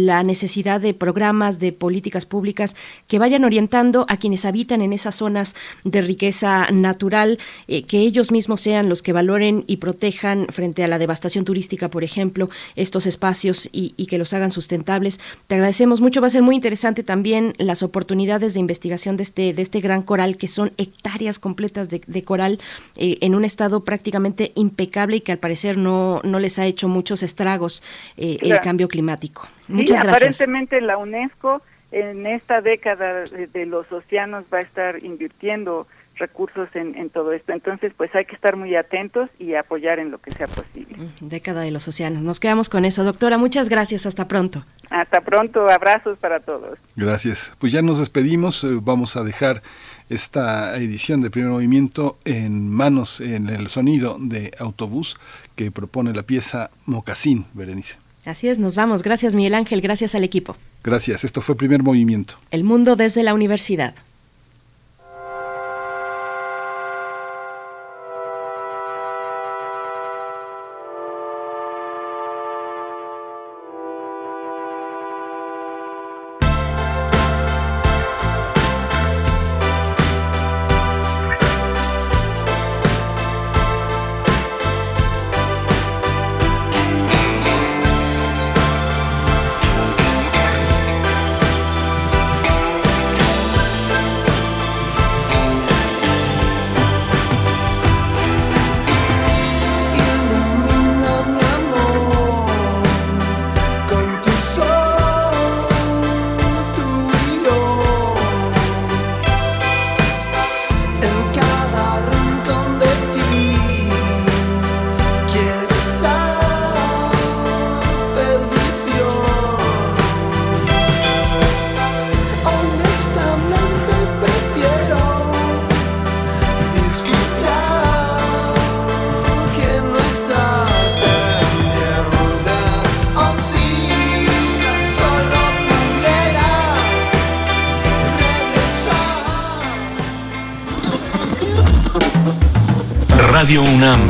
la 0.05 0.25
necesidad 0.25 0.81
de 0.81 0.93
programas, 0.93 1.61
de 1.61 1.71
políticas 1.71 2.27
públicas 2.27 2.75
que 3.07 3.21
vayan 3.21 3.45
orientando 3.45 4.07
a 4.09 4.17
quienes 4.17 4.45
habitan 4.45 4.83
en 4.83 4.93
esas 4.93 5.15
zonas 5.15 5.55
de 5.85 6.03
riqueza 6.03 6.67
natural, 6.73 7.39
eh, 7.69 7.85
que 7.85 8.01
ellos 8.01 8.33
mismos 8.33 8.61
sean 8.61 8.89
los 8.89 9.01
que 9.01 9.13
valoren 9.13 9.63
y 9.69 9.77
protejan 9.77 10.49
frente 10.51 10.83
a 10.83 10.89
la 10.89 10.99
devastación 10.99 11.45
turística, 11.45 11.89
por 11.91 12.03
ejemplo, 12.03 12.51
estos 12.75 13.07
espacios 13.07 13.69
y, 13.71 13.91
que 14.07 14.19
los 14.19 14.33
hagan 14.33 14.51
sustentables. 14.51 15.21
Te 15.47 15.55
agradecemos 15.55 16.01
mucho. 16.01 16.21
Va 16.21 16.27
a 16.27 16.31
ser 16.31 16.43
muy 16.43 16.57
interesante 16.57 17.05
también 17.05 17.55
las 17.59 17.85
oportunidades 17.85 18.55
de 18.55 18.61
investigación 18.61 19.17
de 19.17 19.23
este, 19.23 19.55
de 19.55 19.63
este 19.63 19.81
gran 19.81 20.03
coral, 20.03 20.37
que 20.37 20.49
son 20.49 20.73
hectáreas 20.77 21.39
completas 21.53 21.89
de, 21.91 22.25
coral 22.25 22.59
eh, 22.97 23.19
en 23.21 23.35
un 23.35 23.45
estado 23.45 23.85
prácticamente 23.85 24.53
impecable 24.55 25.17
y 25.17 25.21
que 25.21 25.33
al 25.33 25.39
parecer 25.39 25.77
no, 25.77 26.21
no 26.25 26.39
les 26.39 26.59
ha 26.59 26.65
hecho 26.65 26.89
muchos 26.89 27.23
estragos 27.23 27.83
eh, 28.17 28.39
el 28.41 28.59
cambio 28.61 28.89
climático. 28.89 29.47
Muchas 29.69 29.99
sí, 29.99 30.07
gracias. 30.07 30.41
Aparentemente 30.41 30.81
la 30.81 30.97
UNESCO 30.97 31.61
en 31.91 32.27
esta 32.27 32.63
década 32.63 33.25
de, 33.25 33.67
los 33.67 33.91
océanos 33.93 34.47
va 34.53 34.59
a 34.59 34.63
estar 34.63 35.05
invirtiendo 35.05 35.87
recursos 36.17 36.69
en, 36.75 36.97
en, 36.97 37.11
todo 37.11 37.33
esto. 37.33 37.53
Entonces, 37.53 37.93
pues 37.97 38.15
hay 38.15 38.25
que 38.25 38.35
estar 38.35 38.57
muy 38.57 38.75
atentos 38.77 39.29
y 39.39 39.55
apoyar 39.55 39.99
en 39.99 40.11
lo 40.11 40.19
que 40.19 40.31
sea 40.31 40.47
posible. 40.47 40.97
Década 41.21 41.63
de 41.63 41.71
los 41.71 41.87
océanos. 41.89 42.23
Nos 42.23 42.41
quedamos 42.41 42.69
con 42.69 42.85
eso, 42.85 43.05
doctora. 43.05 43.39
Muchas 43.39 43.69
gracias. 43.69 44.07
Hasta 44.07 44.29
pronto. 44.29 44.65
Hasta 44.91 45.21
pronto. 45.21 45.69
Abrazos 45.69 46.19
para 46.19 46.41
todos. 46.41 46.79
Gracias. 46.97 47.53
Pues 47.59 47.73
ya 47.73 47.83
nos 47.83 47.99
despedimos. 47.99 48.63
Eh, 48.65 48.79
vamos 48.81 49.17
a 49.17 49.25
dejar 49.25 49.63
esta 50.13 50.77
edición 50.77 51.23
de 51.23 51.31
primer 51.31 51.51
movimiento 51.51 52.19
en 52.25 52.69
manos 52.69 53.21
en 53.21 53.49
el 53.49 53.69
sonido 53.69 54.19
de 54.21 54.53
autobús 54.59 55.17
que 55.57 55.71
propone 55.71 56.13
la 56.13 56.23
pieza 56.23 56.71
Mocasín, 56.85 57.47
Berenice. 57.55 57.97
Así 58.25 58.49
es, 58.49 58.59
nos 58.59 58.77
vamos. 58.77 59.03
Gracias 59.03 59.35
Miguel 59.35 59.55
Ángel, 59.55 59.81
gracias 59.81 60.15
al 60.15 60.23
equipo. 60.23 60.57
Gracias, 60.85 61.25
esto 61.25 61.41
fue 61.41 61.57
primer 61.57 61.83
movimiento. 61.83 62.35
El 62.51 62.63
mundo 62.63 62.95
desde 62.95 63.23
la 63.23 63.35
universidad. 63.35 63.95